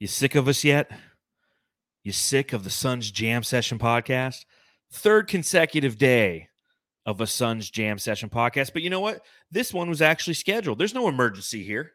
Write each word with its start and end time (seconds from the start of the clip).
You 0.00 0.08
sick 0.08 0.34
of 0.34 0.48
us 0.48 0.64
yet? 0.64 0.90
You 2.02 2.12
sick 2.12 2.52
of 2.52 2.64
the 2.64 2.70
Suns 2.70 3.10
Jam 3.10 3.42
Session 3.42 3.78
podcast? 3.78 4.44
Third 4.90 5.28
consecutive 5.28 5.96
day 5.98 6.48
of 7.06 7.20
a 7.20 7.26
Suns 7.26 7.70
Jam 7.70 7.98
Session 7.98 8.28
podcast. 8.28 8.72
But 8.72 8.82
you 8.82 8.90
know 8.90 9.00
what? 9.00 9.20
This 9.50 9.72
one 9.72 9.88
was 9.88 10.02
actually 10.02 10.34
scheduled. 10.34 10.78
There's 10.78 10.94
no 10.94 11.08
emergency 11.08 11.62
here. 11.62 11.92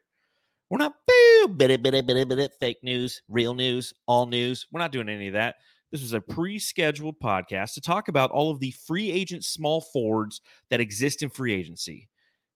We're 0.70 0.77
not 0.77 0.96
boo, 1.07 1.47
bit 1.49 1.71
it, 1.71 1.83
bit 1.83 1.93
it, 1.93 2.07
bit 2.07 2.17
it, 2.17 2.29
bit 2.29 2.39
it, 2.39 2.51
fake 2.59 2.77
news, 2.83 3.21
real 3.27 3.54
news, 3.54 3.93
all 4.07 4.25
news. 4.27 4.66
We're 4.71 4.79
not 4.79 4.91
doing 4.91 5.09
any 5.09 5.27
of 5.27 5.34
that. 5.34 5.55
This 5.91 6.02
was 6.02 6.13
a 6.13 6.21
pre-scheduled 6.21 7.20
podcast 7.20 7.73
to 7.73 7.81
talk 7.81 8.07
about 8.07 8.31
all 8.31 8.52
of 8.52 8.59
the 8.59 8.71
free 8.71 9.11
agent 9.11 9.43
small 9.43 9.81
forwards 9.81 10.41
that 10.70 10.79
exist 10.79 11.21
in 11.21 11.29
free 11.29 11.54
agency. 11.54 12.07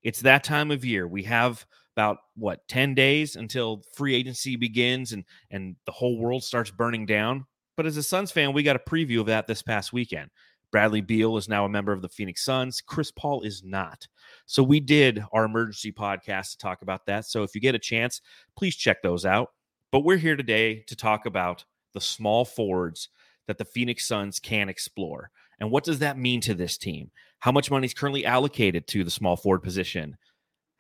It's 0.04 0.22
that 0.22 0.44
time 0.44 0.72
of 0.72 0.86
year. 0.86 1.08
We 1.08 1.24
have 1.24 1.66
about 1.96 2.18
what 2.36 2.68
10 2.68 2.96
days 2.96 3.36
until 3.36 3.84
free 3.96 4.16
agency 4.16 4.56
begins 4.56 5.14
and 5.14 5.24
and 5.52 5.76
the 5.86 5.92
whole 5.92 6.18
world 6.18 6.44
starts 6.44 6.72
burning 6.72 7.06
down. 7.06 7.46
But 7.76 7.86
as 7.86 7.98
a 7.98 8.04
Suns 8.04 8.32
fan, 8.32 8.54
we 8.54 8.64
got 8.64 8.76
a 8.76 8.80
preview 8.80 9.20
of 9.20 9.28
that 9.28 9.48
this 9.48 9.62
past 9.62 9.94
weekend. 9.94 10.30
Bradley 10.72 11.02
Beal 11.02 11.38
is 11.38 11.48
now 11.48 11.66
a 11.66 11.70
member 11.70 11.92
of 11.92 12.02
the 12.02 12.10
Phoenix 12.10 12.44
Suns. 12.44 12.82
Chris 12.82 13.12
Paul 13.12 13.44
is 13.44 13.64
not. 13.64 14.08
So 14.48 14.64
we 14.64 14.80
did 14.80 15.24
our 15.32 15.46
emergency 15.46 15.92
podcast 15.92 16.52
to 16.52 16.58
talk 16.58 16.82
about 16.82 17.06
that. 17.06 17.26
So 17.26 17.44
if 17.44 17.54
you 17.54 17.62
get 17.62 17.76
a 17.76 17.80
chance, 17.80 18.22
please 18.58 18.76
check 18.76 19.04
those 19.04 19.24
out. 19.24 19.50
But 19.92 20.00
we're 20.00 20.18
here 20.18 20.36
today 20.36 20.84
to 20.88 20.96
talk 20.96 21.28
about 21.28 21.66
the 21.94 22.02
small 22.02 22.44
forwards 22.44 23.10
that 23.46 23.60
the 23.60 23.66
Phoenix 23.66 24.08
Suns 24.08 24.40
can 24.40 24.68
explore. 24.68 25.30
And 25.60 25.70
what 25.70 25.84
does 25.84 26.00
that 26.00 26.18
mean 26.18 26.42
to 26.42 26.56
this 26.56 26.76
team? 26.78 27.12
How 27.38 27.52
much 27.52 27.70
money 27.70 27.86
is 27.86 27.94
currently 27.94 28.26
allocated 28.26 28.88
to 28.88 29.04
the 29.04 29.12
small 29.12 29.36
forward 29.36 29.62
position? 29.62 30.18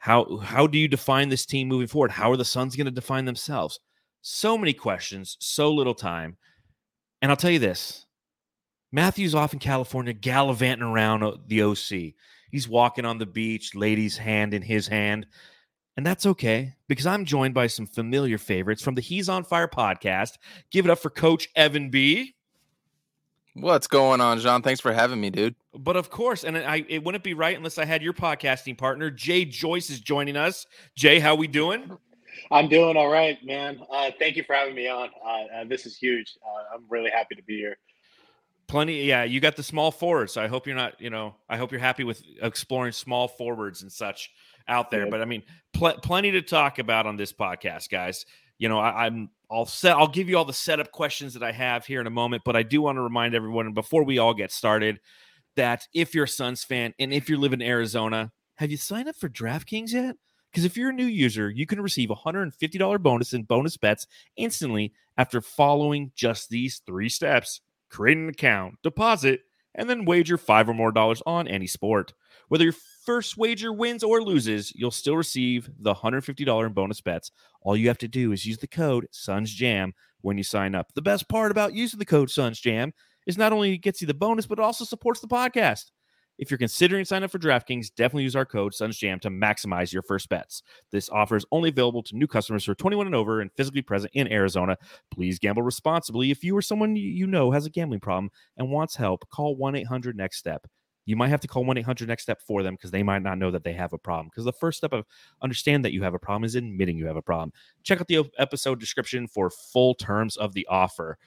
How 0.03 0.35
how 0.39 0.67
do 0.67 0.77
you 0.77 0.89
define 0.89 1.29
this 1.29 1.45
team 1.45 1.69
moving 1.69 1.87
forward? 1.87 2.11
How 2.11 2.29
are 2.29 2.35
the 2.35 2.43
Suns 2.43 2.75
going 2.75 2.87
to 2.87 2.91
define 2.91 3.23
themselves? 3.23 3.79
So 4.21 4.57
many 4.57 4.73
questions, 4.73 5.37
so 5.39 5.71
little 5.71 5.95
time. 5.95 6.35
And 7.21 7.31
I'll 7.31 7.37
tell 7.37 7.51
you 7.51 7.59
this. 7.59 8.05
Matthew's 8.91 9.33
off 9.33 9.53
in 9.53 9.59
California 9.59 10.11
gallivanting 10.11 10.85
around 10.85 11.23
the 11.47 11.63
OC. 11.63 12.15
He's 12.51 12.67
walking 12.67 13.05
on 13.05 13.17
the 13.17 13.25
beach, 13.25 13.75
lady's 13.75 14.17
hand 14.17 14.53
in 14.53 14.61
his 14.61 14.89
hand. 14.89 15.25
And 15.95 16.05
that's 16.05 16.25
okay 16.25 16.73
because 16.89 17.05
I'm 17.05 17.23
joined 17.23 17.53
by 17.53 17.67
some 17.67 17.87
familiar 17.87 18.37
favorites 18.37 18.81
from 18.81 18.95
the 18.95 19.01
He's 19.01 19.29
on 19.29 19.45
Fire 19.45 19.69
podcast. 19.69 20.31
Give 20.69 20.83
it 20.83 20.91
up 20.91 20.99
for 20.99 21.11
Coach 21.11 21.47
Evan 21.55 21.89
B. 21.89 22.35
What's 23.55 23.85
going 23.85 24.19
on, 24.19 24.39
John? 24.39 24.63
Thanks 24.63 24.81
for 24.81 24.91
having 24.91 25.21
me, 25.21 25.29
dude. 25.29 25.55
But 25.75 25.95
of 25.95 26.09
course, 26.09 26.43
and 26.43 26.57
I 26.57 26.85
it 26.89 27.03
wouldn't 27.03 27.23
be 27.23 27.35
right 27.35 27.55
unless 27.55 27.77
I 27.77 27.85
had 27.85 28.01
your 28.01 28.13
podcasting 28.13 28.77
partner, 28.77 29.11
Jay 29.11 29.45
Joyce, 29.45 29.91
is 29.91 29.99
joining 29.99 30.35
us. 30.35 30.65
Jay, 30.95 31.19
how 31.19 31.35
we 31.35 31.47
doing? 31.47 31.97
I'm 32.51 32.67
doing 32.67 32.97
all 32.97 33.09
right, 33.09 33.37
man. 33.45 33.79
Uh, 33.91 34.09
thank 34.17 34.37
you 34.37 34.43
for 34.43 34.55
having 34.55 34.73
me 34.73 34.87
on. 34.87 35.09
Uh, 35.23 35.29
uh, 35.29 35.63
this 35.65 35.85
is 35.85 35.95
huge. 35.95 36.35
Uh, 36.43 36.75
I'm 36.75 36.85
really 36.89 37.11
happy 37.11 37.35
to 37.35 37.43
be 37.43 37.57
here. 37.57 37.77
Plenty, 38.67 39.03
yeah. 39.03 39.23
You 39.23 39.39
got 39.39 39.55
the 39.55 39.63
small 39.63 39.91
forwards, 39.91 40.33
so 40.33 40.41
I 40.41 40.47
hope 40.47 40.65
you're 40.65 40.75
not, 40.75 40.99
you 40.99 41.11
know, 41.11 41.35
I 41.47 41.57
hope 41.57 41.71
you're 41.71 41.81
happy 41.81 42.03
with 42.03 42.23
exploring 42.41 42.91
small 42.91 43.27
forwards 43.27 43.83
and 43.83 43.91
such 43.91 44.31
out 44.67 44.89
there. 44.89 45.03
Yeah. 45.03 45.11
But 45.11 45.21
I 45.21 45.25
mean, 45.25 45.43
pl- 45.73 45.99
plenty 46.01 46.31
to 46.31 46.41
talk 46.41 46.79
about 46.79 47.05
on 47.05 47.17
this 47.17 47.31
podcast, 47.31 47.89
guys 47.89 48.25
you 48.57 48.69
know, 48.69 48.79
I, 48.79 49.07
am 49.07 49.29
I'll 49.51 49.65
set 49.65 49.95
I'll 49.95 50.07
give 50.07 50.29
you 50.29 50.37
all 50.37 50.45
the 50.45 50.53
setup 50.53 50.91
questions 50.91 51.33
that 51.33 51.43
I 51.43 51.51
have 51.51 51.85
here 51.85 52.01
in 52.01 52.07
a 52.07 52.11
moment, 52.11 52.43
but 52.45 52.55
I 52.55 52.63
do 52.63 52.81
want 52.81 52.97
to 52.97 53.01
remind 53.01 53.35
everyone 53.35 53.73
before 53.73 54.03
we 54.03 54.17
all 54.17 54.33
get 54.33 54.51
started 54.51 54.99
that 55.55 55.87
if 55.93 56.15
you're 56.15 56.23
a 56.23 56.27
Suns 56.27 56.63
fan 56.63 56.93
and 56.99 57.13
if 57.13 57.29
you 57.29 57.37
live 57.37 57.53
in 57.53 57.61
Arizona, 57.61 58.31
have 58.55 58.71
you 58.71 58.77
signed 58.77 59.09
up 59.09 59.15
for 59.15 59.29
DraftKings 59.29 59.91
yet? 59.91 60.15
Because 60.51 60.65
if 60.65 60.77
you're 60.77 60.89
a 60.89 60.93
new 60.93 61.05
user, 61.05 61.49
you 61.49 61.65
can 61.65 61.81
receive 61.81 62.11
a 62.11 62.15
$150 62.15 63.01
bonus 63.01 63.33
in 63.33 63.43
bonus 63.43 63.75
bets 63.75 64.05
instantly 64.37 64.93
after 65.17 65.41
following 65.41 66.11
just 66.15 66.49
these 66.49 66.81
three 66.85 67.09
steps: 67.09 67.61
create 67.89 68.17
an 68.17 68.29
account, 68.29 68.75
deposit, 68.83 69.41
and 69.75 69.89
then 69.89 70.05
wager 70.05 70.37
five 70.37 70.69
or 70.69 70.73
more 70.73 70.91
dollars 70.91 71.21
on 71.25 71.47
any 71.47 71.67
sport. 71.67 72.13
Whether 72.49 72.65
your 72.65 72.73
first 73.05 73.37
wager 73.37 73.73
wins 73.73 74.03
or 74.03 74.21
loses, 74.23 74.73
you'll 74.75 74.91
still 74.91 75.17
receive 75.17 75.69
the 75.79 75.93
$150 75.93 76.65
in 76.65 76.73
bonus 76.73 77.01
bets. 77.01 77.31
All 77.61 77.77
you 77.77 77.87
have 77.87 77.97
to 77.99 78.07
do 78.07 78.31
is 78.31 78.45
use 78.45 78.57
the 78.57 78.67
code 78.67 79.07
SUNSJAM 79.11 79.91
when 80.21 80.37
you 80.37 80.43
sign 80.43 80.75
up. 80.75 80.93
The 80.93 81.01
best 81.01 81.27
part 81.29 81.51
about 81.51 81.73
using 81.73 81.99
the 81.99 82.05
code 82.05 82.29
SUNSJAM 82.29 82.91
is 83.27 83.37
not 83.37 83.53
only 83.53 83.73
it 83.73 83.79
gets 83.79 84.01
you 84.01 84.07
the 84.07 84.13
bonus, 84.13 84.45
but 84.45 84.59
also 84.59 84.85
supports 84.85 85.19
the 85.19 85.27
podcast. 85.27 85.91
If 86.39 86.49
you're 86.49 86.57
considering 86.57 87.05
signing 87.05 87.25
up 87.25 87.31
for 87.31 87.37
DraftKings, 87.37 87.93
definitely 87.95 88.23
use 88.23 88.35
our 88.35 88.45
code 88.45 88.73
SUNSJAM 88.73 89.21
to 89.21 89.29
maximize 89.29 89.93
your 89.93 90.01
first 90.01 90.29
bets. 90.29 90.63
This 90.91 91.09
offer 91.09 91.35
is 91.35 91.45
only 91.51 91.69
available 91.69 92.01
to 92.03 92.17
new 92.17 92.25
customers 92.25 92.65
who 92.65 92.71
are 92.71 92.75
21 92.75 93.05
and 93.05 93.15
over 93.15 93.41
and 93.41 93.51
physically 93.55 93.83
present 93.83 94.11
in 94.15 94.31
Arizona. 94.31 94.77
Please 95.11 95.37
gamble 95.37 95.61
responsibly. 95.61 96.31
If 96.31 96.43
you 96.43 96.57
or 96.57 96.61
someone 96.61 96.95
you 96.95 97.27
know 97.27 97.51
has 97.51 97.67
a 97.67 97.69
gambling 97.69 97.99
problem 97.99 98.31
and 98.57 98.71
wants 98.71 98.95
help, 98.95 99.29
call 99.29 99.55
1 99.55 99.75
800 99.75 100.17
NEXT 100.17 100.39
STEP. 100.39 100.67
You 101.05 101.15
might 101.15 101.29
have 101.29 101.41
to 101.41 101.47
call 101.47 101.65
1 101.65 101.77
800 101.77 102.07
NEXT 102.07 102.23
STEP 102.23 102.41
for 102.41 102.63
them 102.63 102.75
because 102.75 102.91
they 102.91 103.03
might 103.03 103.21
not 103.21 103.37
know 103.37 103.51
that 103.51 103.63
they 103.63 103.73
have 103.73 103.93
a 103.93 103.97
problem. 103.97 104.27
Because 104.27 104.45
the 104.45 104.53
first 104.53 104.77
step 104.77 104.93
of 104.93 105.05
understand 105.41 105.83
that 105.85 105.93
you 105.93 106.03
have 106.03 106.13
a 106.13 106.19
problem 106.19 106.43
is 106.43 106.55
admitting 106.55 106.97
you 106.97 107.07
have 107.07 107.17
a 107.17 107.21
problem. 107.21 107.51
Check 107.83 107.99
out 107.99 108.07
the 108.07 108.23
episode 108.37 108.79
description 108.79 109.27
for 109.27 109.49
full 109.49 109.95
terms 109.95 110.37
of 110.37 110.53
the 110.53 110.67
offer. 110.69 111.17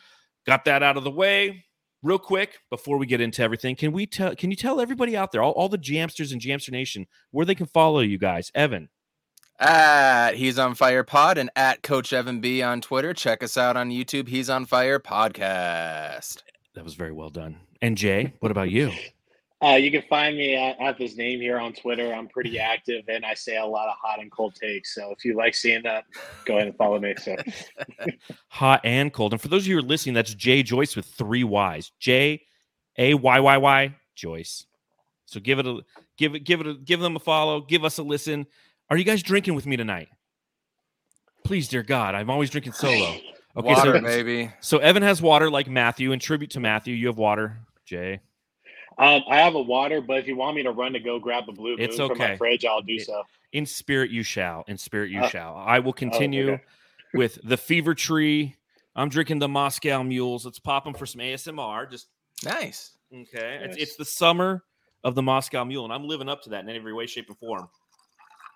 Got 0.47 0.65
that 0.65 0.82
out 0.82 0.97
of 0.97 1.04
the 1.04 1.10
way 1.10 1.65
real 2.03 2.19
quick 2.19 2.60
before 2.70 2.98
we 2.98 3.06
get 3.06 3.20
into 3.20 3.42
everything 3.42 3.75
can 3.75 3.91
we 3.91 4.06
tell 4.06 4.34
can 4.36 4.50
you 4.50 4.56
tell 4.56 4.81
everybody 4.81 5.16
out 5.16 5.32
there 5.32 5.42
all, 5.42 5.53
all 5.53 5.69
the 5.69 5.78
jamsters 5.78 6.31
and 6.31 6.41
jamster 6.41 6.70
nation 6.70 7.06
where 7.31 7.47
they 7.47 7.54
can 7.54 7.66
follow 7.66 8.00
you 8.00 8.19
guys 8.19 8.53
evan 8.54 8.88
at 9.59 10.34
he's 10.34 10.59
on 10.59 10.75
fire 10.75 11.03
pod 11.03 11.38
and 11.38 11.50
at 11.56 11.82
coach 11.82 12.12
evan 12.12 12.41
b 12.41 12.62
on 12.62 12.81
twitter 12.81 13.15
check 13.15 13.42
us 13.42 13.56
out 13.56 13.76
on 13.76 13.91
youtube 13.91 14.28
he's 14.28 14.50
on 14.50 14.66
fire 14.66 15.00
podcast 15.00 16.42
that 16.75 16.84
was 16.84 16.94
very 16.94 17.12
well 17.12 17.31
done 17.31 17.56
and 17.81 17.97
jay 17.97 18.32
what 18.41 18.53
about 18.53 18.70
you 18.70 18.92
Uh, 19.65 19.69
you 19.69 19.91
can 19.91 20.03
find 20.03 20.37
me 20.37 20.55
at, 20.55 20.78
at, 20.78 20.99
this 20.99 21.17
name 21.17 21.41
here 21.41 21.59
on 21.59 21.72
Twitter. 21.72 22.12
I'm 22.12 22.28
pretty 22.28 22.59
active 22.59 23.05
and 23.09 23.25
I 23.25 23.33
say 23.33 23.56
a 23.56 23.65
lot 23.65 23.89
of 23.89 23.94
hot 24.00 24.21
and 24.21 24.31
cold 24.31 24.55
takes. 24.55 24.94
So 24.94 25.11
if 25.12 25.25
you 25.25 25.34
like 25.34 25.55
seeing 25.55 25.83
that, 25.84 26.05
go 26.44 26.56
ahead 26.56 26.69
and 26.69 26.77
follow 26.77 26.99
me. 26.99 27.15
So 27.17 27.37
hot 28.49 28.83
and 28.84 29.11
cold. 29.11 29.33
And 29.33 29.41
for 29.41 29.49
those 29.49 29.62
of 29.62 29.69
you 29.69 29.77
who 29.77 29.78
are 29.81 29.89
listening, 29.89 30.15
that's 30.15 30.34
Jay 30.34 30.62
Joyce 30.62 30.95
with 30.95 31.06
three 31.06 31.43
Y's. 31.43 31.91
J 31.99 32.43
A 32.99 33.15
Y 33.15 33.41
Y 33.41 33.56
Y 33.56 33.97
Joyce. 34.15 34.66
So 35.25 35.41
give 35.41 35.59
it 35.59 35.66
a 35.66 35.81
give 36.19 36.34
it 36.34 36.41
give 36.41 36.61
it 36.61 36.66
a 36.66 36.75
give 36.75 37.00
them 37.00 37.16
a 37.16 37.21
follow. 37.21 37.62
Give 37.62 37.83
us 37.83 37.97
a 37.97 38.03
listen. 38.03 38.47
Are 38.91 38.97
you 38.99 39.05
guys 39.05 39.22
drinking 39.22 39.55
with 39.55 39.65
me 39.66 39.77
tonight? 39.77 40.09
Please, 41.45 41.69
dear 41.69 41.83
God, 41.83 42.15
I'm 42.15 42.28
always 42.28 42.50
drinking 42.50 42.72
solo. 42.72 43.16
Okay, 43.56 43.69
water, 43.69 43.95
so, 43.95 44.00
baby. 44.03 44.53
So 44.61 44.78
Evan 44.78 45.03
has 45.03 45.22
water 45.22 45.50
like 45.50 45.66
Matthew. 45.66 46.12
In 46.12 46.19
tribute 46.19 46.50
to 46.50 46.61
Matthew, 46.61 46.95
you 46.95 47.06
have 47.06 47.16
water, 47.16 47.59
Jay. 47.87 48.21
Um, 48.99 49.23
I 49.29 49.37
have 49.37 49.55
a 49.55 49.61
water, 49.61 50.01
but 50.01 50.19
if 50.19 50.27
you 50.27 50.37
want 50.37 50.57
me 50.57 50.62
to 50.62 50.71
run 50.71 50.95
to 50.95 51.01
go 51.01 51.19
grab 51.19 51.45
a 51.49 51.53
blue 51.53 51.77
moon 51.77 51.81
it's 51.81 52.01
okay. 52.01 52.09
from 52.09 52.19
my 52.19 52.37
fridge, 52.37 52.65
I'll 52.65 52.81
do 52.81 52.99
so. 52.99 53.25
In 53.53 53.67
spirit, 53.67 54.11
you 54.11 54.23
shall. 54.23 54.65
In 54.69 54.79
spirit, 54.79 55.11
you 55.11 55.21
uh, 55.21 55.29
shall. 55.29 55.55
I 55.57 55.81
will 55.81 55.93
continue 55.93 56.51
oh, 56.51 56.55
okay. 56.55 56.62
with 57.12 57.39
the 57.45 57.59
Fever 57.59 57.95
Tree. 57.95 58.57
I'm 58.95 59.11
drinking 59.11 59.39
the 59.39 59.49
Moscow 59.49 60.03
Mules. 60.03 60.47
Let's 60.47 60.59
pop 60.59 60.84
them 60.84 60.95
for 60.95 61.05
some 61.05 61.21
ASMR. 61.21 61.91
Just 61.91 62.09
nice. 62.43 62.93
Okay, 63.12 63.59
nice. 63.61 63.71
It's, 63.71 63.77
it's 63.77 63.97
the 63.97 64.05
summer 64.07 64.65
of 65.05 65.15
the 65.15 65.23
Moscow 65.23 65.63
Mule, 65.65 65.84
and 65.84 65.93
I'm 65.93 66.09
living 66.09 66.28
up 66.28 66.43
to 66.45 66.51
that 66.51 66.67
in 66.67 66.75
every 66.75 66.95
way, 66.95 67.07
shape, 67.07 67.28
and 67.28 67.39
form. 67.39 67.69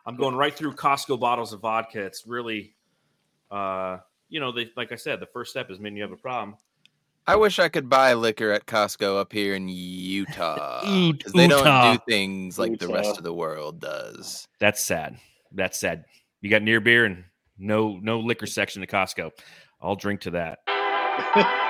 I'm 0.06 0.16
going 0.16 0.34
right 0.34 0.54
through 0.54 0.72
Costco 0.72 1.20
bottles 1.20 1.52
of 1.52 1.60
vodka. 1.60 2.02
It's 2.02 2.26
really, 2.26 2.74
uh, 3.50 3.98
you 4.30 4.40
know, 4.40 4.50
they, 4.50 4.70
like 4.74 4.90
I 4.90 4.96
said, 4.96 5.20
the 5.20 5.26
first 5.26 5.50
step 5.50 5.70
is 5.70 5.78
when 5.78 5.94
you 5.94 6.02
have 6.02 6.12
a 6.12 6.16
problem. 6.16 6.56
I 7.26 7.36
wish 7.36 7.58
I 7.58 7.68
could 7.68 7.88
buy 7.88 8.14
liquor 8.14 8.50
at 8.50 8.66
Costco 8.66 9.20
up 9.20 9.32
here 9.32 9.54
in 9.54 9.68
Utah 9.68 10.80
because 11.12 11.32
they 11.32 11.46
don't 11.46 11.94
do 11.94 12.02
things 12.08 12.58
like 12.58 12.72
Utah. 12.72 12.86
the 12.86 12.92
rest 12.92 13.18
of 13.18 13.24
the 13.24 13.34
world 13.34 13.80
does. 13.80 14.48
That's 14.58 14.82
sad. 14.82 15.18
That's 15.52 15.78
sad. 15.78 16.04
You 16.40 16.50
got 16.50 16.62
near 16.62 16.80
beer 16.80 17.04
and 17.04 17.24
no 17.58 17.98
no 18.02 18.20
liquor 18.20 18.46
section 18.46 18.82
at 18.82 18.88
Costco. 18.88 19.30
I'll 19.80 19.96
drink 19.96 20.22
to 20.22 20.30
that. 20.32 20.58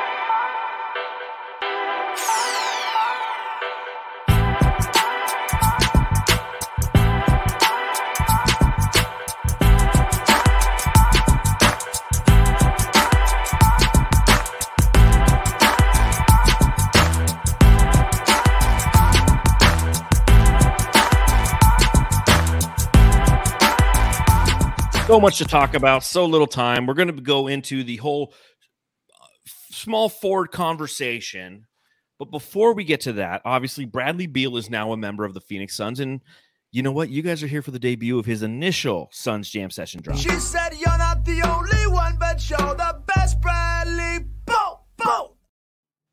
so 25.21 25.23
much 25.23 25.39
to 25.39 25.45
talk 25.45 25.75
about, 25.75 26.03
so 26.03 26.25
little 26.25 26.47
time. 26.47 26.87
We're 26.87 26.95
going 26.95 27.15
to 27.15 27.21
go 27.21 27.47
into 27.47 27.85
the 27.85 27.97
whole 27.97 28.33
uh, 29.13 29.27
small 29.71 30.09
forward 30.09 30.51
conversation. 30.51 31.67
But 32.19 32.31
before 32.31 32.73
we 32.73 32.85
get 32.85 33.03
to 33.03 33.13
that, 33.15 33.43
obviously, 33.45 33.85
Bradley 33.85 34.27
Beal 34.27 34.57
is 34.57 34.71
now 34.71 34.93
a 34.93 34.97
member 34.97 35.27
of 35.27 35.35
the 35.35 35.41
Phoenix 35.43 35.77
Suns. 35.77 36.01
And 36.01 36.23
you 36.73 36.83
know 36.83 36.93
what? 36.93 37.11
You 37.11 37.21
guys 37.21 37.43
are 37.43 37.47
here 37.47 37.61
for 37.61 37.71
the 37.71 37.79
debut 37.79 38.19
of 38.19 38.25
his 38.25 38.43
initial 38.43 39.11
Suns 39.13 39.51
Jam 39.51 39.71
Session 39.71 40.01
drop. 40.01 40.17
She 40.17 40.31
said, 40.31 40.71
You're 40.79 40.97
not 40.97 41.23
the 41.27 41.43
only 41.43 41.87
one, 41.87 42.17
but 42.19 42.49
you're 42.49 42.59
the 42.59 43.03
best, 43.15 43.43
Bradley. 43.43 44.25
Boom, 44.47 44.77
boom. 44.97 45.27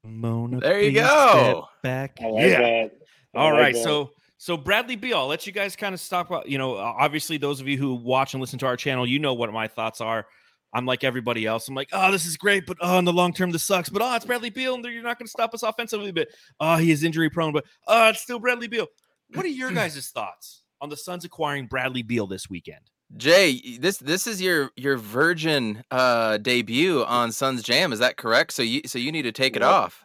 Mona, 0.04 0.60
there 0.60 0.82
you 0.82 0.92
go. 0.92 1.66
Back. 1.82 2.20
Like 2.22 2.44
yeah. 2.44 2.60
That. 2.60 2.92
All 3.36 3.52
like 3.52 3.62
right, 3.62 3.74
that. 3.74 3.84
So 3.84 4.12
so 4.38 4.56
Bradley 4.56 4.96
Beal, 4.96 5.18
I'll 5.18 5.28
let 5.28 5.48
you 5.48 5.54
guys 5.54 5.76
kind 5.76 5.94
of 5.94 6.00
stop. 6.00 6.32
You 6.46 6.58
know, 6.58 6.76
obviously 6.78 7.38
those 7.38 7.60
of 7.60 7.68
you 7.68 7.78
who 7.78 7.96
watch 7.96 8.34
and 8.34 8.42
listen 8.42 8.60
to 8.60 8.68
our 8.68 8.78
channel, 8.78 9.08
you 9.08 9.20
know 9.20 9.34
what 9.34 9.52
my 9.52 9.68
thoughts 9.68 10.00
are. 10.02 10.28
I'm 10.74 10.86
like 10.86 11.04
everybody 11.04 11.46
else. 11.46 11.68
I'm 11.68 11.76
like, 11.76 11.90
oh, 11.94 12.12
this 12.12 12.26
is 12.26 12.38
great, 12.38 12.66
but 12.66 12.78
oh, 12.82 13.00
in 13.00 13.06
the 13.06 13.14
long 13.14 13.34
term, 13.34 13.52
this 13.52 13.64
sucks. 13.64 13.90
But 13.90 14.02
oh, 14.02 14.16
it's 14.16 14.26
Bradley 14.26 14.50
Beal, 14.50 14.76
and 14.76 14.86
you're 14.86 15.02
not 15.02 15.18
going 15.18 15.26
to 15.26 15.32
stop 15.32 15.54
us 15.54 15.64
offensively. 15.64 16.12
But 16.12 16.28
oh, 16.60 16.76
he 16.76 16.92
is 16.92 17.04
injury 17.04 17.30
prone. 17.30 17.54
But 17.54 17.66
oh, 17.88 18.10
it's 18.10 18.22
still 18.22 18.40
Bradley 18.40 18.68
Beal. 18.68 18.88
What 19.34 19.46
are 19.46 19.50
your 19.50 19.72
guys' 19.74 20.10
thoughts 20.10 20.64
on 20.82 20.90
the 20.90 20.98
Suns 20.98 21.26
acquiring 21.26 21.68
Bradley 21.68 22.04
Beal 22.04 22.28
this 22.28 22.50
weekend? 22.50 22.82
Jay, 23.16 23.78
this 23.80 23.98
this 23.98 24.28
is 24.28 24.42
your 24.42 24.72
your 24.76 24.98
virgin 24.98 25.84
uh 25.90 26.38
debut 26.38 27.06
on 27.06 27.32
Suns 27.32 27.64
Jam. 27.64 27.94
Is 27.94 28.00
that 28.00 28.18
correct? 28.18 28.52
So 28.52 28.62
you 28.62 28.82
so 28.86 29.00
you 29.00 29.14
need 29.14 29.24
to 29.24 29.32
take 29.32 29.56
it 29.56 29.64
off. 29.64 30.04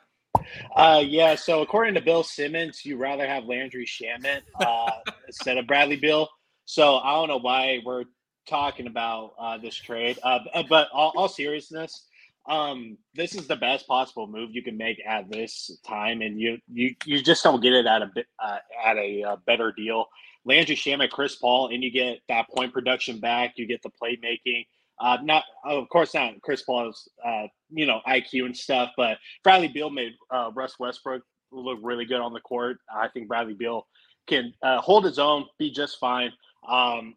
Uh, 0.74 1.02
yeah. 1.04 1.34
So 1.34 1.62
according 1.62 1.94
to 1.94 2.00
Bill 2.00 2.22
Simmons, 2.22 2.84
you 2.84 2.96
rather 2.96 3.26
have 3.26 3.44
Landry 3.44 3.86
Shamet 3.86 4.42
uh, 4.60 4.90
instead 5.26 5.58
of 5.58 5.66
Bradley 5.66 5.96
Bill. 5.96 6.28
So 6.64 6.96
I 6.98 7.12
don't 7.12 7.28
know 7.28 7.38
why 7.38 7.80
we're 7.84 8.04
talking 8.46 8.86
about 8.86 9.32
uh, 9.38 9.58
this 9.58 9.74
trade. 9.74 10.18
Uh, 10.22 10.40
but 10.68 10.88
all, 10.92 11.12
all 11.16 11.28
seriousness, 11.28 12.06
um, 12.48 12.98
this 13.14 13.34
is 13.34 13.46
the 13.46 13.56
best 13.56 13.86
possible 13.86 14.26
move 14.26 14.50
you 14.52 14.62
can 14.62 14.76
make 14.76 15.00
at 15.06 15.30
this 15.30 15.78
time, 15.86 16.22
and 16.22 16.40
you 16.40 16.58
you 16.72 16.94
you 17.04 17.22
just 17.22 17.44
don't 17.44 17.62
get 17.62 17.72
it 17.72 17.86
at 17.86 18.02
a 18.02 18.10
uh, 18.42 18.58
at 18.84 18.96
a 18.96 19.22
uh, 19.22 19.36
better 19.46 19.72
deal. 19.72 20.06
Landry 20.44 20.74
Shamet, 20.74 21.10
Chris 21.10 21.36
Paul, 21.36 21.68
and 21.72 21.84
you 21.84 21.90
get 21.92 22.18
that 22.28 22.48
point 22.48 22.72
production 22.72 23.20
back. 23.20 23.52
You 23.56 23.66
get 23.66 23.80
the 23.82 23.90
playmaking. 23.90 24.66
Uh, 25.02 25.19
not 25.22 25.43
of 25.64 25.88
course 25.88 26.14
not 26.14 26.40
Chris 26.43 26.62
Paul's 26.62 27.08
uh, 27.26 27.49
you 27.70 27.87
know 27.87 28.00
IQ 28.06 28.46
and 28.46 28.56
stuff, 28.56 28.90
but 28.96 29.19
Bradley 29.43 29.69
Beal 29.69 29.90
made 29.90 30.12
uh, 30.31 30.50
Russ 30.54 30.78
Westbrook 30.78 31.22
look 31.50 31.78
really 31.82 32.04
good 32.04 32.20
on 32.20 32.32
the 32.32 32.40
court. 32.40 32.78
I 32.94 33.08
think 33.08 33.28
Bradley 33.28 33.54
Beal 33.54 33.87
can 34.28 34.54
uh, 34.62 34.81
hold 34.81 35.04
his 35.04 35.19
own, 35.19 35.46
be 35.58 35.70
just 35.72 35.99
fine. 35.99 36.32
Um, 36.69 37.16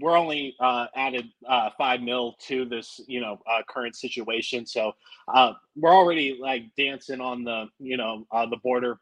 we're 0.00 0.16
only 0.16 0.54
uh, 0.60 0.86
added 0.94 1.26
uh, 1.48 1.70
five 1.76 2.00
mil 2.00 2.36
to 2.46 2.64
this, 2.64 3.00
you 3.08 3.20
know, 3.20 3.38
current 3.68 3.96
situation, 3.96 4.64
so 4.64 4.92
we're 5.76 5.94
already 5.94 6.38
like 6.40 6.64
dancing 6.78 7.20
on 7.20 7.44
the, 7.44 7.66
you 7.78 7.96
know, 7.96 8.24
the 8.32 8.56
border, 8.62 8.98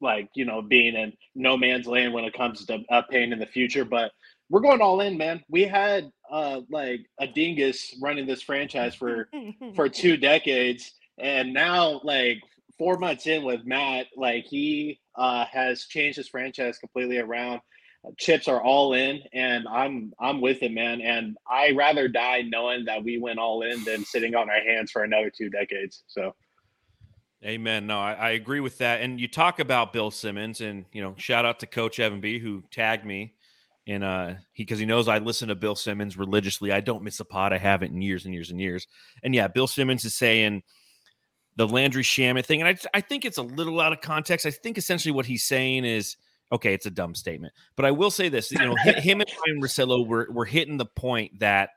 like 0.00 0.28
you 0.34 0.44
know, 0.44 0.60
being 0.60 0.96
in 0.96 1.12
no 1.36 1.56
man's 1.56 1.86
land 1.86 2.12
when 2.12 2.24
it 2.24 2.32
comes 2.34 2.64
to 2.66 2.78
paying 3.10 3.32
in 3.32 3.38
the 3.38 3.46
future. 3.46 3.84
But 3.84 4.12
we're 4.50 4.60
going 4.60 4.80
all 4.80 5.00
in, 5.00 5.16
man. 5.16 5.42
We 5.48 5.62
had 5.62 6.10
uh, 6.30 6.60
like 6.70 7.00
a 7.18 7.26
dingus 7.26 7.96
running 8.00 8.26
this 8.26 8.42
franchise 8.42 8.94
for 8.94 9.28
for 9.74 9.88
two 9.88 10.16
decades 10.16 10.92
and 11.18 11.52
now 11.52 12.00
like 12.04 12.38
four 12.78 12.96
months 12.96 13.26
in 13.26 13.42
with 13.44 13.64
matt 13.64 14.06
like 14.16 14.44
he 14.44 14.98
uh 15.16 15.44
has 15.50 15.86
changed 15.86 16.16
his 16.16 16.28
franchise 16.28 16.78
completely 16.78 17.18
around 17.18 17.60
chips 18.16 18.48
are 18.48 18.62
all 18.62 18.94
in 18.94 19.20
and 19.34 19.66
i'm 19.68 20.12
i'm 20.20 20.40
with 20.40 20.62
it 20.62 20.72
man 20.72 21.00
and 21.02 21.36
i 21.50 21.70
rather 21.72 22.08
die 22.08 22.42
knowing 22.42 22.84
that 22.84 23.02
we 23.02 23.18
went 23.18 23.38
all 23.38 23.62
in 23.62 23.82
than 23.84 24.04
sitting 24.04 24.34
on 24.34 24.48
our 24.48 24.62
hands 24.62 24.90
for 24.90 25.04
another 25.04 25.30
two 25.30 25.50
decades 25.50 26.04
so 26.06 26.34
Amen. 27.42 27.86
No, 27.86 27.98
I, 27.98 28.12
I 28.12 28.30
agree 28.32 28.60
with 28.60 28.78
that. 28.78 29.00
And 29.00 29.18
you 29.18 29.26
talk 29.26 29.60
about 29.60 29.94
Bill 29.94 30.10
Simmons, 30.10 30.60
and 30.60 30.84
you 30.92 31.00
know, 31.00 31.14
shout 31.16 31.46
out 31.46 31.58
to 31.60 31.66
Coach 31.66 31.98
Evan 31.98 32.20
B, 32.20 32.38
who 32.38 32.62
tagged 32.70 33.06
me, 33.06 33.34
and 33.86 34.04
uh, 34.04 34.34
he 34.52 34.64
because 34.64 34.78
he 34.78 34.86
knows 34.86 35.08
I 35.08 35.18
listen 35.18 35.48
to 35.48 35.54
Bill 35.54 35.74
Simmons 35.74 36.16
religiously. 36.16 36.72
I 36.72 36.80
don't 36.80 37.02
miss 37.02 37.20
a 37.20 37.24
pod. 37.24 37.52
I 37.52 37.58
haven't 37.58 37.92
in 37.92 38.02
years 38.02 38.24
and 38.24 38.34
years 38.34 38.50
and 38.50 38.60
years. 38.60 38.86
And 39.22 39.34
yeah, 39.34 39.48
Bill 39.48 39.66
Simmons 39.66 40.04
is 40.04 40.14
saying 40.14 40.62
the 41.56 41.66
Landry 41.66 42.02
Shamet 42.02 42.46
thing, 42.46 42.62
and 42.62 42.68
I 42.68 42.76
I 42.96 43.00
think 43.00 43.24
it's 43.24 43.38
a 43.38 43.42
little 43.42 43.80
out 43.80 43.92
of 43.92 44.00
context. 44.00 44.46
I 44.46 44.50
think 44.50 44.78
essentially 44.78 45.12
what 45.12 45.26
he's 45.26 45.44
saying 45.44 45.84
is. 45.84 46.16
Okay, 46.52 46.74
it's 46.74 46.86
a 46.86 46.90
dumb 46.90 47.14
statement, 47.14 47.52
but 47.76 47.84
I 47.84 47.92
will 47.92 48.10
say 48.10 48.28
this: 48.28 48.50
you 48.50 48.58
know, 48.58 48.74
him 48.74 49.20
and 49.20 49.30
Ryen 49.46 49.62
Russillo 49.62 50.04
were 50.04 50.26
were 50.32 50.44
hitting 50.44 50.78
the 50.78 50.84
point 50.84 51.38
that 51.38 51.70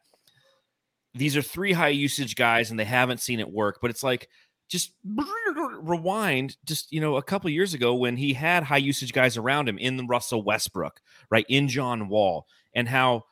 these 1.13 1.37
are 1.37 1.43
three 1.43 1.73
high 1.73 1.89
usage 1.89 2.35
guys, 2.35 2.71
and 2.71 2.79
they 2.79 2.85
haven't 2.85 3.21
seen 3.21 3.39
it 3.39 3.51
work. 3.51 3.77
But 3.81 3.91
it's 3.91 4.01
like 4.01 4.29
just 4.69 4.93
rewind 5.03 6.57
just 6.65 6.91
you 6.91 6.99
know 7.01 7.17
a 7.17 7.23
couple 7.23 7.49
years 7.49 7.73
ago 7.73 7.93
when 7.93 8.17
he 8.17 8.33
had 8.33 8.63
high 8.63 8.77
usage 8.77 9.13
guys 9.13 9.37
around 9.37 9.67
him 9.69 9.77
in 9.77 10.07
Russell 10.07 10.43
Westbrook, 10.43 10.99
right? 11.29 11.45
In 11.49 11.67
John 11.67 12.09
Wall, 12.09 12.45
and 12.73 12.87
how 12.87 13.23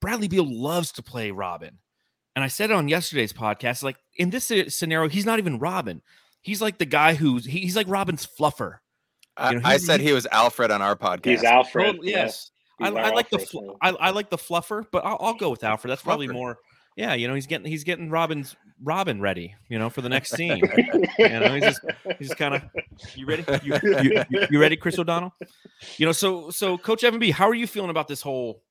Bradley 0.00 0.28
Beal 0.28 0.46
loves 0.46 0.92
to 0.92 1.02
play 1.02 1.30
Robin. 1.30 1.78
And 2.34 2.42
I 2.42 2.48
said 2.48 2.70
it 2.70 2.74
on 2.74 2.88
yesterday's 2.88 3.32
podcast, 3.32 3.82
like 3.82 3.96
in 4.16 4.30
this 4.30 4.50
scenario, 4.68 5.08
he's 5.08 5.26
not 5.26 5.38
even 5.38 5.58
Robin. 5.58 6.00
He's 6.40 6.62
like 6.62 6.78
the 6.78 6.86
guy 6.86 7.14
who's 7.14 7.44
he- 7.44 7.60
he's 7.60 7.76
like 7.76 7.88
Robin's 7.88 8.26
fluffer. 8.26 8.78
I, 9.36 9.50
You 9.52 9.60
know, 9.60 9.62
I 9.66 9.72
he's- 9.72 9.84
said 9.86 10.00
he 10.00 10.12
was 10.12 10.26
Alfred 10.32 10.70
on 10.70 10.80
our 10.82 10.96
podcast. 10.96 11.26
he's 11.26 11.44
alfred 11.44 11.98
Well, 11.98 12.06
yes, 12.08 12.50
I, 12.80 12.86
He's 12.88 12.94
our 12.96 13.02
I 13.04 13.10
like 13.10 13.28
the 13.30 13.38
Alfred, 13.38 13.48
fl- 13.50 13.70
I, 13.82 13.90
I 13.90 14.10
like 14.10 14.30
the 14.30 14.38
fluffer, 14.38 14.84
but 14.90 15.04
I'll, 15.04 15.18
I'll 15.20 15.34
go 15.34 15.50
with 15.50 15.62
Alfred. 15.62 15.90
That's 15.90 16.02
probably 16.02 16.26
more. 16.28 16.58
Yeah, 16.96 17.14
you 17.14 17.26
know, 17.26 17.34
he's 17.34 17.46
getting 17.46 17.66
he's 17.66 17.84
getting 17.84 18.10
Robin's 18.10 18.54
Robin 18.82 19.20
ready, 19.20 19.54
you 19.68 19.78
know, 19.78 19.88
for 19.88 20.02
the 20.02 20.08
next 20.08 20.30
scene. 20.30 20.62
You 21.18 21.28
know, 21.28 21.54
he's 21.54 21.64
just 21.64 21.80
he's 22.18 22.34
kind 22.34 22.54
of 22.54 22.62
you 23.14 23.26
ready? 23.26 23.44
You, 23.62 23.78
you, 23.82 24.24
you, 24.30 24.46
you 24.50 24.60
ready, 24.60 24.76
Chris 24.76 24.98
O'Donnell? 24.98 25.32
You 25.98 26.06
know, 26.06 26.12
so 26.12 26.50
so 26.50 26.78
Coach 26.78 27.04
Evan 27.04 27.20
B, 27.20 27.30
how 27.30 27.48
are 27.48 27.54
you 27.54 27.66
feeling 27.66 27.90
about 27.90 28.08
this 28.08 28.22
whole 28.22 28.62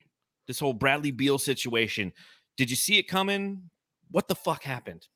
this 0.48 0.60
whole 0.60 0.74
Bradley 0.74 1.12
Beal 1.12 1.38
situation? 1.38 2.12
Did 2.58 2.70
you 2.70 2.76
see 2.76 2.98
it 2.98 3.04
coming? 3.08 3.70
What 4.10 4.28
the 4.28 4.36
fuck 4.36 4.64
happened? 4.64 5.08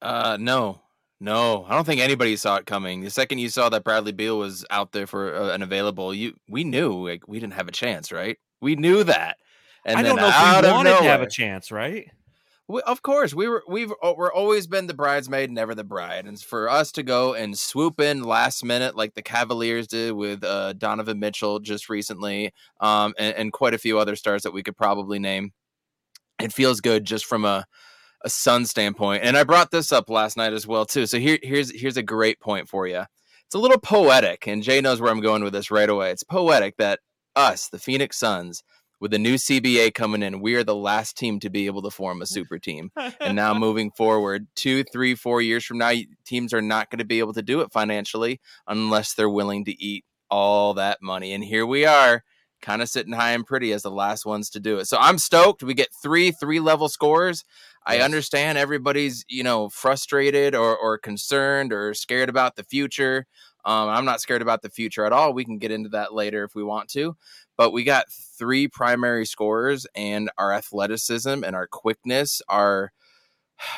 Uh, 0.00 0.36
no, 0.38 0.82
no, 1.20 1.64
I 1.68 1.74
don't 1.74 1.84
think 1.84 2.00
anybody 2.00 2.36
saw 2.36 2.56
it 2.56 2.66
coming. 2.66 3.02
The 3.02 3.10
second 3.10 3.38
you 3.38 3.48
saw 3.48 3.68
that 3.70 3.84
Bradley 3.84 4.12
Beal 4.12 4.38
was 4.38 4.64
out 4.70 4.92
there 4.92 5.06
for 5.06 5.34
uh, 5.34 5.52
and 5.52 5.62
available, 5.62 6.14
you 6.14 6.34
we 6.48 6.64
knew 6.64 7.08
like 7.08 7.26
we 7.26 7.40
didn't 7.40 7.54
have 7.54 7.68
a 7.68 7.72
chance, 7.72 8.12
right? 8.12 8.36
We 8.60 8.76
knew 8.76 9.04
that. 9.04 9.38
And 9.86 9.96
I 9.96 10.02
don't 10.02 10.16
know 10.16 10.28
if 10.28 10.62
we 10.62 10.68
of 10.68 10.74
wanted 10.74 10.98
to 10.98 11.04
have 11.04 11.22
a 11.22 11.30
chance, 11.30 11.70
right? 11.70 12.10
We, 12.68 12.82
of 12.82 13.02
course, 13.02 13.32
we 13.32 13.46
were 13.46 13.62
we've 13.68 13.92
uh, 14.02 14.14
we're 14.16 14.32
always 14.32 14.66
been 14.66 14.88
the 14.88 14.94
bridesmaid, 14.94 15.52
never 15.52 15.76
the 15.76 15.84
bride, 15.84 16.26
and 16.26 16.38
for 16.40 16.68
us 16.68 16.90
to 16.92 17.04
go 17.04 17.34
and 17.34 17.56
swoop 17.56 18.00
in 18.00 18.24
last 18.24 18.64
minute 18.64 18.96
like 18.96 19.14
the 19.14 19.22
Cavaliers 19.22 19.86
did 19.86 20.14
with 20.14 20.42
uh, 20.42 20.72
Donovan 20.72 21.20
Mitchell 21.20 21.60
just 21.60 21.88
recently, 21.88 22.52
um, 22.80 23.14
and, 23.16 23.36
and 23.36 23.52
quite 23.52 23.74
a 23.74 23.78
few 23.78 24.00
other 24.00 24.16
stars 24.16 24.42
that 24.42 24.52
we 24.52 24.64
could 24.64 24.76
probably 24.76 25.20
name, 25.20 25.52
it 26.40 26.52
feels 26.52 26.80
good 26.80 27.04
just 27.04 27.24
from 27.24 27.44
a 27.44 27.64
a 28.24 28.28
Sun 28.28 28.66
standpoint. 28.66 29.22
And 29.22 29.36
I 29.36 29.44
brought 29.44 29.70
this 29.70 29.92
up 29.92 30.10
last 30.10 30.36
night 30.36 30.52
as 30.52 30.66
well 30.66 30.84
too. 30.84 31.06
So 31.06 31.20
here 31.20 31.38
here's 31.44 31.70
here's 31.70 31.96
a 31.96 32.02
great 32.02 32.40
point 32.40 32.68
for 32.68 32.88
you. 32.88 33.04
It's 33.44 33.54
a 33.54 33.60
little 33.60 33.78
poetic, 33.78 34.48
and 34.48 34.64
Jay 34.64 34.80
knows 34.80 35.00
where 35.00 35.12
I'm 35.12 35.20
going 35.20 35.44
with 35.44 35.52
this 35.52 35.70
right 35.70 35.88
away. 35.88 36.10
It's 36.10 36.24
poetic 36.24 36.78
that 36.78 36.98
us, 37.36 37.68
the 37.68 37.78
Phoenix 37.78 38.18
Suns, 38.18 38.64
with 39.00 39.10
the 39.10 39.18
new 39.18 39.34
CBA 39.34 39.94
coming 39.94 40.22
in, 40.22 40.40
we 40.40 40.54
are 40.54 40.64
the 40.64 40.74
last 40.74 41.16
team 41.16 41.38
to 41.40 41.50
be 41.50 41.66
able 41.66 41.82
to 41.82 41.90
form 41.90 42.22
a 42.22 42.26
super 42.26 42.58
team. 42.58 42.90
And 43.20 43.36
now 43.36 43.52
moving 43.58 43.90
forward, 43.90 44.46
two, 44.54 44.84
three, 44.84 45.14
four 45.14 45.42
years 45.42 45.64
from 45.64 45.78
now, 45.78 45.92
teams 46.24 46.54
are 46.54 46.62
not 46.62 46.90
going 46.90 46.98
to 46.98 47.04
be 47.04 47.18
able 47.18 47.34
to 47.34 47.42
do 47.42 47.60
it 47.60 47.72
financially 47.72 48.40
unless 48.66 49.14
they're 49.14 49.28
willing 49.28 49.64
to 49.66 49.82
eat 49.82 50.04
all 50.30 50.74
that 50.74 51.02
money. 51.02 51.32
And 51.32 51.44
here 51.44 51.66
we 51.66 51.84
are, 51.84 52.24
kind 52.62 52.80
of 52.82 52.88
sitting 52.88 53.12
high 53.12 53.32
and 53.32 53.46
pretty 53.46 53.72
as 53.72 53.82
the 53.82 53.90
last 53.90 54.24
ones 54.24 54.50
to 54.50 54.60
do 54.60 54.78
it. 54.78 54.86
So 54.86 54.96
I'm 54.98 55.18
stoked. 55.18 55.62
We 55.62 55.74
get 55.74 55.88
three 56.02 56.30
three 56.30 56.60
level 56.60 56.88
scores. 56.88 57.44
I 57.88 58.00
understand 58.00 58.58
everybody's, 58.58 59.24
you 59.28 59.44
know, 59.44 59.68
frustrated 59.68 60.56
or, 60.56 60.76
or 60.76 60.98
concerned 60.98 61.72
or 61.72 61.94
scared 61.94 62.28
about 62.28 62.56
the 62.56 62.64
future. 62.64 63.26
Um, 63.64 63.88
I'm 63.88 64.04
not 64.04 64.20
scared 64.20 64.42
about 64.42 64.62
the 64.62 64.70
future 64.70 65.04
at 65.04 65.12
all. 65.12 65.32
We 65.32 65.44
can 65.44 65.58
get 65.58 65.70
into 65.70 65.90
that 65.90 66.12
later 66.12 66.42
if 66.42 66.56
we 66.56 66.64
want 66.64 66.88
to. 66.90 67.16
But 67.56 67.72
we 67.72 67.84
got 67.84 68.10
three 68.10 68.68
primary 68.68 69.26
scorers, 69.26 69.86
and 69.94 70.30
our 70.36 70.52
athleticism 70.52 71.42
and 71.44 71.56
our 71.56 71.66
quickness, 71.66 72.42
our 72.48 72.92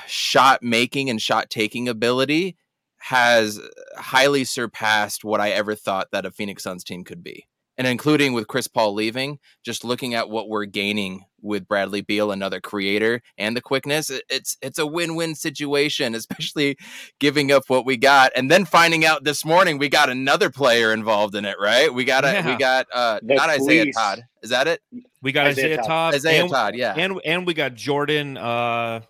shot 0.07 0.63
making 0.63 1.09
and 1.09 1.23
shot 1.23 1.51
taking 1.51 1.89
ability 1.89 2.57
has 2.99 3.61
highly 3.97 4.45
surpassed 4.45 5.25
what 5.25 5.41
I 5.41 5.51
ever 5.51 5.75
thought 5.75 6.09
that 6.11 6.27
a 6.27 6.33
Phoenix 6.33 6.65
Suns 6.65 6.83
team 6.83 7.05
could 7.05 7.23
be. 7.23 7.47
And 7.79 7.87
including 7.87 8.33
with 8.33 8.49
Chris 8.49 8.67
Paul 8.67 8.93
leaving, 8.93 9.39
just 9.65 9.85
looking 9.85 10.13
at 10.15 10.29
what 10.29 10.49
we're 10.49 10.65
gaining 10.65 11.25
with 11.41 11.69
Bradley 11.69 12.01
Beal, 12.01 12.33
another 12.33 12.61
creator, 12.61 13.23
and 13.39 13.57
the 13.57 13.61
quickness, 13.61 14.11
it's 14.29 14.57
it's 14.61 14.81
a 14.81 14.87
win-win 14.87 15.37
situation, 15.37 16.15
especially 16.17 16.77
giving 17.21 17.53
up 17.53 17.63
what 17.69 17.87
we 17.87 17.97
got 17.97 18.33
and 18.35 18.51
then 18.51 18.65
finding 18.65 19.05
out 19.07 19.23
this 19.23 19.45
morning 19.45 19.79
we 19.79 19.89
got 19.89 20.09
another 20.11 20.51
player 20.51 20.93
involved 20.93 21.37
in 21.37 21.45
it, 21.45 21.57
right? 21.61 21.95
We 21.95 22.05
got 22.05 22.25
a, 22.25 22.33
Yeah. 22.33 22.47
we 22.49 22.57
got 22.57 22.87
uh 22.93 23.21
The 23.23 23.35
not 23.37 23.49
Isaiah. 23.49 23.93
Todd. 23.93 24.25
Is 24.43 24.51
that 24.51 24.67
it? 24.67 24.81
We 25.23 25.31
got 25.31 25.47
Isaiah 25.47 25.65
Isaiah, 25.67 25.77
Todd. 25.77 25.87
Todd, 25.87 26.15
Isaiah 26.15 26.41
and, 26.43 26.51
Todd, 26.51 26.75
yeah. 26.75 26.95
and 26.97 27.21
and 27.25 27.47
we 27.47 27.55
got 27.55 27.75
Jordan. 27.75 28.37
Uh, 28.37 29.03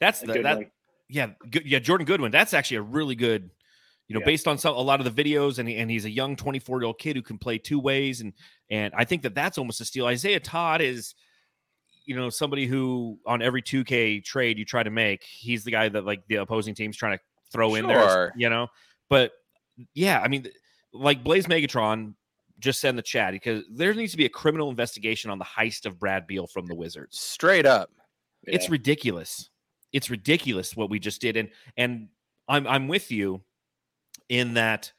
that's 0.00 0.20
the, 0.20 0.34
that 0.42 0.56
one. 0.58 0.66
yeah 1.08 1.28
good, 1.50 1.64
yeah 1.64 1.78
Jordan 1.78 2.04
Goodwin. 2.04 2.30
That's 2.30 2.52
actually 2.52 2.76
a 2.78 2.82
really 2.82 3.14
good. 3.14 3.48
You 4.12 4.18
know, 4.18 4.20
Yeah. 4.20 4.26
based 4.26 4.46
on 4.46 4.58
some, 4.58 4.74
a 4.74 4.80
lot 4.80 5.00
of 5.00 5.14
the 5.14 5.22
videos, 5.24 5.58
and 5.58 5.68
and 5.68 5.90
he's 5.90 6.04
a 6.04 6.10
young 6.10 6.36
24 6.36 6.80
year 6.80 6.86
old 6.86 6.98
kid 6.98 7.16
who 7.16 7.22
can 7.22 7.38
play 7.38 7.56
two 7.56 7.80
ways, 7.80 8.20
and 8.20 8.34
and 8.70 8.92
I 8.94 9.04
think 9.04 9.22
that 9.22 9.34
that's 9.34 9.56
almost 9.56 9.80
a 9.80 9.84
steal. 9.86 10.06
Isaiah 10.06 10.38
Todd 10.40 10.82
is, 10.82 11.14
you 12.04 12.14
know, 12.14 12.28
somebody 12.28 12.66
who 12.66 13.18
on 13.26 13.40
every 13.40 13.62
2K 13.62 14.22
trade 14.24 14.58
you 14.58 14.64
try 14.66 14.82
to 14.82 14.90
make, 14.90 15.22
he's 15.24 15.64
the 15.64 15.70
guy 15.70 15.88
that 15.88 16.04
like 16.04 16.22
the 16.28 16.36
opposing 16.36 16.74
team's 16.74 16.96
trying 16.96 17.16
to 17.16 17.22
throw 17.52 17.74
in 17.74 17.86
there, 17.86 18.32
you 18.36 18.50
know. 18.50 18.68
But 19.08 19.32
yeah, 19.94 20.20
I 20.20 20.28
mean, 20.28 20.46
like 20.92 21.24
Blaze 21.24 21.46
Megatron 21.46 22.14
just 22.58 22.80
said 22.80 22.90
in 22.90 22.96
the 22.96 23.02
chat, 23.02 23.32
because 23.32 23.64
there 23.70 23.94
needs 23.94 24.12
to 24.12 24.18
be 24.18 24.26
a 24.26 24.28
criminal 24.28 24.68
investigation 24.68 25.30
on 25.30 25.38
the 25.38 25.44
heist 25.44 25.86
of 25.86 25.98
Brad 25.98 26.26
Beal 26.26 26.46
from 26.46 26.66
the 26.66 26.74
Wizards. 26.74 27.18
Straight 27.18 27.64
up. 27.66 27.90
Yeah. 28.46 28.56
It's 28.56 28.68
ridiculous. 28.68 29.48
It's 29.92 30.10
ridiculous 30.10 30.76
what 30.76 30.90
we 30.90 30.98
just 30.98 31.20
did. 31.20 31.36
And 31.36 31.48
and 31.76 32.08
I'm 32.48 32.66
I'm 32.66 32.88
with 32.88 33.10
you 33.10 33.42
in 34.32 34.54
that 34.54 34.90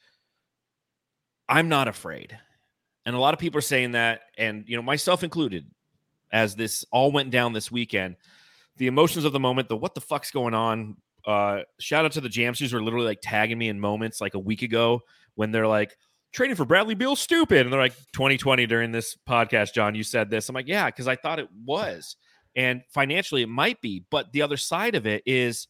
I'm 1.50 1.68
not 1.68 1.88
afraid. 1.88 2.38
And 3.04 3.16
a 3.16 3.20
lot 3.20 3.34
of 3.34 3.40
people 3.40 3.58
are 3.58 3.62
saying 3.62 3.94
that, 3.94 4.22
and 4.38 4.64
you 4.68 4.76
know, 4.76 4.84
myself 4.84 5.24
included, 5.24 5.66
as 6.32 6.56
this 6.56 6.86
all 6.92 7.12
went 7.12 7.32
down 7.32 7.52
this 7.52 7.72
weekend, 7.72 8.16
the 8.78 8.86
emotions 8.86 9.26
of 9.26 9.34
the 9.34 9.40
moment, 9.40 9.70
the 9.70 9.76
what 9.76 9.96
the 9.96 10.02
fuck's 10.02 10.30
going 10.30 10.54
on. 10.54 10.98
Uh, 11.26 11.62
shout 11.80 12.06
out 12.06 12.12
to 12.12 12.22
the 12.22 12.30
Jamsters 12.30 12.70
who 12.70 12.78
are 12.78 12.84
literally 12.84 13.08
like 13.08 13.22
tagging 13.24 13.58
me 13.58 13.70
in 13.70 13.80
moments 13.80 14.22
like 14.22 14.36
a 14.36 14.40
week 14.40 14.62
ago 14.62 15.02
when 15.34 15.52
they're 15.52 15.68
like, 15.68 15.98
trading 16.32 16.56
for 16.56 16.66
Bradley 16.66 16.96
Beal 16.96 17.16
stupid. 17.16 17.66
And 17.66 17.74
they're 17.74 17.80
like, 17.80 17.96
2020 18.14 18.68
during 18.68 18.92
this 18.92 19.18
podcast, 19.28 19.74
John, 19.74 19.96
you 19.96 20.04
said 20.04 20.30
this. 20.30 20.48
I'm 20.48 20.56
like, 20.56 20.68
yeah, 20.68 20.88
because 20.88 21.08
I 21.08 21.16
thought 21.16 21.40
it 21.40 21.50
was. 21.66 22.18
And 22.56 22.84
financially, 22.90 23.42
it 23.42 23.50
might 23.50 23.82
be. 23.82 24.04
But 24.12 24.32
the 24.32 24.44
other 24.44 24.58
side 24.58 24.96
of 24.96 25.08
it 25.08 25.24
is 25.26 25.68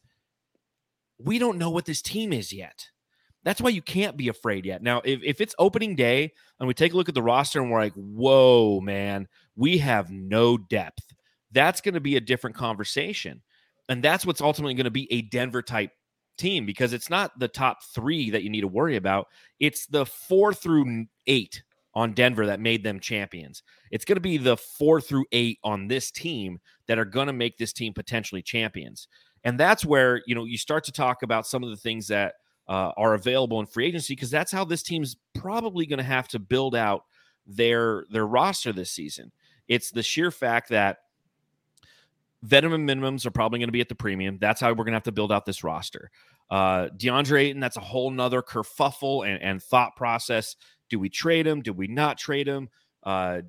we 1.18 1.38
don't 1.38 1.58
know 1.58 1.70
what 1.70 1.86
this 1.86 2.02
team 2.02 2.32
is 2.32 2.52
yet. 2.52 2.88
That's 3.44 3.60
why 3.60 3.70
you 3.70 3.82
can't 3.82 4.16
be 4.16 4.28
afraid 4.28 4.64
yet. 4.64 4.82
Now, 4.82 5.02
if, 5.04 5.20
if 5.22 5.40
it's 5.40 5.54
opening 5.58 5.94
day 5.94 6.32
and 6.58 6.66
we 6.66 6.74
take 6.74 6.94
a 6.94 6.96
look 6.96 7.08
at 7.08 7.14
the 7.14 7.22
roster 7.22 7.60
and 7.60 7.70
we're 7.70 7.80
like, 7.80 7.94
whoa, 7.94 8.80
man, 8.80 9.28
we 9.54 9.78
have 9.78 10.10
no 10.10 10.56
depth, 10.56 11.14
that's 11.52 11.80
going 11.80 11.94
to 11.94 12.00
be 12.00 12.16
a 12.16 12.20
different 12.20 12.56
conversation. 12.56 13.42
And 13.88 14.02
that's 14.02 14.24
what's 14.24 14.40
ultimately 14.40 14.74
going 14.74 14.84
to 14.84 14.90
be 14.90 15.12
a 15.12 15.22
Denver 15.22 15.62
type 15.62 15.90
team 16.38 16.66
because 16.66 16.92
it's 16.92 17.10
not 17.10 17.38
the 17.38 17.48
top 17.48 17.78
three 17.94 18.30
that 18.30 18.42
you 18.42 18.50
need 18.50 18.62
to 18.62 18.68
worry 18.68 18.96
about. 18.96 19.28
It's 19.60 19.86
the 19.86 20.06
four 20.06 20.54
through 20.54 21.06
eight 21.26 21.62
on 21.94 22.12
Denver 22.12 22.46
that 22.46 22.60
made 22.60 22.82
them 22.82 22.98
champions. 22.98 23.62
It's 23.90 24.04
going 24.04 24.16
to 24.16 24.20
be 24.20 24.36
the 24.36 24.56
four 24.56 25.00
through 25.00 25.26
eight 25.32 25.58
on 25.62 25.86
this 25.86 26.10
team 26.10 26.58
that 26.88 26.98
are 26.98 27.04
going 27.04 27.28
to 27.28 27.32
make 27.32 27.56
this 27.56 27.72
team 27.72 27.92
potentially 27.92 28.42
champions. 28.42 29.06
And 29.44 29.60
that's 29.60 29.84
where, 29.84 30.22
you 30.26 30.34
know, 30.34 30.44
you 30.44 30.58
start 30.58 30.84
to 30.84 30.92
talk 30.92 31.22
about 31.22 31.46
some 31.46 31.62
of 31.62 31.70
the 31.70 31.76
things 31.76 32.08
that 32.08 32.34
uh, 32.68 32.92
are 32.96 33.14
available 33.14 33.60
in 33.60 33.66
free 33.66 33.86
agency 33.86 34.14
because 34.14 34.30
that's 34.30 34.52
how 34.52 34.64
this 34.64 34.82
team's 34.82 35.16
probably 35.34 35.86
going 35.86 35.98
to 35.98 36.04
have 36.04 36.28
to 36.28 36.38
build 36.38 36.74
out 36.74 37.04
their 37.46 38.04
their 38.10 38.26
roster 38.26 38.72
this 38.72 38.90
season. 38.90 39.30
It's 39.68 39.90
the 39.90 40.02
sheer 40.02 40.30
fact 40.30 40.70
that 40.70 40.98
veteran 42.42 42.86
minimums 42.86 43.26
are 43.26 43.30
probably 43.30 43.58
going 43.58 43.68
to 43.68 43.72
be 43.72 43.80
at 43.80 43.88
the 43.88 43.94
premium. 43.94 44.38
That's 44.40 44.60
how 44.60 44.68
we're 44.70 44.84
going 44.84 44.92
to 44.92 44.96
have 44.96 45.02
to 45.04 45.12
build 45.12 45.32
out 45.32 45.46
this 45.46 45.64
roster. 45.64 46.10
Uh, 46.50 46.88
DeAndre 46.96 47.40
Ayton, 47.40 47.60
that's 47.60 47.78
a 47.78 47.80
whole 47.80 48.10
nother 48.10 48.42
kerfuffle 48.42 49.26
and, 49.26 49.42
and 49.42 49.62
thought 49.62 49.96
process. 49.96 50.56
Do 50.90 50.98
we 50.98 51.08
trade 51.08 51.46
him? 51.46 51.62
Do 51.62 51.72
we 51.72 51.86
not 51.86 52.18
trade 52.18 52.46
him? 52.46 52.68
Uh, 53.02 53.42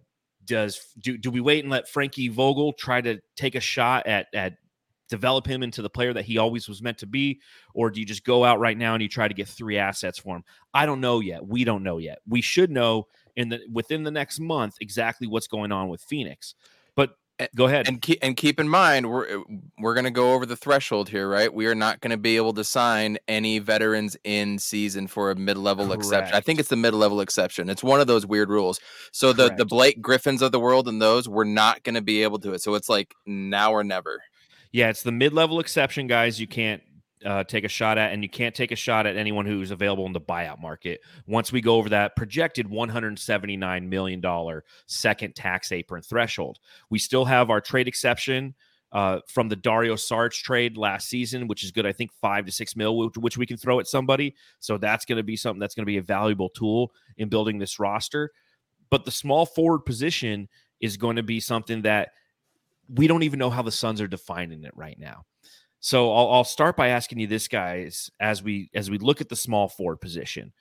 does 0.45 0.93
do 1.00 1.17
do 1.17 1.31
we 1.31 1.41
wait 1.41 1.63
and 1.63 1.72
let 1.72 1.89
Frankie 1.89 2.27
Vogel 2.27 2.74
try 2.74 3.01
to 3.01 3.19
take 3.36 3.55
a 3.55 3.60
shot 3.60 4.05
at 4.07 4.27
at 4.34 4.53
develop 5.09 5.45
him 5.45 5.63
into 5.63 5.81
the 5.81 5.89
player 5.89 6.13
that 6.13 6.25
he 6.25 6.38
always 6.38 6.67
was 6.67 6.81
meant 6.81 6.97
to 7.00 7.07
be? 7.07 7.39
Or 7.74 7.89
do 7.89 8.00
you 8.00 8.05
just 8.05 8.25
go 8.25 8.43
out 8.43 8.59
right 8.59 8.77
now 8.77 8.93
and 8.93 9.01
you 9.01 9.09
try 9.09 9.27
to 9.27 9.33
get 9.33 9.47
three 9.47 9.77
assets 9.77 10.19
for 10.19 10.35
him? 10.35 10.43
I 10.74 10.85
don't 10.85 11.01
know 11.01 11.19
yet. 11.19 11.45
We 11.45 11.63
don't 11.63 11.83
know 11.83 11.97
yet. 11.97 12.19
We 12.27 12.41
should 12.41 12.71
know 12.71 13.07
in 13.35 13.50
the 13.50 13.59
within 13.71 14.03
the 14.03 14.12
next 14.12 14.39
month 14.39 14.75
exactly 14.81 15.27
what's 15.27 15.47
going 15.47 15.71
on 15.71 15.89
with 15.89 16.01
phoenix. 16.01 16.55
But 16.95 17.17
go 17.55 17.65
ahead. 17.65 17.88
and 17.88 18.01
keep, 18.01 18.19
and 18.21 18.38
keep 18.38 18.59
in 18.59 18.69
mind 18.69 19.09
we're 19.09 19.39
uh, 19.39 19.43
we're 19.79 19.93
going 19.93 20.05
to 20.05 20.12
go 20.12 20.33
over 20.33 20.45
the 20.45 20.55
threshold 20.55 21.09
here 21.09 21.27
right? 21.29 21.53
We 21.53 21.65
are 21.67 21.75
not 21.75 22.00
going 22.00 22.12
to 22.12 22.17
be 22.17 22.38
able 22.38 22.53
to 22.53 22.63
sign 22.63 23.17
any 23.27 23.59
veterans 23.59 24.15
in 24.24 24.57
season 24.57 25.07
for 25.07 25.31
a 25.31 25.35
mid-level 25.35 25.88
Correct. 25.88 26.03
exception. 26.03 26.35
I 26.35 26.39
think 26.39 26.59
it's 26.59 26.69
the 26.69 26.77
mid-level 26.77 27.19
exception. 27.21 27.69
It's 27.69 27.83
one 27.83 28.00
of 28.00 28.07
those 28.07 28.25
weird 28.25 28.50
rules. 28.50 28.79
So 29.12 29.33
the 29.33 29.53
the 29.55 29.65
blake 29.65 30.01
griffins 30.01 30.41
of 30.41 30.51
the 30.51 30.59
world 30.59 30.88
and 30.88 31.01
those 31.01 31.27
we're 31.27 31.43
not 31.43 31.83
going 31.83 31.95
to 31.95 32.01
be 32.01 32.24
able 32.24 32.39
to 32.39 32.53
it. 32.53 32.62
So 32.62 32.74
it's 32.75 32.89
like 32.89 33.13
now 33.25 33.74
or 33.74 33.83
never 33.83 34.21
yeah, 34.75 34.89
it's 34.89 35.03
the 35.03 35.12
mid-level 35.13 35.62
exception 35.62 36.05
guys 36.05 36.38
you 36.38 36.48
can't 36.48 36.84
uh, 37.25 37.46
take 37.46 37.63
a 37.63 37.70
shot 37.70 37.98
at, 37.98 38.12
and 38.12 38.22
you 38.22 38.29
can't 38.29 38.53
take 38.53 38.74
a 38.74 38.75
shot 38.75 39.05
at 39.05 39.15
anyone 39.15 39.46
who's 39.46 39.72
available 39.72 40.05
in 40.05 40.12
the 40.12 40.20
buyout 40.20 40.60
market. 40.60 41.00
Once 41.25 41.50
we 41.50 41.62
go 41.62 41.77
over 41.77 41.88
that 41.88 42.17
projected 42.17 42.67
$179 42.67 43.88
million 43.88 44.62
second 44.86 45.34
tax 45.34 45.72
apron 45.72 46.01
threshold, 46.01 46.60
we 46.89 47.00
still 47.00 47.24
have 47.24 47.50
our 47.50 47.62
trade 47.62 47.88
exception 47.88 48.53
uh, 48.91 49.22
from 49.29 49.48
the 49.48 49.55
Dario 49.55 49.96
Saric 49.96 50.34
trade 50.34 50.75
last 50.75 51.08
season, 51.08 51.48
which 51.48 51.63
is 51.63 51.72
good. 51.72 51.86
I 51.86 51.94
think 51.94 52.12
five 52.20 52.46
to 52.46 52.51
six 52.51 52.75
mil, 52.75 52.98
which, 52.98 53.15
which 53.15 53.38
we 53.38 53.46
can 53.46 53.55
throw 53.55 53.79
at 53.79 53.88
somebody. 53.88 54.36
So 54.60 54.77
that's 54.77 55.05
going 55.05 55.17
to 55.17 55.24
be 55.24 55.38
something 55.38 55.62
that's 55.62 55.74
going 55.74 55.86
to 55.86 55.89
be 55.89 56.00
a 56.00 56.03
valuable 56.03 56.50
tool 56.50 56.91
in 57.15 57.29
building 57.29 57.60
this 57.60 57.79
roster. 57.79 58.29
But 58.89 59.05
the 59.05 59.12
small 59.12 59.46
forward 59.46 59.86
position 59.86 60.50
is 60.82 60.98
going 60.98 61.15
to 61.15 61.24
be 61.24 61.39
something 61.39 61.84
that 61.84 62.10
we 62.88 63.08
don't 63.08 63.24
even 63.24 63.39
know 63.39 63.50
how 63.50 63.62
the 63.62 63.72
Suns 63.72 64.01
are 64.01 64.08
defining 64.08 64.63
it 64.63 64.75
right 64.75 64.98
now. 65.00 65.24
So 65.80 66.12
I'll, 66.12 66.32
I'll 66.32 66.44
start 66.44 66.75
by 66.75 66.88
asking 66.89 67.20
you 67.20 67.27
this, 67.27 67.48
guys, 67.48 68.10
as 68.20 68.42
we 68.42 68.70
as 68.74 68.89
we 68.89 68.98
look 68.98 69.22
at 69.22 69.30
the 69.30 69.36
small 69.36 69.68
forward 69.68 69.98
position. 69.98 70.51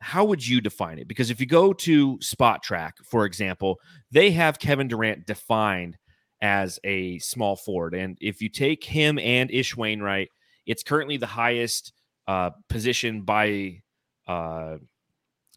How 0.00 0.24
would 0.26 0.46
you 0.46 0.60
define 0.60 0.98
it? 0.98 1.08
Because 1.08 1.30
if 1.30 1.40
you 1.40 1.46
go 1.46 1.72
to 1.72 2.18
Spotrac, 2.18 2.92
for 3.02 3.24
example, 3.24 3.80
they 4.10 4.32
have 4.32 4.58
Kevin 4.58 4.88
Durant 4.88 5.26
defined 5.26 5.96
as 6.42 6.78
a 6.84 7.18
small 7.20 7.56
forward, 7.56 7.94
and 7.94 8.18
if 8.20 8.42
you 8.42 8.50
take 8.50 8.84
him 8.84 9.18
and 9.18 9.50
Ish 9.50 9.74
Wainright, 9.74 10.28
it's 10.66 10.82
currently 10.82 11.16
the 11.16 11.26
highest 11.26 11.94
uh, 12.28 12.50
position 12.68 13.22
by 13.22 13.80
uh, 14.28 14.76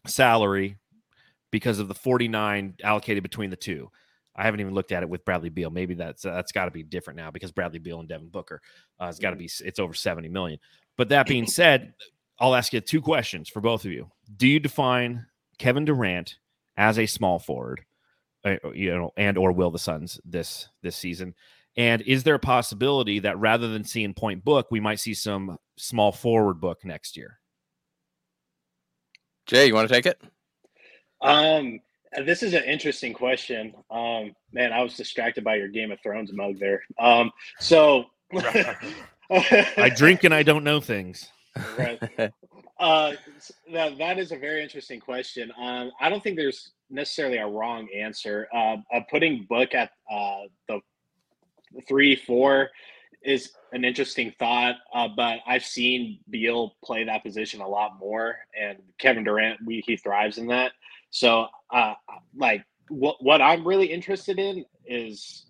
salary 0.06 0.78
because 1.50 1.78
of 1.78 1.88
the 1.88 1.94
49 1.94 2.74
allocated 2.82 3.22
between 3.22 3.50
the 3.50 3.56
two. 3.56 3.90
I 4.36 4.44
haven't 4.44 4.60
even 4.60 4.74
looked 4.74 4.92
at 4.92 5.02
it 5.02 5.08
with 5.08 5.24
Bradley 5.24 5.48
Beal. 5.48 5.70
Maybe 5.70 5.94
that's 5.94 6.24
uh, 6.24 6.32
that's 6.32 6.52
got 6.52 6.66
to 6.66 6.70
be 6.70 6.82
different 6.82 7.16
now 7.16 7.30
because 7.30 7.52
Bradley 7.52 7.78
Beal 7.78 8.00
and 8.00 8.08
Devin 8.08 8.28
Booker, 8.28 8.60
uh, 9.00 9.06
it's 9.06 9.18
got 9.18 9.30
to 9.30 9.36
be 9.36 9.50
it's 9.64 9.78
over 9.78 9.94
seventy 9.94 10.28
million. 10.28 10.58
But 10.96 11.08
that 11.10 11.26
being 11.26 11.46
said, 11.48 11.94
I'll 12.38 12.54
ask 12.54 12.72
you 12.72 12.80
two 12.80 13.02
questions 13.02 13.48
for 13.48 13.60
both 13.60 13.84
of 13.84 13.92
you. 13.92 14.10
Do 14.36 14.46
you 14.46 14.60
define 14.60 15.26
Kevin 15.58 15.84
Durant 15.84 16.36
as 16.76 16.98
a 16.98 17.06
small 17.06 17.38
forward, 17.38 17.84
uh, 18.44 18.56
you 18.72 18.94
know, 18.94 19.10
and 19.16 19.36
or 19.36 19.52
will 19.52 19.70
the 19.70 19.78
Suns 19.78 20.20
this 20.24 20.68
this 20.82 20.96
season? 20.96 21.34
And 21.76 22.02
is 22.02 22.24
there 22.24 22.34
a 22.34 22.40
possibility 22.40 23.20
that 23.20 23.38
rather 23.38 23.68
than 23.68 23.84
seeing 23.84 24.14
point 24.14 24.44
book, 24.44 24.68
we 24.70 24.80
might 24.80 25.00
see 25.00 25.14
some 25.14 25.56
small 25.76 26.12
forward 26.12 26.60
book 26.60 26.84
next 26.84 27.16
year? 27.16 27.38
Jay, 29.46 29.66
you 29.66 29.74
want 29.74 29.88
to 29.88 29.94
take 29.94 30.06
it? 30.06 30.20
Um, 31.20 31.80
this 32.24 32.42
is 32.42 32.54
an 32.54 32.64
interesting 32.64 33.12
question. 33.12 33.74
Um, 33.90 34.34
man, 34.52 34.72
I 34.72 34.82
was 34.82 34.96
distracted 34.96 35.44
by 35.44 35.56
your 35.56 35.68
Game 35.68 35.90
of 35.90 36.00
Thrones 36.02 36.32
mug 36.32 36.58
there. 36.58 36.82
Um, 36.98 37.30
so 37.58 38.06
I 38.32 39.90
drink 39.94 40.24
and 40.24 40.34
I 40.34 40.42
don't 40.42 40.64
know 40.64 40.80
things. 40.80 41.28
Right. 41.78 42.00
Uh, 42.80 43.12
that, 43.70 43.98
that 43.98 44.18
is 44.18 44.32
a 44.32 44.38
very 44.38 44.62
interesting 44.62 44.98
question. 44.98 45.52
Um, 45.60 45.90
I 46.00 46.08
don't 46.08 46.22
think 46.22 46.36
there's 46.36 46.70
necessarily 46.88 47.36
a 47.36 47.46
wrong 47.46 47.86
answer. 47.94 48.48
Uh, 48.54 48.78
uh, 48.90 49.00
putting 49.10 49.44
Book 49.50 49.74
at 49.74 49.90
uh, 50.10 50.44
the 50.66 50.80
three, 51.86 52.16
four 52.16 52.70
is 53.22 53.52
an 53.72 53.84
interesting 53.84 54.32
thought, 54.38 54.76
uh, 54.94 55.08
but 55.14 55.40
I've 55.46 55.64
seen 55.64 56.20
Beal 56.30 56.74
play 56.82 57.04
that 57.04 57.22
position 57.22 57.60
a 57.60 57.68
lot 57.68 57.98
more, 58.00 58.36
and 58.58 58.78
Kevin 58.98 59.24
Durant, 59.24 59.60
we, 59.64 59.82
he 59.86 59.96
thrives 59.96 60.38
in 60.38 60.46
that. 60.46 60.72
So, 61.10 61.48
uh, 61.72 61.94
like, 62.36 62.64
what 62.88 63.16
what 63.22 63.40
I'm 63.40 63.66
really 63.66 63.86
interested 63.86 64.38
in 64.38 64.64
is 64.86 65.46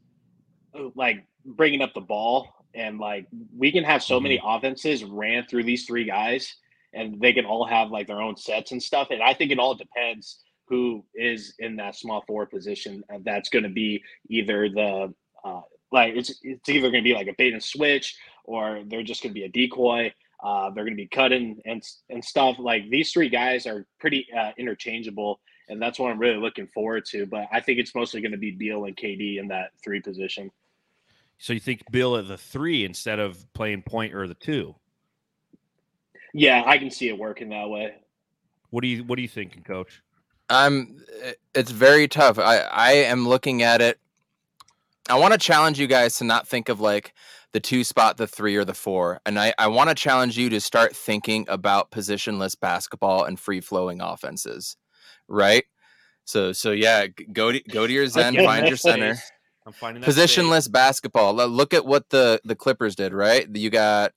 like 0.94 1.24
bringing 1.44 1.82
up 1.82 1.94
the 1.94 2.00
ball, 2.00 2.48
and 2.74 2.98
like 2.98 3.26
we 3.56 3.72
can 3.72 3.84
have 3.84 4.02
so 4.02 4.16
mm-hmm. 4.16 4.24
many 4.24 4.40
offenses 4.44 5.04
ran 5.04 5.46
through 5.46 5.64
these 5.64 5.86
three 5.86 6.04
guys, 6.04 6.54
and 6.92 7.20
they 7.20 7.32
can 7.32 7.44
all 7.44 7.64
have 7.64 7.90
like 7.90 8.06
their 8.06 8.20
own 8.20 8.36
sets 8.36 8.72
and 8.72 8.82
stuff. 8.82 9.08
And 9.10 9.22
I 9.22 9.34
think 9.34 9.50
it 9.50 9.58
all 9.58 9.74
depends 9.74 10.42
who 10.68 11.04
is 11.14 11.54
in 11.58 11.76
that 11.76 11.96
small 11.96 12.22
forward 12.26 12.50
position. 12.50 13.02
Uh, 13.12 13.18
that's 13.24 13.48
going 13.48 13.64
to 13.64 13.70
be 13.70 14.02
either 14.28 14.68
the 14.68 15.12
uh, 15.44 15.60
like 15.92 16.14
it's 16.14 16.32
it's 16.42 16.68
either 16.68 16.90
going 16.90 17.02
to 17.02 17.08
be 17.08 17.14
like 17.14 17.26
a 17.26 17.34
bait 17.36 17.52
and 17.52 17.62
switch, 17.62 18.16
or 18.44 18.82
they're 18.86 19.02
just 19.02 19.22
going 19.22 19.34
to 19.34 19.40
be 19.40 19.44
a 19.44 19.48
decoy. 19.48 20.12
Uh, 20.42 20.70
they're 20.70 20.84
going 20.84 20.96
to 20.96 21.02
be 21.02 21.08
cutting 21.08 21.60
and 21.66 21.82
and 22.08 22.24
stuff. 22.24 22.56
Like 22.58 22.88
these 22.90 23.12
three 23.12 23.28
guys 23.28 23.66
are 23.66 23.86
pretty 23.98 24.26
uh, 24.36 24.52
interchangeable, 24.56 25.40
and 25.68 25.80
that's 25.80 25.98
what 25.98 26.10
I'm 26.10 26.18
really 26.18 26.38
looking 26.38 26.66
forward 26.68 27.04
to. 27.06 27.26
But 27.26 27.46
I 27.52 27.60
think 27.60 27.78
it's 27.78 27.94
mostly 27.94 28.20
going 28.20 28.32
to 28.32 28.38
be 28.38 28.50
Beal 28.50 28.84
and 28.84 28.96
KD 28.96 29.38
in 29.38 29.48
that 29.48 29.70
three 29.82 30.00
position. 30.00 30.50
So 31.38 31.52
you 31.52 31.60
think 31.60 31.82
Bill 31.90 32.16
at 32.16 32.28
the 32.28 32.36
three 32.36 32.84
instead 32.84 33.18
of 33.18 33.50
playing 33.54 33.82
point 33.82 34.14
or 34.14 34.28
the 34.28 34.34
two? 34.34 34.74
Yeah, 36.34 36.62
I 36.66 36.78
can 36.78 36.90
see 36.90 37.08
it 37.08 37.18
working 37.18 37.48
that 37.48 37.68
way. 37.68 37.94
What 38.70 38.82
do 38.82 38.88
you 38.88 39.04
What 39.04 39.18
are 39.18 39.22
you 39.22 39.28
thinking, 39.28 39.62
Coach? 39.62 40.02
I'm. 40.48 41.02
It's 41.54 41.70
very 41.70 42.08
tough. 42.08 42.38
I 42.38 42.58
I 42.58 42.92
am 42.92 43.28
looking 43.28 43.62
at 43.62 43.80
it. 43.80 43.98
I 45.08 45.18
want 45.18 45.32
to 45.32 45.38
challenge 45.38 45.78
you 45.78 45.86
guys 45.86 46.16
to 46.18 46.24
not 46.24 46.46
think 46.46 46.68
of 46.68 46.80
like 46.80 47.14
the 47.52 47.60
two 47.60 47.84
spot, 47.84 48.16
the 48.16 48.26
three, 48.26 48.56
or 48.56 48.64
the 48.64 48.74
four. 48.74 49.20
And 49.26 49.38
I, 49.38 49.52
I 49.58 49.68
want 49.68 49.88
to 49.90 49.94
challenge 49.94 50.38
you 50.38 50.48
to 50.50 50.60
start 50.60 50.94
thinking 50.94 51.44
about 51.48 51.90
positionless 51.90 52.58
basketball 52.58 53.24
and 53.24 53.38
free 53.38 53.60
flowing 53.60 54.00
offenses, 54.00 54.76
right? 55.28 55.64
So 56.24 56.52
so 56.52 56.70
yeah, 56.70 57.06
go 57.32 57.52
to 57.52 57.60
go 57.60 57.86
to 57.86 57.92
your 57.92 58.06
Zen, 58.06 58.36
find 58.36 58.68
your 58.68 58.76
center. 58.76 59.16
I'm 59.66 59.72
finding 59.72 60.02
positionless 60.02 60.70
basketball. 60.70 61.34
Look 61.34 61.74
at 61.74 61.84
what 61.84 62.10
the 62.10 62.40
the 62.44 62.54
Clippers 62.54 62.94
did, 62.94 63.12
right? 63.12 63.46
You 63.52 63.70
got 63.70 64.12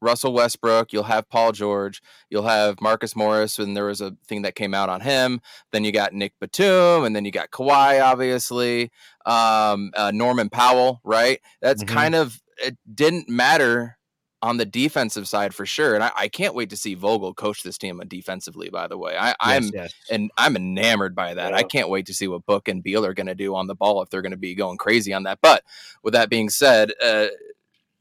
Russell 0.00 0.32
Westbrook, 0.32 0.92
you'll 0.92 1.04
have 1.04 1.28
Paul 1.28 1.52
George, 1.52 2.02
you'll 2.28 2.46
have 2.46 2.80
Marcus 2.80 3.16
Morris, 3.16 3.58
and 3.58 3.76
there 3.76 3.86
was 3.86 4.00
a 4.00 4.16
thing 4.28 4.42
that 4.42 4.54
came 4.54 4.74
out 4.74 4.88
on 4.88 5.00
him. 5.00 5.40
Then 5.72 5.82
you 5.84 5.92
got 5.92 6.12
Nick 6.12 6.34
Batum, 6.40 7.04
and 7.04 7.16
then 7.16 7.24
you 7.24 7.30
got 7.30 7.50
Kawhi, 7.50 8.02
obviously, 8.02 8.90
um, 9.24 9.90
uh, 9.96 10.12
Norman 10.14 10.50
Powell, 10.50 11.00
right? 11.04 11.40
That's 11.62 11.82
mm-hmm. 11.82 11.94
kind 11.94 12.14
of 12.14 12.40
it 12.58 12.76
didn't 12.92 13.28
matter 13.28 13.98
on 14.44 14.58
the 14.58 14.66
defensive 14.66 15.26
side 15.26 15.54
for 15.54 15.64
sure. 15.64 15.94
And 15.94 16.04
I, 16.04 16.10
I, 16.14 16.28
can't 16.28 16.54
wait 16.54 16.68
to 16.68 16.76
see 16.76 16.94
Vogel 16.94 17.32
coach 17.32 17.62
this 17.62 17.78
team 17.78 18.02
defensively. 18.06 18.68
By 18.68 18.88
the 18.88 18.98
way, 18.98 19.16
I, 19.16 19.34
am 19.40 19.70
yes. 19.72 19.94
and 20.10 20.30
I'm 20.36 20.54
enamored 20.54 21.14
by 21.14 21.32
that. 21.32 21.52
Yeah. 21.52 21.56
I 21.56 21.62
can't 21.62 21.88
wait 21.88 22.04
to 22.06 22.14
see 22.14 22.28
what 22.28 22.44
Book 22.44 22.68
and 22.68 22.82
Beal 22.82 23.06
are 23.06 23.14
going 23.14 23.28
to 23.28 23.34
do 23.34 23.54
on 23.54 23.68
the 23.68 23.74
ball 23.74 24.02
if 24.02 24.10
they're 24.10 24.20
going 24.20 24.32
to 24.32 24.36
be 24.36 24.54
going 24.54 24.76
crazy 24.76 25.14
on 25.14 25.22
that. 25.22 25.38
But 25.40 25.64
with 26.02 26.12
that 26.12 26.28
being 26.28 26.50
said, 26.50 26.92
uh, 27.02 27.28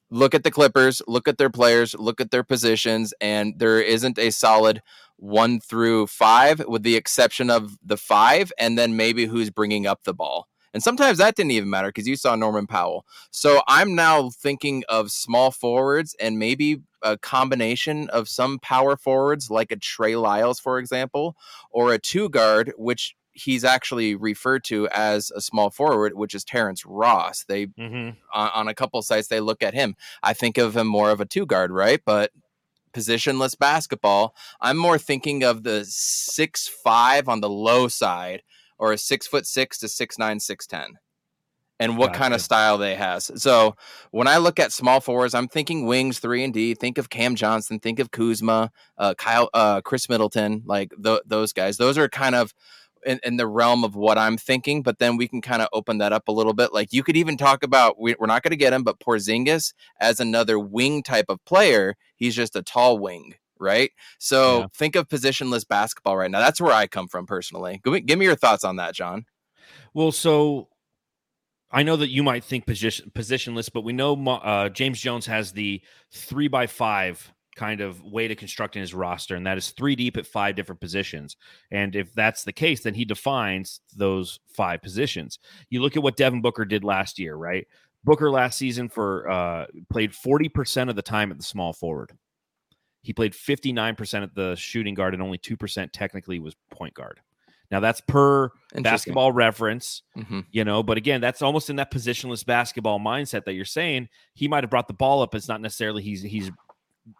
look 0.10 0.36
at 0.36 0.44
the 0.44 0.52
Clippers, 0.52 1.02
look 1.08 1.30
at 1.30 1.38
their 1.38 1.50
players, 1.50 1.96
look 1.96 2.20
at 2.20 2.32
their 2.32 2.44
positions, 2.44 3.14
and 3.22 3.58
there 3.58 3.82
isn't 3.82 4.20
a 4.20 4.30
solid 4.30 4.82
one 5.16 5.62
through 5.62 6.08
five, 6.08 6.60
with 6.68 6.84
the 6.84 6.98
exception 6.98 7.50
of 7.50 7.78
the 7.82 7.96
five, 7.96 8.52
and 8.60 8.78
then 8.78 8.98
maybe 8.98 9.28
who's 9.28 9.50
bringing 9.50 9.88
up 9.88 10.04
the 10.04 10.14
ball. 10.14 10.50
And 10.74 10.82
sometimes 10.82 11.20
that 11.20 11.36
didn't 11.36 11.52
even 11.52 11.70
matter 11.70 11.90
because 11.90 12.08
you 12.08 12.16
saw 12.16 12.36
Norman 12.36 12.68
Powell. 12.68 13.06
So 13.32 13.62
I'm 13.68 13.96
now 13.96 14.30
thinking 14.30 14.84
of 14.90 15.12
small 15.12 15.52
forwards 15.52 16.16
and 16.20 16.40
maybe 16.40 16.82
a 17.02 17.18
combination 17.18 18.10
of 18.10 18.28
some 18.28 18.60
power 18.60 18.96
forwards 18.96 19.50
like 19.50 19.72
a 19.72 19.76
Trey 19.76 20.16
Lyles, 20.16 20.60
for 20.60 20.80
example, 20.80 21.36
or 21.70 21.94
a 21.94 22.00
two 22.00 22.30
guard, 22.30 22.74
which 22.78 23.16
he's 23.34 23.64
actually 23.64 24.16
referred 24.16 24.64
to 24.64 24.88
as 24.90 25.32
a 25.32 25.42
small 25.42 25.70
forward, 25.70 26.14
which 26.16 26.34
is 26.34 26.44
Terrence 26.44 26.86
Ross. 26.86 27.46
They 27.48 27.68
mm-hmm. 27.68 28.12
on, 28.34 28.50
on, 28.54 28.68
a 28.68 28.76
couple 28.76 29.02
sites 29.02 29.28
they 29.28 29.40
look 29.40 29.64
at 29.64 29.74
him. 29.74 29.96
I 30.22 30.34
think 30.34 30.58
of 30.58 30.78
him 30.78 30.88
more 30.88 31.10
of 31.10 31.20
a 31.20 31.26
two 31.26 31.46
guard, 31.46 31.72
right? 31.72 32.00
But 32.06 32.32
positionless 32.94 33.58
basketball. 33.58 34.36
I'm 34.62 34.78
more 34.78 34.98
thinking 34.98 35.44
of 35.44 35.64
the 35.64 35.84
six 35.86 36.68
five 36.68 37.28
on 37.28 37.42
the 37.42 37.50
low 37.50 37.88
side, 37.88 38.44
or 38.78 38.94
a 38.94 38.98
six 38.98 39.28
foot 39.28 39.46
six 39.46 39.78
to 39.80 39.88
six 39.88 40.18
nine, 40.18 40.40
six 40.40 40.68
ten. 40.68 40.98
And 41.80 41.98
what 41.98 42.08
gotcha. 42.08 42.20
kind 42.20 42.34
of 42.34 42.42
style 42.42 42.78
they 42.78 42.96
has. 42.96 43.32
So 43.42 43.76
when 44.12 44.28
I 44.28 44.38
look 44.38 44.60
at 44.60 44.72
small 44.72 45.02
fours, 45.02 45.34
I'm 45.34 45.48
thinking 45.48 45.86
wings 45.86 46.20
three 46.20 46.44
and 46.44 46.54
D. 46.54 46.76
Think 46.76 46.98
of 46.98 47.10
Cam 47.10 47.36
Johnson. 47.36 47.80
Think 47.80 48.00
of 48.00 48.12
Kuzma, 48.12 48.72
uh, 48.98 49.16
Kyle, 49.16 49.50
uh, 49.54 49.82
Khris 49.82 50.08
Middleton. 50.08 50.62
Like 50.66 50.94
th- 51.04 51.22
those 51.26 51.52
guys. 51.52 51.78
Those 51.78 51.98
are 51.98 52.08
kind 52.08 52.36
of 52.36 52.54
in, 53.06 53.20
in, 53.24 53.38
the 53.38 53.48
realm 53.48 53.84
of 53.84 53.96
what 53.96 54.18
I'm 54.18 54.38
thinking, 54.38 54.82
but 54.82 55.00
then 55.00 55.18
we 55.18 55.28
can 55.28 55.42
kind 55.42 55.62
of 55.62 55.68
open 55.74 55.98
that 56.00 56.14
up 56.14 56.28
a 56.28 56.32
little 56.32 56.54
bit. 56.54 56.74
Like 56.74 56.94
you 56.94 57.04
could 57.04 57.18
even 57.18 57.38
talk 57.38 57.64
about 57.64 58.00
we, 58.00 58.16
are 58.16 58.28
not 58.28 58.44
going 58.44 58.52
to 58.52 58.58
get 58.58 58.74
him, 58.74 58.84
but 58.84 59.00
Porzingis 59.00 59.74
as 60.00 60.20
another 60.20 60.60
wing 60.60 61.04
type 61.04 61.26
of 61.30 61.44
player. 61.46 61.96
He's 62.16 62.36
just 62.36 62.56
a 62.56 62.62
tall 62.62 63.00
wing, 63.00 63.36
right? 63.60 63.92
So 64.20 64.60
yeah. 64.60 64.66
think 64.76 64.96
of 64.96 65.08
positionless 65.08 65.68
basketball 65.68 66.18
right 66.18 66.32
now. 66.32 66.40
That's 66.40 66.62
where 66.62 66.74
I 66.74 66.88
come 66.88 67.08
from 67.08 67.26
personally. 67.26 67.82
Give 67.84 67.94
me, 67.94 68.02
give 68.02 68.20
me 68.20 68.26
your 68.26 68.36
thoughts 68.36 68.64
on 68.64 68.78
that, 68.78 68.96
John. 68.96 69.26
Well, 69.94 70.12
so 70.12 70.70
I 71.72 71.82
know 71.84 71.96
that 71.96 72.10
you 72.10 72.22
might 72.22 72.44
think 72.44 72.66
position 72.68 73.12
positionless, 73.16 73.70
but 73.74 73.84
we 73.84 73.94
know 73.94 74.16
uh, 74.28 74.70
James 74.70 75.00
Jones 75.00 75.26
has 75.26 75.52
the 75.52 75.82
three 76.12 76.48
by 76.48 76.68
five 76.68 77.34
kind 77.56 77.82
of 77.82 78.04
way 78.04 78.28
to 78.28 78.36
constructing 78.36 78.82
his 78.82 78.94
roster, 78.94 79.36
and 79.36 79.46
that 79.48 79.58
is 79.58 79.72
three 79.72 79.96
deep 79.96 80.16
at 80.16 80.28
five 80.28 80.56
different 80.56 80.82
positions. 80.82 81.36
And 81.72 81.96
if 81.96 82.14
that's 82.14 82.44
the 82.44 82.54
case, 82.54 82.84
then 82.84 82.94
he 82.94 83.06
defines 83.06 83.82
those 83.96 84.40
five 84.48 84.82
positions. 84.82 85.40
You 85.70 85.82
look 85.82 85.98
at 85.98 86.04
what 86.04 86.16
Devin 86.16 86.42
Booker 86.42 86.66
did 86.66 86.84
last 86.84 87.20
year, 87.20 87.36
right? 87.36 87.68
Booker 88.04 88.30
last 88.30 88.58
season 88.58 88.90
for 88.90 89.30
uh, 89.30 89.66
played 89.90 90.12
40% 90.12 90.90
of 90.90 90.96
the 90.96 91.02
time 91.02 91.32
at 91.32 91.38
the 91.38 91.44
small 91.44 91.74
forward. 91.74 92.12
He 93.04 93.14
played 93.14 93.34
59% 93.34 94.24
at 94.24 94.34
the 94.34 94.56
shooting 94.56 94.96
guard 94.96 95.14
and 95.14 95.22
only 95.22 95.38
2% 95.38 95.90
technically 95.92 96.40
was 96.40 96.56
point 96.72 96.96
guard. 96.96 97.20
Now 97.70 97.80
that's 97.80 98.02
per 98.02 98.52
basketball 98.76 99.32
reference, 99.32 100.04
mm-hmm. 100.18 100.42
you 100.52 100.64
know, 100.64 100.84
but 100.84 100.98
again, 100.98 101.22
that's 101.22 101.42
almost 101.42 101.70
in 101.70 101.78
that 101.78 101.92
positionless 101.92 102.46
basketball 102.46 103.00
mindset 103.00 103.46
that 103.46 103.54
you're 103.54 103.66
saying 103.66 104.10
he 104.36 104.48
might 104.48 104.64
have 104.64 104.70
brought 104.70 104.88
the 104.88 104.94
ball 104.94 105.22
up. 105.22 105.34
It's 105.34 105.48
not 105.48 105.62
necessarily 105.62 106.04
he's 106.04 106.22
he's 106.22 106.52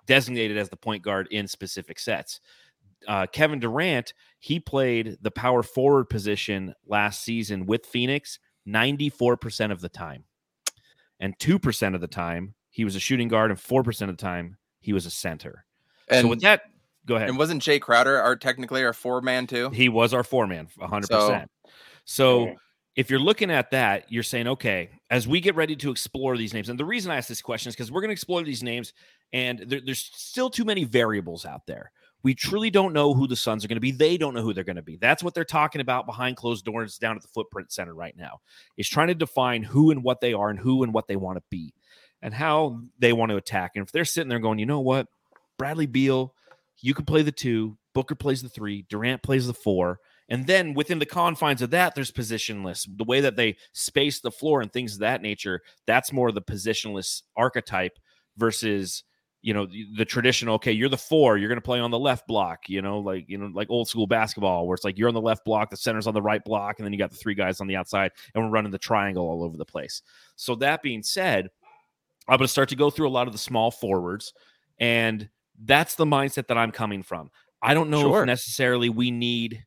designated 0.06 0.58
as 0.58 0.70
the 0.70 0.78
point 0.78 1.04
guard 1.04 1.28
in 1.32 1.48
specific 1.48 2.00
sets. 2.00 2.40
Uh, 3.08 3.26
Kevin 3.26 3.60
Durant, 3.60 4.14
he 4.40 4.60
played 4.60 5.18
the 5.22 5.32
power 5.32 5.64
forward 5.64 6.06
position 6.06 6.74
last 6.86 7.24
season 7.24 7.66
with 7.66 7.86
Phoenix 7.86 8.40
94% 8.68 9.72
of 9.72 9.82
the 9.82 9.90
time. 9.90 10.24
And 11.20 11.38
2% 11.40 11.96
of 11.96 12.02
the 12.02 12.08
time, 12.08 12.56
he 12.70 12.86
was 12.86 12.96
a 12.96 13.00
shooting 13.00 13.28
guard, 13.28 13.52
and 13.52 13.60
4% 13.60 14.02
of 14.02 14.08
the 14.08 14.22
time, 14.22 14.58
he 14.80 14.94
was 14.94 15.06
a 15.06 15.12
center. 15.12 15.66
And 16.14 16.26
so 16.26 16.30
with 16.30 16.42
that, 16.42 16.62
go 17.06 17.16
ahead. 17.16 17.30
And 17.30 17.38
wasn't 17.38 17.62
Jay 17.62 17.80
Crowder 17.80 18.22
our 18.22 18.36
technically 18.36 18.84
our 18.84 18.94
four 18.94 19.22
man 19.22 19.48
too? 19.48 19.70
He 19.70 19.90
was 19.90 20.14
our 20.14 20.24
four 20.24 20.48
man, 20.48 20.68
100%. 20.80 21.08
So, 21.08 21.46
so 22.06 22.56
if 22.96 23.10
you're 23.10 23.20
looking 23.20 23.50
at 23.50 23.72
that, 23.72 24.12
you're 24.12 24.24
saying, 24.24 24.48
okay, 24.48 24.90
as 25.10 25.28
we 25.28 25.40
get 25.40 25.56
ready 25.56 25.76
to 25.78 25.90
explore 25.90 26.38
these 26.38 26.54
names, 26.54 26.70
and 26.70 26.80
the 26.80 26.86
reason 26.86 27.12
I 27.12 27.18
ask 27.18 27.28
this 27.28 27.42
question 27.42 27.70
is 27.70 27.76
because 27.76 27.92
we're 27.92 28.02
going 28.02 28.10
to 28.10 28.14
explore 28.14 28.44
these 28.44 28.64
names, 28.64 28.94
and 29.32 29.60
there, 29.60 29.82
there's 29.84 30.12
still 30.14 30.50
too 30.50 30.66
many 30.66 30.84
variables 30.84 31.46
out 31.46 31.66
there. 31.66 31.92
We 32.22 32.34
truly 32.34 32.70
don't 32.70 32.94
know 32.94 33.14
who 33.14 33.28
the 33.28 33.36
Suns 33.36 33.66
are 33.66 33.68
going 33.68 33.76
to 33.78 33.82
be. 33.82 33.92
They 33.92 34.18
don't 34.18 34.34
know 34.34 34.42
who 34.42 34.54
they're 34.54 34.64
going 34.64 34.78
to 34.78 34.82
be. 34.82 34.96
That's 34.96 35.22
what 35.24 35.34
they're 35.34 35.44
talking 35.44 35.82
about 35.82 36.06
behind 36.06 36.38
closed 36.38 36.64
doors 36.64 36.98
down 36.98 37.18
at 37.18 37.22
the 37.22 37.28
Footprint 37.28 37.72
Center 37.72 37.94
right 37.94 38.16
now. 38.16 38.40
Is 38.78 38.88
trying 38.88 39.10
to 39.10 39.16
define 39.16 39.64
who 39.64 39.92
and 39.92 40.04
what 40.04 40.22
they 40.22 40.34
are, 40.34 40.50
and 40.50 40.60
who 40.60 40.84
and 40.84 40.94
what 40.94 41.08
they 41.08 41.18
want 41.18 41.38
to 41.38 41.44
be, 41.50 41.74
and 42.22 42.34
how 42.34 42.80
they 43.00 43.12
want 43.12 43.32
to 43.32 43.38
attack. 43.38 43.72
And 43.76 43.86
if 43.86 43.92
they're 43.92 44.06
sitting 44.06 44.30
there 44.30 44.40
going, 44.40 44.60
you 44.60 44.66
know 44.66 44.80
what, 44.80 45.08
Bradley 45.64 45.86
Beal, 45.86 46.34
you 46.82 46.94
can 46.94 47.06
play 47.06 47.22
the 47.22 47.32
two, 47.32 47.78
Booker 47.94 48.16
plays 48.16 48.42
the 48.42 48.50
three, 48.50 48.86
Durant 48.90 49.24
plays 49.24 49.48
the 49.48 49.54
four 49.54 50.00
and 50.30 50.48
then 50.48 50.74
within 50.74 51.00
the 51.00 51.06
confines 51.06 51.62
of 51.62 51.70
that, 51.72 51.96
there's 51.96 52.12
positionless. 52.12 52.88
The 52.98 53.04
way 53.04 53.22
that 53.22 53.36
they 53.36 53.56
space 53.74 54.20
the 54.20 54.32
floor 54.32 54.62
and 54.62 54.72
things 54.72 54.94
of 54.94 55.00
that 55.00 55.22
nature, 55.22 55.62
that's 55.86 56.12
more 56.12 56.32
the 56.32 56.42
positionless 56.42 57.22
archetype 57.38 58.00
versus 58.38 59.04
you 59.42 59.54
know 59.54 59.66
the, 59.66 59.86
the 59.98 60.06
traditional 60.06 60.56
okay 60.56 60.72
you're 60.72 60.90
the 60.90 60.98
four 60.98 61.38
you're 61.38 61.50
going 61.50 61.58
to 61.58 61.62
play 61.62 61.80
on 61.80 61.92
the 61.92 62.00
left 62.00 62.26
block 62.28 62.60
you 62.70 62.82
know 62.82 63.00
like 63.00 63.26
you 63.28 63.38
know 63.38 63.52
like 63.54 63.70
old 63.70 63.90
school 63.90 64.08
basketball 64.08 64.66
where 64.66 64.74
it's 64.74 64.86
like 64.86 64.98
you're 64.98 65.10
on 65.10 65.14
the 65.14 65.20
left 65.20 65.44
block 65.44 65.70
the 65.70 65.76
center's 65.76 66.08
on 66.08 66.14
the 66.14 66.22
right 66.22 66.46
block 66.46 66.80
and 66.80 66.86
then 66.86 66.94
you 66.94 66.98
got 66.98 67.12
the 67.12 67.18
three 67.18 67.36
guys 67.36 67.60
on 67.60 67.68
the 67.68 67.76
outside 67.76 68.10
and 68.34 68.42
we're 68.42 68.50
running 68.50 68.72
the 68.72 68.78
triangle 68.78 69.28
all 69.28 69.44
over 69.44 69.58
the 69.58 69.66
place 69.66 70.02
so 70.38 70.56
that 70.56 70.82
being 70.82 71.04
said 71.04 71.50
i'm 72.30 72.38
going 72.38 72.46
to 72.46 72.52
start 72.52 72.70
to 72.70 72.76
go 72.78 72.90
through 72.90 73.08
a 73.08 73.12
lot 73.12 73.28
of 73.28 73.34
the 73.34 73.38
small 73.38 73.70
forwards 73.70 74.34
and 74.80 75.28
that's 75.66 75.96
the 75.96 76.06
mindset 76.06 76.48
that 76.48 76.58
i'm 76.58 76.72
coming 76.72 77.04
from 77.04 77.30
i 77.62 77.74
don't 77.74 77.90
know 77.90 78.02
sure. 78.02 78.22
if 78.22 78.28
necessarily 78.28 78.90
we 78.90 79.12
need 79.12 79.64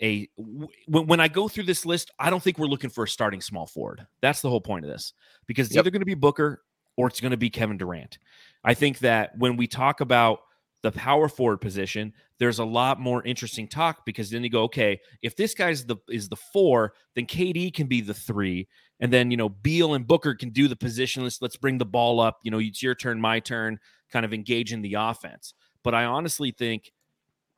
a 0.00 0.28
when, 0.36 1.06
when 1.06 1.20
I 1.20 1.28
go 1.28 1.48
through 1.48 1.64
this 1.64 1.84
list, 1.84 2.10
I 2.18 2.30
don't 2.30 2.42
think 2.42 2.58
we're 2.58 2.66
looking 2.66 2.90
for 2.90 3.04
a 3.04 3.08
starting 3.08 3.40
small 3.40 3.66
forward. 3.66 4.06
That's 4.20 4.40
the 4.40 4.48
whole 4.48 4.60
point 4.60 4.84
of 4.84 4.90
this 4.90 5.12
because 5.46 5.66
it's 5.66 5.76
yep. 5.76 5.82
either 5.82 5.90
going 5.90 6.00
to 6.00 6.06
be 6.06 6.14
Booker 6.14 6.62
or 6.96 7.06
it's 7.08 7.20
going 7.20 7.32
to 7.32 7.36
be 7.36 7.50
Kevin 7.50 7.78
Durant. 7.78 8.18
I 8.64 8.74
think 8.74 9.00
that 9.00 9.36
when 9.36 9.56
we 9.56 9.66
talk 9.66 10.00
about 10.00 10.40
the 10.82 10.92
power 10.92 11.28
forward 11.28 11.58
position, 11.58 12.12
there's 12.38 12.58
a 12.58 12.64
lot 12.64 13.00
more 13.00 13.22
interesting 13.24 13.68
talk 13.68 14.04
because 14.04 14.30
then 14.30 14.42
you 14.42 14.50
go, 14.50 14.64
okay, 14.64 15.00
if 15.22 15.36
this 15.36 15.54
guy's 15.54 15.84
the 15.84 15.96
is 16.08 16.28
the 16.28 16.36
four, 16.36 16.94
then 17.14 17.26
KD 17.26 17.72
can 17.72 17.86
be 17.86 18.00
the 18.00 18.14
three, 18.14 18.68
and 19.00 19.12
then 19.12 19.30
you 19.30 19.36
know 19.36 19.48
Beal 19.48 19.94
and 19.94 20.06
Booker 20.06 20.34
can 20.34 20.50
do 20.50 20.68
the 20.68 20.76
position. 20.76 21.22
Let's 21.22 21.40
let's 21.40 21.56
bring 21.56 21.78
the 21.78 21.86
ball 21.86 22.20
up. 22.20 22.38
You 22.42 22.50
know, 22.50 22.58
it's 22.58 22.82
your 22.82 22.94
turn, 22.94 23.20
my 23.20 23.40
turn, 23.40 23.78
kind 24.12 24.24
of 24.24 24.32
engage 24.32 24.72
in 24.72 24.82
the 24.82 24.94
offense. 24.94 25.54
But 25.82 25.94
I 25.94 26.04
honestly 26.04 26.52
think 26.52 26.92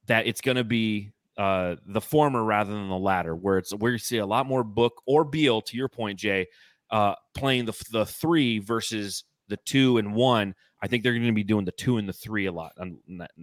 that 0.06 0.26
it's 0.26 0.40
going 0.40 0.56
to 0.56 0.64
be 0.64 1.12
uh, 1.36 1.76
the 1.86 2.00
former 2.00 2.44
rather 2.44 2.72
than 2.72 2.88
the 2.88 2.98
latter, 2.98 3.34
where 3.34 3.58
it's 3.58 3.74
where 3.74 3.92
you 3.92 3.98
see 3.98 4.18
a 4.18 4.26
lot 4.26 4.46
more 4.46 4.62
Book 4.62 5.02
or 5.06 5.24
Beal, 5.24 5.60
to 5.62 5.76
your 5.76 5.88
point, 5.88 6.18
Jay, 6.18 6.46
uh, 6.90 7.14
playing 7.34 7.64
the 7.64 7.84
the 7.90 8.06
three 8.06 8.58
versus 8.58 9.24
the 9.48 9.56
two 9.58 9.98
and 9.98 10.14
one. 10.14 10.54
I 10.80 10.86
think 10.86 11.02
they're 11.02 11.14
going 11.14 11.26
to 11.26 11.32
be 11.32 11.42
doing 11.42 11.64
the 11.64 11.72
two 11.72 11.96
and 11.96 12.06
the 12.06 12.12
three 12.12 12.44
a 12.44 12.52
lot 12.52 12.72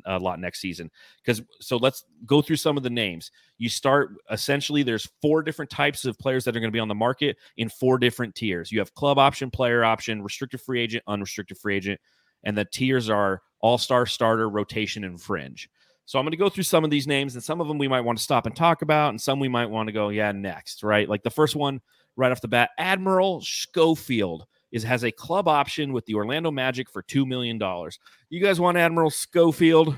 a 0.05 0.19
lot 0.19 0.39
next 0.39 0.61
season. 0.61 0.91
Because 1.23 1.41
so 1.59 1.77
let's 1.77 2.05
go 2.25 2.41
through 2.41 2.57
some 2.57 2.77
of 2.77 2.83
the 2.83 2.89
names. 2.89 3.31
You 3.57 3.67
start 3.67 4.11
essentially. 4.29 4.83
There's 4.83 5.09
four 5.21 5.41
different 5.41 5.71
types 5.71 6.05
of 6.05 6.19
players 6.19 6.45
that 6.45 6.55
are 6.55 6.59
going 6.59 6.71
to 6.71 6.75
be 6.75 6.79
on 6.79 6.87
the 6.87 6.95
market 6.95 7.37
in 7.57 7.67
four 7.67 7.97
different 7.97 8.35
tiers. 8.35 8.71
You 8.71 8.77
have 8.77 8.93
club 8.93 9.17
option, 9.17 9.49
player 9.49 9.83
option, 9.83 10.21
restricted 10.21 10.61
free 10.61 10.81
agent, 10.81 11.03
unrestricted 11.07 11.57
free 11.57 11.75
agent, 11.75 11.99
and 12.43 12.57
the 12.57 12.65
tiers 12.65 13.09
are 13.09 13.41
all 13.59 13.77
star, 13.77 14.05
starter, 14.05 14.49
rotation, 14.49 15.03
and 15.03 15.21
fringe. 15.21 15.69
So 16.05 16.17
I'm 16.19 16.25
going 16.25 16.31
to 16.31 16.37
go 16.37 16.49
through 16.49 16.63
some 16.63 16.83
of 16.83 16.89
these 16.89 17.07
names, 17.07 17.35
and 17.35 17.43
some 17.43 17.61
of 17.61 17.67
them 17.67 17.77
we 17.77 17.87
might 17.87 18.01
want 18.01 18.17
to 18.17 18.23
stop 18.23 18.45
and 18.45 18.55
talk 18.55 18.81
about, 18.81 19.09
and 19.09 19.21
some 19.21 19.39
we 19.39 19.47
might 19.47 19.67
want 19.69 19.87
to 19.87 19.93
go, 19.93 20.09
yeah, 20.09 20.31
next, 20.31 20.83
right? 20.83 21.07
Like 21.07 21.23
the 21.23 21.29
first 21.29 21.55
one 21.55 21.79
right 22.17 22.31
off 22.31 22.41
the 22.41 22.47
bat, 22.47 22.71
Admiral 22.77 23.41
Schofield. 23.41 24.45
is 24.71 24.83
has 24.83 25.03
a 25.05 25.11
club 25.11 25.47
option 25.47 25.93
with 25.93 26.05
the 26.05 26.15
Orlando 26.15 26.49
Magic 26.51 26.89
for 26.89 27.01
two 27.01 27.25
million 27.25 27.57
dollars. 27.57 27.99
You 28.29 28.41
guys 28.41 28.59
want 28.59 28.77
Admiral 28.77 29.09
Schofield? 29.09 29.95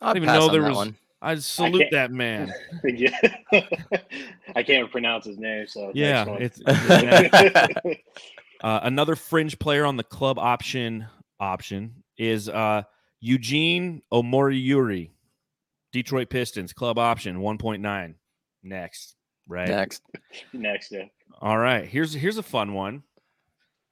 I 0.00 0.06
don't 0.06 0.16
even 0.16 0.26
know 0.28 0.48
there 0.50 0.62
was- 0.62 0.76
one. 0.76 0.96
I 1.22 1.34
salute 1.36 1.80
can't- 1.80 1.90
that 1.92 2.10
man. 2.12 2.50
yeah. 2.82 3.14
I 4.56 4.62
can't 4.62 4.90
pronounce 4.90 5.26
his 5.26 5.36
name, 5.38 5.66
so 5.66 5.92
Yeah, 5.94 6.24
next 6.24 6.62
it's 6.66 7.84
one. 7.84 7.94
uh, 8.62 8.80
another 8.82 9.16
fringe 9.16 9.58
player 9.58 9.84
on 9.84 9.96
the 9.96 10.04
club 10.04 10.38
option 10.38 11.06
option 11.38 12.02
is 12.18 12.48
uh, 12.48 12.82
Eugene 13.20 14.02
Omoruyi, 14.12 15.10
Detroit 15.92 16.30
Pistons 16.30 16.72
club 16.72 16.98
option 16.98 17.40
one 17.40 17.58
point 17.58 17.82
nine. 17.82 18.16
Next, 18.62 19.16
right? 19.48 19.68
Next. 19.68 20.02
next, 20.52 20.92
yeah. 20.92 21.04
All 21.40 21.58
right. 21.58 21.86
Here's 21.86 22.12
here's 22.14 22.36
a 22.36 22.42
fun 22.42 22.74
one. 22.74 23.02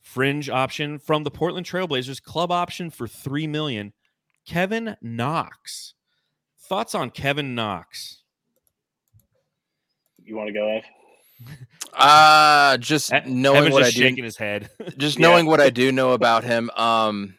Fringe 0.01 0.49
option 0.49 0.99
from 0.99 1.25
the 1.25 1.31
Portland 1.31 1.67
Trailblazers, 1.67 2.23
club 2.23 2.51
option 2.51 2.91
for 2.91 3.07
three 3.09 3.47
million. 3.47 3.93
Kevin 4.47 4.97
Knox. 5.03 5.95
Thoughts 6.59 6.95
on 6.95 7.11
Kevin 7.11 7.55
Knox? 7.55 8.23
You 10.23 10.37
want 10.37 10.49
to 10.49 10.53
go, 10.53 10.69
Ev? 10.69 10.85
Uh 11.93 12.77
just 12.79 13.11
knowing 13.27 13.59
Evan's 13.59 13.73
what 13.73 13.83
I 13.83 13.87
just 13.87 13.97
do, 13.97 14.03
shaking 14.03 14.25
his 14.25 14.37
head. 14.37 14.69
just 14.99 15.19
Yeah. 15.19 15.29
knowing 15.29 15.47
what 15.47 15.61
I 15.61 15.71
do 15.71 15.91
know 15.93 16.13
about 16.13 16.45
him. 16.45 16.71
Um, 16.77 17.35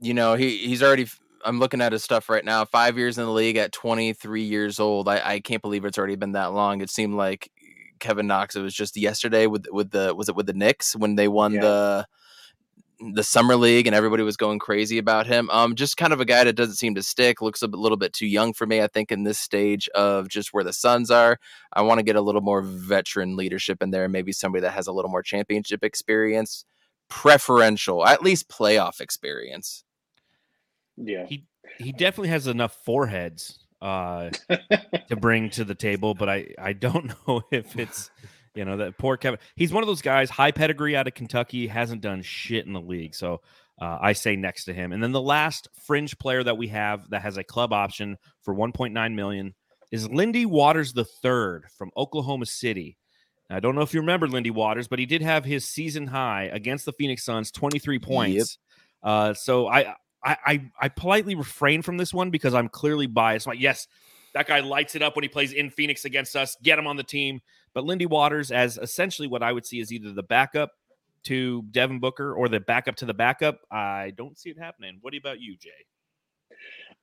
you 0.00 0.14
know, 0.14 0.34
he 0.34 0.56
he's 0.58 0.82
already. 0.82 1.06
I'm 1.44 1.58
looking 1.58 1.80
at 1.80 1.92
his 1.92 2.04
stuff 2.04 2.28
right 2.28 2.44
now. 2.44 2.64
Five 2.66 2.98
years 2.98 3.16
in 3.16 3.24
the 3.24 3.30
league 3.30 3.56
at 3.56 3.72
23 3.72 4.42
years 4.42 4.78
old. 4.78 5.08
I, 5.08 5.20
I 5.24 5.40
can't 5.40 5.62
believe 5.62 5.84
it's 5.86 5.96
already 5.96 6.16
been 6.16 6.32
that 6.32 6.52
long. 6.52 6.82
It 6.82 6.90
seemed 6.90 7.14
like 7.14 7.50
Kevin 7.98 8.26
Knox. 8.26 8.56
It 8.56 8.62
was 8.62 8.74
just 8.74 8.96
yesterday 8.96 9.46
with 9.46 9.66
with 9.70 9.90
the 9.90 10.14
was 10.14 10.28
it 10.28 10.36
with 10.36 10.46
the 10.46 10.52
Knicks 10.54 10.94
when 10.96 11.14
they 11.14 11.28
won 11.28 11.52
Yeah. 11.54 11.60
the 11.60 12.06
the 13.14 13.22
summer 13.24 13.56
league 13.56 13.86
and 13.86 13.96
everybody 13.96 14.22
was 14.22 14.36
going 14.36 14.58
crazy 14.58 14.98
about 14.98 15.26
him. 15.26 15.48
Um, 15.50 15.74
just 15.74 15.96
kind 15.96 16.12
of 16.12 16.20
a 16.20 16.24
guy 16.24 16.44
that 16.44 16.54
doesn't 16.54 16.76
seem 16.76 16.94
to 16.94 17.02
stick. 17.02 17.40
Looks 17.40 17.62
a 17.62 17.66
little 17.66 17.96
bit 17.96 18.12
too 18.12 18.26
young 18.26 18.52
for 18.52 18.66
me. 18.66 18.82
I 18.82 18.86
think 18.86 19.10
in 19.10 19.24
this 19.24 19.38
stage 19.38 19.88
of 19.90 20.28
just 20.28 20.52
where 20.52 20.64
the 20.64 20.72
Suns 20.72 21.10
are, 21.10 21.38
I 21.72 21.82
want 21.82 21.98
to 21.98 22.04
get 22.04 22.16
a 22.16 22.20
little 22.20 22.40
more 22.40 22.62
veteran 22.62 23.36
leadership 23.36 23.82
in 23.82 23.90
there. 23.90 24.08
Maybe 24.08 24.32
somebody 24.32 24.62
that 24.62 24.72
has 24.72 24.86
a 24.86 24.92
little 24.92 25.10
more 25.10 25.22
championship 25.22 25.82
experience, 25.82 26.64
preferential, 27.08 28.06
at 28.06 28.22
least 28.22 28.48
playoff 28.48 29.00
experience. 29.00 29.84
Yeah. 30.96 31.26
he 31.78 31.92
definitely 31.92 32.28
has 32.28 32.46
enough 32.46 32.76
foreheads 32.84 33.60
uh, 33.80 34.30
to 35.08 35.16
bring 35.16 35.50
to 35.50 35.64
the 35.64 35.74
table, 35.74 36.14
but 36.14 36.28
I 36.28 36.48
I 36.58 36.72
don't 36.72 37.12
know 37.28 37.42
if 37.50 37.78
it's 37.78 38.10
you 38.54 38.64
know 38.64 38.78
that 38.78 38.98
poor 38.98 39.16
Kevin. 39.16 39.38
He's 39.56 39.72
one 39.72 39.82
of 39.82 39.86
those 39.86 40.02
guys, 40.02 40.30
high 40.30 40.50
pedigree 40.50 40.96
out 40.96 41.06
of 41.06 41.14
Kentucky, 41.14 41.66
hasn't 41.66 42.00
done 42.00 42.22
shit 42.22 42.66
in 42.66 42.72
the 42.72 42.80
league, 42.80 43.14
so 43.14 43.40
uh, 43.80 43.98
I 44.00 44.12
say 44.12 44.36
next 44.36 44.64
to 44.66 44.74
him. 44.74 44.92
And 44.92 45.02
then 45.02 45.12
the 45.12 45.20
last 45.20 45.68
fringe 45.86 46.18
player 46.18 46.42
that 46.44 46.58
we 46.58 46.68
have 46.68 47.08
that 47.10 47.22
has 47.22 47.36
a 47.36 47.44
club 47.44 47.72
option 47.72 48.18
for 48.42 48.54
1.9 48.54 49.14
million 49.14 49.54
is 49.90 50.08
Lindy 50.08 50.46
Waters 50.46 50.92
the 50.92 51.04
third 51.04 51.64
from 51.76 51.90
Oklahoma 51.96 52.46
City. 52.46 52.98
Now, 53.48 53.56
I 53.56 53.60
don't 53.60 53.74
know 53.74 53.80
if 53.80 53.94
you 53.94 54.00
remember 54.00 54.28
Lindy 54.28 54.50
Waters, 54.50 54.86
but 54.86 54.98
he 54.98 55.06
did 55.06 55.22
have 55.22 55.44
his 55.44 55.66
season 55.66 56.06
high 56.06 56.50
against 56.52 56.84
the 56.84 56.92
Phoenix 56.92 57.24
Suns, 57.24 57.50
23 57.50 57.98
points. 57.98 58.58
Uh, 59.02 59.32
so 59.32 59.66
I, 59.66 59.94
I, 60.22 60.36
I, 60.46 60.70
I 60.80 60.88
politely 60.88 61.34
refrain 61.34 61.82
from 61.82 61.96
this 61.96 62.12
one 62.12 62.30
because 62.30 62.52
I'm 62.54 62.68
clearly 62.68 63.06
biased. 63.06 63.46
Like, 63.46 63.60
yes, 63.60 63.88
that 64.34 64.46
guy 64.46 64.60
lights 64.60 64.94
it 64.94 65.02
up 65.02 65.16
when 65.16 65.22
he 65.22 65.28
plays 65.28 65.52
in 65.52 65.70
Phoenix 65.70 66.04
against 66.04 66.36
us. 66.36 66.56
Get 66.62 66.78
him 66.78 66.86
on 66.86 66.96
the 66.96 67.02
team. 67.02 67.40
But 67.74 67.84
Lindy 67.84 68.06
Waters, 68.06 68.50
as 68.50 68.78
essentially 68.78 69.28
what 69.28 69.42
I 69.42 69.52
would 69.52 69.66
see 69.66 69.80
is 69.80 69.92
either 69.92 70.12
the 70.12 70.22
backup 70.22 70.72
to 71.24 71.62
Devin 71.70 72.00
Booker 72.00 72.34
or 72.34 72.48
the 72.48 72.60
backup 72.60 72.96
to 72.96 73.06
the 73.06 73.14
backup, 73.14 73.60
I 73.70 74.12
don't 74.16 74.38
see 74.38 74.50
it 74.50 74.58
happening. 74.58 74.98
What 75.00 75.14
about 75.14 75.40
you, 75.40 75.56
Jay? 75.56 75.70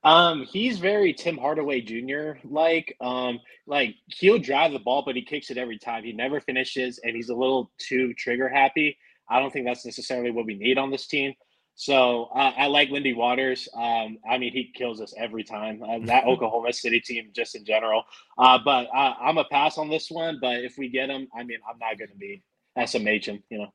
Um, 0.03 0.45
he's 0.45 0.79
very 0.79 1.13
Tim 1.13 1.37
Hardaway 1.37 1.81
Jr. 1.81 2.33
like. 2.43 2.95
Um, 3.01 3.39
like 3.65 3.95
he'll 4.07 4.39
drive 4.39 4.71
the 4.71 4.79
ball, 4.79 5.03
but 5.05 5.15
he 5.15 5.21
kicks 5.21 5.49
it 5.49 5.57
every 5.57 5.77
time. 5.77 6.03
He 6.03 6.13
never 6.13 6.39
finishes, 6.39 6.99
and 7.03 7.15
he's 7.15 7.29
a 7.29 7.35
little 7.35 7.71
too 7.77 8.13
trigger 8.13 8.47
happy. 8.47 8.97
I 9.29 9.39
don't 9.39 9.51
think 9.51 9.65
that's 9.65 9.85
necessarily 9.85 10.31
what 10.31 10.45
we 10.45 10.55
need 10.55 10.77
on 10.77 10.91
this 10.91 11.07
team. 11.07 11.33
So 11.79 12.29
uh, 12.33 12.53
I 12.57 12.65
like 12.65 12.89
Lindy 12.89 13.13
Waters. 13.13 13.69
Um, 13.75 14.17
I 14.27 14.39
mean, 14.39 14.51
he 14.51 14.71
kills 14.73 14.99
us 14.99 15.13
every 15.15 15.43
time. 15.43 15.83
Uh, 15.83 15.99
that 16.05 16.23
Oklahoma 16.27 16.73
City 16.73 16.99
team, 16.99 17.29
just 17.35 17.53
in 17.53 17.63
general. 17.63 18.03
Uh, 18.35 18.57
but 18.65 18.87
uh, 18.87 19.13
I'm 19.21 19.37
a 19.37 19.45
pass 19.45 19.77
on 19.77 19.87
this 19.87 20.09
one. 20.09 20.39
But 20.41 20.63
if 20.63 20.79
we 20.79 20.89
get 20.89 21.09
him, 21.09 21.27
I 21.37 21.43
mean, 21.43 21.59
I'm 21.69 21.77
not 21.77 21.99
going 21.99 22.09
to 22.09 22.17
be 22.17 22.41
SMH 22.75 23.25
him. 23.25 23.43
You 23.51 23.59
know. 23.59 23.73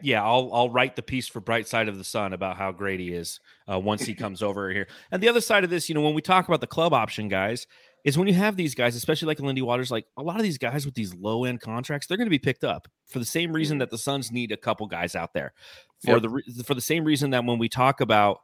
Yeah, 0.00 0.24
I'll 0.24 0.48
I'll 0.50 0.70
write 0.70 0.96
the 0.96 1.02
piece 1.02 1.28
for 1.28 1.40
Bright 1.40 1.68
Side 1.68 1.88
of 1.88 1.98
the 1.98 2.04
Sun 2.04 2.32
about 2.32 2.56
how 2.56 2.72
great 2.72 3.00
he 3.00 3.12
is 3.12 3.38
uh, 3.70 3.78
once 3.78 4.02
he 4.02 4.14
comes 4.14 4.42
over 4.42 4.70
here. 4.70 4.88
And 5.10 5.22
the 5.22 5.28
other 5.28 5.42
side 5.42 5.62
of 5.62 5.68
this, 5.68 5.90
you 5.90 5.94
know, 5.94 6.00
when 6.00 6.14
we 6.14 6.22
talk 6.22 6.48
about 6.48 6.62
the 6.62 6.66
club 6.66 6.94
option 6.94 7.28
guys, 7.28 7.66
is 8.04 8.16
when 8.16 8.28
you 8.28 8.34
have 8.34 8.56
these 8.56 8.74
guys, 8.74 8.96
especially 8.96 9.26
like 9.26 9.40
Lindy 9.40 9.62
Waters, 9.62 9.90
like 9.90 10.06
a 10.16 10.22
lot 10.22 10.36
of 10.36 10.42
these 10.42 10.58
guys 10.58 10.84
with 10.86 10.94
these 10.94 11.14
low 11.14 11.44
end 11.44 11.60
contracts, 11.60 12.06
they're 12.06 12.16
going 12.16 12.26
to 12.26 12.30
be 12.30 12.38
picked 12.38 12.64
up 12.64 12.88
for 13.06 13.18
the 13.18 13.24
same 13.24 13.52
reason 13.52 13.78
that 13.78 13.90
the 13.90 13.98
Suns 13.98 14.30
need 14.32 14.52
a 14.52 14.56
couple 14.56 14.86
guys 14.86 15.14
out 15.14 15.34
there. 15.34 15.52
For 16.04 16.18
Yep. 16.18 16.22
the 16.22 16.64
for 16.64 16.74
the 16.74 16.80
same 16.80 17.04
reason 17.04 17.30
that 17.30 17.44
when 17.44 17.58
we 17.58 17.68
talk 17.68 18.00
about 18.00 18.40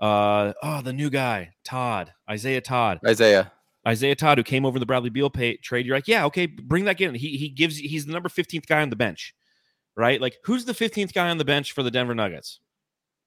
uh 0.00 0.52
oh 0.62 0.82
the 0.82 0.92
new 0.92 1.08
guy 1.08 1.52
Todd 1.64 2.12
Isaiah 2.28 2.60
Todd 2.60 2.98
Isaiah. 3.06 3.50
Isaiah 3.86 4.14
Todd 4.16 4.36
who 4.38 4.44
came 4.44 4.66
over 4.66 4.78
the 4.78 4.84
Bradley 4.86 5.10
Beal 5.10 5.30
pay, 5.30 5.56
trade, 5.58 5.86
you're 5.86 5.96
like, 5.96 6.08
yeah, 6.08 6.24
okay, 6.26 6.46
bring 6.46 6.84
that 6.86 7.00
in. 7.00 7.14
He 7.14 7.36
he 7.36 7.48
gives 7.48 7.78
he's 7.78 8.04
the 8.06 8.12
number 8.12 8.28
15th 8.28 8.66
guy 8.66 8.82
on 8.82 8.90
the 8.90 8.96
bench, 8.96 9.32
right? 9.96 10.20
Like, 10.20 10.36
who's 10.44 10.64
the 10.64 10.72
15th 10.72 11.12
guy 11.14 11.30
on 11.30 11.38
the 11.38 11.44
bench 11.44 11.70
for 11.72 11.84
the 11.84 11.90
Denver 11.92 12.14
Nuggets? 12.14 12.58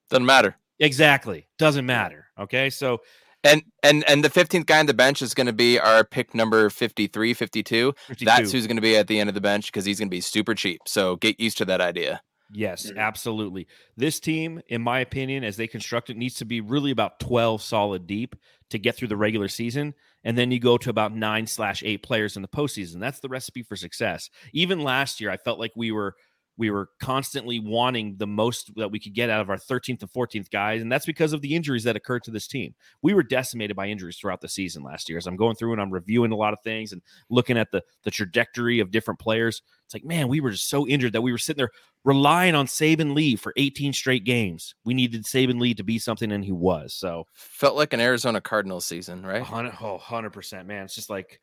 Doesn't 0.09 0.25
matter. 0.25 0.57
Exactly, 0.79 1.47
doesn't 1.57 1.85
matter. 1.85 2.25
Okay, 2.37 2.69
so 2.69 2.99
And 3.43 3.63
and 3.84 4.04
and 4.10 4.23
the 4.23 4.30
15th 4.30 4.65
guy 4.65 4.80
on 4.80 4.86
the 4.86 4.93
bench 4.93 5.21
is 5.21 5.34
going 5.34 5.47
to 5.47 5.54
be 5.54 5.80
our 5.80 6.04
pick 6.04 6.36
number 6.36 6.69
53, 6.69 7.34
52. 7.34 7.93
52. 8.08 8.25
That's 8.25 8.52
who's 8.52 8.67
going 8.67 8.78
to 8.78 8.82
be 8.82 8.97
at 8.97 9.08
the 9.08 9.19
end 9.19 9.30
of 9.30 9.34
the 9.34 9.41
bench 9.41 9.67
because 9.67 9.86
he's 9.86 9.99
going 9.99 10.10
to 10.10 10.15
be 10.15 10.21
super 10.21 10.54
cheap. 10.56 10.82
So 10.88 11.15
get 11.15 11.39
used 11.39 11.58
to 11.60 11.65
that 11.65 11.80
idea. 11.82 12.21
Yes, 12.52 12.89
Mhm. 12.91 12.97
absolutely. 12.97 13.67
This 13.95 14.19
team, 14.19 14.60
in 14.67 14.82
my 14.82 14.99
opinion, 15.02 15.43
as 15.43 15.56
they 15.56 15.67
construct 15.67 16.10
it, 16.10 16.17
needs 16.17 16.34
to 16.36 16.45
be 16.45 16.62
really 16.62 16.89
about 16.89 17.19
12 17.19 17.62
solid 17.62 18.08
deep 18.08 18.36
to 18.71 18.80
get 18.80 18.95
through 18.97 19.08
the 19.10 19.15
regular 19.17 19.47
season. 19.47 19.93
And 20.23 20.36
then 20.38 20.49
you 20.52 20.60
go 20.60 20.78
to 20.80 20.89
about 20.89 21.15
nine 21.15 21.45
slash 21.45 21.84
eight 21.84 22.02
players 22.02 22.36
in 22.36 22.41
the 22.41 22.47
postseason. 22.47 22.99
That's 22.99 23.19
the 23.19 23.30
recipe 23.30 23.62
for 23.62 23.75
success. 23.75 24.30
Even 24.52 24.82
last 24.82 25.21
year, 25.21 25.30
I 25.30 25.38
felt 25.38 25.60
like 25.60 25.71
we 25.75 25.91
were 25.91 26.15
we 26.60 26.69
were 26.69 26.89
constantly 27.00 27.62
wanting 27.62 28.17
the 28.17 28.28
most 28.28 28.76
that 28.76 28.91
we 28.91 29.00
could 29.00 29.13
get 29.13 29.30
out 29.30 29.39
of 29.39 29.50
our 29.50 29.58
13th 29.58 30.02
and 30.02 30.12
14th 30.12 30.52
guys. 30.52 30.82
And 30.82 30.91
that's 30.91 31.06
because 31.06 31.32
of 31.32 31.41
the 31.41 31.56
injuries 31.56 31.86
that 31.86 31.95
occurred 31.95 32.22
to 32.24 32.32
this 32.32 32.48
team. 32.48 32.76
We 33.02 33.13
were 33.13 33.24
decimated 33.24 33.78
by 33.78 33.88
injuries 33.88 34.17
throughout 34.17 34.41
the 34.41 34.50
season 34.50 34.84
last 34.84 35.08
year. 35.08 35.17
As 35.17 35.26
I'm 35.26 35.38
going 35.38 35.56
through 35.56 35.72
and 35.72 35.82
I'm 35.82 35.89
reviewing 35.89 36.34
a 36.34 36.36
lot 36.36 36.52
of 36.52 36.60
things 36.60 36.91
and 36.91 37.02
looking 37.30 37.58
at 37.58 37.72
the 37.72 37.82
the 38.04 38.12
trajectory 38.12 38.82
of 38.82 38.91
different 38.91 39.22
players, 39.22 39.62
it's 39.86 39.93
like, 39.93 40.04
man, 40.04 40.28
we 40.28 40.41
were 40.41 40.52
just 40.52 40.69
so 40.69 40.86
injured 40.86 41.13
that 41.13 41.22
we 41.22 41.32
were 41.32 41.38
sitting 41.38 41.60
there 41.60 41.72
relying 42.04 42.56
on 42.56 42.67
Saben 42.67 43.15
Lee 43.15 43.38
for 43.38 43.54
18 43.56 43.93
straight 43.93 44.26
games. 44.26 44.76
We 44.84 44.93
needed 44.93 45.24
Saben 45.24 45.62
Lee 45.62 45.74
to 45.76 45.84
be 45.84 45.98
something, 45.98 46.30
and 46.32 46.43
he 46.43 46.52
was. 46.52 46.93
So, 46.93 47.26
Felt 47.34 47.78
like 47.78 47.93
an 47.93 48.02
Arizona 48.02 48.41
Cardinals 48.41 48.86
season, 48.86 49.26
right? 49.26 49.41
100, 49.41 49.78
oh, 49.82 49.98
100%, 49.98 50.65
man. 50.65 50.84
It's 50.84 50.95
just 50.95 51.10
like 51.10 51.39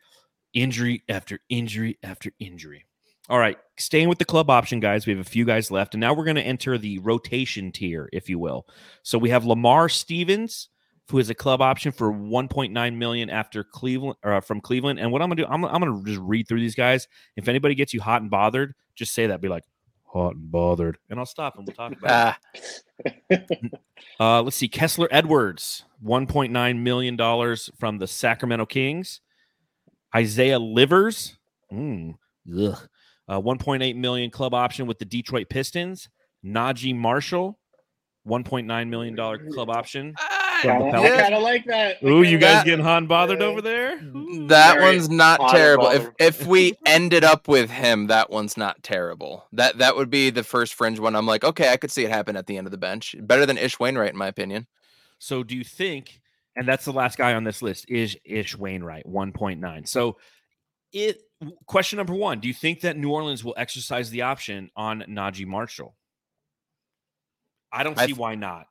injury 0.52 1.04
after 1.08 1.38
injury 1.48 1.98
after 2.02 2.30
injury. 2.38 2.84
All 3.28 3.38
right, 3.38 3.58
staying 3.78 4.08
with 4.08 4.18
the 4.18 4.24
club 4.24 4.50
option, 4.50 4.78
guys. 4.78 5.06
We 5.06 5.12
have 5.12 5.24
a 5.26 5.28
few 5.28 5.44
guys 5.44 5.70
left, 5.70 5.94
and 5.94 6.00
now 6.00 6.14
we're 6.14 6.24
going 6.24 6.36
to 6.36 6.42
enter 6.42 6.78
the 6.78 6.98
rotation 6.98 7.72
tier, 7.72 8.08
if 8.12 8.28
you 8.28 8.38
will. 8.38 8.66
So 9.02 9.18
we 9.18 9.30
have 9.30 9.44
Lamar 9.44 9.88
Stevens, 9.88 10.68
who 11.10 11.18
is 11.18 11.28
a 11.30 11.34
club 11.34 11.60
option 11.60 11.92
for 11.92 12.12
1.9 12.12 12.96
million 12.96 13.30
after 13.30 13.64
Cleveland 13.64 14.16
or 14.22 14.34
uh, 14.34 14.40
from 14.40 14.60
Cleveland. 14.60 14.98
And 15.00 15.10
what 15.10 15.22
I'm 15.22 15.28
gonna 15.28 15.42
do, 15.42 15.46
I'm, 15.48 15.64
I'm 15.64 15.80
gonna 15.80 16.02
just 16.04 16.20
read 16.20 16.46
through 16.48 16.60
these 16.60 16.74
guys. 16.74 17.08
If 17.36 17.48
anybody 17.48 17.74
gets 17.74 17.92
you 17.92 18.00
hot 18.00 18.22
and 18.22 18.30
bothered, 18.30 18.74
just 18.94 19.12
say 19.12 19.26
that. 19.26 19.40
Be 19.40 19.48
like 19.48 19.64
hot 20.04 20.34
and 20.36 20.50
bothered, 20.50 20.98
and 21.10 21.18
I'll 21.18 21.26
stop 21.26 21.58
and 21.58 21.66
we'll 21.66 21.74
talk 21.74 21.98
about 21.98 22.36
it. 22.54 22.60
Ah, 23.30 23.78
Uh, 24.20 24.42
let's 24.42 24.56
see. 24.56 24.68
Kessler 24.68 25.08
Edwards, 25.10 25.84
$1.9 26.04 26.78
million 26.78 27.56
from 27.78 27.98
the 27.98 28.06
Sacramento 28.06 28.66
Kings. 28.66 29.20
Isaiah 30.14 30.58
Livers, 30.58 31.36
mm, 31.70 32.14
ugh, 32.58 32.88
uh, 33.28 33.40
1.8 33.40 33.96
million 33.96 34.30
club 34.30 34.54
option 34.54 34.86
with 34.86 34.98
the 34.98 35.04
Detroit 35.04 35.48
Pistons. 35.48 36.08
Naji 36.44 36.94
Marshall, 36.94 37.58
$1.9 38.26 38.88
million 38.88 39.16
club 39.52 39.70
option. 39.70 40.14
ah, 40.18 40.58
From 40.62 40.82
I 40.84 40.90
Pelicans. 40.90 41.20
kind 41.22 41.34
of 41.34 41.42
like 41.42 41.64
that. 41.66 42.02
Ooh, 42.04 42.22
you 42.22 42.38
guys 42.38 42.56
like 42.56 42.64
getting 42.66 42.84
hot 42.84 42.98
and 42.98 43.08
bothered 43.08 43.40
Yeah. 43.40 43.46
over 43.46 43.60
there? 43.62 43.98
Ooh. 44.02 44.46
that 44.48 44.80
one's 44.80 45.08
not 45.08 45.50
terrible. 45.50 45.88
If 45.88 46.08
if 46.18 46.46
we 46.46 46.74
ended 46.86 47.24
up 47.24 47.46
with 47.48 47.70
him, 47.70 48.06
that 48.08 48.30
one's 48.30 48.56
not 48.56 48.82
terrible. 48.82 49.46
That 49.52 49.78
that 49.78 49.96
would 49.96 50.08
be 50.10 50.30
the 50.30 50.42
first 50.44 50.74
fringe 50.74 50.98
one. 50.98 51.14
I'm 51.16 51.26
like, 51.26 51.44
okay, 51.44 51.70
I 51.72 51.76
could 51.76 51.90
see 51.90 52.04
it 52.04 52.10
happen 52.10 52.36
at 52.36 52.46
the 52.46 52.56
end 52.58 52.66
of 52.66 52.70
the 52.70 52.78
bench. 52.78 53.14
Better 53.20 53.44
than 53.46 53.58
Ish 53.58 53.76
Wainright, 53.78 54.10
in 54.10 54.16
my 54.16 54.28
opinion. 54.28 54.66
So 55.18 55.42
do 55.42 55.56
you 55.56 55.64
think, 55.64 56.20
and 56.56 56.66
that's 56.68 56.84
the 56.84 56.92
last 56.92 57.18
guy 57.18 57.34
on 57.34 57.44
this 57.44 57.60
list, 57.62 57.86
is 57.88 58.16
Ish 58.24 58.56
Wainright, 58.56 59.06
1.9. 59.06 59.88
So 59.88 60.16
it 60.92 61.20
question 61.66 61.96
number 61.96 62.14
one, 62.14 62.40
do 62.40 62.48
you 62.48 62.54
think 62.54 62.80
that 62.80 62.96
New 62.96 63.10
Orleans 63.10 63.44
will 63.44 63.54
exercise 63.56 64.10
the 64.10 64.22
option 64.22 64.70
on 64.76 65.02
Naji 65.08 65.46
Marshall? 65.46 65.96
I 67.72 67.82
don't 67.82 67.98
I 67.98 68.02
see 68.02 68.12
th- 68.12 68.18
why 68.18 68.34
not. 68.34 68.66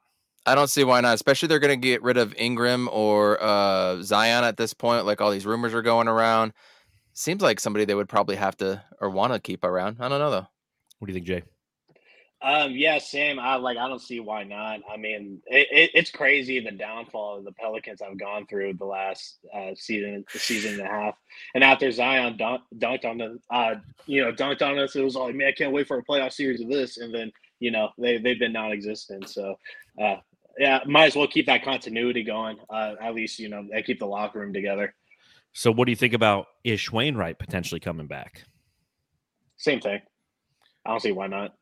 I 0.45 0.55
don't 0.55 0.69
see 0.69 0.83
why 0.83 1.01
not. 1.01 1.15
Especially 1.15 1.47
they're 1.47 1.59
going 1.59 1.79
to 1.79 1.87
get 1.87 2.03
rid 2.03 2.17
of 2.17 2.33
Ingram 2.35 2.89
or 2.91 3.41
uh, 3.41 4.01
Zion 4.01 4.43
at 4.43 4.57
this 4.57 4.73
point. 4.73 5.05
Like 5.05 5.21
all 5.21 5.31
these 5.31 5.45
rumors 5.45 5.73
are 5.73 5.81
going 5.81 6.07
around. 6.07 6.53
Seems 7.13 7.41
like 7.41 7.59
somebody 7.59 7.85
they 7.85 7.95
would 7.95 8.09
probably 8.09 8.35
have 8.35 8.57
to 8.57 8.83
or 8.99 9.09
want 9.09 9.33
to 9.33 9.39
keep 9.39 9.63
around. 9.63 9.97
I 9.99 10.09
don't 10.09 10.19
know 10.19 10.31
though. 10.31 10.47
What 10.99 11.07
do 11.07 11.13
you 11.13 11.15
think, 11.15 11.27
Jay? 11.27 11.43
Um, 12.45 12.73
yeah, 12.73 12.99
same. 12.99 13.39
I 13.39 13.55
like. 13.55 13.75
I 13.75 13.87
don't 13.87 14.01
see 14.01 14.19
why 14.19 14.43
not. 14.43 14.81
I 14.87 14.97
mean, 14.97 15.41
it, 15.47 15.67
it, 15.71 15.91
it's 15.95 16.11
crazy 16.11 16.59
the 16.59 16.69
downfall 16.69 17.39
of 17.39 17.43
the 17.43 17.51
Pelicans 17.53 18.03
I've 18.03 18.19
gone 18.19 18.45
through 18.45 18.75
the 18.75 18.85
last 18.85 19.39
uh, 19.51 19.71
season, 19.75 20.23
season 20.29 20.73
and 20.73 20.81
a 20.81 20.85
half. 20.85 21.15
And 21.55 21.63
after 21.63 21.89
Zion 21.89 22.37
dunk, 22.37 22.61
dunked 22.77 23.03
on 23.03 23.17
the, 23.17 23.39
uh, 23.49 23.75
you 24.05 24.23
know, 24.23 24.31
dunked 24.31 24.61
on 24.61 24.77
us, 24.77 24.95
it 24.95 25.03
was 25.03 25.15
like, 25.15 25.33
man, 25.33 25.47
I 25.47 25.53
can't 25.53 25.73
wait 25.73 25.87
for 25.87 25.97
a 25.97 26.05
playoff 26.05 26.33
series 26.33 26.61
of 26.61 26.69
this. 26.69 26.97
And 26.97 27.11
then, 27.11 27.31
you 27.59 27.71
know, 27.71 27.89
they 27.97 28.19
they've 28.19 28.37
been 28.37 28.53
non-existent. 28.53 29.27
So, 29.27 29.55
uh, 29.99 30.17
yeah, 30.59 30.81
might 30.85 31.07
as 31.07 31.15
well 31.15 31.27
keep 31.27 31.47
that 31.47 31.63
continuity 31.63 32.23
going. 32.23 32.57
Uh, 32.69 32.93
at 33.01 33.15
least, 33.15 33.39
you 33.39 33.49
know, 33.49 33.65
they 33.71 33.81
keep 33.81 33.97
the 33.97 34.05
locker 34.05 34.39
room 34.39 34.53
together. 34.53 34.93
So, 35.53 35.71
what 35.71 35.85
do 35.85 35.91
you 35.91 35.95
think 35.95 36.13
about 36.13 36.45
Ish 36.63 36.91
Wainright 36.91 37.39
potentially 37.39 37.79
coming 37.79 38.05
back? 38.05 38.43
Same 39.57 39.81
thing. 39.81 39.99
I 40.85 40.91
don't 40.91 41.01
see 41.01 41.11
why 41.11 41.25
not. 41.25 41.55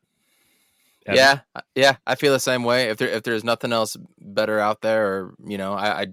Evan? 1.06 1.16
Yeah, 1.16 1.60
yeah, 1.74 1.96
I 2.06 2.14
feel 2.14 2.32
the 2.32 2.40
same 2.40 2.64
way. 2.64 2.88
If 2.90 2.96
there 2.98 3.08
if 3.08 3.22
there's 3.22 3.44
nothing 3.44 3.72
else 3.72 3.96
better 4.18 4.58
out 4.58 4.80
there, 4.82 5.06
or 5.06 5.34
you 5.46 5.58
know, 5.58 5.74
I, 5.74 6.02
I 6.02 6.06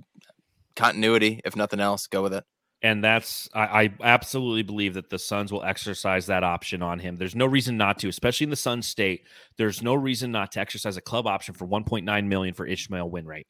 continuity. 0.76 1.42
If 1.46 1.56
nothing 1.56 1.80
else, 1.80 2.08
go 2.08 2.22
with 2.22 2.34
it. 2.34 2.44
And 2.84 3.04
that's 3.04 3.48
I, 3.54 3.84
I 3.84 3.94
absolutely 4.02 4.64
believe 4.64 4.96
that 4.96 5.10
the 5.10 5.20
Suns 5.20 5.52
will 5.52 5.64
exercise 5.64 6.26
that 6.26 6.44
option 6.44 6.82
on 6.82 6.98
him. 7.00 7.18
There's 7.18 7.36
no 7.36 7.46
reason 7.46 7.78
not 7.78 8.00
to, 8.00 8.08
especially 8.08 8.46
in 8.46 8.50
the 8.50 8.56
Sun 8.56 8.82
state. 8.82 9.26
There's 9.58 9.84
no 9.84 9.94
reason 9.94 10.32
not 10.32 10.52
to 10.54 10.60
exercise 10.60 10.98
a 10.98 11.02
club 11.02 11.28
option 11.28 11.54
for 11.54 11.68
1.9 11.68 12.26
million 12.26 12.54
for 12.56 12.68
Ishmail 12.68 13.12
Wainright. 13.12 13.46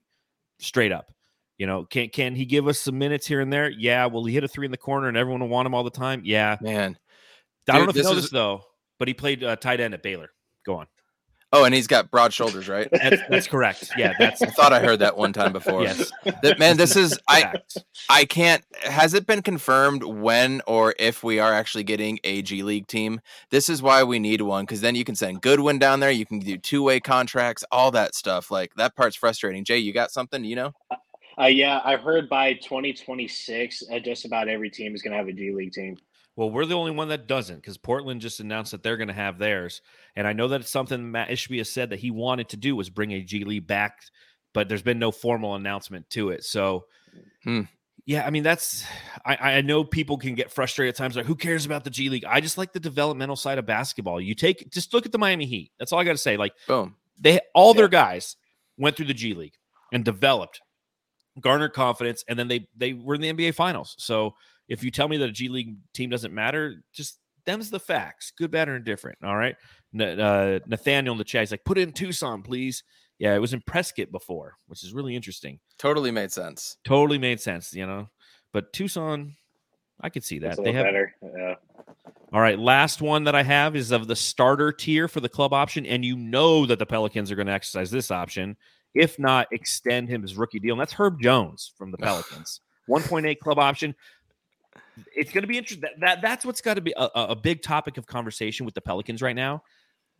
Straight 0.60 0.92
up. 0.92 1.14
You 1.58 1.66
know, 1.68 1.86
can 1.86 2.10
can 2.10 2.36
he 2.36 2.44
give 2.46 2.68
us 2.68 2.80
some 2.80 2.98
minutes 2.98 3.26
here 3.26 3.40
and 3.40 3.54
there? 3.54 3.70
Yeah. 3.70 4.08
Will 4.08 4.26
he 4.26 4.34
hit 4.34 4.44
a 4.44 4.48
three 4.50 4.66
in 4.66 4.72
the 4.72 4.78
corner 4.78 5.08
and 5.08 5.16
everyone 5.16 5.42
will 5.42 5.48
want 5.48 5.66
him 5.66 5.74
all 5.76 5.84
the 5.84 5.92
time? 5.92 6.24
Yeah. 6.26 6.58
Man. 6.60 6.98
I 7.70 7.78
don't 7.78 7.82
Dude, 7.82 7.86
know 7.86 7.90
if 7.92 7.96
you 7.96 8.02
this 8.02 8.12
know 8.12 8.18
is- 8.18 8.24
this 8.24 8.32
though, 8.32 8.62
but 9.00 9.08
he 9.08 9.14
played 9.14 9.44
uh, 9.46 9.56
tight 9.56 9.80
end 9.80 9.94
at 9.94 10.04
Baylor. 10.04 10.30
Go 10.66 10.76
on. 10.76 10.88
Oh, 11.54 11.66
and 11.66 11.76
he's 11.76 11.88
got 11.88 12.10
broad 12.10 12.34
shoulders, 12.34 12.70
right? 12.70 12.88
That's, 12.94 13.22
that's 13.30 13.48
correct. 13.48 13.92
Yeah, 13.98 14.14
that's 14.18 14.42
I 14.42 14.48
thought 14.48 14.72
I 14.72 14.80
heard 14.80 15.00
that 15.00 15.18
one 15.18 15.34
time 15.34 15.52
before. 15.52 15.84
yes. 15.84 16.10
That- 16.42 16.60
man, 16.60 16.78
this 16.78 16.96
is 16.96 17.20
I 17.28 17.54
I 18.10 18.24
can't. 18.26 18.64
Has 18.84 19.14
it 19.14 19.28
been 19.28 19.42
confirmed 19.42 20.04
when 20.04 20.62
or 20.66 20.96
if 20.98 21.24
we 21.24 21.40
are 21.40 21.54
actually 21.54 21.84
getting 21.84 22.20
a 22.24 22.42
G 22.42 22.64
League 22.64 22.88
team? 22.88 23.20
This 23.50 23.68
is 23.68 23.82
why 23.82 24.04
we 24.04 24.18
need 24.18 24.42
one 24.42 24.64
because 24.64 24.80
then 24.82 24.96
you 24.96 25.04
can 25.04 25.16
send 25.16 25.42
Goodwin 25.42 25.78
down 25.78 26.00
there. 26.00 26.12
You 26.12 26.26
can 26.26 26.40
do 26.40 26.58
two 26.58 26.84
way 26.84 27.00
contracts, 27.02 27.66
all 27.72 27.92
that 27.92 28.16
stuff. 28.16 28.50
Like 28.50 28.74
that 28.76 28.96
part's 28.96 29.18
frustrating. 29.18 29.66
Jay, 29.66 29.78
you 29.78 29.92
got 29.94 30.12
something? 30.12 30.46
You 30.46 30.56
know? 30.56 30.74
Uh, 31.40 31.46
yeah, 31.46 31.82
I 31.84 31.96
heard 31.96 32.30
by 32.30 32.54
2026, 32.54 33.84
uh, 33.92 34.00
just 34.00 34.26
about 34.26 34.48
every 34.48 34.70
team 34.70 34.94
is 34.94 35.02
going 35.02 35.12
to 35.12 35.18
have 35.18 35.28
a 35.28 35.34
G 35.34 35.52
League 35.52 35.72
team. 35.74 35.98
Well, 36.36 36.50
we're 36.50 36.66
the 36.66 36.76
only 36.76 36.92
one 36.92 37.10
that 37.10 37.28
doesn't 37.28 37.58
because 37.58 37.78
Portland 37.78 38.22
just 38.22 38.40
announced 38.40 38.72
that 38.72 38.84
they're 38.84 38.98
going 38.98 39.10
to 39.10 39.14
have 39.14 39.38
theirs, 39.38 39.82
and 40.16 40.26
I 40.26 40.34
know 40.34 40.48
that 40.48 40.62
it's 40.62 40.70
something 40.70 41.12
Mat 41.12 41.30
Ishbia 41.30 41.66
said 41.68 41.90
that 41.90 42.00
he 42.00 42.10
wanted 42.12 42.50
to 42.50 42.58
do 42.58 42.76
was 42.76 42.90
bring 42.90 43.12
a 43.12 43.22
G 43.22 43.44
League 43.44 43.68
back, 43.68 44.00
but 44.54 44.70
there's 44.70 44.82
been 44.82 44.98
no 45.00 45.12
formal 45.12 45.56
announcement 45.56 46.10
to 46.12 46.30
it. 46.30 46.44
So, 46.46 46.86
Hmm. 47.44 47.62
yeah, 48.06 48.26
I 48.26 48.30
mean 48.30 48.44
that's 48.44 48.86
I, 49.26 49.36
I 49.58 49.62
know 49.62 49.84
people 49.84 50.18
can 50.18 50.34
get 50.36 50.52
frustrated 50.52 50.94
at 50.94 50.98
times 50.98 51.16
like 51.18 51.26
who 51.26 51.36
cares 51.36 51.66
about 51.66 51.84
the 51.84 51.90
G 51.90 52.10
League? 52.10 52.26
I 52.26 52.40
just 52.40 52.58
like 52.58 52.72
the 52.72 52.80
developmental 52.80 53.36
side 53.36 53.58
of 53.58 53.66
basketball. 53.66 54.22
You 54.22 54.34
take 54.34 54.72
just 54.72 54.94
look 54.94 55.06
at 55.06 55.12
the 55.12 55.18
Miami 55.18 55.46
Heat. 55.46 55.72
That's 55.80 55.92
all 55.92 56.00
I 56.00 56.04
got 56.06 56.14
to 56.14 56.18
say. 56.18 56.38
Like 56.38 56.54
Boom. 56.68 56.96
they 57.20 57.42
all 57.54 57.74
their 57.74 57.90
guys 57.90 58.38
went 58.78 58.96
through 58.96 59.08
the 59.08 59.14
G 59.14 59.34
League 59.34 59.56
and 59.92 60.06
developed, 60.06 60.62
garnered 61.42 61.74
confidence, 61.74 62.24
and 62.30 62.40
then 62.40 62.48
they 62.48 62.68
they 62.76 62.94
were 62.94 63.16
in 63.16 63.22
the 63.22 63.34
NBA 63.34 63.54
Finals. 63.54 63.96
So 64.00 64.36
if 64.72 64.84
you 64.84 64.92
tell 64.92 65.08
me 65.08 65.18
that 65.18 65.30
a 65.30 65.32
G 65.32 65.50
League 65.50 65.76
team 65.94 66.10
doesn't 66.10 66.34
matter, 66.34 66.84
just 66.94 67.20
them's 67.46 67.70
the 67.70 67.80
facts, 67.80 68.32
good, 68.38 68.52
bad, 68.52 68.70
or 68.70 68.76
indifferent. 68.78 69.18
All 69.24 69.36
right. 69.36 69.56
N- 69.94 70.20
uh, 70.20 70.60
Nathaniel 70.68 71.12
in 71.14 71.18
the 71.18 71.24
chat, 71.24 71.42
he's 71.42 71.52
like, 71.52 71.66
put 71.66 71.78
it 71.78 71.82
in 71.84 71.92
Tucson, 71.92 72.42
please. 72.42 72.84
Yeah, 73.20 73.36
it 73.36 73.40
was 73.40 73.54
in 73.54 73.62
Prescott 73.68 74.12
before, 74.12 74.56
which 74.68 74.84
is 74.84 74.94
really 74.94 75.16
interesting. 75.16 75.60
Totally 75.78 76.10
made 76.12 76.32
sense. 76.32 76.78
Totally 76.84 77.18
made 77.20 77.40
sense, 77.40 77.74
you 77.74 77.86
know. 77.86 78.10
But 78.54 78.74
Tucson, 78.74 79.36
I 80.00 80.10
could 80.10 80.24
see 80.24 80.40
that 80.40 80.52
It's 80.52 80.60
a 80.60 80.64
they 80.64 80.72
have. 80.72 80.86
better. 80.86 81.14
Yeah. 81.22 81.56
All 82.34 82.40
right, 82.42 82.58
last 82.58 83.02
one 83.02 83.26
that 83.26 83.36
I 83.36 83.44
have 83.44 83.76
is 83.76 83.92
of 83.92 84.08
the 84.08 84.16
starter 84.16 84.72
tier 84.72 85.08
for 85.10 85.20
the 85.20 85.30
club 85.30 85.52
option, 85.54 85.86
and 85.86 86.06
you 86.06 86.16
know 86.16 86.66
that 86.66 86.80
the 86.80 86.86
Pelicans 86.86 87.30
are 87.30 87.36
going 87.36 87.48
to 87.48 87.54
exercise 87.54 87.92
this 87.92 88.10
option. 88.10 88.56
If 88.96 89.20
not, 89.20 89.48
extend 89.52 90.08
him 90.10 90.22
his 90.22 90.38
rookie 90.38 90.60
deal, 90.60 90.74
and 90.74 90.82
that's 90.82 90.94
Herb 90.94 91.22
Jones 91.22 91.74
from 91.78 91.92
the 91.92 91.98
Pelicans. 92.00 92.62
1.8 92.90 93.38
club 93.40 93.60
option. 93.60 93.94
It's 95.16 95.32
going 95.32 95.42
to 95.44 95.48
be 95.48 95.58
interesting. 95.58 95.82
That, 95.82 96.00
that 96.00 96.22
that's 96.22 96.46
what's 96.46 96.62
got 96.62 96.76
to 96.76 96.82
be 96.82 96.94
a, 96.98 97.04
a 97.16 97.26
a 97.30 97.36
big 97.36 97.62
topic 97.62 97.98
of 97.98 98.06
conversation 98.06 98.66
with 98.66 98.76
the 98.76 98.82
Pelicans 98.82 99.22
right 99.22 99.36
now. 99.36 99.64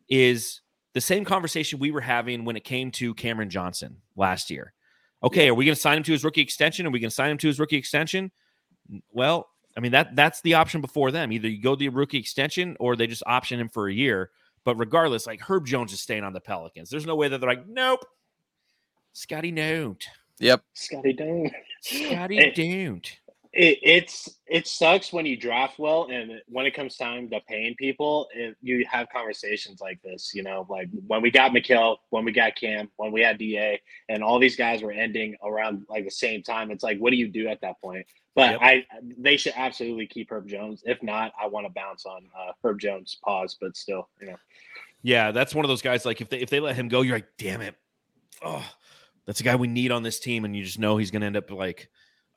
Is 0.10 0.62
the 0.94 1.02
same 1.02 1.24
conversation 1.24 1.80
we 1.80 1.92
were 1.92 2.02
having 2.02 2.44
when 2.46 2.56
it 2.56 2.64
came 2.64 2.92
to 2.92 3.14
Cameron 3.14 3.50
Johnson 3.50 3.98
last 4.16 4.50
year. 4.50 4.74
Okay, 5.24 5.48
are 5.50 5.54
we 5.54 5.66
going 5.66 5.76
to 5.76 5.82
sign 5.82 5.98
him 5.98 6.04
to 6.04 6.12
his 6.12 6.24
rookie 6.24 6.42
extension? 6.42 6.86
Are 6.86 6.90
we 6.90 7.00
going 7.00 7.10
to 7.10 7.16
sign 7.16 7.32
him 7.32 7.38
to 7.38 7.48
his 7.48 7.60
rookie 7.60 7.78
extension? 7.78 8.32
Well, 9.12 9.48
I 9.78 9.80
mean 9.80 9.92
that 9.94 10.16
that's 10.16 10.42
the 10.42 10.56
option 10.56 10.82
before 10.82 11.12
them. 11.12 11.32
Either 11.32 11.48
you 11.48 11.62
go 11.62 11.76
the 11.76 11.90
rookie 11.90 12.18
extension 12.18 12.76
or 12.80 12.96
they 12.96 13.08
just 13.08 13.24
option 13.26 13.60
him 13.60 13.70
for 13.70 13.88
a 13.88 13.94
year. 13.94 14.32
But 14.64 14.76
regardless, 14.76 15.26
like 15.26 15.42
Herb 15.42 15.66
Jones 15.66 15.94
is 15.94 16.02
staying 16.02 16.24
on 16.24 16.34
the 16.34 16.42
Pelicans. 16.42 16.90
There's 16.90 17.06
no 17.06 17.16
way 17.16 17.28
that 17.30 17.40
they're 17.40 17.50
like, 17.50 17.68
nope, 17.68 18.06
Scotty 19.14 19.52
don't, 19.52 20.04
Yep. 20.40 20.64
Scotty 20.74 21.14
Dang. 21.14 21.52
Scotty 21.82 22.38
It- 22.38 22.56
don't. 22.56 23.20
It, 23.54 23.80
it's 23.84 24.30
it 24.48 24.66
sucks 24.66 25.12
when 25.12 25.26
you 25.26 25.36
draft 25.36 25.78
well, 25.78 26.08
and 26.10 26.42
when 26.48 26.66
it 26.66 26.74
comes 26.74 26.96
time 26.96 27.30
to 27.32 27.42
paying 27.50 27.76
people, 27.76 28.30
it, 28.34 28.56
you 28.62 28.86
have 28.90 29.10
conversations 29.10 29.82
like 29.82 30.02
this. 30.02 30.32
You 30.34 30.44
know, 30.44 30.66
like 30.70 30.88
when 31.06 31.22
we 31.22 31.32
got 31.32 31.52
Mikal, 31.52 31.98
when 32.12 32.24
we 32.24 32.32
got 32.32 32.56
Cam, 32.56 32.90
when 32.96 33.12
we 33.12 33.22
had 33.22 33.38
Da, 33.38 33.78
and 34.08 34.24
all 34.24 34.40
these 34.40 34.56
guys 34.56 34.82
were 34.82 34.94
ending 34.94 35.36
around 35.44 35.86
like 35.90 36.06
the 36.06 36.12
same 36.12 36.44
time. 36.44 36.72
It's 36.72 36.84
like, 36.84 36.98
what 37.00 37.12
do 37.12 37.18
you 37.18 37.28
do 37.28 37.50
at 37.50 37.60
that 37.60 37.82
point? 37.82 38.06
But 38.36 38.52
Yep. 38.52 38.60
I, 38.62 38.86
they 39.18 39.36
should 39.36 39.54
absolutely 39.58 40.08
keep 40.08 40.32
Herb 40.32 40.48
Jones. 40.48 40.84
If 40.86 41.04
not, 41.04 41.34
I 41.40 41.48
want 41.48 41.66
to 41.68 41.74
bounce 41.74 42.06
on 42.06 42.24
uh, 42.38 42.54
Herb 42.64 42.80
Jones. 42.80 43.18
Pause, 43.22 43.58
but 43.60 43.76
still, 43.76 44.08
you 44.22 44.28
know. 44.28 44.38
Yeah, 45.02 45.32
that's 45.32 45.54
one 45.54 45.66
of 45.66 45.70
those 45.70 45.82
guys. 45.82 46.06
Like 46.06 46.22
if 46.22 46.30
they 46.30 46.40
if 46.40 46.50
they 46.50 46.62
let 46.62 46.78
him 46.78 46.88
go, 46.88 47.02
you're 47.02 47.18
like, 47.18 47.28
damn 47.38 47.60
it, 47.60 47.76
oh, 48.42 48.66
that's 49.26 49.42
a 49.42 49.44
guy 49.44 49.58
we 49.58 49.68
need 49.68 49.92
on 49.92 50.04
this 50.04 50.20
team, 50.20 50.46
and 50.46 50.56
you 50.56 50.64
just 50.64 50.80
know 50.80 50.96
he's 50.96 51.12
going 51.12 51.22
to 51.22 51.28
end 51.28 51.36
up 51.36 51.52
like 51.52 51.90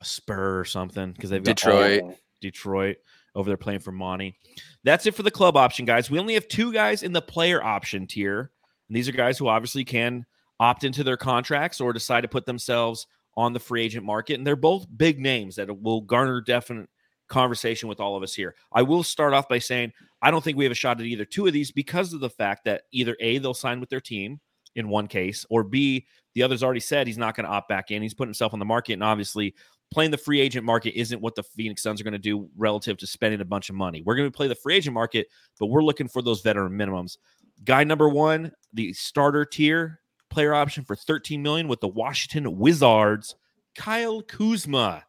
Spur 0.05 0.59
or 0.59 0.65
something 0.65 1.11
because 1.11 1.29
they've 1.29 1.43
got 1.43 1.55
Detroit. 1.57 2.17
Detroit 2.41 2.97
over 3.35 3.49
there 3.49 3.57
playing 3.57 3.79
for 3.79 3.91
Monty. 3.91 4.37
That's 4.83 5.05
it 5.05 5.15
for 5.15 5.23
the 5.23 5.31
club 5.31 5.57
option, 5.57 5.85
guys. 5.85 6.09
We 6.09 6.19
only 6.19 6.35
have 6.35 6.47
two 6.47 6.71
guys 6.71 7.03
in 7.03 7.11
the 7.11 7.21
player 7.21 7.63
option 7.63 8.07
tier. 8.07 8.51
And 8.87 8.95
these 8.95 9.09
are 9.09 9.13
guys 9.13 9.37
who 9.37 9.47
obviously 9.47 9.83
can 9.83 10.25
opt 10.59 10.83
into 10.83 11.03
their 11.03 11.17
contracts 11.17 11.81
or 11.81 11.91
decide 11.91 12.21
to 12.21 12.27
put 12.27 12.45
themselves 12.45 13.07
on 13.35 13.51
the 13.51 13.59
free 13.59 13.83
agent 13.83 14.05
market. 14.05 14.35
And 14.35 14.47
they're 14.47 14.55
both 14.55 14.85
big 14.95 15.19
names 15.19 15.55
that 15.55 15.81
will 15.81 16.01
garner 16.01 16.39
definite 16.41 16.89
conversation 17.27 17.89
with 17.89 17.99
all 17.99 18.15
of 18.15 18.23
us 18.23 18.33
here. 18.33 18.55
I 18.71 18.83
will 18.83 19.03
start 19.03 19.33
off 19.33 19.49
by 19.49 19.59
saying 19.59 19.91
I 20.21 20.31
don't 20.31 20.43
think 20.43 20.57
we 20.57 20.65
have 20.65 20.71
a 20.71 20.75
shot 20.75 20.99
at 20.99 21.05
either 21.05 21.25
two 21.25 21.47
of 21.47 21.53
these 21.53 21.71
because 21.71 22.13
of 22.13 22.19
the 22.19 22.29
fact 22.29 22.65
that 22.65 22.83
either 22.91 23.17
A, 23.19 23.39
they'll 23.39 23.53
sign 23.53 23.79
with 23.79 23.89
their 23.89 24.01
team 24.01 24.39
in 24.75 24.89
one 24.89 25.07
case, 25.07 25.45
or 25.49 25.63
B, 25.63 26.05
the 26.33 26.43
other's 26.43 26.61
already 26.61 26.81
said 26.81 27.07
he's 27.07 27.17
not 27.17 27.35
going 27.35 27.45
to 27.45 27.51
opt 27.51 27.69
back 27.69 27.91
in. 27.91 28.01
He's 28.01 28.13
putting 28.13 28.29
himself 28.29 28.53
on 28.53 28.59
the 28.59 28.65
market. 28.65 28.93
And 28.93 29.03
obviously, 29.03 29.55
playing 29.95 30.11
the 30.11 30.17
free 30.17 30.41
agent 30.41 30.65
market 30.65 30.99
isn't 30.99 31.21
what 31.21 31.35
the 31.35 31.43
Phoenix 31.43 31.81
Suns 31.81 32.01
are 32.01 32.03
going 32.03 32.11
to 32.11 32.19
do 32.19 32.49
relative 32.57 32.97
to 32.97 33.07
spending 33.07 33.39
a 33.39 33.45
bunch 33.45 33.69
of 33.69 33.75
money. 33.75 34.01
We're 34.01 34.15
going 34.17 34.29
to 34.29 34.35
play 34.35 34.49
the 34.49 34.53
free 34.55 34.75
agent 34.75 34.93
market, 34.93 35.27
but 35.57 35.67
we're 35.67 35.83
looking 35.83 36.09
for 36.09 36.21
those 36.21 36.41
veteran 36.41 36.73
minimums. 36.73 37.17
Guy 37.63 37.85
number 37.85 38.09
one, 38.09 38.51
the 38.73 38.91
starter 38.91 39.45
tier 39.45 40.01
player 40.29 40.53
option 40.53 40.83
for 40.83 40.97
13 40.97 41.41
million 41.41 41.69
with 41.69 41.79
the 41.79 41.87
Washington 41.87 42.57
Wizards, 42.59 43.35
Kyle 43.73 44.21
Kuzma. 44.21 45.05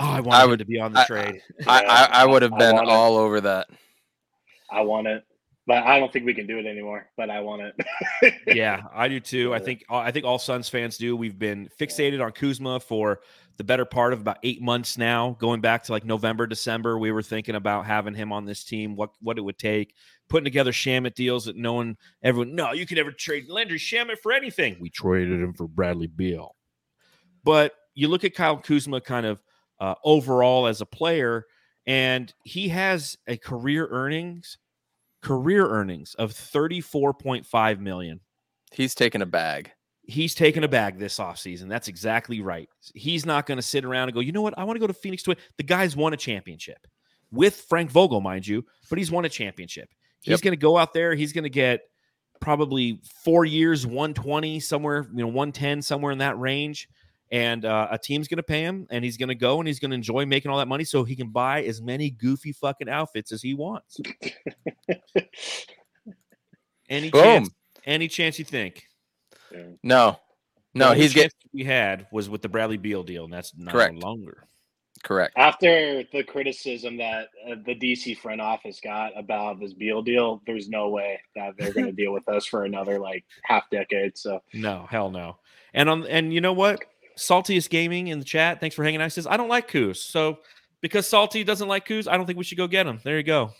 Oh, 0.00 0.04
I 0.10 0.18
want 0.20 0.34
I 0.40 0.42
him 0.42 0.50
would- 0.50 0.58
to 0.58 0.64
be 0.64 0.80
on 0.80 0.92
the 0.92 1.00
I- 1.02 1.06
trade. 1.06 1.40
I, 1.68 1.82
Yeah, 1.82 1.88
I, 2.10 2.22
I 2.22 2.26
would 2.26 2.42
have 2.42 2.52
I 2.54 2.58
been 2.58 2.74
it. 2.78 2.88
all 2.88 3.16
over 3.16 3.40
that. 3.42 3.68
I 4.72 4.80
want 4.80 5.06
it, 5.06 5.22
but 5.66 5.84
I 5.84 5.98
don't 5.98 6.12
think 6.12 6.26
we 6.26 6.34
can 6.34 6.46
do 6.46 6.58
it 6.58 6.66
anymore. 6.66 7.06
But 7.16 7.30
I 7.30 7.40
want 7.40 7.62
it. 7.62 8.34
yeah, 8.56 8.82
I 8.92 9.08
do 9.08 9.20
too. 9.20 9.54
I 9.54 9.58
think 9.58 9.84
I 9.88 10.10
think 10.10 10.24
all 10.24 10.38
Suns 10.38 10.68
fans 10.68 10.98
do. 10.98 11.16
We've 11.16 11.38
been 11.38 11.68
fixated 11.80 12.22
on 12.22 12.32
Kuzma 12.32 12.80
for 12.80 13.20
the 13.56 13.64
better 13.64 13.84
part 13.84 14.12
of 14.12 14.20
about 14.20 14.38
eight 14.42 14.60
months 14.60 14.98
now. 14.98 15.36
Going 15.40 15.60
back 15.60 15.84
to 15.84 15.92
like 15.92 16.04
November, 16.04 16.46
December, 16.46 16.98
we 16.98 17.12
were 17.12 17.22
thinking 17.22 17.54
about 17.54 17.86
having 17.86 18.14
him 18.14 18.32
on 18.32 18.44
this 18.44 18.64
team. 18.64 18.94
What 18.94 19.10
what 19.20 19.38
it 19.38 19.42
would 19.42 19.58
take, 19.58 19.94
putting 20.28 20.44
together 20.44 20.72
Shamet 20.72 21.14
deals 21.14 21.46
that 21.46 21.56
no 21.56 21.72
one, 21.72 21.96
everyone, 22.22 22.54
no, 22.54 22.72
you 22.72 22.86
can 22.86 22.96
never 22.96 23.12
trade 23.12 23.48
Landry 23.48 23.78
Shamet 23.78 24.18
for 24.18 24.32
anything. 24.32 24.76
We 24.80 24.90
traded 24.90 25.40
him 25.40 25.54
for 25.54 25.66
Bradley 25.66 26.08
Beal, 26.08 26.54
but 27.42 27.72
you 27.94 28.08
look 28.08 28.24
at 28.24 28.34
Kyle 28.34 28.58
Kuzma 28.58 29.00
kind 29.00 29.24
of 29.24 29.40
uh, 29.80 29.94
overall 30.04 30.66
as 30.66 30.82
a 30.82 30.86
player, 30.86 31.46
and 31.86 32.32
he 32.42 32.68
has 32.68 33.16
a 33.26 33.38
career 33.38 33.88
earnings 33.90 34.58
career 35.24 35.66
earnings 35.66 36.14
of 36.14 36.32
34.5 36.32 37.78
million 37.80 38.20
He's 38.72 38.94
taking 38.94 39.22
a 39.22 39.26
bag. 39.26 39.70
He's 40.02 40.34
taking 40.34 40.64
a 40.64 40.68
bag 40.68 40.98
this 40.98 41.18
offseason. 41.18 41.68
That's 41.68 41.86
exactly 41.88 42.40
right. 42.40 42.68
He's 42.94 43.24
not 43.24 43.46
going 43.46 43.56
to 43.56 43.62
sit 43.62 43.84
around 43.84 44.08
and 44.08 44.14
go, 44.14 44.20
you 44.20 44.32
know 44.32 44.42
what? 44.42 44.58
I 44.58 44.64
want 44.64 44.76
to 44.76 44.80
go 44.80 44.88
to 44.88 44.92
Phoenix 44.92 45.22
to 45.22 45.30
win. 45.30 45.38
The 45.56 45.62
guy's 45.62 45.96
won 45.96 46.12
a 46.12 46.16
championship 46.16 46.86
with 47.30 47.54
Frank 47.68 47.90
Vogel, 47.90 48.20
mind 48.20 48.46
you, 48.46 48.64
but 48.90 48.98
he's 48.98 49.10
won 49.12 49.24
a 49.24 49.28
championship. 49.28 49.88
He's 50.20 50.32
Yep. 50.32 50.40
going 50.40 50.52
to 50.52 50.56
go 50.60 50.76
out 50.76 50.92
there. 50.92 51.14
He's 51.14 51.32
going 51.32 51.44
to 51.44 51.50
get 51.50 51.82
probably 52.40 53.00
four 53.24 53.44
years, 53.44 53.86
120, 53.86 54.58
somewhere, 54.60 55.06
you 55.14 55.22
know, 55.22 55.28
110, 55.28 55.80
somewhere 55.82 56.12
in 56.12 56.18
that 56.18 56.38
range. 56.38 56.88
And 57.34 57.64
uh, 57.64 57.88
a 57.90 57.98
team's 57.98 58.28
going 58.28 58.36
to 58.36 58.44
pay 58.44 58.62
him, 58.62 58.86
and 58.90 59.04
he's 59.04 59.16
going 59.16 59.28
to 59.28 59.34
go 59.34 59.58
and 59.58 59.66
he's 59.66 59.80
going 59.80 59.90
to 59.90 59.96
enjoy 59.96 60.24
making 60.24 60.52
all 60.52 60.58
that 60.58 60.68
money 60.68 60.84
so 60.84 61.02
he 61.02 61.16
can 61.16 61.30
buy 61.30 61.64
as 61.64 61.82
many 61.82 62.10
goofy 62.10 62.52
fucking 62.52 62.88
outfits 62.88 63.32
as 63.32 63.42
he 63.42 63.54
wants. 63.54 63.98
Any 66.88 67.10
Boom. 67.10 67.22
chance, 67.22 67.50
any 67.86 68.06
chance 68.06 68.38
you 68.38 68.44
think? 68.44 68.84
No, 69.82 70.16
no, 70.74 70.90
only 70.90 71.00
he's 71.00 71.12
getting 71.12 71.30
we 71.52 71.64
had 71.64 72.06
was 72.12 72.28
with 72.28 72.40
the 72.42 72.48
Bradley 72.48 72.76
Beal 72.76 73.02
deal, 73.02 73.24
and 73.24 73.32
that's 73.32 73.52
not 73.56 73.72
Correct. 73.72 73.94
longer. 73.94 74.46
correct. 75.02 75.34
After 75.36 76.04
the 76.12 76.22
criticism 76.22 76.96
that 76.98 77.28
uh, 77.50 77.56
the 77.66 77.74
DC 77.74 78.16
front 78.18 78.40
office 78.40 78.80
got 78.80 79.12
about 79.18 79.58
this 79.60 79.72
Beal 79.74 80.02
deal, 80.02 80.40
there's 80.46 80.68
no 80.68 80.88
way 80.88 81.20
that 81.34 81.54
they're 81.58 81.72
going 81.72 81.86
to 81.90 81.92
deal 81.92 82.12
with 82.12 82.28
us 82.28 82.46
for 82.46 82.64
another 82.64 82.98
like 83.00 83.24
half 83.42 83.68
decade. 83.70 84.16
So 84.18 84.40
No, 84.52 84.86
hell 84.88 85.10
no. 85.10 85.38
And 85.72 85.88
on 85.88 86.06
and 86.06 86.32
you 86.32 86.40
know 86.40 86.52
what? 86.52 86.80
Saltiest 87.18 87.70
Gaming 87.70 88.08
in 88.08 88.18
the 88.18 88.24
chat. 88.24 88.60
Thanks 88.60 88.74
for 88.76 88.84
hanging 88.84 89.00
out. 89.00 89.12
Says 89.12 89.26
I 89.26 89.36
don't 89.36 89.48
like 89.48 89.68
Coos. 89.68 90.02
So 90.02 90.38
because 90.80 91.08
Salty 91.08 91.44
doesn't 91.44 91.68
like 91.68 91.86
Coos, 91.86 92.08
I 92.08 92.16
don't 92.16 92.26
think 92.26 92.38
we 92.38 92.44
should 92.44 92.58
go 92.58 92.66
get 92.66 92.86
him. 92.86 93.00
There 93.02 93.16
you 93.16 93.22
go. 93.22 93.52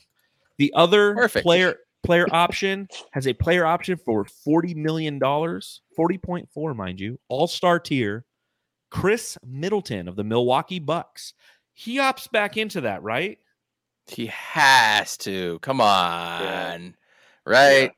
The 0.59 0.73
other 0.75 1.15
Perfect. 1.15 1.45
player 1.45 1.77
player 2.05 2.27
option 2.33 2.87
has 3.13 3.27
a 3.27 3.33
player 3.33 3.65
option 3.65 3.97
for 3.97 4.25
forty 4.25 4.75
million 4.75 5.19
dollars, 5.19 5.81
forty 5.97 6.19
point 6.19 6.49
four, 6.53 6.75
mind 6.75 7.01
you, 7.01 7.19
all 7.29 7.47
star 7.47 7.79
tier. 7.81 8.25
Khris 8.91 9.37
Middleton 9.45 10.07
of 10.07 10.15
the 10.15 10.23
Milwaukee 10.23 10.79
Bucks. 10.79 11.35
He 11.73 11.97
opts 11.99 12.31
back 12.31 12.57
into 12.57 12.83
that, 12.83 13.03
right? 13.03 13.39
He 14.07 14.27
has 14.27 15.17
to. 15.19 15.59
Come 15.61 15.81
on. 15.81 16.95
Right? 17.45 17.91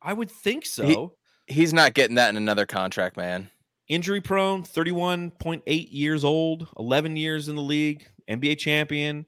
I 0.00 0.12
would 0.14 0.30
think 0.30 0.64
so. 0.64 1.14
He's 1.46 1.74
not 1.74 1.92
getting 1.92 2.16
that 2.16 2.30
in 2.30 2.36
another 2.36 2.64
contract, 2.64 3.18
man. 3.18 3.50
Injury 3.92 4.20
prone, 4.20 4.62
31.8 4.62 5.62
years 5.90 6.24
old, 6.24 6.68
11 6.78 7.16
years 7.16 7.48
in 7.48 7.56
the 7.56 7.62
league, 7.62 8.06
NBA 8.28 8.58
champion. 8.58 9.26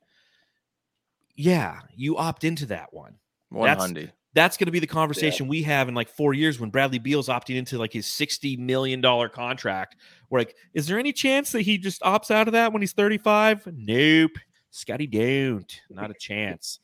Yeah, 1.37 1.81
you 1.95 2.17
opt 2.17 2.45
into 2.45 2.67
that 2.67 2.93
one. 2.93 3.17
One 3.51 3.67
That's- 3.67 3.85
hundred. 3.85 4.13
That's 4.35 4.57
going 4.57 4.67
to 4.67 4.73
be 4.73 4.81
the 4.81 4.89
conversation 4.89 5.47
we 5.47 5.63
have 5.63 5.89
in 5.89 5.95
like 5.95 6.09
four 6.09 6.35
years 6.35 6.59
when 6.59 6.71
Bradley 6.71 6.99
Beal's 6.99 7.29
opting 7.29 7.55
into 7.55 7.79
like 7.79 7.93
his 7.93 8.07
$60 8.07 8.59
million 8.59 9.01
contract. 9.31 9.95
We're 10.29 10.41
like, 10.41 10.57
is 10.75 10.89
there 10.89 10.99
any 10.99 11.13
chance 11.13 11.53
that 11.53 11.61
he 11.61 11.79
just 11.79 12.03
opts 12.03 12.33
out 12.33 12.49
of 12.49 12.53
that 12.53 12.73
when 12.73 12.83
he's 12.83 12.93
35? 12.93 13.69
Nope. 13.73 14.33
Scotty 14.73 15.07
don't. 15.07 15.81
Not 15.89 16.11
a 16.11 16.15
chance. 16.15 16.81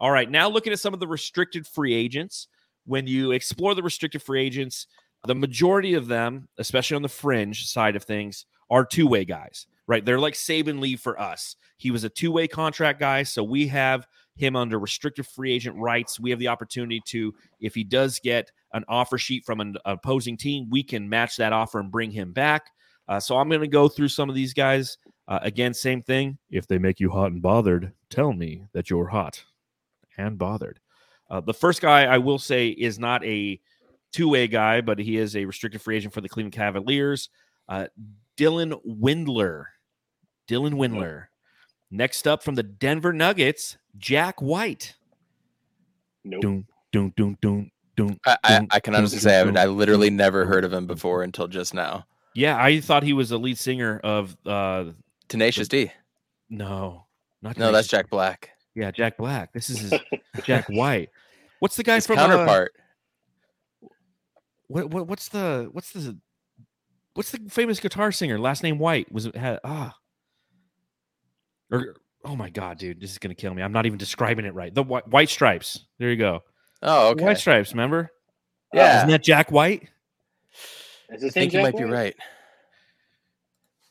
All 0.00 0.10
right. 0.10 0.30
Now 0.30 0.48
looking 0.48 0.72
at 0.72 0.80
some 0.80 0.94
of 0.94 1.00
the 1.00 1.06
restricted 1.06 1.66
free 1.66 1.92
agents. 1.92 2.48
When 2.86 3.06
you 3.06 3.32
explore 3.32 3.74
the 3.74 3.82
restricted 3.82 4.22
free 4.22 4.40
agents, 4.42 4.86
the 5.26 5.34
majority 5.34 5.94
of 5.94 6.06
them, 6.06 6.48
especially 6.58 6.96
on 6.96 7.02
the 7.02 7.08
fringe 7.08 7.66
side 7.66 7.96
of 7.96 8.04
things, 8.04 8.46
are 8.70 8.84
two 8.84 9.06
way 9.06 9.24
guys, 9.24 9.66
right? 9.86 10.04
They're 10.04 10.18
like 10.18 10.34
Saben 10.34 10.80
Lee 10.80 10.96
for 10.96 11.18
us. 11.20 11.56
He 11.76 11.90
was 11.90 12.04
a 12.04 12.08
two 12.08 12.32
way 12.32 12.48
contract 12.48 13.00
guy. 13.00 13.22
So 13.22 13.42
we 13.42 13.66
have 13.68 14.06
him 14.36 14.56
under 14.56 14.78
restricted 14.78 15.26
free 15.26 15.52
agent 15.52 15.76
rights. 15.76 16.18
We 16.18 16.30
have 16.30 16.38
the 16.38 16.48
opportunity 16.48 17.00
to, 17.06 17.34
if 17.60 17.74
he 17.74 17.84
does 17.84 18.18
get 18.18 18.50
an 18.72 18.84
offer 18.88 19.18
sheet 19.18 19.44
from 19.44 19.60
an 19.60 19.76
opposing 19.84 20.36
team, 20.36 20.68
we 20.70 20.82
can 20.82 21.08
match 21.08 21.36
that 21.36 21.52
offer 21.52 21.78
and 21.78 21.90
bring 21.90 22.10
him 22.10 22.32
back. 22.32 22.70
Uh, 23.06 23.20
so 23.20 23.36
I'm 23.36 23.48
going 23.48 23.60
to 23.60 23.68
go 23.68 23.88
through 23.88 24.08
some 24.08 24.28
of 24.28 24.34
these 24.34 24.54
guys. 24.54 24.98
Uh, 25.28 25.38
again, 25.42 25.72
same 25.72 26.02
thing. 26.02 26.38
If 26.50 26.66
they 26.66 26.78
make 26.78 27.00
you 27.00 27.10
hot 27.10 27.32
and 27.32 27.40
bothered, 27.40 27.92
tell 28.10 28.32
me 28.32 28.66
that 28.72 28.90
you're 28.90 29.08
hot 29.08 29.44
and 30.18 30.36
bothered. 30.36 30.80
Uh, 31.30 31.40
the 31.40 31.54
first 31.54 31.80
guy 31.80 32.04
I 32.04 32.18
will 32.18 32.38
say 32.38 32.68
is 32.68 32.98
not 32.98 33.24
a 33.24 33.60
two 34.14 34.28
way 34.28 34.46
guy, 34.46 34.80
but 34.80 34.98
he 34.98 35.18
is 35.18 35.36
a 35.36 35.44
restricted 35.44 35.82
free 35.82 35.96
agent 35.96 36.14
for 36.14 36.20
the 36.20 36.28
Cleveland 36.28 36.54
Cavaliers. 36.54 37.28
Uh, 37.68 37.88
Dylan 38.38 38.80
Windler. 38.86 39.64
Dylan 40.48 40.74
Windler. 40.74 41.26
Next 41.90 42.26
up 42.26 42.42
from 42.42 42.54
the 42.54 42.62
Denver 42.62 43.12
Nuggets, 43.12 43.76
Jack 43.98 44.40
White. 44.40 44.94
nope. 46.24 46.42
Doom, 46.42 46.66
doom, 46.92 47.12
doom, 47.16 47.38
doom, 47.42 47.70
doom. 47.96 48.18
I, 48.26 48.36
I, 48.42 48.66
I 48.70 48.80
can 48.80 48.94
honestly 48.94 49.18
dun, 49.18 49.54
say 49.54 49.60
I, 49.60 49.64
I 49.64 49.66
literally 49.66 50.10
dun, 50.10 50.16
never 50.16 50.44
heard 50.44 50.64
of 50.64 50.72
him 50.72 50.86
before 50.86 51.22
until 51.22 51.48
just 51.48 51.74
now. 51.74 52.06
Yeah, 52.34 52.56
I 52.60 52.80
thought 52.80 53.02
he 53.02 53.12
was 53.12 53.28
the 53.28 53.38
lead 53.38 53.58
singer 53.58 54.00
of 54.02 54.36
uh 54.46 54.86
Tenacious 55.28 55.68
D. 55.68 55.92
no, 56.48 57.06
not 57.42 57.56
No, 57.58 57.72
that's 57.72 57.88
Jack 57.88 58.10
Black. 58.10 58.50
Yeah, 58.74 58.90
Jack 58.90 59.16
Black. 59.16 59.52
This 59.52 59.70
is 59.70 59.78
his 59.78 60.00
Jack 60.44 60.66
White. 60.68 61.10
What's 61.60 61.76
the 61.76 61.84
guy 61.84 61.94
His 61.94 62.06
from 62.06 62.18
uh, 62.18 62.26
counterpart. 62.26 62.72
What, 64.74 64.90
what 64.90 65.06
what's 65.08 65.28
the 65.28 65.68
what's 65.72 65.92
the 65.92 66.18
what's 67.14 67.30
the 67.30 67.38
famous 67.48 67.78
guitar 67.80 68.10
singer? 68.10 68.38
Last 68.38 68.62
name 68.62 68.78
White 68.78 69.10
was 69.12 69.26
it 69.26 69.36
had 69.36 69.60
ah 69.64 69.94
or 71.70 71.94
oh 72.24 72.34
my 72.36 72.50
god, 72.50 72.78
dude, 72.78 73.00
this 73.00 73.10
is 73.12 73.18
gonna 73.18 73.34
kill 73.34 73.54
me. 73.54 73.62
I'm 73.62 73.72
not 73.72 73.86
even 73.86 73.98
describing 73.98 74.44
it 74.46 74.54
right. 74.54 74.74
The 74.74 74.82
white, 74.82 75.06
white 75.08 75.28
stripes. 75.28 75.84
There 75.98 76.10
you 76.10 76.16
go. 76.16 76.42
oh, 76.82 77.10
okay. 77.10 77.24
White 77.24 77.38
stripes. 77.38 77.72
Remember? 77.72 78.10
Yeah. 78.72 78.98
Isn't 78.98 79.10
that 79.10 79.22
Jack 79.22 79.52
White? 79.52 79.84
Is 81.10 81.22
I 81.22 81.26
his 81.26 81.36
name 81.36 81.42
think 81.42 81.52
you 81.52 81.58
Jack 81.60 81.74
might 81.74 81.78
be 81.78 81.84
right. 81.84 82.16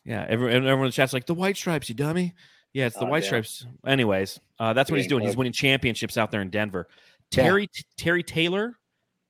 Yeah. 0.03 0.25
Everyone, 0.27 0.55
everyone 0.55 0.79
in 0.79 0.85
the 0.87 0.91
chat's 0.91 1.13
like 1.13 1.25
the 1.25 1.33
white 1.33 1.55
stripes. 1.55 1.87
You 1.87 1.95
dummy. 1.95 2.33
Yeah, 2.73 2.87
it's 2.87 2.95
the 2.97 3.05
Oh, 3.05 3.09
white 3.09 3.19
damn. 3.21 3.27
stripes. 3.27 3.65
Anyways, 3.85 4.39
uh, 4.59 4.73
that's 4.73 4.89
what 4.89 4.97
he's 4.97 5.05
Getting 5.05 5.19
doing. 5.19 5.27
He's 5.27 5.37
winning 5.37 5.53
championships 5.53 6.17
out 6.17 6.31
there 6.31 6.41
in 6.41 6.49
Denver. 6.49 6.87
Yeah. 7.31 7.43
Terry 7.43 7.69
Terry 7.97 8.23
Taylor, 8.23 8.77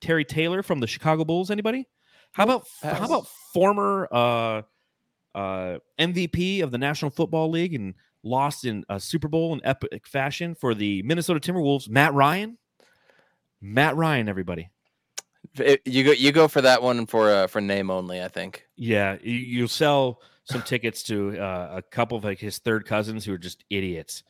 Terry 0.03 0.25
Taylor 0.25 0.61
from 0.61 0.79
the 0.79 0.87
Chicago 0.87 1.23
Bulls. 1.25 1.49
Anybody? 1.49 1.87
How 2.33 2.43
about 2.43 2.67
how 2.81 3.05
about 3.05 3.27
former 3.53 4.07
uh, 4.11 4.61
uh, 5.33 5.77
MVP 5.99 6.61
of 6.61 6.71
the 6.71 6.77
National 6.77 7.09
Football 7.11 7.49
League 7.51 7.73
and 7.73 7.93
lost 8.23 8.65
in 8.65 8.83
a 8.89 8.99
Super 8.99 9.27
Bowl 9.27 9.53
in 9.53 9.61
epic 9.63 10.05
fashion 10.07 10.55
for 10.55 10.73
the 10.75 11.01
Minnesota 11.03 11.39
Timberwolves? 11.39 11.87
Matt 11.89 12.13
Ryan. 12.13 12.57
Matt 13.61 13.95
Ryan, 13.95 14.27
everybody. 14.29 14.69
It- 15.57 15.81
you 15.85 16.03
go 16.03 16.11
you 16.11 16.31
go 16.31 16.47
for 16.47 16.61
that 16.61 16.81
one 16.81 17.05
for 17.05 17.29
uh, 17.29 17.47
for 17.47 17.61
name 17.61 17.89
only, 17.89 18.21
I 18.21 18.27
think. 18.27 18.65
Yeah, 18.75 19.17
you, 19.21 19.33
you'll 19.35 19.67
sell 19.67 20.21
some 20.45 20.61
tickets 20.63 21.03
to 21.03 21.39
uh, 21.39 21.75
a 21.77 21.81
couple 21.81 22.17
of 22.17 22.23
like 22.23 22.39
his 22.39 22.57
third 22.57 22.85
cousins 22.85 23.23
who 23.23 23.33
are 23.33 23.37
just 23.37 23.63
idiots. 23.69 24.23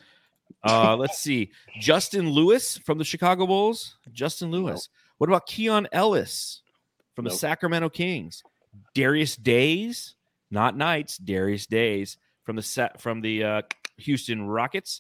Uh, 0.63 0.95
let's 0.95 1.17
see, 1.17 1.51
Justin 1.79 2.29
Lewis 2.29 2.77
from 2.77 2.97
the 2.97 3.03
Chicago 3.05 3.47
Bulls. 3.47 3.97
Justin 4.11 4.51
Lewis. 4.51 4.89
What 5.23 5.29
about 5.29 5.45
Keon 5.47 5.87
Ellis 5.93 6.63
from 7.15 7.23
the 7.23 7.31
Sacramento 7.31 7.87
Kings? 7.87 8.43
Darius 8.93 9.37
Days, 9.37 10.15
not 10.51 10.75
Knights. 10.75 11.17
Darius 11.17 11.65
Days 11.65 12.17
from 12.43 12.57
the 12.57 12.61
set 12.61 12.99
from 12.99 13.21
the 13.21 13.41
uh, 13.41 13.61
Houston 13.99 14.45
Rockets. 14.45 14.99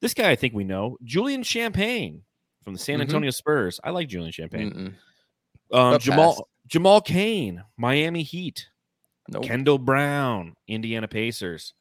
This 0.00 0.14
guy 0.14 0.30
I 0.30 0.36
think 0.36 0.54
we 0.54 0.62
know. 0.62 0.96
Julian 1.02 1.42
Champagnie 1.42 2.20
from 2.62 2.74
the 2.74 2.78
San 2.78 3.00
Mhm. 3.00 3.02
Antonio 3.02 3.30
Spurs. 3.30 3.80
I 3.82 3.90
like 3.90 4.06
Julian 4.06 4.30
Champagnie. 4.30 4.94
Um, 5.72 5.98
Jamal 5.98 6.34
pass. 6.34 6.42
Jamal 6.68 7.00
Cain, 7.00 7.64
Miami 7.76 8.22
Heat. 8.22 8.68
Nope. 9.28 9.42
Kendall 9.42 9.78
Brown, 9.80 10.54
Indiana 10.68 11.08
Pacers. 11.08 11.74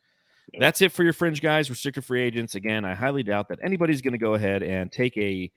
Nope. 0.52 0.62
That's 0.62 0.82
it 0.82 0.92
for 0.92 1.04
your 1.04 1.14
fringe 1.14 1.42
guys, 1.44 1.70
restricted 1.70 2.06
free 2.06 2.24
agents. 2.24 2.56
Again, 2.56 2.86
I 2.86 2.96
highly 2.96 3.22
doubt 3.22 3.50
that 3.50 3.60
anybody's 3.62 4.02
going 4.02 4.14
to 4.14 4.18
go 4.18 4.34
ahead 4.34 4.64
and 4.64 4.92
take 4.92 5.16
a 5.16 5.52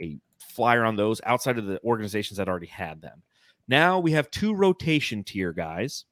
a 0.00 0.18
flyer 0.38 0.84
on 0.84 0.96
those 0.96 1.20
outside 1.24 1.58
of 1.58 1.66
the 1.66 1.80
organizations 1.84 2.36
that 2.38 2.48
already 2.48 2.66
had 2.66 3.00
them. 3.00 3.22
Now 3.68 3.98
we 3.98 4.12
have 4.12 4.30
two 4.30 4.54
rotation 4.54 5.22
tier 5.24 5.52
guys. 5.52 6.04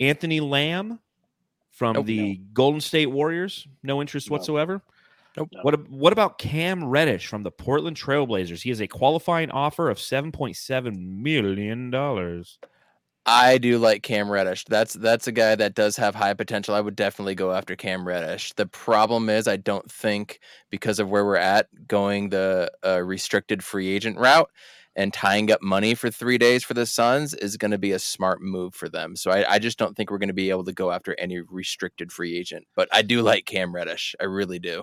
Anthony 0.00 0.40
Lamb 0.40 0.98
from 1.70 1.94
Nope. 1.94 2.06
the 2.06 2.40
Golden 2.52 2.80
State 2.80 3.06
Warriors, 3.06 3.66
no 3.82 4.00
interest 4.00 4.30
No. 4.30 4.34
whatsoever. 4.36 4.82
Nope. 5.36 5.48
What 5.62 5.88
what 5.88 6.12
about 6.12 6.38
Cam 6.38 6.84
Reddish 6.84 7.26
from 7.26 7.42
the 7.42 7.50
Portland 7.50 7.96
Trailblazers? 7.96 8.62
He 8.62 8.68
has 8.68 8.80
a 8.80 8.86
qualifying 8.86 9.50
offer 9.50 9.88
of 9.88 9.98
seven 9.98 10.30
point 10.30 10.56
seven 10.56 11.22
million 11.22 11.90
dollars. 11.90 12.58
I 13.24 13.58
do 13.58 13.78
like 13.78 14.02
Cam 14.02 14.28
Reddish. 14.28 14.64
That's 14.64 14.94
that's 14.94 15.28
a 15.28 15.32
guy 15.32 15.54
that 15.54 15.74
does 15.74 15.96
have 15.96 16.14
high 16.14 16.34
potential. 16.34 16.74
I 16.74 16.80
would 16.80 16.96
definitely 16.96 17.36
go 17.36 17.52
after 17.52 17.76
Cam 17.76 18.06
Reddish. 18.06 18.52
The 18.54 18.66
problem 18.66 19.30
is, 19.30 19.46
I 19.46 19.56
don't 19.56 19.88
think 19.90 20.40
because 20.70 20.98
of 20.98 21.08
where 21.08 21.24
we're 21.24 21.36
at, 21.36 21.68
going 21.86 22.30
the 22.30 22.70
uh, 22.84 23.00
restricted 23.02 23.62
free 23.62 23.88
agent 23.88 24.18
route 24.18 24.50
and 24.96 25.12
tying 25.12 25.50
up 25.50 25.62
money 25.62 25.94
for 25.94 26.10
three 26.10 26.36
days 26.36 26.64
for 26.64 26.74
the 26.74 26.84
Suns 26.84 27.32
is 27.34 27.56
going 27.56 27.70
to 27.70 27.78
be 27.78 27.92
a 27.92 27.98
smart 27.98 28.42
move 28.42 28.74
for 28.74 28.88
them. 28.88 29.16
So 29.16 29.30
I, 29.30 29.54
I 29.54 29.58
just 29.58 29.78
don't 29.78 29.96
think 29.96 30.10
we're 30.10 30.18
going 30.18 30.28
to 30.28 30.34
be 30.34 30.50
able 30.50 30.64
to 30.64 30.72
go 30.72 30.90
after 30.90 31.14
any 31.18 31.40
restricted 31.40 32.12
free 32.12 32.36
agent. 32.36 32.66
But 32.74 32.88
I 32.92 33.02
do 33.02 33.22
like 33.22 33.46
Cam 33.46 33.74
Reddish. 33.74 34.14
I 34.20 34.24
really 34.24 34.58
do. 34.58 34.82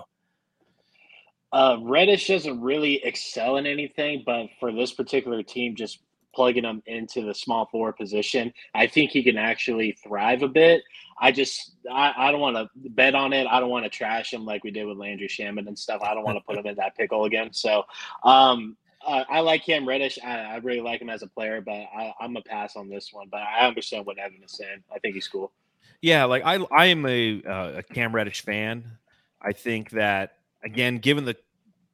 Uh, 1.52 1.78
Reddish 1.82 2.28
doesn't 2.28 2.60
really 2.60 3.04
excel 3.04 3.56
in 3.56 3.66
anything, 3.66 4.22
but 4.24 4.46
for 4.58 4.72
this 4.72 4.92
particular 4.92 5.42
team, 5.42 5.76
just 5.76 6.00
plugging 6.34 6.64
him 6.64 6.82
into 6.86 7.22
the 7.22 7.34
small 7.34 7.66
forward 7.66 7.96
position. 7.96 8.52
I 8.74 8.86
think 8.86 9.10
he 9.10 9.22
can 9.22 9.36
actually 9.36 9.96
thrive 10.02 10.42
a 10.42 10.48
bit. 10.48 10.82
I 11.20 11.32
just 11.32 11.72
I, 11.90 12.12
I 12.16 12.30
don't 12.30 12.40
want 12.40 12.56
to 12.56 12.68
bet 12.90 13.14
on 13.14 13.32
it. 13.32 13.46
I 13.46 13.60
don't 13.60 13.70
want 13.70 13.84
to 13.84 13.90
trash 13.90 14.32
him 14.32 14.44
like 14.44 14.64
we 14.64 14.70
did 14.70 14.86
with 14.86 14.96
Landry 14.96 15.28
Shamet 15.28 15.68
and 15.68 15.78
stuff. 15.78 16.02
I 16.02 16.14
don't 16.14 16.24
want 16.24 16.38
to 16.38 16.44
put 16.44 16.56
him 16.56 16.66
in 16.66 16.76
that 16.76 16.96
pickle 16.96 17.24
again. 17.24 17.52
So 17.52 17.84
um, 18.24 18.76
uh, 19.06 19.24
I 19.28 19.40
like 19.40 19.64
Cam 19.64 19.86
Reddish. 19.86 20.18
I, 20.24 20.38
I, 20.40 20.56
really 20.56 20.80
like 20.80 21.00
him 21.00 21.10
as 21.10 21.22
a 21.22 21.26
player, 21.26 21.60
but 21.60 21.72
I, 21.72 22.12
am 22.20 22.36
a 22.36 22.42
pass 22.42 22.76
on 22.76 22.88
this 22.88 23.12
one. 23.12 23.28
But 23.30 23.40
I 23.40 23.66
understand 23.66 24.06
what 24.06 24.18
Evan 24.18 24.42
is 24.44 24.52
saying. 24.52 24.82
I 24.94 24.98
think 24.98 25.14
he's 25.14 25.28
cool. 25.28 25.52
Yeah, 26.02 26.24
like 26.24 26.42
I 26.44 26.56
I 26.70 26.86
am 26.86 27.04
a, 27.06 27.42
uh, 27.42 27.72
a 27.78 27.82
Cam 27.82 28.14
Reddish 28.14 28.42
fan. 28.42 28.84
I 29.40 29.52
think 29.52 29.90
that 29.90 30.36
again, 30.62 30.98
given 30.98 31.24
the 31.24 31.36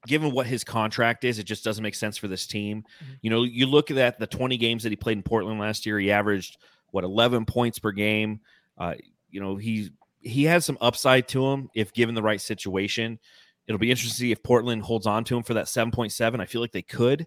given 0.07 0.33
what 0.33 0.47
his 0.47 0.65
contract 0.65 1.25
is, 1.25 1.39
it 1.39 1.45
just 1.45 1.65
doesn't 1.65 1.83
make 1.83 1.95
sense 1.95 2.17
for 2.17 2.29
this 2.29 2.47
team. 2.47 2.85
Mm-hmm. 3.03 3.13
You 3.23 3.31
know, 3.31 3.43
you 3.43 3.67
look 3.67 3.91
at 3.91 4.19
the 4.19 4.27
20 4.27 4.57
games 4.57 4.83
that 4.83 4.91
he 4.91 4.97
played 4.97 5.19
in 5.19 5.23
Portland 5.23 5.61
last 5.61 5.87
year, 5.87 5.99
he 5.99 6.11
averaged 6.11 6.59
what 6.91 7.05
11 7.05 7.45
points 7.47 7.79
per 7.79 7.93
game. 7.93 8.41
Uh, 8.79 8.95
you 9.31 9.41
know, 9.41 9.57
he 9.57 9.91
he 10.21 10.45
has 10.45 10.65
some 10.65 10.79
upside 10.81 11.29
to 11.29 11.47
him 11.47 11.71
if 11.75 11.93
given 11.93 12.15
the 12.15 12.23
right 12.23 12.41
situation. 12.41 13.19
It'll 13.67 13.79
be 13.79 13.91
interesting 13.91 14.15
to 14.15 14.19
see 14.19 14.33
if 14.33 14.43
Portland 14.43 14.83
holds 14.83 15.07
on 15.07 15.25
to 15.25 15.37
him 15.37 15.43
for 15.43 15.55
that 15.55 15.67
7.7. 15.67 16.41
I 16.41 16.47
feel 16.47 16.61
like 16.61 16.73
they 16.73 16.83
could, 16.83 17.27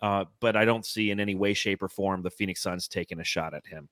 uh, 0.00 0.24
but 0.40 0.56
I 0.56 0.64
don't 0.64 0.84
see 0.84 1.10
in 1.10 1.20
any 1.20 1.34
way, 1.34 1.54
shape, 1.54 1.82
or 1.82 1.88
form 1.88 2.22
the 2.22 2.30
Phoenix 2.30 2.62
Suns 2.62 2.88
taking 2.88 3.20
a 3.20 3.24
shot 3.24 3.54
at 3.54 3.66
him. 3.66 3.88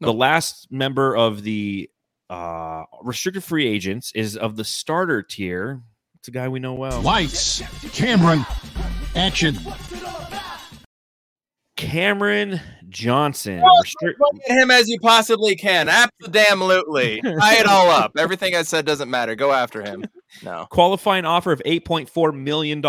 No. 0.00 0.08
The 0.08 0.14
last 0.14 0.70
member 0.70 1.16
of 1.16 1.42
the 1.42 1.90
uh, 2.28 2.84
restricted 3.02 3.44
free 3.44 3.66
agents 3.66 4.12
is 4.14 4.36
of 4.36 4.56
the 4.56 4.64
starter 4.64 5.22
tier. 5.22 5.82
It's 6.26 6.34
a 6.34 6.38
guy 6.40 6.48
we 6.48 6.58
know 6.58 6.74
well. 6.74 7.02
Lights, 7.02 7.62
Cameron, 7.92 8.44
action. 9.14 9.56
Cameron 11.76 12.60
Johnson. 12.88 13.62
Well, 13.62 14.32
him 14.46 14.72
as 14.72 14.88
you 14.88 14.98
possibly 14.98 15.54
can. 15.54 15.88
Absolutely. 15.88 17.20
Tie 17.24 17.60
it 17.60 17.66
all 17.66 17.88
up. 17.90 18.16
Everything 18.18 18.56
I 18.56 18.62
said 18.62 18.84
doesn't 18.84 19.08
matter. 19.08 19.36
Go 19.36 19.52
after 19.52 19.84
him. 19.84 20.04
No. 20.42 20.66
Qualifying 20.68 21.26
offer 21.26 21.52
of 21.52 21.62
$8.4 21.64 22.34
million. 22.36 22.84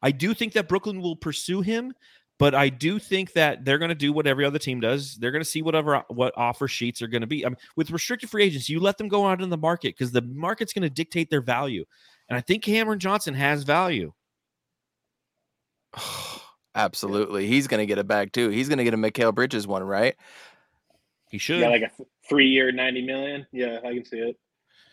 I 0.00 0.10
do 0.10 0.32
think 0.32 0.54
that 0.54 0.66
Brooklyn 0.66 1.02
will 1.02 1.16
pursue 1.16 1.60
him, 1.60 1.92
but 2.38 2.54
I 2.54 2.70
do 2.70 2.98
think 2.98 3.34
that 3.34 3.66
they're 3.66 3.78
going 3.78 3.90
to 3.90 3.94
do 3.94 4.10
what 4.10 4.26
every 4.26 4.46
other 4.46 4.58
team 4.58 4.80
does. 4.80 5.16
They're 5.16 5.32
going 5.32 5.44
to 5.44 5.50
see 5.50 5.60
whatever 5.60 6.02
what 6.08 6.32
offer 6.34 6.66
sheets 6.66 7.02
are 7.02 7.08
going 7.08 7.20
to 7.20 7.26
be. 7.26 7.44
I 7.44 7.50
mean, 7.50 7.58
with 7.76 7.90
restricted 7.90 8.30
free 8.30 8.44
agents, 8.44 8.70
you 8.70 8.80
let 8.80 8.96
them 8.96 9.08
go 9.08 9.26
out 9.26 9.42
in 9.42 9.50
the 9.50 9.58
market 9.58 9.94
because 9.98 10.12
the 10.12 10.22
market's 10.22 10.72
going 10.72 10.84
to 10.84 10.88
dictate 10.88 11.28
their 11.28 11.42
value. 11.42 11.84
And 12.28 12.36
I 12.36 12.40
think 12.40 12.62
Cameron 12.62 12.98
Johnson 12.98 13.34
has 13.34 13.64
value. 13.64 14.12
Absolutely. 16.74 17.46
He's 17.46 17.68
going 17.68 17.78
to 17.78 17.86
get 17.86 17.98
a 17.98 18.04
bag 18.04 18.32
too. 18.32 18.48
He's 18.48 18.68
going 18.68 18.78
to 18.78 18.84
get 18.84 18.94
a 18.94 18.98
Mikal 18.98 19.34
Bridges 19.34 19.66
one, 19.66 19.84
right? 19.84 20.16
He 21.30 21.38
should. 21.38 21.60
Yeah, 21.60 21.68
like 21.68 21.82
a 21.82 21.90
three 22.28 22.48
year, 22.48 22.72
90 22.72 23.06
million. 23.06 23.46
Yeah, 23.52 23.78
I 23.84 23.94
can 23.94 24.04
see 24.04 24.18
it. 24.18 24.36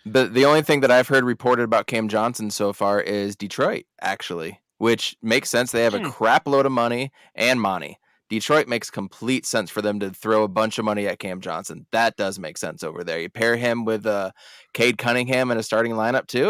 The, 0.05 0.25
the 0.25 0.45
only 0.45 0.63
thing 0.63 0.81
that 0.81 0.91
I've 0.91 1.07
heard 1.07 1.23
reported 1.23 1.63
about 1.63 1.87
Cam 1.87 2.07
Johnson 2.07 2.49
so 2.49 2.73
far 2.73 2.99
is 2.99 3.35
Detroit, 3.35 3.85
actually, 4.01 4.59
which 4.77 5.15
makes 5.21 5.49
sense. 5.49 5.71
They 5.71 5.83
have 5.83 5.93
hmm. 5.93 6.05
a 6.05 6.11
crap 6.11 6.47
load 6.47 6.65
of 6.65 6.71
money 6.71 7.11
and 7.35 7.61
money. 7.61 7.99
Detroit 8.31 8.69
makes 8.69 8.89
complete 8.89 9.45
sense 9.45 9.69
for 9.69 9.81
them 9.81 9.99
to 9.99 10.09
throw 10.09 10.43
a 10.43 10.47
bunch 10.47 10.79
of 10.79 10.85
money 10.85 11.05
at 11.05 11.19
Cam 11.19 11.41
Johnson. 11.41 11.85
That 11.91 12.15
does 12.15 12.39
make 12.39 12.57
sense 12.57 12.81
over 12.81 13.03
there. 13.03 13.19
You 13.19 13.27
pair 13.27 13.57
him 13.57 13.83
with 13.83 14.05
uh, 14.05 14.31
Cade 14.73 14.97
Cunningham 14.97 15.51
in 15.51 15.57
a 15.57 15.63
starting 15.63 15.91
lineup 15.91 16.27
too. 16.27 16.45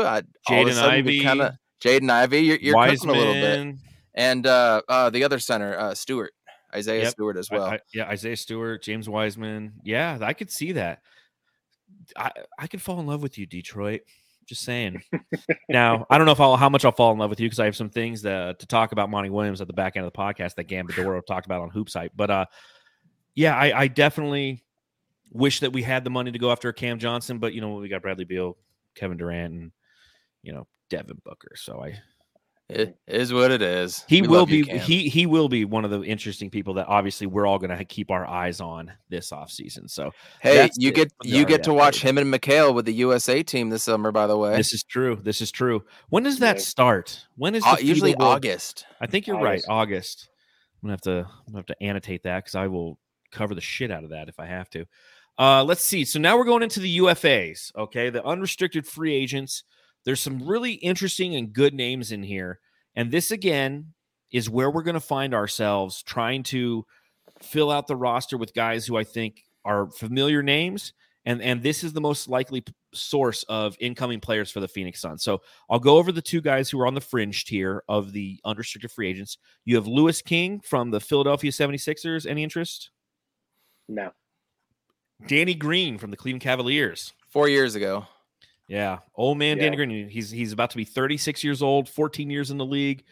Jaden 0.47 0.77
Ivey, 0.77 1.23
kind 1.23 1.41
of 1.41 1.55
Jaden 1.83 2.07
Ivey. 2.11 2.41
You're, 2.41 2.57
you're 2.57 2.85
cooking 2.87 3.09
a 3.09 3.13
little 3.13 3.33
bit. 3.33 3.75
And 4.13 4.45
uh, 4.45 4.83
uh, 4.87 5.09
the 5.09 5.23
other 5.23 5.39
center, 5.39 5.75
uh, 5.75 5.95
Stewart, 5.95 6.33
Isaiah 6.71 7.01
yep. 7.01 7.13
Stewart 7.13 7.35
as 7.35 7.49
well. 7.49 7.63
I, 7.63 7.73
I, 7.73 7.79
yeah, 7.91 8.05
Isaiah 8.09 8.37
Stewart, 8.37 8.83
James 8.83 9.09
Wiseman. 9.09 9.73
Yeah, 9.83 10.19
I 10.21 10.33
could 10.33 10.51
see 10.51 10.73
that. 10.73 11.01
I 12.15 12.29
I 12.59 12.67
could 12.67 12.83
fall 12.83 12.99
in 12.99 13.07
love 13.07 13.23
with 13.23 13.39
you, 13.39 13.47
Detroit. 13.47 14.01
Just 14.51 14.63
saying. 14.63 15.01
now, 15.69 16.05
I 16.09 16.17
don't 16.17 16.25
know 16.25 16.33
if 16.33 16.41
I'll 16.41 16.57
how 16.57 16.67
much 16.67 16.83
I'll 16.83 16.91
fall 16.91 17.13
in 17.13 17.19
love 17.19 17.29
with 17.29 17.39
you 17.39 17.47
because 17.47 17.61
I 17.61 17.63
have 17.63 17.75
some 17.77 17.89
things 17.89 18.23
to, 18.23 18.53
to 18.59 18.65
talk 18.65 18.91
about 18.91 19.09
Monty 19.09 19.29
Williams 19.29 19.61
at 19.61 19.67
the 19.67 19.73
back 19.73 19.95
end 19.95 20.05
of 20.05 20.11
the 20.11 20.17
podcast 20.17 20.55
that 20.55 20.67
Gambadoro 20.67 21.25
talked 21.25 21.45
about 21.45 21.61
on 21.61 21.69
Hoops 21.69 21.93
Hype. 21.93 22.11
But 22.13 22.29
uh, 22.29 22.45
yeah, 23.33 23.55
I, 23.55 23.83
I 23.83 23.87
definitely 23.87 24.65
wish 25.31 25.61
that 25.61 25.71
we 25.71 25.83
had 25.83 26.03
the 26.03 26.09
money 26.09 26.33
to 26.33 26.37
go 26.37 26.51
after 26.51 26.73
Cam 26.73 26.99
Johnson, 26.99 27.39
but 27.39 27.53
you 27.53 27.61
know 27.61 27.75
we 27.75 27.87
got 27.87 28.01
Bradley 28.01 28.25
Beal, 28.25 28.57
Kevin 28.93 29.15
Durant, 29.15 29.53
and 29.53 29.71
you 30.43 30.51
know 30.51 30.67
Devin 30.89 31.21
Booker. 31.23 31.55
So 31.55 31.81
I 31.81 31.97
it 32.71 32.97
is 33.07 33.33
what 33.33 33.51
it 33.51 33.61
is. 33.61 34.03
He 34.07 34.21
we 34.21 34.27
will 34.27 34.45
be 34.45 34.57
you, 34.57 34.79
he 34.79 35.09
he 35.09 35.25
will 35.25 35.49
be 35.49 35.65
one 35.65 35.83
of 35.83 35.91
the 35.91 36.01
interesting 36.03 36.49
people 36.49 36.75
that 36.75 36.87
obviously 36.87 37.27
we're 37.27 37.45
all 37.45 37.59
going 37.59 37.77
to 37.77 37.85
keep 37.85 38.09
our 38.09 38.25
eyes 38.25 38.61
on 38.61 38.91
this 39.09 39.31
offseason. 39.31 39.89
So 39.89 40.11
hey, 40.39 40.69
you 40.77 40.91
get 40.91 41.11
you 41.23 41.45
get 41.45 41.63
to 41.63 41.73
watch 41.73 42.01
him 42.01 42.17
and 42.17 42.33
Mikal 42.33 42.73
with 42.73 42.85
the 42.85 42.93
USA 42.93 43.43
team 43.43 43.69
this 43.69 43.83
summer. 43.83 44.11
By 44.11 44.27
the 44.27 44.37
way, 44.37 44.55
this 44.55 44.73
is 44.73 44.83
true. 44.83 45.19
This 45.21 45.41
is 45.41 45.51
true. 45.51 45.83
When 46.09 46.23
does 46.23 46.39
that 46.39 46.61
start? 46.61 47.25
When 47.35 47.55
is 47.55 47.63
uh, 47.65 47.77
usually 47.79 48.15
August? 48.15 48.85
I 49.01 49.07
think 49.07 49.27
you're 49.27 49.37
August. 49.37 49.67
right. 49.67 49.73
August. 49.73 50.29
I'm 50.81 50.87
gonna 50.87 50.93
have 50.93 51.01
to 51.01 51.29
I'm 51.29 51.53
gonna 51.53 51.59
have 51.59 51.65
to 51.77 51.83
annotate 51.83 52.23
that 52.23 52.45
because 52.45 52.55
I 52.55 52.67
will 52.67 52.97
cover 53.31 53.53
the 53.53 53.61
shit 53.61 53.91
out 53.91 54.03
of 54.03 54.11
that 54.11 54.29
if 54.29 54.39
I 54.39 54.45
have 54.45 54.69
to. 54.71 54.85
Uh, 55.37 55.63
let's 55.63 55.83
see. 55.83 56.05
So 56.05 56.19
now 56.19 56.37
we're 56.37 56.45
going 56.45 56.63
into 56.63 56.79
the 56.79 56.99
UFAs. 56.99 57.75
Okay, 57.75 58.09
the 58.09 58.23
unrestricted 58.23 58.85
free 58.85 59.13
agents. 59.13 59.63
There's 60.05 60.21
some 60.21 60.47
really 60.47 60.73
interesting 60.73 61.35
and 61.35 61.53
good 61.53 61.73
names 61.73 62.11
in 62.11 62.23
here. 62.23 62.59
And 62.95 63.11
this 63.11 63.31
again 63.31 63.93
is 64.31 64.49
where 64.49 64.71
we're 64.71 64.83
going 64.83 64.95
to 64.95 64.99
find 64.99 65.33
ourselves 65.33 66.03
trying 66.03 66.43
to 66.43 66.85
fill 67.41 67.71
out 67.71 67.87
the 67.87 67.95
roster 67.95 68.37
with 68.37 68.53
guys 68.53 68.85
who 68.85 68.97
I 68.97 69.03
think 69.03 69.43
are 69.65 69.89
familiar 69.91 70.41
names. 70.41 70.93
And, 71.25 71.41
and 71.41 71.61
this 71.61 71.83
is 71.83 71.93
the 71.93 72.01
most 72.01 72.27
likely 72.27 72.63
source 72.93 73.43
of 73.43 73.75
incoming 73.79 74.19
players 74.19 74.49
for 74.49 74.59
the 74.59 74.67
Phoenix 74.67 74.99
Suns. 75.01 75.23
So 75.23 75.41
I'll 75.69 75.79
go 75.79 75.97
over 75.97 76.11
the 76.11 76.21
two 76.21 76.41
guys 76.41 76.69
who 76.69 76.79
are 76.79 76.87
on 76.87 76.95
the 76.95 77.01
fringe 77.01 77.45
tier 77.45 77.83
of 77.87 78.11
the 78.11 78.39
unrestricted 78.43 78.91
free 78.91 79.09
agents. 79.09 79.37
You 79.63 79.75
have 79.75 79.85
Louis 79.85 80.19
King 80.21 80.61
from 80.61 80.89
the 80.89 80.99
Philadelphia 80.99 81.51
76ers. 81.51 82.25
Any 82.25 82.43
interest? 82.43 82.89
No. 83.87 84.11
Danny 85.27 85.53
Green 85.53 85.99
from 85.99 86.09
the 86.09 86.17
Cleveland 86.17 86.41
Cavaliers. 86.41 87.13
Four 87.29 87.47
years 87.49 87.75
ago. 87.75 88.07
Yeah, 88.71 88.99
old 89.15 89.37
man 89.37 89.57
yeah. 89.57 89.63
Danny 89.63 89.75
Green. 89.75 90.07
He's 90.07 90.31
he's 90.31 90.53
about 90.53 90.69
to 90.69 90.77
be 90.77 90.85
36 90.85 91.43
years 91.43 91.61
old, 91.61 91.89
14 91.89 92.29
years 92.29 92.51
in 92.51 92.57
the 92.57 92.65
league. 92.65 93.03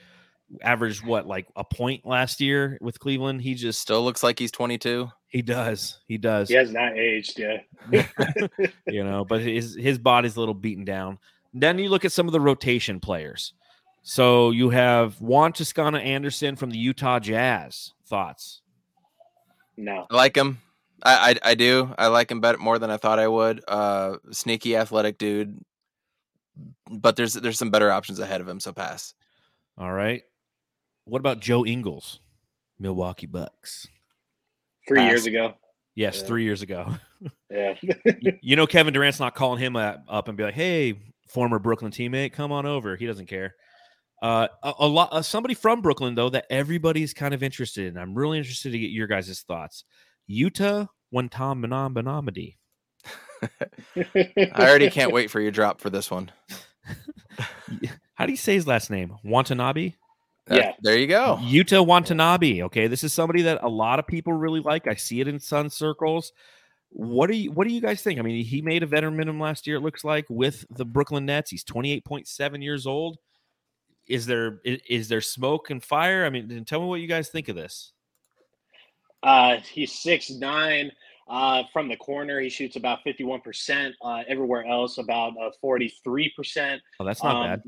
Averaged 0.61 1.05
what 1.05 1.27
like 1.27 1.47
a 1.57 1.65
point 1.65 2.05
last 2.05 2.39
year 2.39 2.77
with 2.79 2.97
Cleveland. 2.97 3.41
He 3.41 3.55
just 3.55 3.81
still 3.81 4.01
looks 4.01 4.23
like 4.23 4.39
he's 4.39 4.53
22. 4.53 5.11
He 5.27 5.41
does. 5.41 5.99
He 6.07 6.17
does. 6.17 6.47
He 6.47 6.55
has 6.55 6.71
not 6.71 6.97
aged 6.97 7.37
yet. 7.37 7.65
you 8.87 9.03
know, 9.03 9.25
but 9.25 9.41
his 9.41 9.75
his 9.75 9.97
body's 9.97 10.37
a 10.37 10.39
little 10.39 10.55
beaten 10.55 10.85
down. 10.85 11.19
Then 11.53 11.77
you 11.77 11.89
look 11.89 12.05
at 12.05 12.13
some 12.13 12.25
of 12.25 12.31
the 12.31 12.39
rotation 12.39 13.01
players. 13.01 13.53
So 14.01 14.51
you 14.51 14.69
have 14.69 15.19
Juan 15.19 15.51
Toscano 15.51 15.97
Anderson 15.97 16.55
from 16.55 16.69
the 16.69 16.77
Utah 16.77 17.19
Jazz. 17.19 17.91
Thoughts? 18.07 18.61
No. 19.75 20.07
I 20.09 20.15
like 20.15 20.37
him. 20.37 20.59
I, 21.03 21.31
I, 21.43 21.51
I 21.51 21.55
do. 21.55 21.93
I 21.97 22.07
like 22.07 22.31
him 22.31 22.41
better 22.41 22.57
more 22.57 22.79
than 22.79 22.91
I 22.91 22.97
thought 22.97 23.19
I 23.19 23.27
would. 23.27 23.61
Uh, 23.67 24.17
sneaky, 24.31 24.75
athletic 24.75 25.17
dude. 25.17 25.57
But 26.89 27.15
there's 27.15 27.33
there's 27.33 27.57
some 27.57 27.71
better 27.71 27.91
options 27.91 28.19
ahead 28.19 28.41
of 28.41 28.47
him. 28.47 28.59
So 28.59 28.73
pass. 28.73 29.13
All 29.77 29.91
right. 29.91 30.23
What 31.05 31.19
about 31.19 31.39
Joe 31.39 31.65
Ingles, 31.65 32.19
Milwaukee 32.79 33.27
Bucks? 33.27 33.87
Three 34.87 34.99
pass. 34.99 35.09
years 35.09 35.25
ago. 35.25 35.53
Yes, 35.95 36.19
yeah. 36.19 36.27
three 36.27 36.43
years 36.43 36.61
ago. 36.61 36.95
yeah. 37.49 37.73
you 38.41 38.55
know 38.55 38.67
Kevin 38.67 38.93
Durant's 38.93 39.19
not 39.19 39.35
calling 39.35 39.59
him 39.59 39.75
up 39.75 40.27
and 40.27 40.37
be 40.37 40.43
like, 40.43 40.53
"Hey, 40.53 40.99
former 41.27 41.59
Brooklyn 41.59 41.91
teammate, 41.91 42.33
come 42.33 42.51
on 42.51 42.65
over." 42.65 42.95
He 42.95 43.05
doesn't 43.05 43.27
care. 43.27 43.55
Uh, 44.21 44.47
a, 44.63 44.73
a 44.79 44.87
lot. 44.87 45.09
Uh, 45.13 45.21
somebody 45.21 45.53
from 45.53 45.81
Brooklyn 45.81 46.15
though 46.15 46.29
that 46.29 46.45
everybody's 46.49 47.13
kind 47.13 47.33
of 47.33 47.41
interested 47.41 47.87
in. 47.87 47.97
I'm 47.97 48.13
really 48.13 48.37
interested 48.37 48.71
to 48.71 48.79
get 48.79 48.91
your 48.91 49.07
guys' 49.07 49.41
thoughts. 49.47 49.85
Yuta 50.29 50.89
Watanabe. 51.11 52.55
I 54.05 54.51
already 54.57 54.89
can't 54.89 55.11
wait 55.11 55.31
for 55.31 55.39
your 55.39 55.51
drop 55.51 55.81
for 55.81 55.89
this 55.89 56.11
one. 56.11 56.31
How 58.15 58.25
do 58.25 58.31
you 58.31 58.37
say 58.37 58.53
his 58.53 58.67
last 58.67 58.89
name? 58.89 59.15
Watanabe? 59.23 59.93
Yeah. 60.51 60.73
there 60.81 60.97
you 60.97 61.07
go. 61.07 61.37
Yuta 61.41 61.85
Watanabe. 61.85 62.63
Okay. 62.63 62.87
This 62.87 63.03
is 63.03 63.13
somebody 63.13 63.43
that 63.43 63.63
a 63.63 63.69
lot 63.69 63.99
of 63.99 64.07
people 64.07 64.33
really 64.33 64.59
like. 64.59 64.87
I 64.87 64.95
see 64.95 65.21
it 65.21 65.27
in 65.27 65.39
Sun 65.39 65.69
circles. 65.69 66.33
What 66.91 67.27
do 67.27 67.35
you 67.35 67.51
what 67.51 67.67
do 67.67 67.73
you 67.73 67.81
guys 67.81 68.01
think? 68.01 68.19
I 68.19 68.23
mean, 68.23 68.43
he 68.43 68.61
made 68.63 68.81
a 68.81 68.87
veteran 68.87 69.15
minimum 69.15 69.39
last 69.39 69.67
year, 69.67 69.77
it 69.77 69.81
looks 69.81 70.03
like, 70.03 70.25
with 70.27 70.65
the 70.71 70.85
Brooklyn 70.85 71.25
Nets. 71.27 71.51
He's 71.51 71.63
28.7 71.63 72.63
years 72.63 72.87
old. 72.87 73.19
Is 74.07 74.25
there 74.25 74.59
is, 74.65 74.79
is 74.89 75.07
there 75.07 75.21
smoke 75.21 75.69
and 75.69 75.83
fire? 75.83 76.25
I 76.25 76.31
mean, 76.31 76.65
tell 76.65 76.81
me 76.81 76.87
what 76.87 76.99
you 76.99 77.07
guys 77.07 77.29
think 77.29 77.47
of 77.47 77.55
this. 77.55 77.93
Uh, 79.23 79.57
he's 79.71 79.91
six 79.91 80.29
nine. 80.29 80.91
Uh, 81.29 81.61
from 81.71 81.87
the 81.87 81.95
corner, 81.97 82.39
he 82.39 82.49
shoots 82.49 82.75
about 82.75 82.99
51%. 83.05 83.91
Uh, 84.03 84.23
everywhere 84.27 84.65
else, 84.65 84.97
about 84.97 85.33
uh, 85.39 85.51
43%. 85.63 86.79
Oh, 86.99 87.05
that's 87.05 87.23
not 87.23 87.35
Um, 87.35 87.43
bad. 87.43 87.63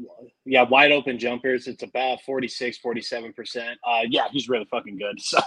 Yeah, 0.45 0.63
wide 0.63 0.91
open 0.91 1.19
jumpers, 1.19 1.67
it's 1.67 1.83
about 1.83 2.23
46, 2.23 2.79
47%. 2.83 3.75
Uh, 3.85 4.01
yeah, 4.09 4.27
he's 4.31 4.49
really 4.49 4.65
fucking 4.65 4.97
good. 4.97 5.19
So 5.21 5.39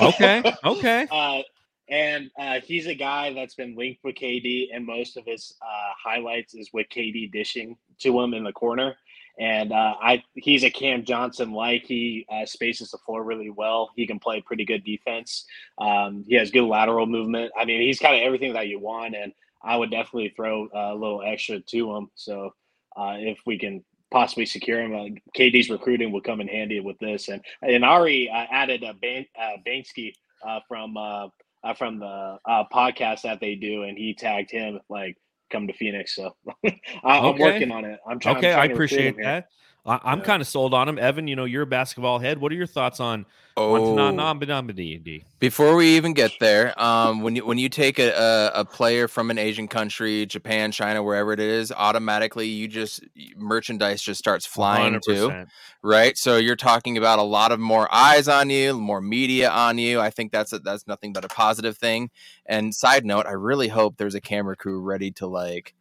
Okay. 0.00 0.44
Okay. 0.64 1.08
uh, 1.10 1.42
and 1.88 2.30
uh, 2.38 2.60
he's 2.60 2.86
a 2.86 2.94
guy 2.94 3.32
that's 3.32 3.56
been 3.56 3.74
linked 3.76 4.04
with 4.04 4.14
KD, 4.14 4.68
and 4.72 4.86
most 4.86 5.16
of 5.16 5.24
his 5.24 5.56
uh, 5.60 5.92
highlights 6.00 6.54
is 6.54 6.70
with 6.72 6.86
KD 6.88 7.32
dishing 7.32 7.76
to 7.98 8.20
him 8.20 8.32
in 8.32 8.44
the 8.44 8.52
corner. 8.52 8.96
And 9.38 9.72
uh, 9.72 9.94
I, 10.00 10.22
he's 10.34 10.64
a 10.64 10.70
Cam 10.70 11.04
Johnson 11.04 11.52
like. 11.52 11.84
He 11.84 12.26
uh, 12.32 12.46
spaces 12.46 12.90
the 12.90 12.98
floor 12.98 13.22
really 13.22 13.50
well. 13.50 13.90
He 13.94 14.06
can 14.06 14.18
play 14.18 14.40
pretty 14.40 14.64
good 14.64 14.84
defense. 14.84 15.44
Um, 15.78 16.24
he 16.26 16.36
has 16.36 16.50
good 16.50 16.64
lateral 16.64 17.06
movement. 17.06 17.52
I 17.58 17.64
mean, 17.66 17.82
he's 17.82 17.98
kind 17.98 18.16
of 18.16 18.22
everything 18.22 18.54
that 18.54 18.68
you 18.68 18.78
want, 18.78 19.14
and 19.14 19.32
I 19.62 19.76
would 19.76 19.90
definitely 19.90 20.32
throw 20.34 20.68
a 20.72 20.94
little 20.94 21.22
extra 21.22 21.60
to 21.60 21.96
him. 21.96 22.10
So 22.14 22.54
uh, 22.96 23.16
if 23.18 23.38
we 23.44 23.58
can 23.58 23.84
possibly 24.10 24.46
secure 24.46 24.80
him, 24.80 24.94
uh, 24.94 25.38
KD's 25.38 25.68
recruiting 25.68 26.12
will 26.12 26.22
come 26.22 26.40
in 26.40 26.48
handy 26.48 26.80
with 26.80 26.98
this. 26.98 27.28
And 27.28 27.42
and 27.62 27.84
Ari 27.84 28.30
uh, 28.30 28.46
added 28.50 28.82
a 28.82 28.94
Ban- 28.94 29.26
uh, 29.38 29.56
Bansky 29.66 30.14
uh, 30.46 30.60
from 30.68 30.96
uh, 30.96 31.28
uh, 31.64 31.74
from 31.74 31.98
the 31.98 32.38
uh, 32.46 32.64
podcast 32.72 33.22
that 33.22 33.40
they 33.40 33.54
do, 33.54 33.82
and 33.82 33.98
he 33.98 34.14
tagged 34.14 34.50
him 34.50 34.80
like 34.88 35.16
come 35.50 35.66
to 35.66 35.72
Phoenix. 35.74 36.14
So 36.16 36.32
I, 36.66 36.72
I'm 37.04 37.24
Okay. 37.26 37.42
working 37.42 37.70
on 37.70 37.84
it. 37.84 37.98
I'm 38.08 38.18
trying. 38.18 38.36
I'm 38.36 38.40
Okay. 38.42 38.52
trying 38.52 38.70
I 38.70 38.72
appreciate 38.72 39.16
that. 39.22 39.48
I, 39.86 40.00
I'm 40.04 40.18
Yeah. 40.18 40.24
kind 40.24 40.42
of 40.42 40.48
sold 40.48 40.74
on 40.74 40.88
him. 40.88 40.98
Evan, 40.98 41.28
you 41.28 41.36
know, 41.36 41.44
you're 41.44 41.62
a 41.62 41.66
basketball 41.66 42.18
head. 42.18 42.38
What 42.38 42.52
are 42.52 42.56
your 42.56 42.66
thoughts 42.66 43.00
on 43.00 43.26
Oh, 43.58 43.72
Watanabe? 43.72 45.22
Before 45.38 45.76
we 45.76 45.96
even 45.96 46.12
get 46.12 46.32
there, 46.40 46.78
um, 46.80 47.22
when 47.22 47.36
you 47.36 47.46
when 47.46 47.56
you 47.56 47.70
take 47.70 47.98
a, 47.98 48.10
a, 48.10 48.60
a 48.60 48.64
player 48.66 49.08
from 49.08 49.30
an 49.30 49.38
Asian 49.38 49.66
country, 49.66 50.26
Japan, 50.26 50.72
China, 50.72 51.02
wherever 51.02 51.32
it 51.32 51.40
is, 51.40 51.72
automatically 51.72 52.48
you 52.48 52.68
just 52.68 53.02
merchandise 53.34 54.02
just 54.02 54.18
starts 54.18 54.44
flying 54.44 55.00
too, 55.00 55.28
100%. 55.28 55.48
right? 55.82 56.18
So 56.18 56.36
you're 56.36 56.56
talking 56.56 56.98
about 56.98 57.18
a 57.18 57.22
lot 57.22 57.50
of 57.50 57.58
more 57.58 57.88
eyes 57.94 58.28
on 58.28 58.50
you, 58.50 58.78
more 58.78 59.00
media 59.00 59.50
on 59.50 59.78
you. 59.78 60.00
I 60.00 60.10
think 60.10 60.32
that's 60.32 60.52
a, 60.52 60.58
that's 60.58 60.86
nothing 60.86 61.14
but 61.14 61.24
a 61.24 61.28
positive 61.28 61.78
thing. 61.78 62.10
And 62.44 62.74
side 62.74 63.06
note, 63.06 63.26
I 63.26 63.32
really 63.32 63.68
hope 63.68 63.96
there's 63.96 64.14
a 64.14 64.20
camera 64.20 64.56
crew 64.56 64.80
ready 64.80 65.10
to 65.12 65.26
like 65.26 65.74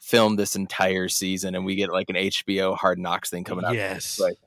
film 0.00 0.36
this 0.36 0.56
entire 0.56 1.08
season, 1.08 1.54
and 1.54 1.64
we 1.64 1.76
get 1.76 1.92
like 1.92 2.10
an 2.10 2.16
HBO 2.16 2.76
Hard 2.76 2.98
Knocks 2.98 3.30
thing 3.30 3.44
coming 3.44 3.64
up. 3.64 3.74
Yes. 3.74 4.18
Like, 4.18 4.38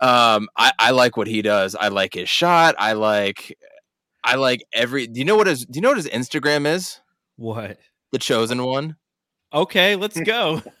Um, 0.00 0.48
I, 0.56 0.72
I 0.78 0.90
like 0.90 1.16
what 1.16 1.26
he 1.26 1.42
does. 1.42 1.74
I 1.74 1.88
like 1.88 2.14
his 2.14 2.28
shot. 2.28 2.74
I 2.78 2.92
like, 2.92 3.56
I 4.22 4.36
like 4.36 4.64
every. 4.72 5.06
Do 5.06 5.18
you 5.18 5.24
know 5.24 5.36
what 5.36 5.46
his? 5.46 5.64
Do 5.64 5.76
you 5.76 5.80
know 5.80 5.88
what 5.90 5.96
his 5.98 6.08
Instagram 6.08 6.66
is? 6.66 7.00
what? 7.36 7.78
The 8.12 8.18
chosen 8.18 8.62
one. 8.62 8.96
Okay, 9.54 9.96
let's 9.96 10.20
go. 10.20 10.62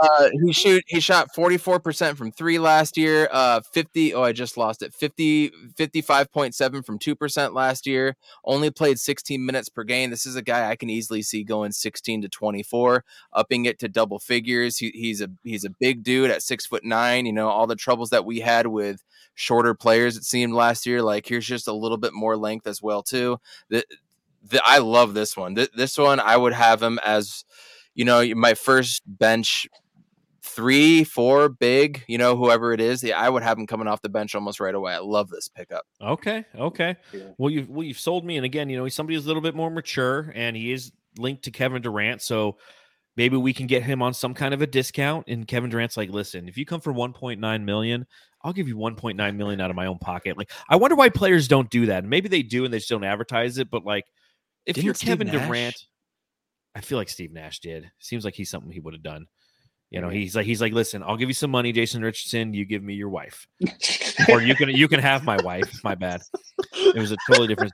Uh, 0.00 0.28
he 0.42 0.52
shoot. 0.52 0.82
He 0.86 0.98
shot 0.98 1.34
forty 1.34 1.56
four 1.56 1.78
percent 1.78 2.18
from 2.18 2.32
three 2.32 2.58
last 2.58 2.96
year. 2.96 3.28
Uh, 3.30 3.60
fifty. 3.72 4.12
Oh, 4.12 4.22
I 4.22 4.32
just 4.32 4.56
lost 4.56 4.82
it. 4.82 4.92
50, 4.92 5.50
55.7 5.78 6.84
from 6.84 6.98
two 6.98 7.14
percent 7.14 7.54
last 7.54 7.86
year. 7.86 8.16
Only 8.44 8.70
played 8.70 8.98
sixteen 8.98 9.46
minutes 9.46 9.68
per 9.68 9.84
game. 9.84 10.10
This 10.10 10.26
is 10.26 10.36
a 10.36 10.42
guy 10.42 10.68
I 10.68 10.76
can 10.76 10.90
easily 10.90 11.22
see 11.22 11.44
going 11.44 11.72
sixteen 11.72 12.22
to 12.22 12.28
twenty 12.28 12.62
four, 12.62 13.04
upping 13.32 13.66
it 13.66 13.78
to 13.80 13.88
double 13.88 14.18
figures. 14.18 14.78
He, 14.78 14.90
he's 14.90 15.20
a 15.20 15.28
he's 15.44 15.64
a 15.64 15.70
big 15.70 16.02
dude 16.02 16.30
at 16.30 16.42
six 16.42 16.66
foot 16.66 16.84
nine. 16.84 17.26
You 17.26 17.32
know 17.32 17.48
all 17.48 17.66
the 17.66 17.76
troubles 17.76 18.10
that 18.10 18.24
we 18.24 18.40
had 18.40 18.66
with 18.66 19.02
shorter 19.34 19.74
players. 19.74 20.16
It 20.16 20.24
seemed 20.24 20.54
last 20.54 20.86
year. 20.86 21.02
Like 21.02 21.26
here's 21.26 21.46
just 21.46 21.68
a 21.68 21.72
little 21.72 21.98
bit 21.98 22.14
more 22.14 22.36
length 22.36 22.66
as 22.66 22.82
well 22.82 23.02
too. 23.02 23.38
The, 23.68 23.84
the, 24.44 24.60
I 24.64 24.78
love 24.78 25.14
this 25.14 25.36
one. 25.36 25.54
Th- 25.54 25.70
this 25.76 25.98
one 25.98 26.20
I 26.20 26.36
would 26.36 26.52
have 26.52 26.82
him 26.82 26.98
as, 27.04 27.44
you 27.94 28.04
know, 28.04 28.24
my 28.34 28.54
first 28.54 29.02
bench 29.06 29.66
three, 30.42 31.02
four, 31.04 31.48
big, 31.48 32.04
you 32.06 32.18
know, 32.18 32.36
whoever 32.36 32.72
it 32.72 32.80
is. 32.80 33.02
Yeah, 33.02 33.18
I 33.18 33.28
would 33.28 33.42
have 33.42 33.58
him 33.58 33.66
coming 33.66 33.88
off 33.88 34.02
the 34.02 34.08
bench 34.08 34.34
almost 34.34 34.60
right 34.60 34.74
away. 34.74 34.94
I 34.94 34.98
love 34.98 35.28
this 35.28 35.48
pickup. 35.48 35.84
Okay. 36.00 36.44
Okay. 36.54 36.96
Yeah. 37.12 37.20
Well, 37.38 37.50
you've 37.50 37.68
well, 37.68 37.82
you've 37.82 37.98
sold 37.98 38.24
me, 38.24 38.36
and 38.36 38.44
again, 38.44 38.68
you 38.68 38.76
know, 38.76 38.84
he's 38.84 38.94
somebody 38.94 39.16
who's 39.16 39.24
a 39.24 39.28
little 39.28 39.42
bit 39.42 39.54
more 39.54 39.70
mature, 39.70 40.32
and 40.34 40.56
he 40.56 40.72
is 40.72 40.92
linked 41.18 41.44
to 41.44 41.50
Kevin 41.50 41.82
Durant, 41.82 42.22
so 42.22 42.56
maybe 43.16 43.36
we 43.36 43.52
can 43.52 43.66
get 43.66 43.82
him 43.82 44.02
on 44.02 44.14
some 44.14 44.34
kind 44.34 44.54
of 44.54 44.62
a 44.62 44.66
discount. 44.66 45.26
And 45.28 45.46
Kevin 45.46 45.70
Durant's 45.70 45.96
like, 45.96 46.10
listen, 46.10 46.48
if 46.48 46.56
you 46.56 46.66
come 46.66 46.80
for 46.80 46.92
1.9 46.92 47.64
million, 47.64 48.06
I'll 48.42 48.52
give 48.52 48.68
you 48.68 48.76
1.9 48.76 49.36
million 49.36 49.60
out 49.60 49.70
of 49.70 49.76
my 49.76 49.86
own 49.86 49.98
pocket. 49.98 50.36
Like, 50.36 50.50
I 50.68 50.76
wonder 50.76 50.96
why 50.96 51.08
players 51.08 51.48
don't 51.48 51.70
do 51.70 51.86
that. 51.86 52.04
Maybe 52.04 52.28
they 52.28 52.42
do, 52.42 52.64
and 52.64 52.74
they 52.74 52.78
just 52.78 52.90
don't 52.90 53.04
advertise 53.04 53.58
it. 53.58 53.70
But 53.70 53.84
like, 53.84 54.04
if 54.66 54.76
Didn't 54.76 54.86
you're 54.86 54.94
Steve 54.94 55.08
Kevin 55.08 55.26
Nash? 55.28 55.46
Durant, 55.46 55.86
I 56.74 56.80
feel 56.80 56.98
like 56.98 57.08
Steve 57.08 57.32
Nash 57.32 57.60
did. 57.60 57.90
Seems 57.98 58.24
like 58.24 58.34
he's 58.34 58.50
something 58.50 58.70
he 58.70 58.80
would 58.80 58.94
have 58.94 59.02
done. 59.02 59.26
You 59.90 60.00
know, 60.00 60.08
he's 60.08 60.34
like 60.34 60.46
he's 60.46 60.60
like, 60.60 60.72
listen, 60.72 61.02
I'll 61.04 61.16
give 61.16 61.28
you 61.28 61.34
some 61.34 61.50
money, 61.50 61.70
Jason 61.70 62.02
Richardson. 62.02 62.52
You 62.52 62.64
give 62.64 62.82
me 62.82 62.94
your 62.94 63.10
wife, 63.10 63.46
or 64.28 64.42
you 64.42 64.56
can 64.56 64.70
you 64.70 64.88
can 64.88 64.98
have 64.98 65.24
my 65.24 65.36
wife. 65.42 65.82
My 65.84 65.94
bad. 65.94 66.20
It 66.72 66.96
was 66.96 67.12
a 67.12 67.16
totally 67.28 67.46
different 67.46 67.72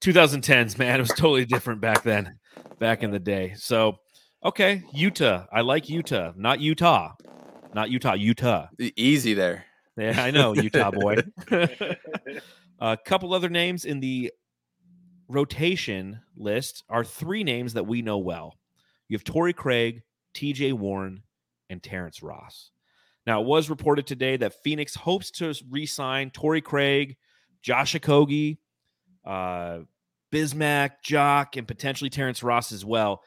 2010s, 0.00 0.76
man. 0.76 0.96
It 0.96 1.02
was 1.02 1.10
totally 1.10 1.44
different 1.44 1.80
back 1.80 2.02
then, 2.02 2.38
back 2.80 3.04
in 3.04 3.12
the 3.12 3.20
day. 3.20 3.54
So, 3.56 3.98
okay, 4.44 4.82
Utah. 4.92 5.46
I 5.52 5.60
like 5.60 5.88
Utah, 5.88 6.32
not 6.36 6.58
Utah, 6.58 7.12
not 7.74 7.90
Utah, 7.90 8.14
Utah. 8.14 8.66
Easy 8.96 9.34
there. 9.34 9.66
Yeah, 9.96 10.20
I 10.20 10.30
know, 10.32 10.54
Utah 10.54 10.90
boy. 10.90 11.16
A 12.80 12.96
couple 12.96 13.32
other 13.34 13.48
names 13.48 13.84
in 13.84 14.00
the 14.00 14.32
rotation 15.28 16.20
list 16.36 16.84
are 16.88 17.04
three 17.04 17.44
names 17.44 17.74
that 17.74 17.86
we 17.86 18.02
know 18.02 18.18
well. 18.18 18.58
You 19.08 19.16
have 19.16 19.24
Torrey 19.24 19.52
Craig, 19.52 20.02
TJ 20.34 20.72
Warren, 20.74 21.22
and 21.70 21.82
Terrence 21.82 22.22
Ross. 22.22 22.70
Now, 23.26 23.40
it 23.40 23.46
was 23.46 23.70
reported 23.70 24.06
today 24.06 24.36
that 24.38 24.62
Phoenix 24.62 24.94
hopes 24.94 25.30
to 25.32 25.54
re 25.70 25.86
sign 25.86 26.30
Torrey 26.30 26.60
Craig, 26.60 27.16
Josh 27.62 27.94
Okogie, 27.94 28.58
uh, 29.24 29.80
Bismack, 30.32 31.02
Jock, 31.02 31.56
and 31.56 31.68
potentially 31.68 32.10
Terrence 32.10 32.42
Ross 32.42 32.72
as 32.72 32.84
well. 32.84 33.22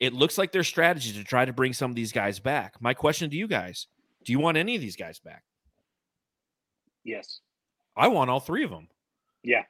It 0.00 0.14
looks 0.14 0.38
like 0.38 0.52
their 0.52 0.64
strategy 0.64 1.12
to 1.12 1.24
try 1.24 1.44
to 1.44 1.52
bring 1.52 1.72
some 1.72 1.90
of 1.90 1.96
these 1.96 2.12
guys 2.12 2.38
back. 2.38 2.74
My 2.80 2.94
question 2.94 3.28
to 3.30 3.36
you 3.36 3.48
guys 3.48 3.86
do 4.24 4.32
you 4.32 4.38
want 4.38 4.56
any 4.56 4.74
of 4.74 4.80
these 4.80 4.96
guys 4.96 5.18
back? 5.18 5.42
yes. 7.04 7.40
I 7.96 8.08
want 8.08 8.30
all 8.30 8.40
three 8.40 8.62
of 8.62 8.70
them. 8.70 8.88
Yeah. 9.42 9.62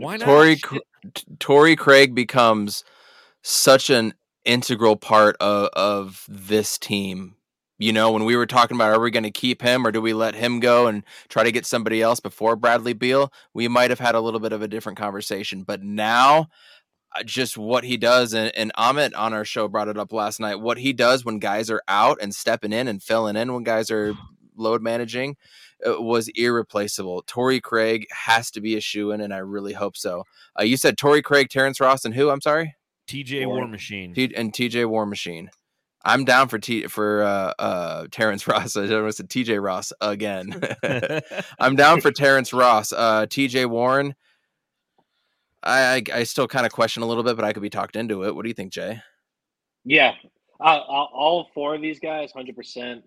Why 0.00 0.16
not? 0.16 0.24
Torrey, 0.26 0.56
Shit. 0.56 0.62
Cr- 0.62 0.76
T- 1.14 1.24
Torrey 1.38 1.76
Craig 1.76 2.14
becomes 2.14 2.84
such 3.42 3.90
an 3.90 4.14
integral 4.44 4.96
part 4.96 5.36
of, 5.40 5.68
of 5.74 6.24
this 6.28 6.78
team. 6.78 7.36
You 7.78 7.92
know, 7.92 8.12
when 8.12 8.24
we 8.24 8.36
were 8.36 8.46
talking 8.46 8.76
about 8.76 8.92
are 8.92 9.00
we 9.00 9.10
going 9.10 9.24
to 9.24 9.30
keep 9.30 9.60
him 9.60 9.86
or 9.86 9.90
do 9.90 10.00
we 10.00 10.12
let 10.12 10.34
him 10.34 10.60
go 10.60 10.86
and 10.86 11.02
try 11.28 11.42
to 11.42 11.52
get 11.52 11.66
somebody 11.66 12.00
else 12.00 12.20
before 12.20 12.54
Bradley 12.56 12.92
Beal, 12.92 13.32
we 13.52 13.66
might 13.66 13.90
have 13.90 13.98
had 13.98 14.14
a 14.14 14.20
little 14.20 14.40
bit 14.40 14.52
of 14.52 14.62
a 14.62 14.68
different 14.68 14.96
conversation. 14.96 15.64
But 15.64 15.82
now, 15.82 16.48
uh, 17.16 17.24
just 17.24 17.58
what 17.58 17.84
he 17.84 17.96
does, 17.96 18.32
and, 18.32 18.54
and 18.56 18.72
Amit 18.74 19.12
on 19.16 19.34
our 19.34 19.44
show 19.44 19.66
brought 19.66 19.88
it 19.88 19.98
up 19.98 20.12
last 20.12 20.40
night. 20.40 20.60
What 20.60 20.78
he 20.78 20.92
does 20.92 21.24
when 21.24 21.40
guys 21.40 21.68
are 21.68 21.82
out 21.88 22.18
and 22.22 22.34
stepping 22.34 22.72
in 22.72 22.86
and 22.86 23.02
filling 23.02 23.36
in 23.36 23.52
when 23.52 23.64
guys 23.64 23.90
are 23.90 24.14
load 24.56 24.82
managing 24.82 25.36
uh, 25.86 26.00
was 26.00 26.28
irreplaceable. 26.28 27.22
Torrey 27.26 27.60
Craig 27.60 28.06
has 28.10 28.50
to 28.52 28.60
be 28.60 28.76
a 28.76 28.80
shoe 28.80 29.10
in, 29.10 29.20
and 29.20 29.32
I 29.32 29.38
really 29.38 29.72
hope 29.72 29.96
so. 29.96 30.24
Uh, 30.58 30.64
you 30.64 30.76
said 30.76 30.96
Torrey 30.96 31.22
Craig, 31.22 31.48
Terrence 31.48 31.80
Ross, 31.80 32.04
and 32.04 32.14
who? 32.14 32.30
I'm 32.30 32.40
sorry, 32.40 32.74
TJ 33.08 33.46
Warren. 33.46 33.62
War 33.62 33.68
Machine. 33.68 34.14
T- 34.14 34.34
and 34.34 34.52
TJ 34.52 34.88
War 34.88 35.06
Machine. 35.06 35.50
I'm 36.04 36.24
down 36.24 36.48
for 36.48 36.58
T 36.58 36.86
for 36.86 37.22
uh, 37.22 37.54
uh, 37.58 38.06
Terrence 38.10 38.46
Ross. 38.48 38.76
I 38.76 38.82
almost 38.94 39.16
said 39.16 39.28
TJ 39.28 39.62
Ross 39.62 39.92
again. 40.00 40.60
I'm 41.58 41.76
down 41.76 42.00
for 42.00 42.12
Terrence 42.12 42.52
Ross. 42.52 42.92
Uh, 42.92 43.26
TJ 43.26 43.68
Warren. 43.68 44.14
I, 45.62 45.96
I 45.96 46.02
I 46.18 46.24
still 46.24 46.46
kind 46.46 46.66
of 46.66 46.72
question 46.72 47.02
a 47.02 47.06
little 47.06 47.22
bit, 47.22 47.36
but 47.36 47.44
I 47.44 47.52
could 47.54 47.62
be 47.62 47.70
talked 47.70 47.96
into 47.96 48.24
it. 48.24 48.34
What 48.34 48.42
do 48.42 48.48
you 48.48 48.54
think, 48.54 48.72
Jay? 48.72 49.00
Yeah, 49.86 50.12
uh, 50.64 50.80
all 50.88 51.10
all 51.12 51.50
four 51.54 51.74
of 51.74 51.82
these 51.82 52.00
guys, 52.00 52.32
hundred 52.32 52.56
percent. 52.56 53.04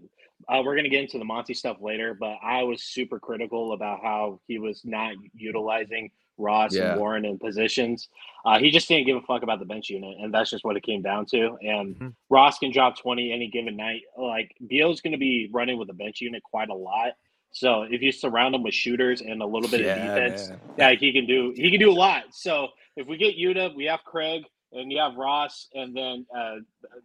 Uh, 0.48 0.62
we're 0.64 0.76
gonna 0.76 0.90
get 0.90 1.02
into 1.02 1.18
the 1.18 1.26
Monty 1.26 1.54
stuff 1.54 1.78
later, 1.82 2.14
but 2.14 2.38
I 2.44 2.64
was 2.64 2.84
super 2.84 3.20
critical 3.20 3.74
about 3.74 4.02
how 4.02 4.40
he 4.48 4.60
was 4.60 4.82
not 4.86 5.16
utilizing 5.36 6.12
Ross 6.38 6.76
Yeah. 6.76 6.92
and 6.92 7.00
Warren 7.00 7.26
in 7.26 7.40
positions. 7.40 8.08
Uh, 8.46 8.60
he 8.60 8.70
just 8.70 8.88
didn't 8.88 9.08
give 9.08 9.18
a 9.18 9.22
fuck 9.22 9.42
about 9.42 9.58
the 9.60 9.66
bench 9.66 9.90
unit, 9.90 10.18
and 10.22 10.32
that's 10.34 10.52
just 10.52 10.64
what 10.64 10.78
it 10.78 10.84
came 10.84 11.02
down 11.02 11.26
to. 11.28 11.58
And 11.62 11.96
Mhm. 11.96 12.16
Ross 12.30 12.60
can 12.60 12.72
drop 12.72 12.98
twenty 12.98 13.32
any 13.32 13.48
given 13.48 13.76
night. 13.76 14.02
Like 14.16 14.56
Beal's 14.68 15.02
gonna 15.02 15.18
be 15.18 15.50
running 15.52 15.78
with 15.80 15.88
the 15.88 15.96
bench 15.96 16.22
unit 16.22 16.44
quite 16.44 16.70
a 16.70 16.76
lot. 16.76 17.14
So 17.52 17.84
if 17.84 18.02
you 18.04 18.12
surround 18.12 18.54
him 18.54 18.62
with 18.62 18.76
shooters 18.76 19.22
and 19.22 19.42
a 19.42 19.46
little 19.46 19.70
bit 19.70 19.80
of 19.82 19.88
defense, 19.96 20.50
man. 20.50 20.60
yeah, 20.78 20.92
he 20.92 21.12
can 21.12 21.26
do 21.26 21.54
he 21.56 21.72
can 21.72 21.80
do 21.80 21.90
a 21.90 21.94
lot. 21.94 22.26
So 22.36 22.68
if 22.96 23.08
we 23.08 23.18
get 23.18 23.36
Yuta, 23.38 23.74
we 23.74 23.86
have 23.86 24.04
Craig 24.04 24.44
and 24.78 24.92
you 24.92 25.00
have 25.00 25.16
Ross, 25.16 25.68
and 25.74 25.96
then 25.96 26.26
uh, 26.36 26.56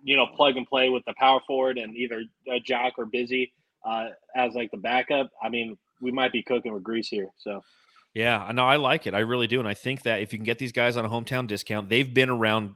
you 0.03 0.17
know 0.17 0.27
plug 0.37 0.57
and 0.57 0.67
play 0.67 0.89
with 0.89 1.05
the 1.07 1.15
power 1.19 1.41
forward 1.47 1.79
and 1.79 1.97
either 1.97 2.23
uh, 2.51 2.59
Jock 2.65 2.95
or 2.99 3.07
Busy 3.07 3.53
uh, 3.85 4.09
as 4.37 4.55
like 4.55 4.71
the 4.71 4.77
backup. 4.77 5.31
I 5.43 5.49
mean, 5.49 5.77
we 6.01 6.11
might 6.11 6.33
be 6.33 6.43
cooking 6.43 6.73
with 6.73 6.83
grease 6.83 7.09
here. 7.09 7.29
So 7.39 7.63
Yeah, 8.15 8.43
I 8.43 8.53
know 8.53 8.65
I 8.65 8.77
like 8.77 9.07
it. 9.07 9.15
I 9.15 9.21
really 9.21 9.47
do, 9.47 9.59
and 9.59 9.69
I 9.69 9.75
think 9.75 10.03
that 10.03 10.21
if 10.21 10.33
you 10.33 10.39
can 10.39 10.45
get 10.45 10.59
these 10.59 10.73
guys 10.73 10.97
on 10.97 11.05
a 11.05 11.09
hometown 11.09 11.47
discount, 11.47 11.89
they've 11.89 12.13
been 12.13 12.31
around. 12.31 12.75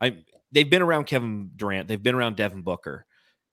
I 0.00 0.16
they've 0.52 0.70
been 0.70 0.82
around 0.82 1.04
Kevin 1.04 1.50
Durant, 1.56 1.88
they've 1.88 2.02
been 2.02 2.14
around 2.14 2.36
Devin 2.36 2.62
Booker, 2.62 3.06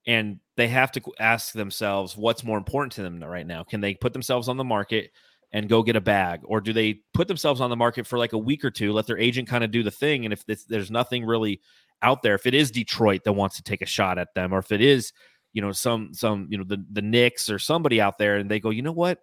and 0.05 0.39
they 0.55 0.67
have 0.69 0.91
to 0.93 1.01
ask 1.19 1.53
themselves 1.53 2.17
what's 2.17 2.43
more 2.43 2.57
important 2.57 2.93
to 2.93 3.03
them 3.03 3.23
right 3.23 3.45
now. 3.45 3.63
Can 3.63 3.81
they 3.81 3.93
put 3.93 4.13
themselves 4.13 4.47
on 4.47 4.57
the 4.57 4.63
market 4.63 5.11
and 5.51 5.69
go 5.69 5.81
get 5.81 5.95
a 5.95 6.01
bag, 6.01 6.41
or 6.43 6.59
do 6.59 6.73
they 6.73 6.99
put 7.13 7.27
themselves 7.27 7.61
on 7.61 7.69
the 7.69 7.75
market 7.75 8.05
for 8.05 8.19
like 8.19 8.33
a 8.33 8.37
week 8.37 8.65
or 8.65 8.71
two, 8.71 8.91
let 8.91 9.07
their 9.07 9.17
agent 9.17 9.47
kind 9.47 9.63
of 9.63 9.71
do 9.71 9.83
the 9.83 9.91
thing, 9.91 10.25
and 10.25 10.33
if 10.33 10.43
there's 10.67 10.91
nothing 10.91 11.25
really 11.25 11.61
out 12.01 12.21
there, 12.21 12.35
if 12.35 12.45
it 12.45 12.53
is 12.53 12.69
Detroit 12.71 13.23
that 13.23 13.33
wants 13.33 13.55
to 13.55 13.63
take 13.63 13.81
a 13.81 13.85
shot 13.85 14.17
at 14.17 14.33
them, 14.35 14.53
or 14.53 14.59
if 14.59 14.71
it 14.71 14.81
is 14.81 15.13
you 15.53 15.61
know 15.61 15.71
some 15.71 16.13
some 16.13 16.47
you 16.49 16.57
know 16.57 16.65
the 16.65 16.83
the 16.91 17.01
Knicks 17.01 17.49
or 17.49 17.59
somebody 17.59 18.01
out 18.01 18.17
there, 18.17 18.37
and 18.37 18.51
they 18.51 18.59
go, 18.59 18.69
you 18.69 18.81
know 18.81 18.91
what, 18.91 19.19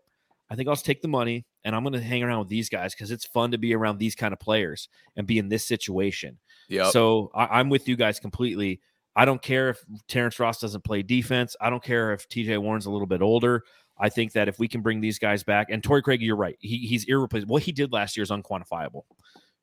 I 0.50 0.56
think 0.56 0.68
I'll 0.68 0.74
just 0.74 0.86
take 0.86 1.02
the 1.02 1.08
money 1.08 1.46
and 1.64 1.74
I'm 1.74 1.82
going 1.82 1.94
to 1.94 2.00
hang 2.00 2.22
around 2.22 2.40
with 2.40 2.48
these 2.48 2.68
guys 2.68 2.94
because 2.94 3.10
it's 3.10 3.24
fun 3.24 3.52
to 3.52 3.58
be 3.58 3.74
around 3.74 3.98
these 3.98 4.14
kind 4.14 4.32
of 4.32 4.38
players 4.38 4.88
and 5.16 5.26
be 5.26 5.38
in 5.38 5.48
this 5.48 5.66
situation. 5.66 6.38
Yeah. 6.68 6.90
So 6.90 7.30
I, 7.34 7.58
I'm 7.58 7.70
with 7.70 7.88
you 7.88 7.96
guys 7.96 8.20
completely. 8.20 8.80
I 9.16 9.24
don't 9.24 9.40
care 9.40 9.70
if 9.70 9.78
Terrence 10.08 10.38
Ross 10.38 10.60
doesn't 10.60 10.84
play 10.84 11.02
defense. 11.02 11.56
I 11.60 11.70
don't 11.70 11.82
care 11.82 12.12
if 12.12 12.28
TJ 12.28 12.58
Warren's 12.58 12.86
a 12.86 12.90
little 12.90 13.06
bit 13.06 13.22
older. 13.22 13.62
I 13.98 14.08
think 14.08 14.32
that 14.32 14.48
if 14.48 14.58
we 14.58 14.68
can 14.68 14.80
bring 14.80 15.00
these 15.00 15.18
guys 15.18 15.44
back, 15.44 15.68
and 15.70 15.82
Torrey 15.82 16.02
Craig, 16.02 16.20
you're 16.20 16.36
right. 16.36 16.56
He, 16.58 16.78
he's 16.78 17.04
irreplaceable. 17.04 17.54
What 17.54 17.62
he 17.62 17.72
did 17.72 17.92
last 17.92 18.16
year 18.16 18.22
is 18.22 18.30
unquantifiable. 18.30 19.02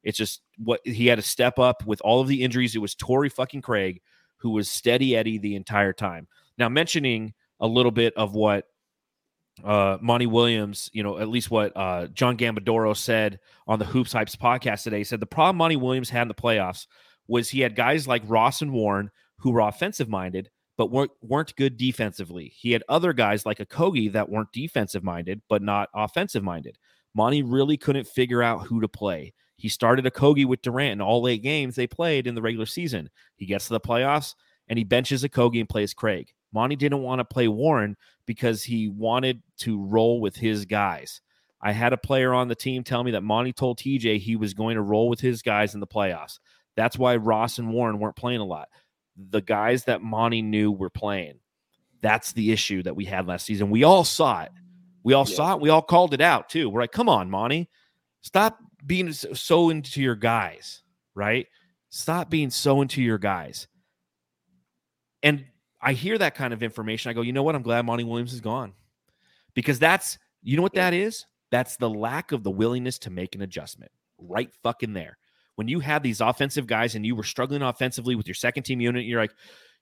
It's 0.04 0.18
just 0.18 0.42
what 0.58 0.80
he 0.84 1.08
had 1.08 1.18
to 1.18 1.22
step 1.22 1.60
up 1.60 1.86
with 1.86 2.02
all 2.02 2.22
of 2.22 2.28
the 2.28 2.44
injuries. 2.44 2.76
It 2.76 2.80
was 2.80 2.96
Torrey 2.96 3.30
fucking 3.30 3.62
Craig 3.62 4.02
who 4.42 4.50
was 4.50 4.70
steady 4.70 5.16
Eddie 5.16 5.38
the 5.38 5.56
entire 5.56 5.94
time. 5.94 6.28
Now, 6.58 6.68
mentioning 6.68 7.34
a 7.60 7.68
little 7.68 7.92
bit 7.92 8.14
of 8.16 8.34
what 8.34 8.66
uh, 9.64 9.98
Monty 10.02 10.26
Williams, 10.26 10.90
you 10.94 11.04
know, 11.04 11.20
at 11.20 11.28
least 11.28 11.52
what 11.52 11.72
uh, 11.76 12.08
John 12.08 12.38
Gambadoro 12.38 12.98
said 12.98 13.40
on 13.68 13.78
the 13.78 13.86
Hoops 13.86 14.14
Hypes 14.14 14.36
podcast 14.36 14.84
today, 14.84 15.00
he 15.00 15.04
said 15.04 15.20
the 15.20 15.28
problem 15.28 15.58
Monty 15.58 15.76
Williams 15.76 16.10
had 16.10 16.24
in 16.24 16.28
the 16.28 16.34
playoffs 16.34 16.88
was 17.28 17.50
he 17.50 17.62
had 17.62 17.76
guys 17.76 18.08
like 18.08 18.24
Ross 18.26 18.64
and 18.64 18.74
Warren 18.74 19.12
who 19.38 19.52
were 19.52 19.60
offensive 19.62 20.10
minded, 20.10 20.50
but 20.82 20.90
weren't, 20.90 21.12
weren't 21.22 21.56
good 21.58 21.78
defensively. 21.78 22.52
He 22.56 22.72
had 22.72 22.82
other 22.90 23.14
guys 23.14 23.46
like 23.46 23.60
Okogie 23.60 24.12
that 24.14 24.30
weren't 24.30 24.52
defensive 24.52 25.04
minded, 25.04 25.40
but 25.48 25.62
not 25.62 25.90
offensive 25.94 26.44
minded. 26.44 26.80
Monty 27.14 27.44
really 27.44 27.78
couldn't 27.78 28.08
figure 28.08 28.42
out 28.42 28.66
who 28.66 28.82
to 28.82 28.88
play. 28.88 29.32
He 29.58 29.70
started 29.70 30.06
Okogie 30.06 30.48
with 30.48 30.64
Durant 30.64 30.94
in 30.94 31.02
all 31.02 31.28
eight 31.28 31.44
games 31.44 31.76
they 31.76 31.86
played 31.86 32.26
in 32.26 32.34
the 32.34 32.42
regular 32.42 32.66
season. 32.66 33.12
He 33.36 33.46
gets 33.46 33.68
to 33.68 33.74
the 33.74 33.80
playoffs 33.80 34.34
and 34.70 34.80
he 34.80 34.84
benches 34.84 35.24
Okogie 35.24 35.60
and 35.60 35.70
plays 35.70 35.94
Craig. 35.94 36.34
Monty 36.52 36.76
didn't 36.76 37.04
want 37.04 37.20
to 37.20 37.26
play 37.26 37.48
Warren 37.48 37.96
because 38.26 38.64
he 38.64 38.88
wanted 38.88 39.44
to 39.60 39.86
roll 39.86 40.20
with 40.20 40.36
his 40.36 40.66
guys. 40.66 41.22
I 41.62 41.74
had 41.74 41.94
a 41.94 41.98
player 41.98 42.34
on 42.34 42.48
the 42.48 42.56
team 42.56 42.84
tell 42.84 43.04
me 43.04 43.12
that 43.12 43.22
Monty 43.22 43.54
told 43.54 43.78
TJ 43.78 44.18
he 44.18 44.36
was 44.36 44.56
going 44.56 44.78
to 44.78 44.82
roll 44.82 45.10
with 45.10 45.20
his 45.20 45.44
guys 45.44 45.76
in 45.76 45.80
the 45.80 45.86
playoffs. 45.86 46.40
That's 46.76 46.98
why 46.98 47.18
Ross 47.18 47.60
and 47.60 47.72
Warren 47.72 48.00
weren't 48.00 48.16
playing 48.16 48.42
a 48.42 48.46
lot. 48.46 48.68
The 49.30 49.41
guys 49.41 49.86
that 49.86 50.01
Monty 50.01 50.41
knew 50.41 50.72
were 50.72 50.89
playing. 50.89 51.39
That's 52.01 52.34
the 52.34 52.51
issue 52.51 52.82
that 52.84 52.95
we 52.95 53.05
had 53.05 53.28
last 53.28 53.45
season. 53.45 53.69
We 53.69 53.84
all 53.84 54.03
saw 54.03 54.43
it. 54.43 54.51
We 55.03 55.13
all 55.13 55.28
yeah. 55.28 55.36
saw 55.36 55.53
it. 55.55 55.61
We 55.61 55.69
all 55.69 55.82
called 55.82 56.13
it 56.13 56.22
out 56.22 56.49
too. 56.49 56.69
We're 56.69 56.82
like, 56.82 56.91
come 56.91 57.09
on, 57.09 57.30
Monty. 57.30 57.69
Stop 58.22 58.59
being 58.86 59.11
so 59.13 59.69
into 59.69 60.01
your 60.01 60.15
guys, 60.15 60.84
right? 61.15 61.47
Stop 61.89 62.30
being 62.30 62.49
so 62.49 62.82
into 62.82 63.01
your 63.01 63.17
guys. 63.17 63.67
And 65.24 65.45
I 65.82 65.93
hear 65.93 66.17
that 66.17 66.36
kind 66.36 66.53
of 66.53 66.63
information. 66.63 67.09
I 67.09 67.13
go, 67.13 67.22
you 67.22 67.34
know 67.34 67.43
what? 67.43 67.55
I'm 67.55 67.61
glad 67.63 67.86
Monty 67.86 68.03
Williams 68.03 68.34
is 68.34 68.41
gone 68.41 68.74
because 69.53 69.80
that's, 69.80 70.17
you 70.41 70.55
know 70.55 70.63
what 70.63 70.74
that 70.74 70.93
is? 70.93 71.26
That's 71.51 71.78
the 71.78 71.89
lack 71.89 72.32
of 72.32 72.43
the 72.43 72.51
willingness 72.51 72.97
to 72.99 73.09
make 73.09 73.36
an 73.36 73.41
adjustment 73.41 73.91
right 74.17 74.51
fucking 74.63 74.93
there. 74.93 75.17
When 75.62 75.68
you 75.68 75.80
have 75.82 76.01
these 76.01 76.22
offensive 76.22 76.66
guys 76.66 76.95
and 76.95 77.05
you 77.05 77.16
were 77.16 77.22
struggling 77.22 77.62
offensively 77.62 78.16
with 78.16 78.26
your 78.26 78.34
second 78.34 78.64
team 78.64 78.82
unit, 78.82 79.05
you're 79.05 79.22
like, 79.22 79.36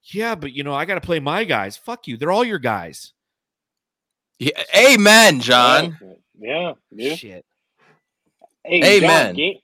yeah, 0.03 0.36
but 0.36 0.51
you 0.51 0.61
know, 0.61 0.73
I 0.73 0.84
got 0.84 0.95
to 0.95 1.01
play 1.01 1.21
my 1.21 1.45
guys. 1.45 1.77
Fuck 1.77 2.05
you. 2.05 2.17
They're 2.17 2.34
all 2.34 2.43
your 2.43 2.59
guys. 2.59 3.13
Yeah, 4.39 4.61
amen, 4.75 5.39
John. 5.39 5.97
Yeah. 6.38 6.73
yeah. 6.91 7.15
Shit. 7.15 7.45
Hey, 8.65 8.97
amen. 8.97 9.27
John, 9.27 9.36
game, 9.36 9.57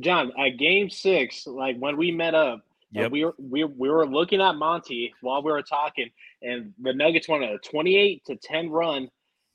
John, 0.00 0.32
at 0.44 0.58
game 0.58 0.90
six, 0.90 1.46
like 1.46 1.76
when 1.76 1.96
we 1.96 2.10
met 2.10 2.34
up, 2.34 2.64
Yep. 2.90 3.12
We 3.12 3.24
were 3.24 3.34
we, 3.38 3.62
we 3.62 3.88
were 3.88 4.04
looking 4.08 4.40
at 4.40 4.56
Monty 4.56 5.14
while 5.20 5.40
we 5.40 5.52
were 5.52 5.62
talking, 5.62 6.10
and 6.42 6.74
the 6.82 6.92
Nuggets 6.92 7.28
won 7.28 7.44
a 7.44 7.58
twenty-eight 7.58 8.24
to 8.24 8.34
ten 8.34 8.68
run, 8.68 9.08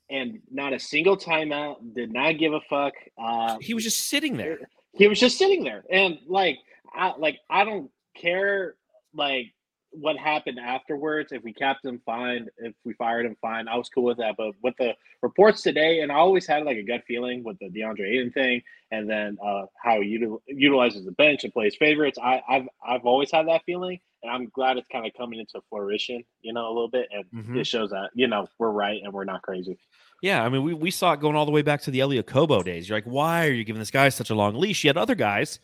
and 0.08 0.38
not 0.50 0.72
a 0.72 0.78
single 0.78 1.18
timeout. 1.18 1.94
Did 1.94 2.10
not 2.10 2.38
give 2.38 2.54
a 2.54 2.60
fuck. 2.70 2.94
Uh, 3.18 3.58
he 3.60 3.74
was 3.74 3.84
just 3.84 4.08
sitting 4.08 4.38
there. 4.38 4.70
He 4.96 5.08
was 5.08 5.20
just 5.20 5.38
sitting 5.38 5.64
there, 5.64 5.84
and 5.90 6.18
like 6.26 6.58
I 6.94 7.14
like 7.18 7.38
I 7.50 7.64
don't 7.64 7.90
care 8.16 8.76
like 9.14 9.52
what 9.90 10.16
happened 10.16 10.58
afterwards. 10.58 11.32
If 11.32 11.42
we 11.42 11.52
kept 11.52 11.84
him, 11.84 12.00
fine. 12.06 12.48
If 12.58 12.74
we 12.84 12.94
fired 12.94 13.26
him, 13.26 13.36
fine. 13.40 13.68
I 13.68 13.76
was 13.76 13.88
cool 13.88 14.04
with 14.04 14.18
that. 14.18 14.36
But 14.36 14.52
with 14.62 14.74
the 14.78 14.94
reports 15.22 15.62
today, 15.62 16.00
and 16.00 16.12
I 16.12 16.16
always 16.16 16.46
had 16.46 16.64
like 16.64 16.76
a 16.76 16.82
gut 16.82 17.02
feeling 17.06 17.44
with 17.44 17.58
the 17.58 17.68
DeAndre 17.70 18.08
Ayton 18.08 18.32
thing, 18.32 18.62
and 18.90 19.08
then 19.08 19.38
uh, 19.44 19.66
how 19.82 20.00
he 20.00 20.18
util- 20.18 20.40
utilizes 20.46 21.04
the 21.04 21.12
bench 21.12 21.44
and 21.44 21.52
plays 21.52 21.76
favorites. 21.76 22.18
I, 22.22 22.42
have 22.48 22.68
I've 22.86 23.04
always 23.06 23.30
had 23.30 23.48
that 23.48 23.62
feeling, 23.66 24.00
and 24.26 24.34
I'm 24.34 24.48
glad 24.50 24.76
it's 24.76 24.88
kind 24.88 25.06
of 25.06 25.12
coming 25.16 25.38
into 25.38 25.60
fruition. 25.70 26.22
You 26.40 26.52
know, 26.52 26.66
a 26.66 26.72
little 26.72 26.90
bit, 26.90 27.08
and 27.12 27.24
mm-hmm. 27.34 27.58
it 27.58 27.66
shows 27.66 27.90
that 27.90 28.10
you 28.14 28.26
know 28.26 28.46
we're 28.58 28.70
right 28.70 29.00
and 29.02 29.12
we're 29.12 29.24
not 29.24 29.42
crazy. 29.42 29.78
Yeah, 30.22 30.44
I 30.44 30.48
mean, 30.48 30.62
we, 30.62 30.74
we 30.74 30.90
saw 30.90 31.12
it 31.12 31.20
going 31.20 31.36
all 31.36 31.44
the 31.44 31.52
way 31.52 31.62
back 31.62 31.82
to 31.82 31.90
the 31.90 32.00
Elie 32.00 32.22
Okobo 32.22 32.64
days. 32.64 32.88
You're 32.88 32.96
like, 32.96 33.04
why 33.04 33.46
are 33.46 33.52
you 33.52 33.64
giving 33.64 33.80
this 33.80 33.90
guy 33.90 34.08
such 34.08 34.30
a 34.30 34.34
long 34.34 34.54
leash? 34.54 34.84
Yet 34.84 34.96
other 34.96 35.14
guys, 35.14 35.60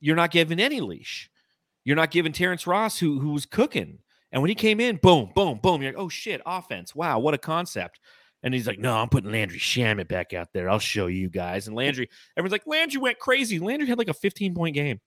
you're 0.00 0.16
not 0.16 0.30
giving 0.30 0.60
any 0.60 0.80
leash. 0.80 1.30
You're 1.84 1.96
not 1.96 2.10
giving 2.10 2.32
Terrence 2.32 2.66
Ross, 2.66 2.98
who 2.98 3.20
who 3.20 3.30
was 3.30 3.46
cooking. 3.46 3.98
And 4.30 4.42
when 4.42 4.50
he 4.50 4.54
came 4.54 4.80
in, 4.80 4.96
boom, 4.96 5.30
boom, 5.34 5.58
boom, 5.62 5.82
you're 5.82 5.92
like, 5.92 6.00
oh 6.00 6.08
shit, 6.08 6.40
offense. 6.44 6.94
Wow, 6.94 7.18
what 7.18 7.34
a 7.34 7.38
concept. 7.38 7.98
And 8.42 8.54
he's 8.54 8.66
like, 8.66 8.78
no, 8.78 8.94
I'm 8.96 9.08
putting 9.08 9.32
Landry 9.32 9.58
Shamet 9.58 10.06
back 10.06 10.32
out 10.32 10.48
there. 10.54 10.70
I'll 10.70 10.78
show 10.78 11.06
you 11.06 11.28
guys. 11.28 11.66
And 11.66 11.74
Landry, 11.74 12.08
everyone's 12.36 12.52
like, 12.52 12.66
Landry 12.66 13.00
went 13.00 13.18
crazy. 13.18 13.58
Landry 13.58 13.88
had 13.88 13.98
like 13.98 14.08
a 14.08 14.14
15 14.14 14.54
point 14.54 14.74
game. 14.74 15.00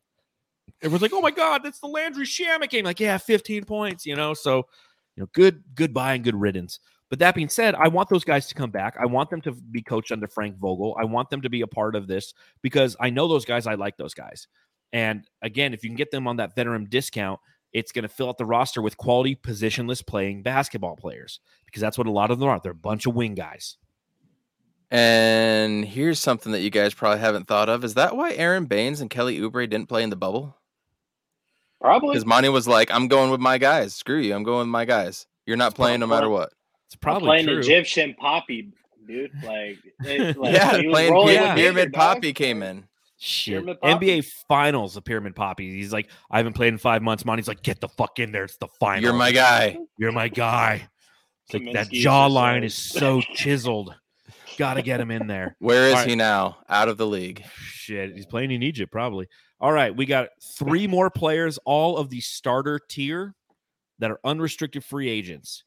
Everyone's 0.82 1.02
like, 1.02 1.14
oh 1.14 1.22
my 1.22 1.32
God, 1.32 1.62
that's 1.64 1.80
the 1.80 1.88
Landry 1.88 2.26
Shamet 2.26 2.70
game. 2.70 2.86
Like, 2.86 3.00
yeah, 3.00 3.18
15 3.18 3.66
points, 3.66 4.06
you 4.06 4.16
know? 4.16 4.34
So, 4.34 4.68
you 5.16 5.24
know, 5.24 5.30
good, 5.34 5.64
goodbye 5.76 6.14
and 6.14 6.24
good 6.24 6.36
riddance. 6.36 6.80
But 7.10 7.20
that 7.20 7.36
being 7.36 7.50
said, 7.50 7.76
I 7.76 7.90
want 7.90 8.08
those 8.10 8.24
guys 8.24 8.48
to 8.48 8.56
come 8.56 8.72
back. 8.72 8.96
I 9.00 9.06
want 9.06 9.30
them 9.30 9.42
to 9.42 9.52
be 9.52 9.82
coached 9.82 10.14
under 10.14 10.28
Frank 10.28 10.58
Vogel. 10.58 10.96
I 10.98 11.04
want 11.04 11.30
them 11.30 11.42
to 11.42 11.50
be 11.50 11.62
a 11.62 11.68
part 11.68 11.96
of 11.96 12.08
this 12.08 12.34
because 12.62 12.96
I 13.02 13.10
know 13.10 13.28
those 13.28 13.44
guys. 13.44 13.68
I 13.68 13.74
like 13.74 13.98
those 13.98 14.14
guys. 14.14 14.48
And 14.94 15.28
again, 15.42 15.74
if 15.74 15.84
you 15.84 15.90
can 15.90 15.98
get 15.98 16.12
them 16.12 16.26
on 16.26 16.38
that 16.38 16.56
veteran 16.56 16.88
discount, 16.90 17.42
it's 17.74 17.92
going 17.92 18.04
to 18.04 18.10
fill 18.10 18.30
out 18.30 18.38
the 18.38 18.46
roster 18.46 18.82
with 18.82 18.98
quality 18.98 19.36
positionless 19.36 20.06
playing 20.06 20.44
basketball 20.44 20.96
players 20.96 21.42
because 21.66 21.82
that's 21.82 21.98
what 21.98 22.08
a 22.08 22.12
lot 22.12 22.32
of 22.32 22.40
them 22.40 22.48
are. 22.48 22.60
They're 22.62 22.72
a 22.72 22.76
bunch 22.76 23.06
of 23.06 23.16
wing 23.16 23.36
guys. 23.36 23.78
And 24.90 25.86
here's 25.86 26.20
something 26.20 26.52
that 26.52 26.60
you 26.60 26.70
guys 26.70 26.94
probably 26.94 27.20
haven't 27.20 27.48
thought 27.48 27.70
of. 27.70 27.86
Is 27.86 27.94
that 27.94 28.16
why 28.16 28.34
Aron 28.34 28.66
Baynes 28.66 29.00
and 29.00 29.10
Kelly 29.10 29.40
Oubre 29.40 29.70
didn't 29.70 29.88
play 29.88 30.04
in 30.04 30.10
the 30.10 30.18
bubble? 30.18 30.58
Probably. 31.82 32.14
Because 32.14 32.26
Monty 32.26 32.50
was 32.50 32.68
like, 32.68 32.92
I'm 32.92 33.08
going 33.08 33.32
with 33.32 33.42
my 33.42 33.58
guys. 33.58 33.96
Screw 33.96 34.20
you. 34.20 34.36
I'm 34.36 34.44
going 34.44 34.60
with 34.60 34.68
my 34.68 34.86
guys. 34.86 35.26
You're 35.46 35.58
not 35.58 35.72
it's 35.72 35.76
playing 35.76 36.00
no 36.00 36.08
matter 36.08 36.30
what. 36.30 36.54
It's 36.88 36.96
probably 36.96 37.30
I'm 37.30 37.46
playing 37.46 37.46
true. 37.48 37.60
Egyptian 37.60 38.14
Poppy, 38.14 38.72
dude. 39.08 39.32
Like, 39.44 39.80
it, 40.02 40.38
like 40.38 40.54
yeah, 40.54 40.80
playing 40.90 41.56
Pyramid 41.56 41.94
Poppy 41.94 42.34
came 42.34 42.62
in. 42.62 42.86
Shit. 43.18 43.64
NBA 43.66 44.26
Finals 44.48 44.98
of 44.98 45.04
Pyramid 45.04 45.36
Poppy. 45.36 45.72
He's 45.72 45.94
like, 45.94 46.10
I 46.30 46.38
haven't 46.38 46.54
played 46.54 46.70
in 46.70 46.78
five 46.78 47.02
months. 47.02 47.26
Monty's 47.26 47.48
like, 47.48 47.64
get 47.64 47.80
the 47.80 47.88
fuck 47.88 48.20
in 48.20 48.32
there. 48.32 48.44
It's 48.46 48.58
the 48.58 48.68
final. 48.80 49.04
You're 49.04 49.14
my 49.14 49.32
guy. 49.32 49.78
You're 49.98 50.12
my 50.12 50.28
guy. 50.28 50.88
It's 51.46 51.54
like 51.54 51.74
that 51.74 51.90
jawline 51.90 52.64
is 52.64 52.76
so 52.76 53.22
chiseled. 53.22 53.96
Got 54.58 54.76
to 54.76 54.82
get 54.82 55.00
him 55.00 55.12
in 55.12 55.28
there. 55.28 55.56
Where 55.60 55.88
is 55.88 55.94
right. 55.94 56.08
he 56.08 56.16
now? 56.16 56.58
Out 56.68 56.90
of 56.90 56.98
the 56.98 57.08
league. 57.08 57.44
Shit. 57.58 58.16
He's 58.16 58.26
playing 58.26 58.52
in 58.52 58.64
Egypt, 58.64 58.92
probably. 58.92 59.28
All 59.62 59.72
right. 59.72 59.96
We 59.96 60.08
got 60.08 60.30
three 60.42 60.88
more 60.88 61.12
players, 61.12 61.60
all 61.66 61.98
of 61.98 62.10
the 62.10 62.20
starter 62.20 62.80
tier 62.90 63.36
that 64.00 64.10
are 64.10 64.20
unrestricted 64.26 64.84
free 64.84 65.08
agents. 65.08 65.64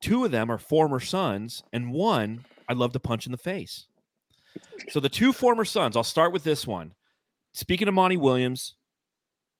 Two 0.00 0.24
of 0.24 0.30
them 0.30 0.50
are 0.50 0.58
former 0.58 1.00
Suns, 1.00 1.64
and 1.72 1.92
one 1.92 2.44
I'd 2.68 2.76
love 2.76 2.92
to 2.92 3.00
punch 3.00 3.26
in 3.26 3.32
the 3.32 3.38
face. 3.38 3.86
So 4.90 5.00
the 5.00 5.08
two 5.08 5.32
former 5.32 5.64
Suns, 5.64 5.96
I'll 5.96 6.04
start 6.04 6.32
with 6.32 6.44
this 6.44 6.66
one. 6.66 6.94
Speaking 7.52 7.88
of 7.88 7.94
Monty 7.94 8.16
Williams, 8.16 8.76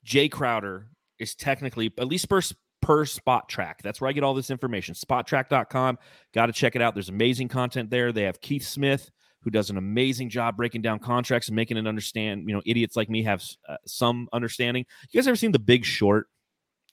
Jay 0.05 0.29
Crowder 0.29 0.87
is 1.19 1.35
technically, 1.35 1.93
at 1.99 2.07
least 2.07 2.29
per, 2.29 2.41
per 2.81 3.05
Spotrac. 3.05 3.77
That's 3.83 4.01
where 4.01 4.09
I 4.09 4.13
get 4.13 4.23
all 4.23 4.35
this 4.35 4.51
information. 4.51 4.95
Spotrac.com. 4.95 5.99
Got 6.33 6.47
to 6.47 6.53
check 6.53 6.77
it 6.77 6.83
out. 6.83 6.95
There's 6.95 7.09
amazing 7.09 7.49
content 7.49 7.91
there. 7.91 8.13
They 8.13 8.23
have 8.23 8.41
Keith 8.41 8.65
Smith, 8.65 9.11
who 9.47 9.51
does 9.53 9.71
an 9.71 9.77
amazing 9.77 10.29
job 10.29 10.57
breaking 10.57 10.83
down 10.83 10.99
contracts 10.99 11.47
and 11.47 11.55
making 11.55 11.77
it 11.77 11.87
understand. 11.87 12.49
You 12.49 12.55
know, 12.57 12.63
idiots 12.67 12.97
like 12.97 13.09
me 13.09 13.23
have 13.23 13.45
uh, 13.69 13.77
some 13.87 14.29
understanding. 14.33 14.85
You 15.09 15.21
guys 15.21 15.29
ever 15.29 15.37
seen 15.37 15.53
The 15.53 15.61
Big 15.61 15.85
Short? 15.85 16.27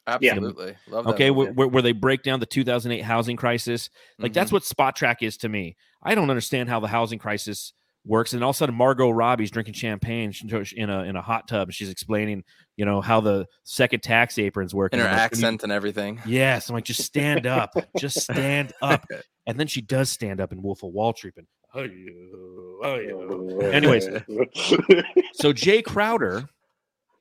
Absolutely. 0.05 0.75
Yeah. 0.91 0.97
Okay, 0.97 1.31
where, 1.31 1.51
where, 1.51 1.81
they 1.81 1.93
break 1.93 2.21
down 2.21 2.39
the 2.39 2.45
2008 2.45 3.01
housing 3.01 3.37
crisis. 3.37 3.89
Like 4.19 4.29
mm-hmm. 4.29 4.33
that's 4.35 4.51
what 4.51 4.61
Spotrac 4.61 5.17
is 5.21 5.37
to 5.37 5.49
me. 5.49 5.77
I 6.03 6.13
don't 6.13 6.29
understand 6.29 6.69
how 6.69 6.79
the 6.79 6.87
housing 6.87 7.17
crisis 7.17 7.73
works, 8.05 8.33
and 8.33 8.43
all 8.43 8.51
of 8.51 8.55
a 8.55 8.57
sudden 8.57 8.75
Margot 8.75 9.09
Robbie's 9.09 9.49
drinking 9.49 9.73
champagne 9.73 10.31
in 10.75 10.91
a 10.91 11.03
in 11.03 11.15
a 11.15 11.21
hot 11.23 11.47
tub, 11.47 11.69
and 11.69 11.73
she's 11.73 11.89
explaining, 11.89 12.43
you 12.77 12.85
know, 12.85 13.01
how 13.01 13.19
the 13.19 13.47
second 13.63 14.03
tax 14.03 14.37
aprons 14.37 14.75
work 14.75 14.93
in 14.93 14.99
her 14.99 15.05
like, 15.05 15.13
accent 15.15 15.63
and 15.63 15.71
everything. 15.71 16.21
Yes, 16.27 16.69
I'm 16.69 16.75
like, 16.75 16.85
just 16.85 17.01
stand 17.01 17.47
up, 17.47 17.73
just 17.97 18.21
stand 18.31 18.73
up, 18.79 19.07
and 19.47 19.59
then 19.59 19.65
she 19.65 19.81
does 19.81 20.11
stand 20.11 20.39
up 20.39 20.51
in 20.51 20.61
Wolf 20.61 20.83
of 20.83 20.91
Wall 20.91 21.15
Street, 21.15 21.33
and 21.37 21.47
oh, 21.73 21.83
you, 21.83 22.79
oh, 22.83 22.95
you. 22.95 23.61
Anyways, 23.61 24.07
so 25.33 25.53
Jay 25.53 25.81
Crowder 25.81 26.47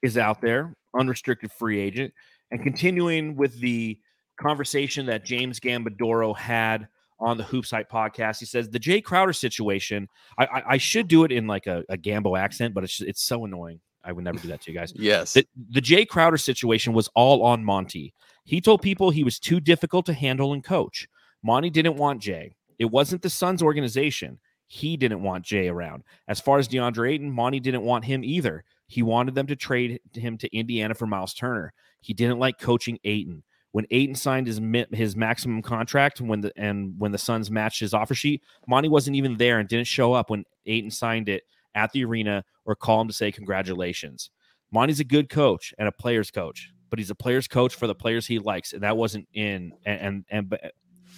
is 0.03 0.19
out 0.19 0.41
there, 0.41 0.75
unrestricted 0.95 1.53
free 1.53 1.81
agent, 1.81 2.13
and 2.51 2.63
continuing 2.63 3.37
with 3.37 3.59
the 3.61 3.99
conversation 4.41 5.07
that 5.07 5.25
James 5.25 5.61
Gambadoro 5.61 6.37
had 6.37 6.89
on 7.21 7.39
the 7.39 7.45
Hoops 7.45 7.71
Hype 7.71 7.91
podcast. 7.91 8.41
He 8.41 8.47
says 8.47 8.69
the 8.69 8.79
Jay 8.79 9.01
Crowder 9.01 9.33
situation. 9.33 10.09
I, 10.39 10.45
I, 10.47 10.63
I 10.71 10.77
should 10.77 11.09
do 11.09 11.25
it 11.25 11.33
in 11.33 11.47
like 11.47 11.67
a, 11.67 11.85
a 11.89 11.97
Gambo 11.97 12.39
accent, 12.39 12.75
but 12.75 12.85
it's 12.85 13.01
it's 13.01 13.23
so 13.23 13.45
annoying. 13.45 13.81
I 14.05 14.13
would 14.13 14.25
never 14.25 14.39
do 14.39 14.49
that 14.49 14.61
to 14.63 14.73
you 14.73 14.79
guys. 14.79 14.93
yes. 14.97 15.35
The, 15.35 15.47
the 15.71 15.81
Jay 15.81 16.05
Crowder 16.05 16.37
situation 16.37 16.93
was 16.93 17.09
all 17.15 17.45
on 17.45 17.65
Monty. 17.65 18.15
He 18.45 18.61
told 18.61 18.83
people 18.83 19.11
he 19.11 19.23
was 19.23 19.39
too 19.39 19.61
difficult 19.61 20.07
to 20.07 20.13
handle 20.13 20.53
and 20.53 20.65
coach. 20.65 21.07
Monty 21.45 21.71
didn't 21.71 21.97
want 21.97 22.21
Jay. 22.21 22.57
It 22.83 22.91
wasn't 22.91 23.23
the 23.23 23.31
Suns 23.31 23.63
organization. 23.63 24.41
He 24.67 24.97
didn't 24.97 25.23
want 25.23 25.45
Jay 25.45 25.69
around. 25.69 26.03
As 26.27 26.41
far 26.41 26.59
as 26.59 26.67
DeAndre 26.67 27.13
Ayton, 27.13 27.31
Monty 27.31 27.61
didn't 27.61 27.83
want 27.83 28.05
him 28.05 28.25
either. 28.25 28.65
He 28.89 29.03
wanted 29.03 29.35
them 29.35 29.47
to 29.47 29.57
trade 29.57 30.01
him 30.13 30.37
to 30.39 30.57
Indiana 30.57 30.95
for 30.95 31.07
Miles 31.07 31.33
Turner. 31.33 31.73
He 32.01 32.13
didn't 32.13 32.41
like 32.41 32.59
coaching 32.59 32.99
Ayton 33.05 33.45
when 33.73 33.87
Ayton 33.91 34.15
signed 34.15 34.47
his 34.47 34.61
his 34.93 35.17
maximum 35.17 35.63
contract 35.63 36.21
when 36.21 36.43
the 36.43 36.53
and 36.57 36.95
when 36.99 37.13
the 37.13 37.19
Suns 37.19 37.51
matched 37.51 37.81
his 37.81 37.95
offer 37.95 38.15
sheet, 38.15 38.43
Monty 38.69 38.89
wasn't 38.89 39.17
even 39.17 39.37
there 39.37 39.59
and 39.59 39.69
didn't 39.69 39.87
show 39.87 40.13
up 40.13 40.31
when 40.31 40.45
Ayton 40.67 40.91
signed 40.91 41.29
it 41.29 41.45
at 41.75 41.91
the 41.93 42.05
arena 42.05 42.45
or 42.65 42.75
call 42.75 43.01
him 43.01 43.09
to 43.09 43.15
say 43.15 43.33
congratulations. 43.33 44.31
Monty's 44.73 45.01
a 45.01 45.05
good 45.05 45.29
coach 45.29 45.73
and 45.79 45.89
a 45.89 45.93
player's 45.93 46.31
coach, 46.31 46.71
but 46.91 46.99
he's 46.99 47.11
a 47.11 47.15
player's 47.15 47.49
coach 47.49 47.75
for 47.75 47.87
the 47.87 47.95
players 47.95 48.27
he 48.27 48.39
likes, 48.39 48.73
and 48.73 48.83
that 48.83 48.97
wasn't 48.97 49.27
in 49.33 49.73
and 49.87 50.25
and, 50.31 50.51
and 50.51 50.59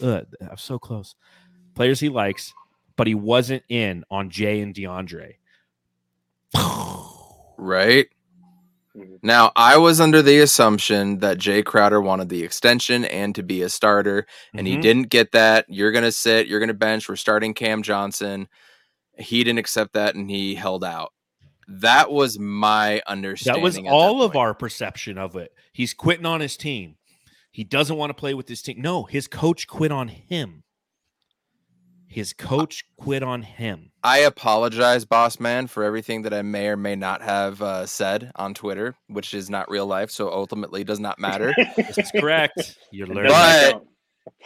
uh, 0.02 0.22
I'm 0.40 0.56
so 0.56 0.78
close. 0.78 1.14
Players 1.74 2.00
he 2.00 2.08
likes, 2.08 2.54
but 2.96 3.06
he 3.06 3.14
wasn't 3.14 3.62
in 3.68 4.04
on 4.10 4.30
Jay 4.30 4.60
and 4.60 4.74
DeAndre. 4.74 5.34
Right. 7.56 8.08
Mm-hmm. 8.96 9.16
Now, 9.22 9.52
I 9.56 9.76
was 9.76 10.00
under 10.00 10.22
the 10.22 10.40
assumption 10.40 11.18
that 11.18 11.38
Jay 11.38 11.62
Crowder 11.62 12.00
wanted 12.00 12.28
the 12.28 12.42
extension 12.42 13.04
and 13.04 13.34
to 13.34 13.42
be 13.42 13.62
a 13.62 13.68
starter, 13.68 14.26
and 14.52 14.66
mm-hmm. 14.66 14.76
he 14.76 14.82
didn't 14.82 15.08
get 15.08 15.32
that. 15.32 15.66
You're 15.68 15.92
going 15.92 16.04
to 16.04 16.12
sit, 16.12 16.46
you're 16.46 16.60
going 16.60 16.68
to 16.68 16.74
bench. 16.74 17.08
We're 17.08 17.16
starting 17.16 17.54
Cam 17.54 17.82
Johnson. 17.82 18.48
He 19.16 19.44
didn't 19.44 19.60
accept 19.60 19.92
that 19.92 20.16
and 20.16 20.28
he 20.28 20.56
held 20.56 20.82
out. 20.82 21.12
That 21.68 22.10
was 22.10 22.38
my 22.38 23.00
understanding. 23.06 23.62
That 23.62 23.64
was 23.64 23.78
all 23.78 24.22
of 24.22 24.34
our 24.36 24.54
perception 24.54 25.18
of 25.18 25.36
it. 25.36 25.52
He's 25.72 25.94
quitting 25.94 26.26
on 26.26 26.40
his 26.40 26.56
team. 26.56 26.96
He 27.50 27.62
doesn't 27.62 27.96
want 27.96 28.10
to 28.10 28.14
play 28.14 28.34
with 28.34 28.48
his 28.48 28.60
team. 28.60 28.80
No, 28.80 29.04
his 29.04 29.28
coach 29.28 29.68
quit 29.68 29.92
on 29.92 30.08
him. 30.08 30.63
His 32.14 32.32
coach 32.32 32.84
quit 32.96 33.24
on 33.24 33.42
him. 33.42 33.90
I 34.04 34.18
apologize, 34.18 35.04
boss 35.04 35.40
man, 35.40 35.66
for 35.66 35.82
everything 35.82 36.22
that 36.22 36.32
I 36.32 36.42
may 36.42 36.68
or 36.68 36.76
may 36.76 36.94
not 36.94 37.22
have 37.22 37.60
uh, 37.60 37.86
said 37.86 38.30
on 38.36 38.54
Twitter, 38.54 38.94
which 39.08 39.34
is 39.34 39.50
not 39.50 39.68
real 39.68 39.84
life, 39.84 40.12
so 40.12 40.30
ultimately 40.30 40.84
does 40.84 41.00
not 41.00 41.18
matter. 41.18 41.52
this 41.76 41.98
is 41.98 42.12
correct. 42.12 42.78
You're 42.92 43.08
learning. 43.08 43.32
But 43.32 43.82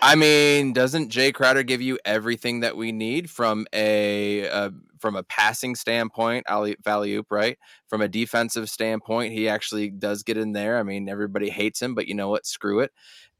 I 0.00 0.14
mean, 0.14 0.72
doesn't 0.72 1.10
Jay 1.10 1.32
Crowder 1.32 1.62
give 1.62 1.82
you 1.82 1.98
everything 2.04 2.60
that 2.60 2.76
we 2.76 2.92
need 2.92 3.30
from 3.30 3.66
a 3.72 4.48
uh, 4.48 4.70
from 5.00 5.16
a 5.16 5.22
passing 5.22 5.74
standpoint, 5.74 6.46
Ali 6.48 6.76
Valley 6.82 7.20
right? 7.30 7.58
From 7.88 8.00
a 8.00 8.08
defensive 8.08 8.68
standpoint, 8.70 9.32
he 9.32 9.48
actually 9.48 9.90
does 9.90 10.22
get 10.22 10.36
in 10.36 10.52
there. 10.52 10.78
I 10.78 10.82
mean, 10.82 11.08
everybody 11.08 11.50
hates 11.50 11.80
him, 11.80 11.94
but 11.94 12.08
you 12.08 12.14
know 12.14 12.28
what? 12.28 12.46
Screw 12.46 12.80
it. 12.80 12.92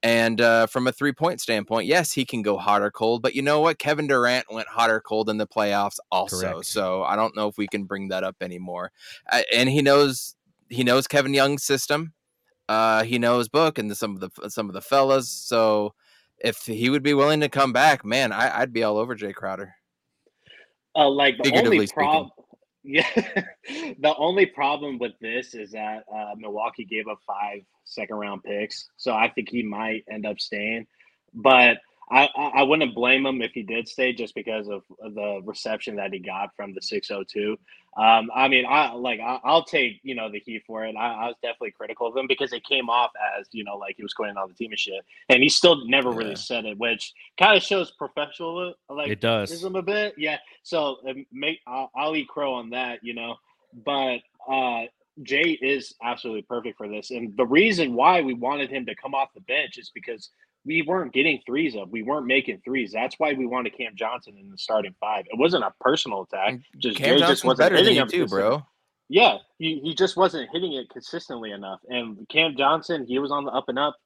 And 0.02 0.40
uh, 0.40 0.66
from 0.66 0.86
a 0.86 0.92
three 0.92 1.12
point 1.12 1.40
standpoint, 1.40 1.86
yes, 1.86 2.12
he 2.12 2.24
can 2.24 2.42
go 2.42 2.56
hot 2.56 2.82
or 2.82 2.90
cold, 2.90 3.22
but 3.22 3.34
you 3.34 3.42
know 3.42 3.60
what? 3.60 3.78
Kevin 3.78 4.06
Durant 4.06 4.46
went 4.50 4.68
hot 4.68 4.90
or 4.90 5.00
cold 5.00 5.28
in 5.28 5.38
the 5.38 5.46
playoffs 5.46 5.98
also. 6.12 6.52
Correct. 6.52 6.66
So 6.66 7.02
I 7.02 7.16
don't 7.16 7.36
know 7.36 7.48
if 7.48 7.58
we 7.58 7.66
can 7.66 7.84
bring 7.84 8.08
that 8.08 8.22
up 8.22 8.36
anymore. 8.40 8.92
Uh, 9.30 9.42
and 9.52 9.68
he 9.68 9.82
knows 9.82 10.36
he 10.68 10.84
knows 10.84 11.08
Kevin 11.08 11.34
Young's 11.34 11.64
system. 11.64 12.12
Uh, 12.68 13.02
he 13.02 13.18
knows 13.18 13.48
book 13.48 13.78
and 13.78 13.90
the, 13.90 13.94
some 13.94 14.14
of 14.14 14.20
the 14.20 14.50
some 14.50 14.68
of 14.68 14.74
the 14.74 14.80
fellas. 14.80 15.28
So 15.28 15.94
if 16.40 16.64
he 16.66 16.90
would 16.90 17.02
be 17.02 17.14
willing 17.14 17.40
to 17.40 17.48
come 17.48 17.72
back, 17.72 18.04
man, 18.04 18.32
I, 18.32 18.60
would 18.60 18.72
be 18.72 18.82
all 18.82 18.98
over 18.98 19.14
Jay 19.14 19.32
Crowder. 19.32 19.74
Uh, 20.94 21.08
like 21.08 21.36
the 21.42 21.52
only 21.54 21.86
problem, 21.86 22.30
yeah, 22.82 23.08
the 23.98 24.14
only 24.16 24.46
problem 24.46 24.98
with 24.98 25.12
this 25.20 25.54
is 25.54 25.72
that 25.72 26.04
uh, 26.14 26.34
Milwaukee 26.36 26.84
gave 26.84 27.06
up 27.08 27.18
five 27.26 27.60
second 27.84 28.16
round 28.16 28.42
picks. 28.42 28.88
So 28.96 29.12
I 29.12 29.28
think 29.28 29.48
he 29.50 29.62
might 29.62 30.04
end 30.10 30.26
up 30.26 30.40
staying. 30.40 30.86
But 31.34 31.78
I, 32.10 32.28
I 32.36 32.62
wouldn't 32.62 32.94
blame 32.94 33.26
him 33.26 33.42
if 33.42 33.52
he 33.52 33.62
did 33.62 33.86
stay 33.86 34.12
just 34.14 34.34
because 34.34 34.68
of 34.68 34.82
the 35.00 35.40
reception 35.44 35.96
that 35.96 36.12
he 36.12 36.20
got 36.20 36.50
from 36.56 36.72
the 36.74 36.80
602. 36.80 37.56
Um, 37.98 38.30
I 38.32 38.46
mean, 38.46 38.64
I 38.64 38.92
like 38.92 39.18
I, 39.18 39.40
will 39.44 39.64
take 39.64 39.98
you 40.04 40.14
know 40.14 40.30
the 40.30 40.38
heat 40.38 40.62
for 40.66 40.84
it. 40.84 40.94
I, 40.96 41.14
I, 41.14 41.26
was 41.26 41.34
definitely 41.42 41.72
critical 41.72 42.06
of 42.06 42.16
him 42.16 42.28
because 42.28 42.52
it 42.52 42.62
came 42.64 42.88
off 42.88 43.10
as 43.36 43.48
you 43.50 43.64
know 43.64 43.76
like 43.76 43.96
he 43.96 44.04
was 44.04 44.12
quitting 44.12 44.36
on 44.36 44.46
the 44.46 44.54
team 44.54 44.70
and 44.70 44.78
shit, 44.78 45.04
and 45.28 45.42
he 45.42 45.48
still 45.48 45.84
never 45.86 46.10
yeah. 46.10 46.16
really 46.16 46.36
said 46.36 46.64
it, 46.64 46.78
which 46.78 47.12
kind 47.38 47.56
of 47.56 47.62
shows 47.62 47.90
professional 47.90 48.74
like 48.88 49.10
it 49.10 49.20
does 49.20 49.64
a 49.64 49.82
bit. 49.82 50.14
Yeah, 50.16 50.38
so 50.62 50.98
make 51.32 51.58
I'll, 51.66 51.90
I'll 51.96 52.14
eat 52.14 52.28
crow 52.28 52.54
on 52.54 52.70
that, 52.70 53.00
you 53.02 53.14
know. 53.14 53.34
But 53.84 54.18
uh, 54.48 54.84
Jay 55.22 55.58
is 55.60 55.94
absolutely 56.02 56.42
perfect 56.42 56.78
for 56.78 56.88
this. 56.88 57.10
And 57.10 57.36
the 57.36 57.46
reason 57.46 57.94
why 57.94 58.20
we 58.20 58.34
wanted 58.34 58.70
him 58.70 58.86
to 58.86 58.94
come 58.94 59.14
off 59.14 59.34
the 59.34 59.40
bench 59.40 59.78
is 59.78 59.90
because 59.92 60.30
we 60.64 60.82
weren't 60.82 61.12
getting 61.12 61.40
threes 61.46 61.76
up. 61.76 61.88
We 61.90 62.02
weren't 62.02 62.26
making 62.26 62.60
threes. 62.64 62.92
That's 62.92 63.14
why 63.18 63.32
we 63.32 63.46
wanted 63.46 63.76
Cam 63.76 63.92
Johnson 63.94 64.36
in 64.38 64.50
the 64.50 64.58
starting 64.58 64.94
five. 65.00 65.24
It 65.26 65.38
wasn't 65.38 65.64
a 65.64 65.72
personal 65.80 66.22
attack. 66.22 66.60
Just 66.78 66.98
Cam 66.98 67.18
Jay 67.18 67.26
just 67.26 67.44
wasn't 67.44 67.72
hitting 67.72 67.96
him 67.96 68.08
too, 68.08 68.26
bro. 68.26 68.62
Yeah, 69.08 69.38
he, 69.58 69.80
he 69.82 69.94
just 69.94 70.16
wasn't 70.16 70.50
hitting 70.52 70.74
it 70.74 70.90
consistently 70.90 71.52
enough. 71.52 71.80
And 71.88 72.28
Cam 72.28 72.56
Johnson, 72.56 73.06
he 73.08 73.18
was 73.18 73.30
on 73.30 73.44
the 73.44 73.50
up 73.50 73.68
and 73.68 73.78
up. 73.78 73.96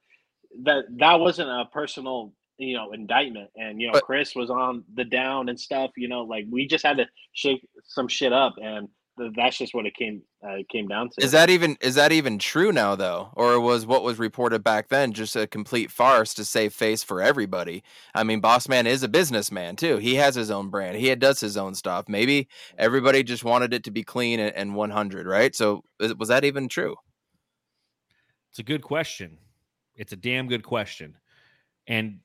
That 0.63 0.85
that 0.97 1.19
wasn't 1.19 1.49
a 1.49 1.65
personal, 1.73 2.33
you 2.57 2.75
know, 2.75 2.93
indictment. 2.93 3.49
And 3.57 3.81
you 3.81 3.87
know, 3.87 3.93
but, 3.93 4.03
Chris 4.03 4.35
was 4.35 4.49
on 4.49 4.83
the 4.93 5.03
down 5.03 5.49
and 5.49 5.59
stuff. 5.59 5.91
You 5.97 6.07
know, 6.07 6.21
like 6.21 6.45
we 6.49 6.67
just 6.67 6.85
had 6.85 6.97
to 6.97 7.07
shake 7.33 7.67
some 7.83 8.07
shit 8.07 8.31
up 8.31 8.55
and 8.61 8.87
that's 9.17 9.57
just 9.57 9.73
what 9.73 9.85
it 9.85 9.95
came 9.95 10.23
uh, 10.43 10.57
came 10.69 10.87
down 10.87 11.09
to. 11.09 11.23
Is 11.23 11.31
that 11.31 11.49
even 11.49 11.77
is 11.81 11.95
that 11.95 12.11
even 12.11 12.39
true 12.39 12.71
now 12.71 12.95
though, 12.95 13.29
or 13.35 13.59
was 13.59 13.85
what 13.85 14.03
was 14.03 14.17
reported 14.17 14.63
back 14.63 14.89
then 14.89 15.13
just 15.13 15.35
a 15.35 15.45
complete 15.45 15.91
farce 15.91 16.33
to 16.35 16.45
save 16.45 16.73
face 16.73 17.03
for 17.03 17.21
everybody? 17.21 17.83
I 18.15 18.23
mean, 18.23 18.39
Boss 18.39 18.67
Man 18.67 18.87
is 18.87 19.03
a 19.03 19.07
businessman 19.07 19.75
too. 19.75 19.97
He 19.97 20.15
has 20.15 20.35
his 20.35 20.49
own 20.49 20.69
brand. 20.69 20.97
He 20.97 21.13
does 21.15 21.39
his 21.39 21.57
own 21.57 21.75
stuff. 21.75 22.09
Maybe 22.09 22.47
everybody 22.77 23.23
just 23.23 23.43
wanted 23.43 23.73
it 23.73 23.83
to 23.83 23.91
be 23.91 24.03
clean 24.03 24.39
and, 24.39 24.55
and 24.55 24.75
100, 24.75 25.27
right? 25.27 25.55
So 25.55 25.83
was 26.17 26.29
that 26.29 26.43
even 26.43 26.67
true? 26.67 26.95
It's 28.49 28.59
a 28.59 28.63
good 28.63 28.81
question. 28.81 29.37
It's 29.95 30.13
a 30.13 30.17
damn 30.17 30.47
good 30.47 30.63
question. 30.63 31.17
And 31.87 32.19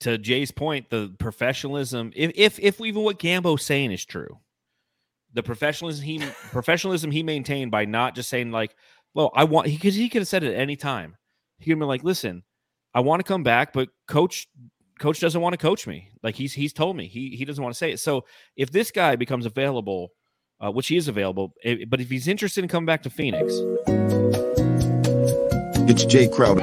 to 0.00 0.18
Jay's 0.18 0.50
point, 0.50 0.88
the 0.88 1.14
professionalism, 1.18 2.12
if 2.16 2.32
if, 2.34 2.58
if 2.58 2.80
even 2.80 3.02
what 3.02 3.18
Gambo's 3.18 3.64
saying 3.64 3.92
is 3.92 4.04
true, 4.04 4.38
the 5.34 5.42
professionalism 5.42 6.04
he 6.04 6.18
professionalism 6.50 7.10
he 7.10 7.22
maintained 7.22 7.70
by 7.70 7.84
not 7.84 8.14
just 8.14 8.28
saying 8.28 8.50
like, 8.50 8.74
"Well, 9.14 9.30
I 9.34 9.44
want," 9.44 9.66
because 9.66 9.94
he, 9.94 10.02
he 10.02 10.08
could 10.08 10.22
have 10.22 10.28
said 10.28 10.44
it 10.44 10.54
at 10.54 10.60
any 10.60 10.76
time. 10.76 11.16
He 11.58 11.66
could 11.66 11.72
have 11.72 11.78
been 11.80 11.88
like, 11.88 12.04
"Listen, 12.04 12.42
I 12.94 13.00
want 13.00 13.20
to 13.20 13.24
come 13.24 13.42
back, 13.42 13.72
but 13.72 13.88
coach." 14.06 14.48
Coach 14.98 15.18
doesn't 15.18 15.40
want 15.40 15.52
to 15.52 15.56
coach 15.56 15.88
me. 15.88 16.10
Like 16.22 16.36
he's 16.36 16.52
he's 16.52 16.72
told 16.72 16.96
me 16.96 17.08
he 17.08 17.30
he 17.30 17.44
doesn't 17.44 17.60
want 17.60 17.74
to 17.74 17.78
say 17.78 17.90
it. 17.90 17.98
So 17.98 18.24
if 18.56 18.70
this 18.70 18.92
guy 18.92 19.16
becomes 19.16 19.46
available, 19.46 20.12
uh, 20.60 20.70
which 20.70 20.86
he 20.86 20.96
is 20.96 21.08
available, 21.08 21.54
if, 21.64 21.80
eh, 21.80 21.84
but 21.88 22.00
if 22.00 22.08
he's 22.08 22.28
interested 22.28 22.62
in 22.62 22.68
coming 22.68 22.86
back 22.86 23.02
to 23.02 23.10
Phoenix, 23.10 23.52
it's 25.90 26.04
Jay 26.04 26.28
Crowder. 26.28 26.60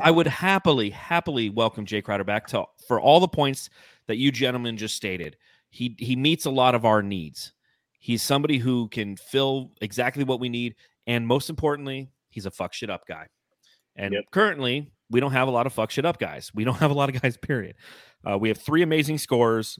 I 0.00 0.10
would 0.10 0.26
happily, 0.26 0.90
happily 0.90 1.50
welcome 1.50 1.84
Jay 1.84 2.00
Crowder 2.00 2.24
back 2.24 2.46
to 2.48 2.64
for 2.88 3.00
all 3.00 3.20
the 3.20 3.28
points 3.28 3.70
that 4.06 4.16
you 4.16 4.32
gentlemen 4.32 4.76
just 4.76 4.96
stated. 4.96 5.36
He 5.68 5.94
he 5.98 6.16
meets 6.16 6.46
a 6.46 6.50
lot 6.50 6.74
of 6.74 6.84
our 6.84 7.02
needs. 7.02 7.52
He's 7.98 8.22
somebody 8.22 8.58
who 8.58 8.88
can 8.88 9.16
fill 9.16 9.72
exactly 9.80 10.24
what 10.24 10.40
we 10.40 10.48
need, 10.48 10.74
and 11.06 11.26
most 11.26 11.50
importantly, 11.50 12.08
he's 12.30 12.46
a 12.46 12.50
fuck 12.50 12.72
shit 12.72 12.90
up 12.90 13.06
guy. 13.06 13.26
And 13.94 14.14
yep. 14.14 14.24
currently, 14.30 14.90
we 15.10 15.20
don't 15.20 15.32
have 15.32 15.48
a 15.48 15.50
lot 15.50 15.66
of 15.66 15.72
fuck 15.72 15.90
shit 15.90 16.06
up 16.06 16.18
guys. 16.18 16.50
We 16.54 16.64
don't 16.64 16.76
have 16.78 16.90
a 16.90 16.94
lot 16.94 17.14
of 17.14 17.20
guys. 17.20 17.36
Period. 17.36 17.76
Uh, 18.28 18.38
we 18.38 18.48
have 18.48 18.58
three 18.58 18.82
amazing 18.82 19.18
scores. 19.18 19.78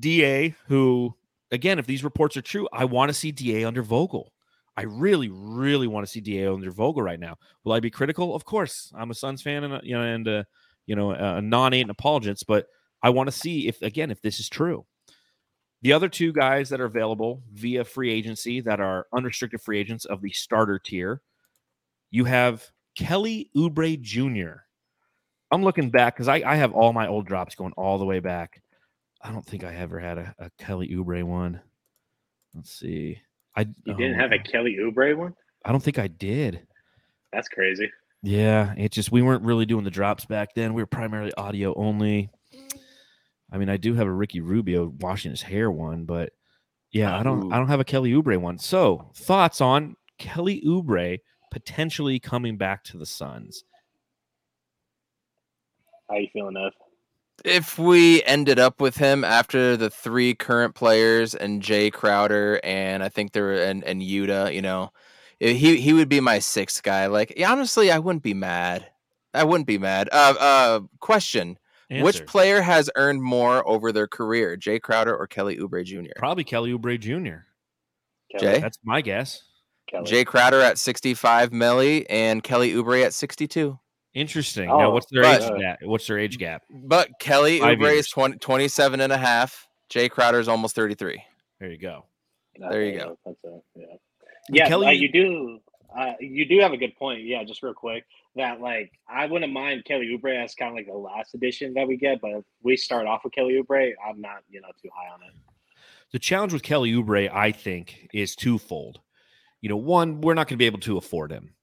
Da, 0.00 0.54
who 0.66 1.14
again, 1.50 1.78
if 1.78 1.86
these 1.86 2.04
reports 2.04 2.36
are 2.36 2.42
true, 2.42 2.68
I 2.72 2.84
want 2.84 3.08
to 3.08 3.14
see 3.14 3.30
Da 3.30 3.64
under 3.64 3.82
Vogel. 3.82 4.32
I 4.76 4.82
really, 4.82 5.30
really 5.30 5.86
want 5.86 6.06
to 6.06 6.12
see 6.12 6.20
Da 6.20 6.52
under 6.52 6.70
Vogel 6.70 7.02
right 7.02 7.18
now. 7.18 7.36
Will 7.64 7.72
I 7.72 7.80
be 7.80 7.90
critical? 7.90 8.34
Of 8.34 8.44
course, 8.44 8.92
I'm 8.94 9.10
a 9.10 9.14
Suns 9.14 9.42
fan 9.42 9.64
and 9.64 9.82
you 9.82 9.96
know, 9.96 10.02
and 10.02 10.28
uh, 10.28 10.44
you 10.86 10.94
know, 10.94 11.12
a 11.12 11.40
non-Ayton 11.40 11.90
apologist, 11.90 12.46
but 12.46 12.66
I 13.02 13.10
want 13.10 13.28
to 13.28 13.32
see 13.32 13.68
if 13.68 13.80
again 13.82 14.10
if 14.10 14.20
this 14.20 14.38
is 14.40 14.48
true. 14.48 14.84
The 15.82 15.92
other 15.92 16.08
two 16.08 16.32
guys 16.32 16.68
that 16.70 16.80
are 16.80 16.86
available 16.86 17.42
via 17.52 17.84
free 17.84 18.10
agency 18.10 18.60
that 18.62 18.80
are 18.80 19.06
unrestricted 19.14 19.60
free 19.60 19.78
agents 19.78 20.04
of 20.04 20.20
the 20.20 20.30
starter 20.30 20.78
tier, 20.78 21.20
you 22.10 22.24
have 22.24 22.66
Kelly 22.96 23.50
Oubre 23.56 24.00
Jr. 24.00 24.62
I'm 25.50 25.62
looking 25.62 25.90
back 25.90 26.16
because 26.16 26.28
I, 26.28 26.42
I 26.44 26.56
have 26.56 26.72
all 26.72 26.92
my 26.92 27.06
old 27.06 27.26
drops 27.26 27.54
going 27.54 27.72
all 27.76 27.98
the 27.98 28.04
way 28.04 28.20
back. 28.20 28.62
I 29.22 29.30
don't 29.30 29.46
think 29.46 29.64
I 29.64 29.74
ever 29.74 30.00
had 30.00 30.18
a, 30.18 30.34
a 30.38 30.50
Kelly 30.58 30.88
Oubre 30.88 31.22
one. 31.22 31.60
Let's 32.54 32.72
see. 32.72 33.20
I 33.56 33.62
You 33.62 33.94
oh, 33.94 33.94
didn't 33.94 34.18
have 34.18 34.32
a 34.32 34.36
oh, 34.36 34.42
Kelly 34.50 34.76
Oubre 34.80 35.16
one? 35.16 35.34
I 35.64 35.72
don't 35.72 35.82
think 35.82 35.98
I 35.98 36.06
did. 36.06 36.66
That's 37.32 37.48
crazy. 37.48 37.90
Yeah, 38.22 38.74
it 38.76 38.92
just 38.92 39.12
we 39.12 39.22
weren't 39.22 39.44
really 39.44 39.66
doing 39.66 39.84
the 39.84 39.90
drops 39.90 40.24
back 40.24 40.54
then. 40.54 40.74
We 40.74 40.82
were 40.82 40.86
primarily 40.86 41.32
audio 41.34 41.74
only. 41.74 42.30
I 43.52 43.58
mean, 43.58 43.68
I 43.68 43.76
do 43.76 43.94
have 43.94 44.06
a 44.06 44.12
Ricky 44.12 44.40
Rubio 44.40 44.92
washing 45.00 45.30
his 45.30 45.42
hair 45.42 45.70
one, 45.70 46.04
but 46.04 46.32
yeah, 46.90 47.16
I 47.16 47.22
don't 47.22 47.52
I 47.52 47.58
don't 47.58 47.68
have 47.68 47.80
a 47.80 47.84
Kelly 47.84 48.12
Oubre 48.12 48.38
one. 48.38 48.58
So, 48.58 49.10
thoughts 49.14 49.60
on 49.60 49.96
Kelly 50.18 50.62
Oubre 50.66 51.18
potentially 51.50 52.18
coming 52.18 52.56
back 52.56 52.84
to 52.84 52.98
the 52.98 53.06
Suns? 53.06 53.64
How 56.08 56.16
you 56.16 56.28
feeling, 56.32 56.56
Ev? 56.56 56.72
If 57.46 57.78
we 57.78 58.24
ended 58.24 58.58
up 58.58 58.80
with 58.80 58.96
him 58.96 59.22
after 59.22 59.76
the 59.76 59.88
three 59.88 60.34
current 60.34 60.74
players 60.74 61.32
and 61.32 61.62
Jay 61.62 61.92
Crowder 61.92 62.60
and 62.64 63.04
I 63.04 63.08
think 63.08 63.32
there 63.32 63.52
and 63.52 63.84
and 63.84 64.02
Yuta, 64.02 64.52
you 64.52 64.60
know, 64.60 64.90
eh, 65.40 65.52
he 65.52 65.76
he 65.80 65.92
would 65.92 66.08
be 66.08 66.18
my 66.18 66.40
sixth 66.40 66.82
guy. 66.82 67.06
Like 67.06 67.40
honestly, 67.46 67.92
I 67.92 68.00
wouldn't 68.00 68.24
be 68.24 68.34
mad. 68.34 68.90
I 69.32 69.44
wouldn't 69.44 69.68
be 69.68 69.78
mad. 69.78 70.08
Uh, 70.10 70.34
uh, 70.40 70.80
question: 70.98 71.56
Which 71.88 72.26
player 72.26 72.62
has 72.62 72.90
earned 72.96 73.22
more 73.22 73.66
over 73.68 73.92
their 73.92 74.08
career, 74.08 74.56
Jay 74.56 74.80
Crowder 74.80 75.16
or 75.16 75.28
Kelly 75.28 75.56
Oubre 75.58 75.84
Jr.? 75.84 76.10
Probably 76.16 76.42
Kelly 76.42 76.72
Oubre 76.72 76.98
Jr. 76.98 77.44
Kelly, 78.32 78.54
Jay? 78.54 78.60
That's 78.60 78.78
my 78.82 79.02
guess. 79.02 79.42
Kelly. 79.88 80.04
Jay 80.04 80.24
Crowder 80.24 80.60
at 80.60 80.78
sixty-five 80.78 81.50
milli 81.50 82.06
and 82.10 82.42
Kelly 82.42 82.72
Oubre 82.72 83.04
at 83.04 83.14
sixty-two. 83.14 83.78
Interesting. 84.16 84.70
Oh, 84.70 84.78
now, 84.78 84.90
what's 84.92 85.06
their 85.10 85.22
but- 85.22 85.42
age 85.42 85.60
gap? 85.60 85.78
What's 85.82 86.06
their 86.06 86.18
age 86.18 86.38
gap? 86.38 86.62
But 86.70 87.10
Kelly 87.20 87.60
Five 87.60 87.76
Oubre 87.76 87.92
years. 87.92 88.06
is 88.06 88.08
20, 88.08 88.38
27 88.38 89.00
and 89.02 89.12
a 89.12 89.16
half. 89.18 89.68
Jay 89.90 90.08
Crowder 90.08 90.40
is 90.40 90.48
almost 90.48 90.74
thirty-three. 90.74 91.22
There 91.60 91.70
you 91.70 91.76
go. 91.78 92.06
there 92.58 92.82
you 92.82 92.98
go. 92.98 93.18
That's 93.26 93.36
a, 93.44 93.60
yeah, 93.76 93.84
yeah. 94.48 94.68
Kelly- 94.68 94.86
uh, 94.86 94.90
you 94.90 95.12
do. 95.12 95.58
Uh, 95.96 96.14
you 96.18 96.46
do 96.46 96.58
have 96.60 96.72
a 96.72 96.76
good 96.78 96.96
point. 96.96 97.24
Yeah, 97.24 97.44
just 97.44 97.62
real 97.62 97.74
quick. 97.74 98.04
That 98.36 98.60
like 98.60 98.90
I 99.06 99.26
wouldn't 99.26 99.52
mind 99.52 99.84
Kelly 99.84 100.08
Oubre 100.16 100.42
as 100.42 100.54
kind 100.54 100.70
of 100.70 100.76
like 100.76 100.86
the 100.86 100.92
last 100.94 101.34
edition 101.34 101.74
that 101.74 101.86
we 101.86 101.98
get, 101.98 102.20
but 102.22 102.30
if 102.32 102.44
we 102.62 102.76
start 102.76 103.06
off 103.06 103.20
with 103.22 103.34
Kelly 103.34 103.62
Oubre, 103.62 103.92
I'm 104.06 104.20
not 104.20 104.38
you 104.48 104.62
know 104.62 104.68
too 104.82 104.88
high 104.96 105.12
on 105.12 105.20
it. 105.22 105.34
The 106.12 106.18
challenge 106.18 106.54
with 106.54 106.62
Kelly 106.62 106.92
Oubre, 106.94 107.30
I 107.30 107.52
think, 107.52 108.08
is 108.14 108.34
twofold. 108.34 109.00
You 109.60 109.68
know, 109.68 109.76
one, 109.76 110.22
we're 110.22 110.34
not 110.34 110.48
going 110.48 110.56
to 110.56 110.62
be 110.62 110.66
able 110.66 110.80
to 110.80 110.96
afford 110.96 111.30
him. 111.30 111.54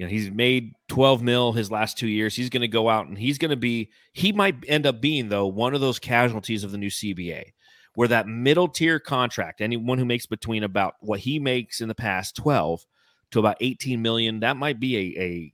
You 0.00 0.06
know, 0.06 0.10
he's 0.12 0.30
made 0.30 0.72
12 0.88 1.22
mil 1.22 1.52
his 1.52 1.70
last 1.70 1.98
two 1.98 2.08
years. 2.08 2.34
He's 2.34 2.48
going 2.48 2.62
to 2.62 2.68
go 2.68 2.88
out 2.88 3.08
and 3.08 3.18
he's 3.18 3.36
going 3.36 3.50
to 3.50 3.56
be, 3.56 3.90
he 4.14 4.32
might 4.32 4.54
end 4.66 4.86
up 4.86 4.98
being, 5.02 5.28
though, 5.28 5.46
one 5.46 5.74
of 5.74 5.82
those 5.82 5.98
casualties 5.98 6.64
of 6.64 6.72
the 6.72 6.78
new 6.78 6.88
CBA, 6.88 7.52
where 7.96 8.08
that 8.08 8.26
middle 8.26 8.66
tier 8.66 8.98
contract, 8.98 9.60
anyone 9.60 9.98
who 9.98 10.06
makes 10.06 10.24
between 10.24 10.64
about 10.64 10.94
what 11.00 11.20
he 11.20 11.38
makes 11.38 11.82
in 11.82 11.88
the 11.88 11.94
past 11.94 12.34
12 12.36 12.86
to 13.32 13.40
about 13.40 13.58
18 13.60 14.00
million, 14.00 14.40
that 14.40 14.56
might 14.56 14.80
be 14.80 14.96
a, 14.96 15.22
a, 15.22 15.52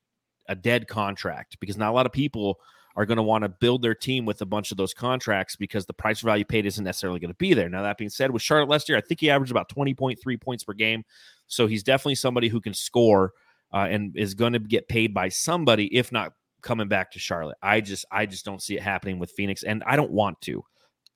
a 0.51 0.55
dead 0.55 0.87
contract 0.87 1.59
because 1.59 1.77
not 1.77 1.91
a 1.91 1.93
lot 1.93 2.07
of 2.07 2.13
people 2.13 2.61
are 2.95 3.05
going 3.05 3.17
to 3.17 3.25
want 3.25 3.43
to 3.43 3.49
build 3.49 3.83
their 3.83 3.97
team 3.97 4.25
with 4.25 4.41
a 4.43 4.47
bunch 4.47 4.71
of 4.71 4.77
those 4.77 4.95
contracts 4.95 5.57
because 5.57 5.87
the 5.87 5.93
price 5.93 6.21
value 6.21 6.45
paid 6.45 6.67
isn't 6.67 6.85
necessarily 6.85 7.19
going 7.19 7.33
to 7.33 7.37
be 7.39 7.53
there. 7.53 7.69
Now, 7.69 7.83
that 7.83 7.99
being 7.99 8.11
said, 8.11 8.31
with 8.31 8.43
Charlotte 8.43 8.69
last 8.69 8.89
year, 8.89 8.97
I 8.97 9.01
think 9.01 9.19
he 9.19 9.29
averaged 9.29 9.51
about 9.51 9.69
20.3 9.69 10.41
points 10.41 10.63
per 10.63 10.73
game. 10.73 11.03
So 11.49 11.67
he's 11.67 11.83
definitely 11.83 12.15
somebody 12.15 12.47
who 12.47 12.61
can 12.61 12.73
score 12.73 13.33
uh, 13.77 13.87
and 13.91 14.17
is 14.17 14.35
going 14.35 14.55
to 14.55 14.59
get 14.59 14.89
paid 14.89 15.13
by 15.13 15.29
somebody, 15.29 15.95
if 15.95 16.11
not 16.13 16.33
coming 16.63 16.89
back 16.89 17.13
to 17.13 17.19
Charlotte. 17.19 17.59
I 17.63 17.81
just, 17.81 18.05
I 18.11 18.25
just 18.27 18.45
don't 18.45 18.63
see 18.63 18.77
it 18.77 18.83
happening 18.83 19.19
with 19.19 19.31
Phoenix, 19.33 19.63
and 19.63 19.83
I 19.87 19.97
don't 19.97 20.11
want 20.11 20.41
to. 20.43 20.65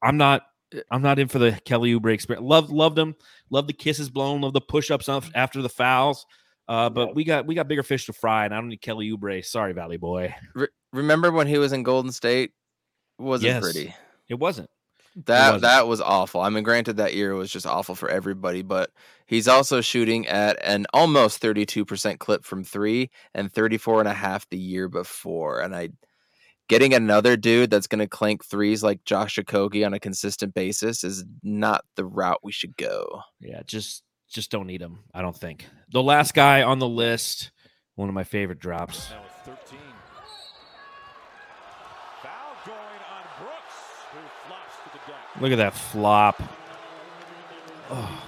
I'm 0.02 0.16
not, 0.16 0.42
I'm 0.90 1.02
not 1.02 1.18
in 1.18 1.28
for 1.28 1.38
the 1.38 1.58
Kelly 1.64 1.92
Oubre 1.94 2.12
experience. 2.12 2.46
Loved, 2.46 2.70
loved 2.70 2.98
him. 2.98 3.14
Loved 3.50 3.68
the 3.68 3.72
kisses 3.72 4.10
blown. 4.10 4.40
Loved 4.42 4.54
the 4.54 4.60
push-ups 4.60 5.08
after 5.34 5.62
the 5.62 5.68
fouls. 5.68 6.26
Uh, 6.68 6.88
but 6.88 7.14
we 7.16 7.24
got, 7.24 7.46
we 7.46 7.54
got 7.54 7.66
bigger 7.66 7.82
fish 7.82 8.06
to 8.06 8.12
fry, 8.12 8.44
and 8.44 8.54
I 8.54 8.58
don't 8.58 8.68
need 8.68 8.80
Kelly 8.80 9.10
Oubre. 9.10 9.44
Sorry, 9.44 9.72
Valley 9.72 9.96
Boy. 9.96 10.34
Re- 10.54 10.68
remember 10.92 11.32
when 11.32 11.46
he 11.48 11.58
was 11.58 11.72
in 11.72 11.82
Golden 11.82 12.12
State? 12.12 12.52
Wasn't 13.18 13.48
Yes. 13.48 13.60
pretty. 13.62 13.94
It 14.28 14.34
wasn't. 14.38 14.70
That 15.26 15.46
wasn't. 15.46 15.62
that 15.62 15.88
was 15.88 16.00
awful. 16.00 16.40
I 16.40 16.48
mean, 16.50 16.62
granted, 16.64 16.98
that 16.98 17.14
year 17.14 17.34
was 17.34 17.50
just 17.50 17.66
awful 17.66 17.94
for 17.94 18.08
everybody, 18.08 18.62
but 18.62 18.90
he's 19.26 19.48
also 19.48 19.80
shooting 19.80 20.26
at 20.28 20.56
an 20.62 20.86
almost 20.92 21.42
32% 21.42 22.18
clip 22.18 22.44
from 22.44 22.64
three 22.64 23.10
and 23.34 23.52
34 23.52 24.00
and 24.00 24.08
a 24.08 24.14
half 24.14 24.48
the 24.48 24.58
year 24.58 24.88
before. 24.88 25.60
And 25.60 25.74
I 25.74 25.90
getting 26.68 26.94
another 26.94 27.36
dude 27.36 27.68
that's 27.68 27.88
going 27.88 27.98
to 27.98 28.06
clank 28.06 28.44
threes 28.44 28.82
like 28.84 29.04
Josh 29.04 29.36
Okogie 29.36 29.84
on 29.84 29.92
a 29.92 29.98
consistent 29.98 30.54
basis 30.54 31.02
is 31.02 31.24
not 31.42 31.84
the 31.96 32.04
route 32.04 32.38
we 32.44 32.52
should 32.52 32.76
go. 32.76 33.22
Yeah, 33.40 33.62
just 33.66 34.04
just 34.30 34.52
don't 34.52 34.68
need 34.68 34.80
him. 34.80 35.00
I 35.12 35.22
don't 35.22 35.36
think. 35.36 35.66
The 35.90 36.02
last 36.02 36.32
guy 36.34 36.62
on 36.62 36.78
the 36.78 36.88
list, 36.88 37.50
one 37.96 38.08
of 38.08 38.14
my 38.14 38.22
favorite 38.22 38.60
drops. 38.60 39.10
Now 39.10 39.22
it's 39.26 39.34
13. 39.68 39.78
Foul 42.22 42.54
going 42.64 42.76
on 42.76 43.24
Brooks, 43.40 43.78
who 44.12 44.18
flops 44.46 44.76
to 44.84 44.90
the 44.92 45.10
deck. 45.10 45.29
Look 45.40 45.52
at 45.52 45.56
that 45.56 45.74
flop. 45.74 46.42
Oh, 47.90 48.22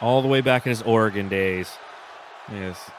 all 0.00 0.22
the 0.22 0.28
way 0.28 0.42
back 0.42 0.66
in 0.66 0.70
his 0.70 0.82
Oregon 0.82 1.28
days. 1.28 1.70
Yes. 2.52 2.90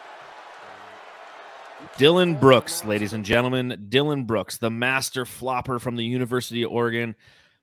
Dillon 1.97 2.35
Brooks, 2.35 2.83
ladies 2.83 3.13
and 3.13 3.23
gentlemen. 3.23 3.85
Dillon 3.89 4.23
Brooks, 4.23 4.57
the 4.57 4.71
master 4.71 5.25
flopper 5.25 5.79
from 5.79 5.95
the 5.95 6.05
University 6.05 6.63
of 6.63 6.71
Oregon. 6.71 7.15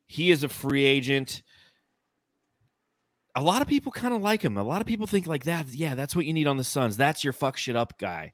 He 0.06 0.30
is 0.30 0.44
a 0.44 0.48
free 0.48 0.84
agent. 0.84 1.42
A 3.34 3.42
lot 3.42 3.62
of 3.62 3.68
people 3.68 3.90
kind 3.90 4.14
of 4.14 4.22
like 4.22 4.42
him. 4.42 4.56
A 4.56 4.62
lot 4.62 4.80
of 4.80 4.86
people 4.86 5.06
think 5.06 5.26
like 5.26 5.44
that. 5.44 5.68
Yeah, 5.68 5.94
that's 5.94 6.14
what 6.14 6.26
you 6.26 6.32
need 6.32 6.46
on 6.46 6.56
the 6.56 6.64
Suns. 6.64 6.96
That's 6.96 7.24
your 7.24 7.32
fuck 7.32 7.56
shit 7.56 7.76
up 7.76 7.98
guy. 7.98 8.32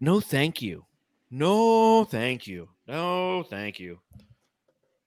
No, 0.00 0.20
thank 0.20 0.62
you. 0.62 0.86
No, 1.30 2.04
thank 2.04 2.46
you. 2.46 2.68
No, 2.86 3.42
thank 3.42 3.78
you. 3.78 3.98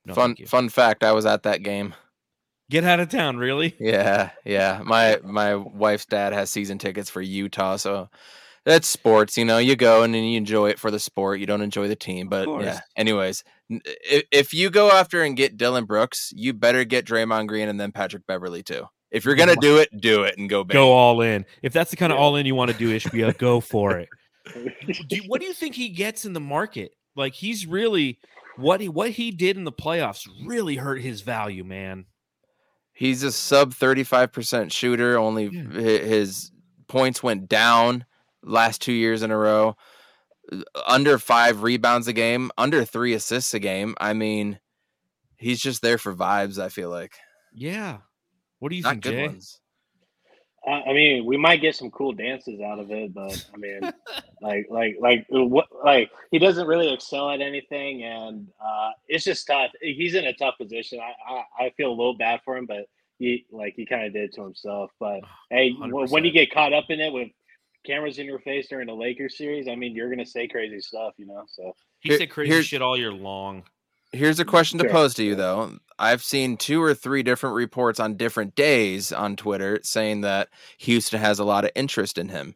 No, 0.06 0.14
fun 0.14 0.36
fun 0.48 0.70
fact, 0.70 1.04
I 1.04 1.12
was 1.12 1.26
at 1.26 1.44
that 1.44 1.64
game. 1.64 1.94
Get 2.70 2.84
out 2.86 3.00
of 3.00 3.10
town, 3.10 3.38
really? 3.38 3.76
Yeah, 3.80 4.32
yeah. 4.46 4.82
My 4.84 5.20
my 5.24 5.56
wife's 5.56 6.06
dad 6.06 6.34
has 6.34 6.50
season 6.50 6.78
tickets 6.78 7.10
for 7.10 7.22
Utah, 7.22 7.76
so 7.76 8.10
that's 8.66 8.88
sports. 8.88 9.38
You 9.38 9.46
know, 9.46 9.58
you 9.58 9.76
go 9.76 10.04
and 10.04 10.14
then 10.14 10.24
you 10.24 10.38
enjoy 10.38 10.70
it 10.70 10.80
for 10.80 10.90
the 10.92 11.00
sport. 11.00 11.40
You 11.40 11.46
don't 11.46 11.62
enjoy 11.62 11.88
the 11.88 11.96
team, 11.96 12.30
but 12.30 12.48
yeah. 12.62 12.80
Anyways, 12.96 13.44
if, 13.70 14.24
if 14.32 14.54
you 14.54 14.70
go 14.70 14.90
after 14.90 15.22
and 15.24 15.36
get 15.36 15.58
Dillon 15.58 15.86
Brooks, 15.86 16.32
you 16.36 16.54
better 16.54 16.84
get 16.86 17.06
Draymond 17.06 17.48
Green 17.48 17.68
and 17.70 17.80
then 17.80 17.92
Patrick 17.92 18.26
Beverley 18.28 18.64
too. 18.64 18.86
If 19.12 19.26
you're 19.26 19.36
gonna 19.36 19.58
do 19.58 19.78
it, 19.78 19.90
do 20.00 20.24
it 20.24 20.38
and 20.38 20.50
go 20.50 20.64
big. 20.64 20.74
Go 20.74 20.94
all 20.94 21.22
in. 21.22 21.46
If 21.62 21.74
that's 21.74 21.92
the 21.92 21.98
kind 21.98 22.14
of 22.14 22.18
Yeah. 22.18 22.24
all 22.24 22.36
in 22.38 22.46
you 22.46 22.56
want 22.56 22.72
to 22.72 22.78
do, 22.78 22.96
Ishbia, 22.98 23.38
go 23.38 23.60
for 23.60 23.98
it. 24.00 24.08
Do 25.10 25.18
what 25.28 25.40
do 25.42 25.46
you 25.46 25.54
think 25.54 25.76
he 25.76 25.90
gets 25.90 26.26
in 26.26 26.34
the 26.34 26.40
market? 26.40 26.94
Like 27.16 27.34
he's 27.34 27.68
really 27.68 28.18
what 28.58 28.82
he 28.82 28.90
what 28.90 29.12
he 29.12 29.32
did 29.32 29.58
in 29.58 29.64
the 29.64 29.72
playoffs 29.72 30.28
really 30.46 30.76
hurt 30.78 31.02
his 31.02 31.22
value, 31.22 31.64
man. 31.64 32.06
He's 32.94 33.24
a 33.24 33.32
sub 33.32 33.74
thirty 33.74 34.04
five 34.04 34.32
percent 34.32 34.72
shooter. 34.72 35.18
Only 35.18 35.46
Yeah. 35.48 35.64
his 35.72 36.52
points 36.88 37.24
went 37.24 37.48
down 37.48 38.06
last 38.44 38.82
two 38.82 38.92
years 38.94 39.22
in 39.24 39.32
a 39.32 39.38
row. 39.38 39.76
Under 40.86 41.18
five 41.18 41.64
rebounds 41.64 42.08
a 42.10 42.14
game, 42.14 42.52
under 42.58 42.84
three 42.84 43.14
assists 43.14 43.54
a 43.54 43.60
game. 43.60 43.96
I 44.02 44.14
mean, 44.14 44.60
he's 45.38 45.62
just 45.62 45.82
there 45.82 45.98
for 45.98 46.14
vibes. 46.14 46.60
I 46.62 46.68
feel 46.70 46.90
like 46.90 47.14
Yeah. 47.54 48.00
What 48.60 48.70
do 48.70 48.76
you 48.76 48.84
not 48.84 48.90
think, 48.92 49.04
good 49.04 49.12
Jay? 49.14 49.28
ones. 49.28 49.61
I 50.68 50.72
I 50.90 50.94
mean, 50.94 51.26
we 51.26 51.38
might 51.38 51.62
get 51.62 51.76
some 51.76 51.90
cool 51.92 52.12
dances 52.14 52.60
out 52.62 52.80
of 52.80 52.92
it, 52.92 53.14
but 53.14 53.46
I 53.54 53.58
mean, 53.58 53.82
like, 54.42 54.68
like, 54.70 54.98
like, 55.00 55.26
what, 55.30 55.68
like, 55.84 56.12
he 56.32 56.40
doesn't 56.40 56.68
really 56.68 56.94
excel 56.94 57.30
at 57.32 57.42
anything, 57.42 58.04
and 58.04 58.48
uh, 58.64 58.92
it's 59.08 59.24
just 59.24 59.48
tough. 59.48 59.72
He's 59.82 60.16
in 60.16 60.26
a 60.26 60.34
tough 60.34 60.58
position. 60.58 61.00
I, 61.00 61.14
I, 61.34 61.66
I 61.66 61.70
feel 61.72 61.90
a 61.90 61.98
little 61.98 62.16
bad 62.18 62.42
for 62.46 62.58
him, 62.58 62.66
but 62.66 62.86
he, 63.18 63.46
like, 63.52 63.76
he 63.76 63.86
kind 63.86 64.06
of 64.06 64.14
did 64.14 64.26
it 64.26 64.34
to 64.36 64.44
himself. 64.44 64.92
But 65.00 65.22
hey, 65.50 65.74
w- 65.74 66.08
when 66.08 66.24
you 66.26 66.32
get 66.32 66.54
caught 66.54 66.74
up 66.74 66.86
in 66.90 67.00
it 67.00 67.12
with 67.12 67.30
cameras 67.86 68.20
in 68.20 68.26
your 68.28 68.40
face 68.40 68.68
during 68.68 68.88
the 68.88 68.94
Lakers 68.94 69.38
series, 69.38 69.68
I 69.68 69.76
mean, 69.76 69.96
you're 69.96 70.10
gonna 70.10 70.26
say 70.26 70.48
crazy 70.48 70.80
stuff, 70.82 71.14
you 71.18 71.26
know. 71.26 71.44
So 71.48 71.76
He 72.02 72.16
said 72.18 72.30
crazy 72.30 72.52
here's- 72.52 72.66
shit 72.66 72.82
all 72.82 72.98
year 72.98 73.12
long. 73.12 73.64
Here's 74.14 74.40
a 74.40 74.46
question 74.46 74.78
to 74.80 74.90
pose 74.90 75.14
to 75.16 75.24
you 75.24 75.36
though. 75.36 75.78
I've 75.98 76.24
seen 76.24 76.58
two 76.58 76.82
or 76.82 76.94
three 76.94 77.24
different 77.24 77.56
reports 77.56 78.00
on 78.00 78.16
different 78.18 78.56
days 78.56 79.12
on 79.14 79.36
Twitter 79.36 79.80
saying 79.84 80.22
that 80.22 80.50
Houston 80.80 81.20
has 81.20 81.40
a 81.40 81.44
lot 81.44 81.64
of 81.64 81.72
interest 81.76 82.18
in 82.18 82.30
him. 82.30 82.56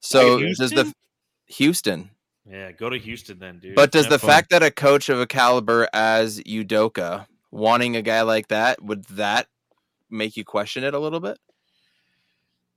So 0.00 0.38
does 0.40 0.70
the 0.70 0.74
Houston? 0.76 0.92
Houston? 1.46 2.10
Yeah, 2.48 2.70
go 2.72 2.88
to 2.88 2.98
Houston 2.98 3.38
then, 3.40 3.58
dude. 3.58 3.74
But 3.74 3.90
does 3.90 4.04
Have 4.04 4.12
the 4.12 4.18
fun. 4.20 4.30
fact 4.30 4.50
that 4.50 4.62
a 4.62 4.70
coach 4.70 5.08
of 5.08 5.20
a 5.20 5.26
caliber 5.26 5.88
as 5.92 6.38
Udoka 6.40 7.26
wanting 7.50 7.96
a 7.96 8.02
guy 8.02 8.22
like 8.22 8.48
that 8.48 8.80
would 8.82 9.04
that 9.06 9.48
make 10.08 10.36
you 10.36 10.44
question 10.44 10.84
it 10.84 10.94
a 10.94 10.98
little 10.98 11.20
bit? 11.20 11.38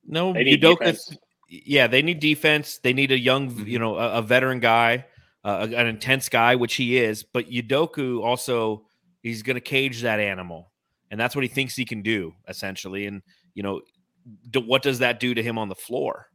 no 0.08 0.34
They 0.34 0.44
Udoka, 0.58 0.80
defense. 0.80 1.18
yeah, 1.48 1.86
they 1.88 2.02
need 2.02 2.20
defense. 2.20 2.80
They 2.80 2.94
need 2.94 3.12
a 3.12 3.20
young, 3.20 3.52
Mhm. 3.52 3.68
you 3.68 3.78
know, 3.80 3.96
a, 3.98 4.14
a 4.14 4.22
veteran 4.24 4.60
guy, 4.60 5.06
uh, 5.44 5.68
an 5.76 5.88
intense 5.88 6.30
guy, 6.30 6.56
which 6.56 6.76
he 6.76 6.98
is. 6.98 7.24
But 7.24 7.50
Udoka 7.50 8.22
also 8.24 8.86
he's 9.22 9.44
going 9.44 9.56
to 9.56 9.62
cage 9.62 10.02
that 10.02 10.20
animal, 10.20 10.72
and 11.12 11.20
that's 11.20 11.36
what 11.36 11.44
he 11.44 11.48
thinks 11.48 11.76
he 11.76 11.86
can 11.86 12.02
do 12.02 12.34
essentially. 12.48 13.06
And 13.06 13.22
you 13.54 13.64
know, 13.64 13.82
do, 14.50 14.62
what 14.62 14.82
does 14.82 15.00
that 15.00 15.20
do 15.20 15.34
to 15.34 15.44
him 15.44 15.58
on 15.58 15.70
the 15.70 15.76
floor? 15.76 16.28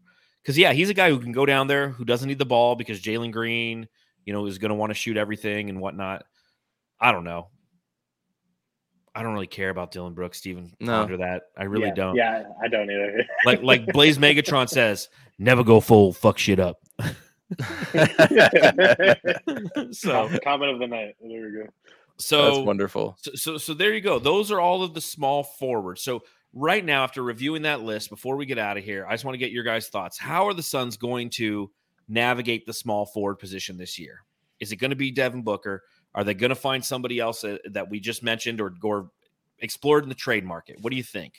Because 0.42 0.58
yeah, 0.58 0.72
he's 0.72 0.90
a 0.90 0.94
guy 0.94 1.10
who 1.10 1.18
can 1.18 1.32
go 1.32 1.46
down 1.46 1.66
there 1.66 1.88
who 1.88 2.04
doesn't 2.04 2.28
need 2.28 2.38
the 2.38 2.44
ball 2.44 2.76
because 2.76 3.00
Jalen 3.00 3.32
Green, 3.32 3.88
you 4.24 4.32
know, 4.32 4.46
is 4.46 4.58
going 4.58 4.70
to 4.70 4.74
want 4.74 4.90
to 4.90 4.94
shoot 4.94 5.16
everything 5.16 5.70
and 5.70 5.80
whatnot. 5.80 6.24
I 7.00 7.12
don't 7.12 7.24
know. 7.24 7.48
I 9.14 9.22
don't 9.22 9.32
really 9.32 9.46
care 9.46 9.70
about 9.70 9.92
Dillon 9.92 10.12
Brooks, 10.12 10.38
Steven. 10.38 10.74
No. 10.80 11.00
Ponder 11.00 11.18
that. 11.18 11.44
I 11.56 11.64
really 11.64 11.86
yeah, 11.86 11.94
don't. 11.94 12.16
Yeah, 12.16 12.42
I 12.62 12.68
don't 12.68 12.90
either. 12.90 13.24
Like 13.44 13.62
like 13.62 13.86
Blaze 13.86 14.18
Megatron 14.18 14.68
says, 14.68 15.08
never 15.38 15.62
go 15.62 15.80
full 15.80 16.12
fuck 16.12 16.36
shit 16.36 16.58
up. 16.58 16.78
so 19.92 20.30
comment 20.42 20.72
of 20.72 20.78
the 20.78 20.86
night. 20.88 21.16
There 21.20 21.42
we 21.42 21.52
go. 21.52 21.66
so 22.18 22.44
That's 22.44 22.66
wonderful. 22.66 23.16
so, 23.20 23.30
so 23.34 23.58
so 23.58 23.74
there 23.74 23.92
you 23.92 24.00
go. 24.00 24.18
Those 24.18 24.50
are 24.50 24.60
all 24.60 24.82
of 24.82 24.94
the 24.94 25.00
small 25.00 25.42
forwards. 25.42 26.02
So 26.02 26.22
right 26.54 26.84
now, 26.84 27.04
after 27.04 27.22
reviewing 27.22 27.62
that 27.62 27.82
list, 27.82 28.10
before 28.10 28.36
we 28.36 28.46
get 28.46 28.58
out 28.58 28.76
of 28.76 28.84
here, 28.84 29.06
I 29.06 29.12
just 29.12 29.24
want 29.24 29.34
to 29.34 29.38
get 29.38 29.50
your 29.50 29.64
guys' 29.64 29.88
thoughts. 29.88 30.18
How 30.18 30.46
are 30.46 30.54
the 30.54 30.62
Suns 30.62 30.96
going 30.96 31.30
to 31.30 31.70
navigate 32.08 32.66
the 32.66 32.72
small 32.72 33.06
forward 33.06 33.36
position 33.36 33.76
this 33.76 33.98
year? 33.98 34.20
Is 34.60 34.72
it 34.72 34.76
going 34.76 34.90
to 34.90 34.96
be 34.96 35.10
Devin 35.10 35.42
Booker? 35.42 35.82
Are 36.14 36.24
they 36.24 36.34
going 36.34 36.50
to 36.50 36.56
find 36.56 36.84
somebody 36.84 37.18
else 37.18 37.40
that, 37.40 37.60
that 37.72 37.90
we 37.90 37.98
just 37.98 38.22
mentioned 38.22 38.60
or, 38.60 38.72
or 38.82 39.10
explored 39.58 40.04
in 40.04 40.08
the 40.08 40.14
trade 40.14 40.44
market? 40.44 40.76
What 40.80 40.90
do 40.90 40.96
you 40.96 41.02
think? 41.02 41.34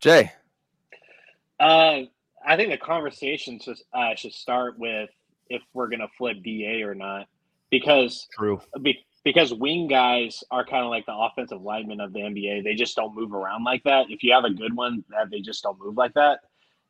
Jay. 0.00 0.32
Uh, 1.60 2.00
I 2.46 2.56
think 2.56 2.70
the 2.70 2.78
conversation 2.78 3.58
should, 3.58 3.78
uh, 3.92 4.14
should 4.14 4.32
start 4.32 4.78
with 4.78 5.10
if 5.48 5.62
we're 5.74 5.88
going 5.88 6.00
to 6.00 6.08
flip 6.16 6.38
DA 6.42 6.82
or 6.82 6.94
not, 6.94 7.26
because 7.70 8.26
True. 8.32 8.60
be, 8.80 9.04
because 9.24 9.54
wing 9.54 9.86
guys 9.86 10.42
are 10.50 10.64
kind 10.64 10.84
of 10.84 10.90
like 10.90 11.06
the 11.06 11.14
offensive 11.14 11.62
linemen 11.62 12.00
of 12.00 12.12
the 12.12 12.20
NBA. 12.20 12.64
They 12.64 12.74
just 12.74 12.96
don't 12.96 13.14
move 13.14 13.32
around 13.32 13.64
like 13.64 13.82
that. 13.84 14.06
If 14.08 14.22
you 14.22 14.32
have 14.32 14.44
a 14.44 14.50
good 14.50 14.74
one, 14.74 15.04
they 15.30 15.40
just 15.40 15.62
don't 15.62 15.78
move 15.80 15.96
like 15.96 16.14
that. 16.14 16.40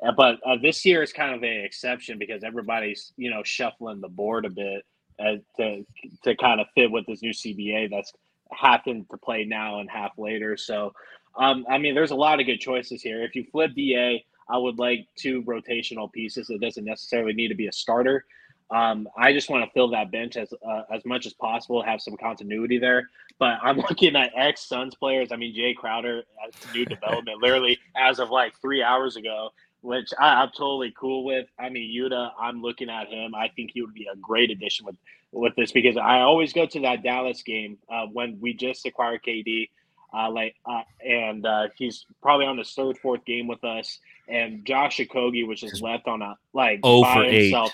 Uh, 0.05 0.13
but 0.13 0.39
uh, 0.47 0.57
this 0.61 0.85
year 0.85 1.03
is 1.03 1.13
kind 1.13 1.35
of 1.35 1.43
an 1.43 1.65
exception 1.65 2.19
because 2.19 2.43
everybody's 2.43 3.13
you 3.17 3.31
know 3.31 3.43
shuffling 3.45 4.01
the 4.01 4.09
board 4.09 4.45
a 4.45 4.51
bit 4.51 4.85
uh, 5.21 5.37
to 5.57 5.85
to 6.25 6.37
kind 6.37 6.61
of 6.61 6.67
fit 6.75 6.91
with 6.91 7.07
this 7.07 7.23
new 7.23 7.33
CBA 7.33 7.91
that's 7.91 8.13
half 8.53 8.85
to 8.85 9.05
play 9.23 9.45
now 9.45 9.81
and 9.81 9.91
half 9.91 10.13
later. 10.19 10.57
So, 10.57 10.93
um, 11.37 11.65
I 11.71 11.79
mean, 11.79 11.95
there's 11.95 12.11
a 12.11 12.17
lot 12.17 12.41
of 12.41 12.47
good 12.47 12.61
choices 12.61 13.03
here. 13.03 13.23
If 13.23 13.35
you 13.35 13.45
flip 13.51 13.73
DA, 13.75 14.25
I 14.49 14.59
would 14.59 14.79
like 14.79 15.07
two 15.17 15.43
rotational 15.43 16.13
pieces. 16.13 16.51
It 16.51 16.61
doesn't 16.61 16.85
necessarily 16.85 17.33
need 17.33 17.49
to 17.49 17.55
be 17.55 17.67
a 17.67 17.73
starter. 17.73 18.25
Um, 18.73 19.07
I 19.19 19.35
just 19.35 19.51
want 19.51 19.65
to 19.65 19.71
fill 19.73 19.89
that 19.91 20.11
bench 20.11 20.37
as 20.37 20.53
uh, 20.67 20.83
as 20.91 21.05
much 21.05 21.27
as 21.27 21.35
possible, 21.35 21.83
have 21.83 22.01
some 22.01 22.17
continuity 22.17 22.79
there. 22.79 23.11
But 23.39 23.59
I'm 23.63 23.77
looking 23.89 24.17
at 24.17 24.33
ex 24.35 24.63
Suns 24.63 24.95
players. 24.95 25.31
I 25.31 25.37
mean, 25.37 25.55
Jae 25.55 25.77
Crowder, 25.77 26.23
as 26.47 26.75
new 26.75 26.87
development, 26.87 27.39
literally 27.43 27.79
as 27.97 28.19
of 28.19 28.31
like 28.31 28.59
three 28.61 28.83
hours 28.83 29.17
ago, 29.17 29.51
which 29.83 30.09
I, 30.19 30.43
I'm 30.43 30.51
totally 30.57 30.93
cool 30.99 31.25
with. 31.25 31.47
I 31.59 31.69
mean, 31.69 31.95
Yuta, 31.95 32.31
I'm 32.41 32.63
looking 32.63 32.89
at 32.89 33.09
him. 33.09 33.35
I 33.35 33.49
think 33.49 33.73
he 33.75 33.83
would 33.83 33.95
be 33.95 34.09
a 34.11 34.17
great 34.17 34.51
addition 34.51 34.87
with 34.87 34.97
with 35.33 35.55
this 35.57 35.73
because 35.73 35.99
I 35.99 36.21
always 36.21 36.53
go 36.53 36.67
to 36.67 36.81
that 36.81 37.03
Dallas 37.03 37.43
game 37.43 37.79
uh, 37.91 38.07
when 38.07 38.39
we 38.41 38.55
just 38.55 38.87
acquired 38.87 39.23
KD. 39.23 39.69
Uh, 40.15 40.31
like, 40.31 40.55
uh, 40.67 40.83
and 41.07 41.47
uh, 41.47 41.69
he's 41.75 42.05
probably 42.21 42.45
on 42.45 42.59
his 42.59 42.71
third, 42.73 42.99
fourth 42.99 43.25
game 43.25 43.47
with 43.47 43.65
us. 43.65 43.99
And 44.29 44.65
Josh 44.65 44.99
Okogie 44.99 45.47
was 45.47 45.61
just 45.61 45.83
left 45.83 46.07
on 46.07 46.23
a 46.23 46.37
like 46.53 46.81
Oh 46.83 47.03
by 47.03 47.15
for 47.15 47.25
eight. 47.25 47.43
himself. 47.45 47.73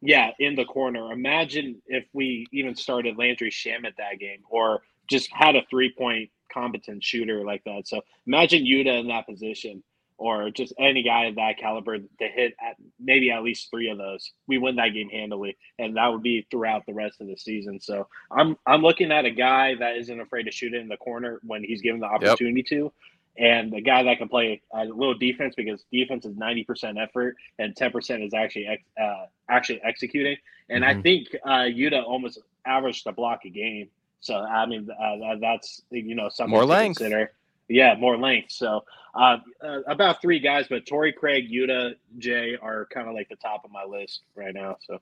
Yeah, 0.00 0.30
in 0.38 0.56
the 0.56 0.64
corner. 0.64 1.12
Imagine 1.12 1.82
if 1.86 2.04
we 2.12 2.46
even 2.52 2.74
started 2.74 3.18
Landry 3.18 3.50
Shamet 3.50 3.96
that 3.98 4.18
game, 4.18 4.40
or 4.48 4.82
just 5.08 5.30
had 5.32 5.56
a 5.56 5.62
three 5.68 5.92
point 5.92 6.30
competent 6.52 7.04
shooter 7.04 7.44
like 7.44 7.62
that. 7.64 7.86
So 7.86 8.00
imagine 8.26 8.64
Yuta 8.64 9.00
in 9.00 9.08
that 9.08 9.26
position, 9.26 9.82
or 10.16 10.50
just 10.50 10.72
any 10.78 11.02
guy 11.02 11.24
of 11.26 11.36
that 11.36 11.58
caliber 11.58 11.98
to 11.98 12.06
hit 12.18 12.54
at 12.60 12.76
maybe 12.98 13.30
at 13.30 13.42
least 13.42 13.70
three 13.70 13.90
of 13.90 13.98
those. 13.98 14.32
We 14.46 14.58
win 14.58 14.76
that 14.76 14.90
game 14.94 15.08
handily, 15.08 15.56
and 15.78 15.96
that 15.96 16.08
would 16.08 16.22
be 16.22 16.46
throughout 16.50 16.86
the 16.86 16.94
rest 16.94 17.20
of 17.20 17.26
the 17.26 17.36
season. 17.36 17.80
So 17.80 18.06
I'm 18.30 18.56
I'm 18.66 18.82
looking 18.82 19.12
at 19.12 19.24
a 19.24 19.30
guy 19.30 19.74
that 19.76 19.96
isn't 19.96 20.20
afraid 20.20 20.44
to 20.44 20.52
shoot 20.52 20.74
it 20.74 20.80
in 20.80 20.88
the 20.88 20.96
corner 20.96 21.40
when 21.42 21.64
he's 21.64 21.82
given 21.82 22.00
the 22.00 22.06
opportunity 22.06 22.62
to. 22.64 22.92
And 23.40 23.72
the 23.72 23.82
guy 23.82 24.04
that 24.04 24.18
can 24.18 24.28
play 24.28 24.62
a 24.74 24.84
little 24.86 25.14
defense 25.14 25.54
because 25.56 25.84
defense 25.92 26.26
is 26.26 26.36
ninety 26.36 26.64
percent 26.64 26.98
effort 26.98 27.36
and 27.58 27.76
ten 27.76 27.90
percent 27.90 28.22
is 28.22 28.34
actually 28.34 28.66
ex, 28.68 28.82
uh, 29.00 29.26
actually 29.50 29.82
executing. 29.84 30.36
And 30.70 30.84
I 30.84 30.94
Mhm. 30.94 31.02
think 31.02 31.28
uh, 31.44 31.66
Yuta 31.80 32.04
almost 32.04 32.38
averaged 32.66 33.06
a 33.06 33.12
block 33.12 33.40
a 33.46 33.50
game. 33.50 33.88
So 34.20 34.36
I 34.36 34.66
mean 34.66 34.88
uh, 34.90 35.36
that's 35.40 35.82
you 35.90 36.14
know 36.14 36.28
something 36.28 36.52
More 36.52 36.66
to 36.66 36.74
length. 36.74 36.98
consider. 36.98 37.32
Yeah, 37.68 37.94
more 37.98 38.18
length. 38.18 38.52
So 38.52 38.84
uh, 39.14 39.38
uh, 39.64 39.80
about 39.86 40.20
three 40.22 40.40
guys, 40.40 40.66
but 40.68 40.86
Torrey 40.86 41.12
Craig, 41.12 41.50
Yuta, 41.50 41.94
Jay 42.18 42.56
are 42.60 42.86
kind 42.92 43.08
of 43.08 43.14
like 43.14 43.28
the 43.28 43.36
top 43.36 43.64
of 43.64 43.70
my 43.72 43.84
list 43.84 44.22
right 44.36 44.54
now. 44.54 44.76
So 44.80 45.00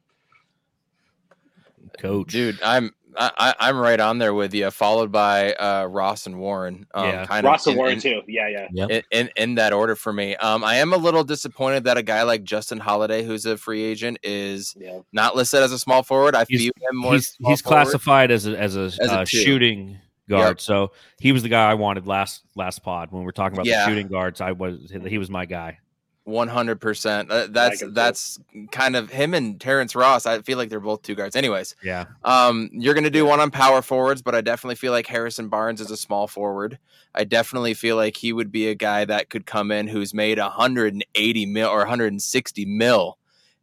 Coach. 1.98 2.32
Dude, 2.32 2.58
I'm 2.62 2.92
I, 3.16 3.30
I- 3.36 3.68
I'm 3.68 3.76
right 3.78 3.98
on 3.98 4.18
there 4.18 4.32
with 4.34 4.54
you, 4.54 4.70
followed 4.70 5.10
by 5.10 5.52
uh, 5.54 5.86
Ross 5.86 6.26
and 6.26 6.38
Warren. 6.38 6.86
Um, 6.94 7.06
Yeah. 7.08 7.26
kind 7.26 7.44
Ross 7.44 7.66
of 7.66 7.70
and 7.70 7.74
in- 7.74 7.78
Warren 7.78 7.94
in- 7.94 8.00
too. 8.00 8.22
Yeah, 8.28 8.66
yeah. 8.72 8.86
in, 8.86 9.02
in 9.10 9.30
in 9.36 9.54
that 9.56 9.72
order 9.72 9.96
for 9.96 10.12
me. 10.12 10.36
Um, 10.36 10.62
I 10.62 10.76
am 10.76 10.92
a 10.92 10.96
little 10.96 11.24
disappointed 11.24 11.84
that 11.84 11.96
a 11.96 12.02
guy 12.02 12.22
like 12.22 12.44
Justin 12.44 12.78
Holiday, 12.78 13.24
who's 13.24 13.44
a 13.46 13.56
free 13.56 13.82
agent, 13.82 14.18
is 14.22 14.76
Yeah. 14.78 15.00
not 15.12 15.34
listed 15.34 15.62
as 15.62 15.72
a 15.72 15.78
small 15.78 16.02
forward. 16.04 16.34
I 16.36 16.44
He's- 16.48 16.60
view 16.60 16.72
him 16.80 16.96
more. 16.96 17.14
he's 17.14 17.36
he's 17.44 17.62
classified 17.62 18.30
as 18.30 18.46
a 18.46 18.56
as 18.58 18.76
a, 18.76 18.90
a 19.02 19.12
uh, 19.12 19.24
shooting 19.24 19.98
guard. 20.28 20.60
So 20.60 20.92
he 21.18 21.32
was 21.32 21.42
the 21.42 21.48
guy 21.48 21.68
I 21.70 21.74
wanted 21.74 22.06
last 22.06 22.42
last 22.54 22.82
pod 22.84 23.10
when 23.10 23.22
we 23.22 23.26
were 23.26 23.32
talking 23.32 23.56
about 23.56 23.66
Yeah. 23.66 23.84
the 23.84 23.90
shooting 23.90 24.06
guards. 24.08 24.40
I 24.40 24.52
was 24.52 24.92
he 25.08 25.18
was 25.18 25.30
my 25.30 25.46
guy. 25.46 25.78
One 26.28 26.48
hundred 26.48 26.78
percent. 26.80 27.30
Uh, 27.30 27.46
That's 27.48 27.82
that's 27.92 28.38
kind 28.70 28.96
of 28.96 29.08
him 29.08 29.32
and 29.32 29.58
Terrence 29.58 29.94
Ross. 29.96 30.26
I 30.26 30.42
feel 30.42 30.58
like 30.58 30.68
they're 30.68 30.78
both 30.78 31.00
two 31.00 31.14
guards. 31.14 31.34
Anyways, 31.34 31.74
Yeah, 31.82 32.04
um, 32.22 32.68
you're 32.72 32.92
gonna 32.92 33.08
do 33.08 33.24
one 33.24 33.40
on 33.40 33.50
power 33.50 33.80
forwards, 33.80 34.20
but 34.20 34.34
I 34.34 34.42
definitely 34.42 34.74
feel 34.74 34.92
like 34.92 35.06
Harrison 35.06 35.48
Barnes 35.48 35.80
is 35.80 35.90
a 35.90 35.96
small 35.96 36.26
forward. 36.28 36.78
I 37.14 37.24
definitely 37.24 37.72
feel 37.74 37.96
like 37.96 38.16
he 38.16 38.32
would 38.34 38.52
be 38.52 38.68
a 38.68 38.74
guy 38.74 39.06
that 39.06 39.30
could 39.30 39.46
come 39.46 39.70
in 39.72 39.88
who's 39.88 40.12
made 40.12 40.38
180 40.38 41.46
mil 41.46 41.68
or 41.68 41.78
160 41.78 42.64
mil, 42.66 43.17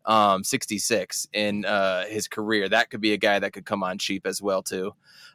um, 0.06 0.44
66 0.44 1.28
in 1.34 1.66
uh, 1.66 2.06
his 2.06 2.28
career. 2.28 2.70
That 2.70 2.90
could 2.90 3.02
be 3.02 3.14
a 3.14 3.18
guy 3.18 3.40
that 3.40 3.54
could 3.54 3.66
come 3.66 3.84
on 3.84 3.98
cheap 3.98 4.26
as 4.26 4.42
well 4.42 4.62
too. 4.62 4.94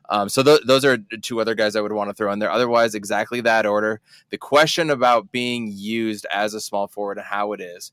Um, 0.09 0.29
so 0.29 0.43
th- 0.43 0.63
those 0.67 0.85
are 0.85 0.99
two 1.23 1.41
other 1.41 1.55
guys 1.55 1.77
I 1.77 1.81
would 1.81 1.93
want 1.93 2.11
to 2.11 2.15
throw 2.15 2.33
in 2.33 2.41
there. 2.41 2.51
Otherwise, 2.51 2.95
exactly 2.95 3.41
that 3.43 3.67
order. 3.67 4.01
The 4.31 4.39
question 4.39 4.91
about 4.91 5.31
being 5.31 5.71
used 5.73 6.27
as 6.33 6.55
a 6.55 6.61
small 6.61 6.89
forward 6.89 7.19
and 7.19 7.27
how 7.27 7.53
it 7.53 7.61
is. 7.61 7.93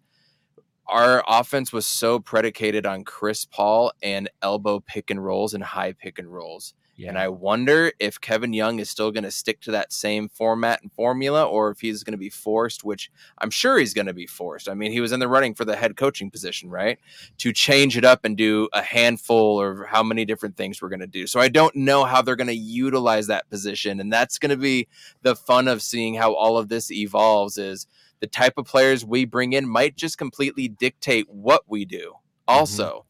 Our 0.88 1.24
offense 1.28 1.74
was 1.74 1.86
so 1.86 2.20
predicated 2.20 2.86
on 2.86 3.04
Chris 3.04 3.46
Paul 3.46 3.92
and 4.02 4.30
elbow 4.42 4.80
pick 4.80 5.12
and 5.12 5.24
rolls 5.24 5.54
and 5.54 5.64
high 5.64 5.92
pick 5.92 6.18
and 6.18 6.32
rolls. 6.32 6.74
Yeah. 6.98 7.10
And 7.10 7.20
I 7.20 7.28
wonder 7.28 7.92
if 8.00 8.20
Kevin 8.20 8.54
Young 8.54 8.80
is 8.80 8.90
still 8.90 9.12
going 9.12 9.24
to 9.24 9.30
stick 9.30 9.62
to 9.62 9.72
that 9.72 9.94
same 9.94 10.28
format 10.28 10.82
and 10.82 10.92
formula, 10.92 11.46
or 11.46 11.70
if 11.70 11.80
he's 11.80 12.04
going 12.04 12.14
to 12.14 12.18
be 12.18 12.32
forced, 12.32 12.84
which 12.84 13.12
I'm 13.38 13.52
sure 13.52 13.78
he's 13.78 13.94
going 13.94 14.08
to 14.08 14.16
be 14.16 14.26
forced. 14.26 14.68
I 14.68 14.74
mean, 14.74 14.92
he 14.92 15.00
was 15.00 15.12
in 15.12 15.20
the 15.20 15.28
running 15.28 15.54
for 15.54 15.64
the 15.64 15.76
head 15.76 15.96
coaching 15.96 16.32
position, 16.32 16.72
right? 16.72 16.98
To 17.38 17.54
change 17.54 17.98
it 17.98 18.04
up 18.04 18.26
and 18.26 18.36
do 18.36 18.68
a 18.74 18.82
handful 18.82 19.62
or 19.62 19.86
how 19.86 20.02
many 20.02 20.26
different 20.26 20.58
things 20.58 20.82
we're 20.82 20.90
going 20.90 21.00
to 21.02 21.08
do. 21.08 21.28
So 21.28 21.40
I 21.40 21.50
don't 21.50 21.76
know 21.76 22.04
how 22.04 22.24
they're 22.24 22.36
going 22.36 22.48
to 22.48 22.56
utilize 22.56 23.28
that 23.28 23.48
position. 23.52 24.00
And 24.00 24.12
that's 24.12 24.40
going 24.40 24.50
to 24.50 24.58
be 24.58 24.88
the 25.22 25.36
fun 25.36 25.68
of 25.68 25.84
seeing 25.84 26.16
how 26.16 26.34
all 26.34 26.58
of 26.58 26.68
this 26.68 26.90
evolves 26.90 27.60
is 27.60 27.86
the 28.22 28.28
type 28.28 28.58
of 28.58 28.66
players 28.66 29.06
we 29.06 29.24
bring 29.26 29.54
in 29.54 29.70
might 29.70 29.96
just 29.98 30.18
completely 30.18 30.68
dictate 30.68 31.30
what 31.30 31.62
we 31.68 31.86
do 31.86 32.14
mm-hmm. 32.14 32.58
also. 32.58 33.06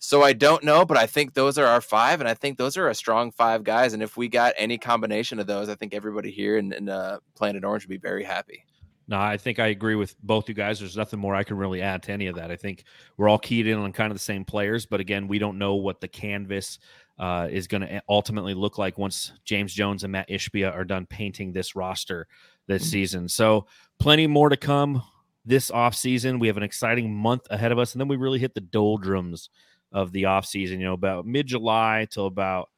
So 0.00 0.22
I 0.22 0.32
don't 0.32 0.62
know, 0.62 0.84
but 0.84 0.96
I 0.96 1.06
think 1.06 1.34
those 1.34 1.58
are 1.58 1.66
our 1.66 1.80
five, 1.80 2.20
and 2.20 2.28
I 2.28 2.34
think 2.34 2.56
those 2.56 2.76
are 2.76 2.88
a 2.88 2.94
strong 2.94 3.32
five 3.32 3.64
guys. 3.64 3.94
And 3.94 4.02
if 4.02 4.16
we 4.16 4.28
got 4.28 4.54
any 4.56 4.78
combination 4.78 5.40
of 5.40 5.46
those, 5.46 5.68
I 5.68 5.74
think 5.74 5.92
everybody 5.92 6.30
here 6.30 6.56
in, 6.56 6.72
in 6.72 6.88
uh, 6.88 7.18
Planet 7.34 7.64
Orange 7.64 7.84
would 7.84 7.90
be 7.90 7.96
very 7.98 8.22
happy. 8.22 8.64
No, 9.08 9.18
I 9.18 9.38
think 9.38 9.58
I 9.58 9.68
agree 9.68 9.94
with 9.94 10.14
both 10.20 10.48
you 10.48 10.54
guys. 10.54 10.78
There's 10.78 10.96
nothing 10.96 11.18
more 11.18 11.34
I 11.34 11.42
can 11.42 11.56
really 11.56 11.80
add 11.80 12.02
to 12.04 12.12
any 12.12 12.26
of 12.26 12.36
that. 12.36 12.50
I 12.50 12.56
think 12.56 12.84
we're 13.16 13.28
all 13.28 13.38
keyed 13.38 13.66
in 13.66 13.78
on 13.78 13.90
kind 13.92 14.12
of 14.12 14.14
the 14.14 14.22
same 14.22 14.44
players, 14.44 14.84
but 14.84 15.00
again, 15.00 15.28
we 15.28 15.38
don't 15.38 15.58
know 15.58 15.76
what 15.76 16.00
the 16.00 16.08
canvas 16.08 16.78
uh, 17.18 17.48
is 17.50 17.66
going 17.66 17.80
to 17.80 18.02
ultimately 18.08 18.52
look 18.52 18.76
like 18.76 18.98
once 18.98 19.32
James 19.44 19.72
Jones 19.72 20.04
and 20.04 20.12
Mat 20.12 20.28
Ishbia 20.28 20.72
are 20.72 20.84
done 20.84 21.06
painting 21.06 21.52
this 21.52 21.74
roster 21.74 22.28
this 22.66 22.88
season. 22.88 23.28
So, 23.28 23.66
plenty 23.98 24.26
more 24.26 24.50
to 24.50 24.56
come 24.56 25.02
this 25.44 25.70
off 25.70 25.94
season. 25.94 26.38
We 26.38 26.46
have 26.46 26.58
an 26.58 26.62
exciting 26.62 27.12
month 27.12 27.46
ahead 27.50 27.72
of 27.72 27.78
us, 27.78 27.94
and 27.94 28.00
then 28.00 28.08
we 28.08 28.16
really 28.16 28.38
hit 28.38 28.54
the 28.54 28.60
doldrums 28.60 29.48
of 29.92 30.12
the 30.12 30.26
off 30.26 30.46
season. 30.46 30.80
You 30.80 30.86
know, 30.86 30.92
about 30.94 31.26
mid 31.26 31.46
July 31.46 32.06
till 32.10 32.26
about 32.26 32.68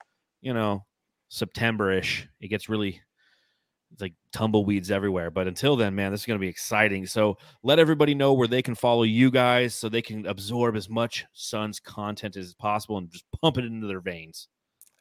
you 0.41 0.55
know 0.55 0.85
September 1.29 1.93
ish. 1.93 2.29
It 2.41 2.49
gets 2.49 2.69
really 2.69 3.01
it's 3.93 4.03
like 4.03 4.15
tumbleweeds 4.33 4.91
everywhere. 4.91 5.31
But 5.31 5.49
until 5.49 5.77
then, 5.77 5.95
man, 5.95 6.13
this 6.13 6.21
is 6.21 6.27
going 6.27 6.39
to 6.39 6.45
be 6.45 6.49
exciting. 6.49 7.07
So 7.07 7.39
let 7.63 7.79
everybody 7.79 8.15
know 8.15 8.33
where 8.33 8.49
they 8.49 8.63
can 8.63 8.75
follow 8.75 9.03
you 9.03 9.31
guys 9.31 9.75
so 9.75 9.89
they 9.89 10.03
can 10.03 10.27
absorb 10.27 10.77
as 10.77 10.89
much 10.89 11.27
Suns 11.33 11.81
content 11.81 12.37
as 12.37 12.55
possible 12.55 12.99
and 12.99 13.11
just 13.11 13.25
pump 13.41 13.59
it 13.59 13.65
into 13.65 13.87
their 13.87 14.01
veins. 14.01 14.49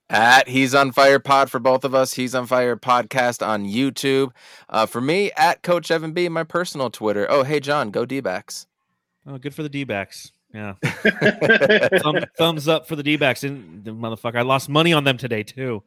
At 0.10 0.48
He's 0.48 0.74
on 0.74 0.92
Fire 0.92 1.20
Pod 1.20 1.52
for 1.52 1.60
both 1.60 1.84
of 1.84 1.94
us. 1.94 2.14
He's 2.14 2.34
on 2.34 2.48
Fire 2.48 2.76
Podcast 2.76 3.46
on 3.46 3.66
YouTube. 3.66 4.32
Uh, 4.68 4.88
for 4.88 5.02
me, 5.02 5.32
at 5.38 5.62
Coach 5.62 5.92
Evan 5.92 6.14
B, 6.14 6.28
my 6.30 6.44
personal 6.44 6.90
Twitter. 6.90 7.28
Oh, 7.30 7.44
hey, 7.44 7.60
John, 7.60 7.92
go 7.92 8.06
D 8.06 8.20
backs. 8.20 8.66
Oh, 9.28 9.38
good 9.38 9.54
for 9.54 9.62
the 9.62 9.70
D 9.70 9.84
backs. 9.84 10.32
Yeah. 10.54 10.74
Thumb, 12.02 12.26
thumbs 12.38 12.68
up 12.68 12.88
for 12.88 12.96
the 12.96 13.04
D 13.04 13.18
backs. 13.18 13.44
And 13.44 13.84
the 13.84 13.92
motherfucker, 13.92 14.38
I 14.38 14.42
lost 14.42 14.70
money 14.70 14.94
on 14.94 15.04
them 15.04 15.18
today, 15.18 15.44
too. 15.44 15.84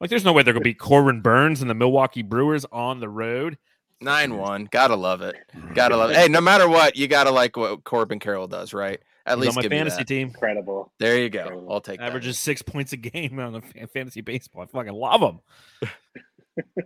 Like, 0.00 0.10
there's 0.10 0.24
no 0.24 0.32
way 0.32 0.42
they're 0.42 0.54
going 0.54 0.62
to 0.62 0.68
beat 0.68 0.78
Corbin 0.78 1.20
Burnes 1.20 1.60
and 1.60 1.70
the 1.70 1.74
Milwaukee 1.74 2.22
Brewers 2.22 2.64
on 2.72 3.00
the 3.00 3.08
road. 3.08 3.58
9 4.00 4.36
1. 4.36 4.68
Gotta 4.70 4.96
love 4.96 5.20
it. 5.20 5.36
Mm-hmm. 5.54 5.74
Gotta 5.74 5.96
love 5.96 6.10
it. 6.10 6.16
Hey, 6.16 6.28
no 6.28 6.40
matter 6.40 6.68
what, 6.68 6.96
you 6.96 7.06
gotta 7.06 7.30
like 7.30 7.56
what 7.56 7.84
Corbin 7.84 8.18
Carroll 8.18 8.46
does, 8.46 8.72
right? 8.72 8.98
At 9.26 9.36
He's 9.36 9.42
least 9.42 9.50
on 9.50 9.54
my 9.56 9.62
give 9.62 9.70
me 9.72 9.76
fantasy 9.76 9.98
that. 9.98 10.08
team. 10.08 10.28
Incredible. 10.28 10.90
There 10.98 11.18
you 11.18 11.28
go. 11.28 11.40
Incredible. 11.40 11.72
I'll 11.72 11.80
take 11.82 12.00
that. 12.00 12.06
Averages 12.06 12.38
six 12.38 12.62
points 12.62 12.92
a 12.94 12.96
game 12.96 13.38
on 13.38 13.52
the 13.52 13.60
fantasy 13.88 14.22
baseball. 14.22 14.62
I 14.62 14.66
fucking 14.66 14.94
love 14.94 15.20
them. 15.20 15.40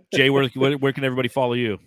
Jay, 0.13 0.29
where, 0.29 0.49
where, 0.49 0.73
where 0.73 0.91
can 0.91 1.05
everybody 1.05 1.29
follow 1.29 1.53
you? 1.53 1.79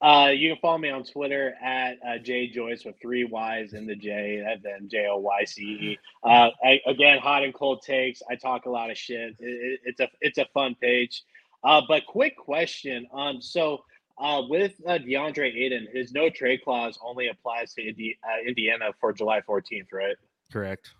Uh, 0.00 0.30
you 0.32 0.50
can 0.50 0.60
follow 0.60 0.78
me 0.78 0.90
on 0.90 1.02
Twitter 1.02 1.54
at 1.62 1.98
uh, 2.06 2.18
J 2.18 2.48
Joyce 2.48 2.84
with 2.84 2.94
three 3.02 3.24
Y's 3.24 3.72
in 3.72 3.86
the 3.86 3.96
J, 3.96 4.44
and 4.46 4.62
then 4.62 4.88
J 4.88 5.08
O 5.10 5.18
Y 5.18 5.44
C 5.44 5.62
E. 5.62 5.98
Uh, 6.22 6.50
I, 6.64 6.80
again, 6.86 7.18
hot 7.18 7.42
and 7.42 7.52
cold 7.52 7.82
takes. 7.82 8.22
I 8.30 8.36
talk 8.36 8.66
a 8.66 8.70
lot 8.70 8.90
of 8.90 8.96
shit. 8.96 9.34
It, 9.38 9.40
it, 9.40 9.80
it's 9.84 10.00
a 10.00 10.08
it's 10.20 10.38
a 10.38 10.46
fun 10.54 10.76
page. 10.80 11.24
Uh, 11.64 11.82
but 11.88 12.06
quick 12.06 12.36
question. 12.36 13.08
Um, 13.12 13.42
so 13.42 13.82
uh, 14.18 14.42
with 14.48 14.74
uh, 14.86 14.98
DeAndre 14.98 15.54
Ayton, 15.54 15.88
his 15.92 16.12
no 16.12 16.30
trade 16.30 16.62
clause 16.62 16.98
only 17.04 17.28
applies 17.28 17.74
to 17.74 17.82
Indi- 17.82 18.18
uh, 18.24 18.46
Indiana 18.46 18.90
for 19.00 19.12
July 19.12 19.40
14th, 19.40 19.92
right? 19.92 20.16
Correct. 20.52 20.90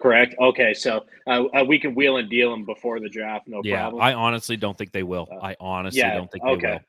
Correct. 0.00 0.34
Okay, 0.40 0.72
so 0.72 1.04
uh, 1.26 1.44
uh, 1.54 1.64
we 1.64 1.78
can 1.78 1.94
wheel 1.94 2.16
and 2.16 2.30
deal 2.30 2.54
him 2.54 2.64
before 2.64 3.00
the 3.00 3.08
draft, 3.08 3.46
no 3.46 3.60
yeah, 3.62 3.80
problem. 3.80 4.02
I 4.02 4.14
honestly 4.14 4.56
don't 4.56 4.76
think 4.76 4.92
they 4.92 5.02
will. 5.02 5.28
Uh, 5.30 5.36
I 5.36 5.56
honestly 5.60 6.00
yeah, 6.00 6.14
don't 6.14 6.30
think 6.30 6.42
they 6.42 6.68
will. 6.68 6.80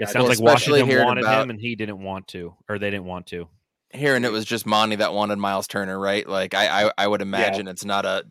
It 0.00 0.08
sounds 0.08 0.24
like 0.28 0.34
especially 0.38 0.80
Washington 0.82 0.86
hearing 0.88 1.06
wanted 1.06 1.24
about- 1.24 1.42
him 1.42 1.50
and 1.50 1.60
he 1.60 1.76
didn't 1.76 2.02
want 2.02 2.28
to, 2.28 2.54
or 2.68 2.78
they 2.78 2.90
didn't 2.90 3.04
want 3.06 3.26
to. 3.28 3.48
Hearing 3.92 4.24
it 4.24 4.32
was 4.32 4.44
just 4.44 4.66
Monty 4.66 4.96
that 4.96 5.12
wanted 5.12 5.36
Myles 5.38 5.66
Turner, 5.66 5.98
right? 5.98 6.26
Like 6.28 6.54
I, 6.54 6.86
I, 6.86 6.92
I 6.98 7.06
would 7.08 7.22
imagine 7.22 7.66
it's 7.68 7.84
not 7.84 8.04
a 8.06 8.22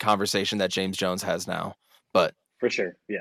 conversation 0.00 0.58
that 0.58 0.70
James 0.70 0.96
Jones 0.96 1.22
has 1.22 1.46
now. 1.46 1.74
But 2.12 2.34
for 2.58 2.68
sure. 2.70 2.96
Yeah, 3.08 3.18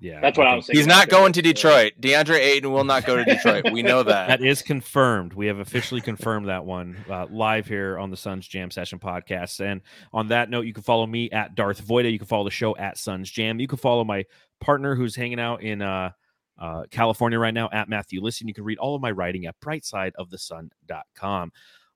Yeah, 0.00 0.20
that's 0.20 0.38
what 0.38 0.46
I 0.46 0.50
think 0.52 0.56
was 0.60 0.66
thinking. 0.66 0.80
he's 0.80 0.86
not 0.86 1.02
after 1.04 1.10
going 1.10 1.32
to 1.34 1.42
Detroit. 1.42 1.92
DeAndre 2.00 2.38
Ayton 2.38 2.72
will 2.72 2.84
not 2.84 3.04
go 3.04 3.16
to 3.16 3.24
Detroit. 3.24 3.70
We 3.72 3.82
know 3.82 4.02
that. 4.02 4.28
That 4.38 4.42
is 4.42 4.62
confirmed. 4.62 5.32
We 5.34 5.46
have 5.48 5.58
officially 5.58 6.00
confirmed 6.00 6.48
that 6.48 6.64
one 6.64 6.96
uh, 7.10 7.26
live 7.30 7.66
here 7.66 7.98
on 7.98 8.10
the 8.10 8.16
Suns 8.16 8.46
Jam 8.48 8.70
Session 8.70 8.98
podcast. 8.98 9.60
And 9.60 9.80
on 10.12 10.28
that 10.28 10.48
note, 10.50 10.64
you 10.66 10.72
can 10.72 10.82
follow 10.82 11.06
me 11.06 11.30
at 11.30 11.54
Darth 11.54 11.86
Voida. 11.86 12.10
You 12.10 12.18
can 12.18 12.28
follow 12.28 12.44
the 12.44 12.50
show 12.50 12.76
at 12.76 12.96
Suns 12.98 13.30
Jam. 13.30 13.58
You 13.60 13.68
can 13.68 13.78
follow 13.78 14.04
my 14.04 14.24
partner 14.60 14.94
who's 14.94 15.16
hanging 15.16 15.40
out 15.40 15.62
in 15.62 15.82
uh, 15.82 16.12
uh, 16.58 16.84
California 16.90 17.38
right 17.38 17.54
now 17.54 17.68
at 17.72 17.88
Matthew 17.88 18.20
Listen. 18.20 18.48
You 18.48 18.54
can 18.54 18.64
read 18.64 18.78
all 18.78 18.94
of 18.94 19.02
my 19.02 19.10
writing 19.10 19.46
at 19.46 19.58
brightsideofthesun.com. 19.60 21.52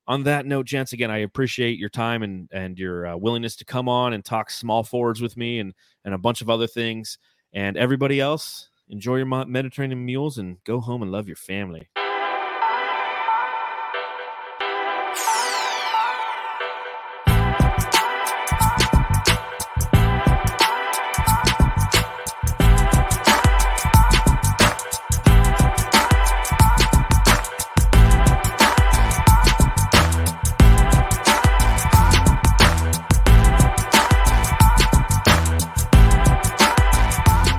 On 0.09 0.23
that 0.25 0.47
note, 0.47 0.67
gents, 0.67 0.93
again, 0.93 1.11
I 1.11 1.19
appreciate 1.19 1.79
your 1.79 1.89
time 1.89 2.23
and 2.23 2.49
and 2.53 2.79
your 2.79 3.07
uh, 3.07 3.17
willingness 3.17 3.55
to 3.57 3.65
come 3.65 3.89
on 3.89 4.13
and 4.13 4.25
talk 4.25 4.51
small 4.51 4.83
forwards 4.83 5.21
with 5.21 5.37
me 5.37 5.61
and 5.61 5.75
and 6.05 6.15
a 6.15 6.19
bunch 6.19 6.41
of 6.41 6.51
other 6.51 6.67
things. 6.67 7.19
And 7.53 7.77
everybody 7.77 8.19
else, 8.19 8.69
enjoy 8.89 9.17
your 9.17 9.27
Mediterranean 9.27 10.05
meals 10.05 10.39
and 10.39 10.63
go 10.65 10.81
home 10.81 11.03
and 11.03 11.13
love 11.13 11.27
your 11.27 11.37
family. 11.37 11.89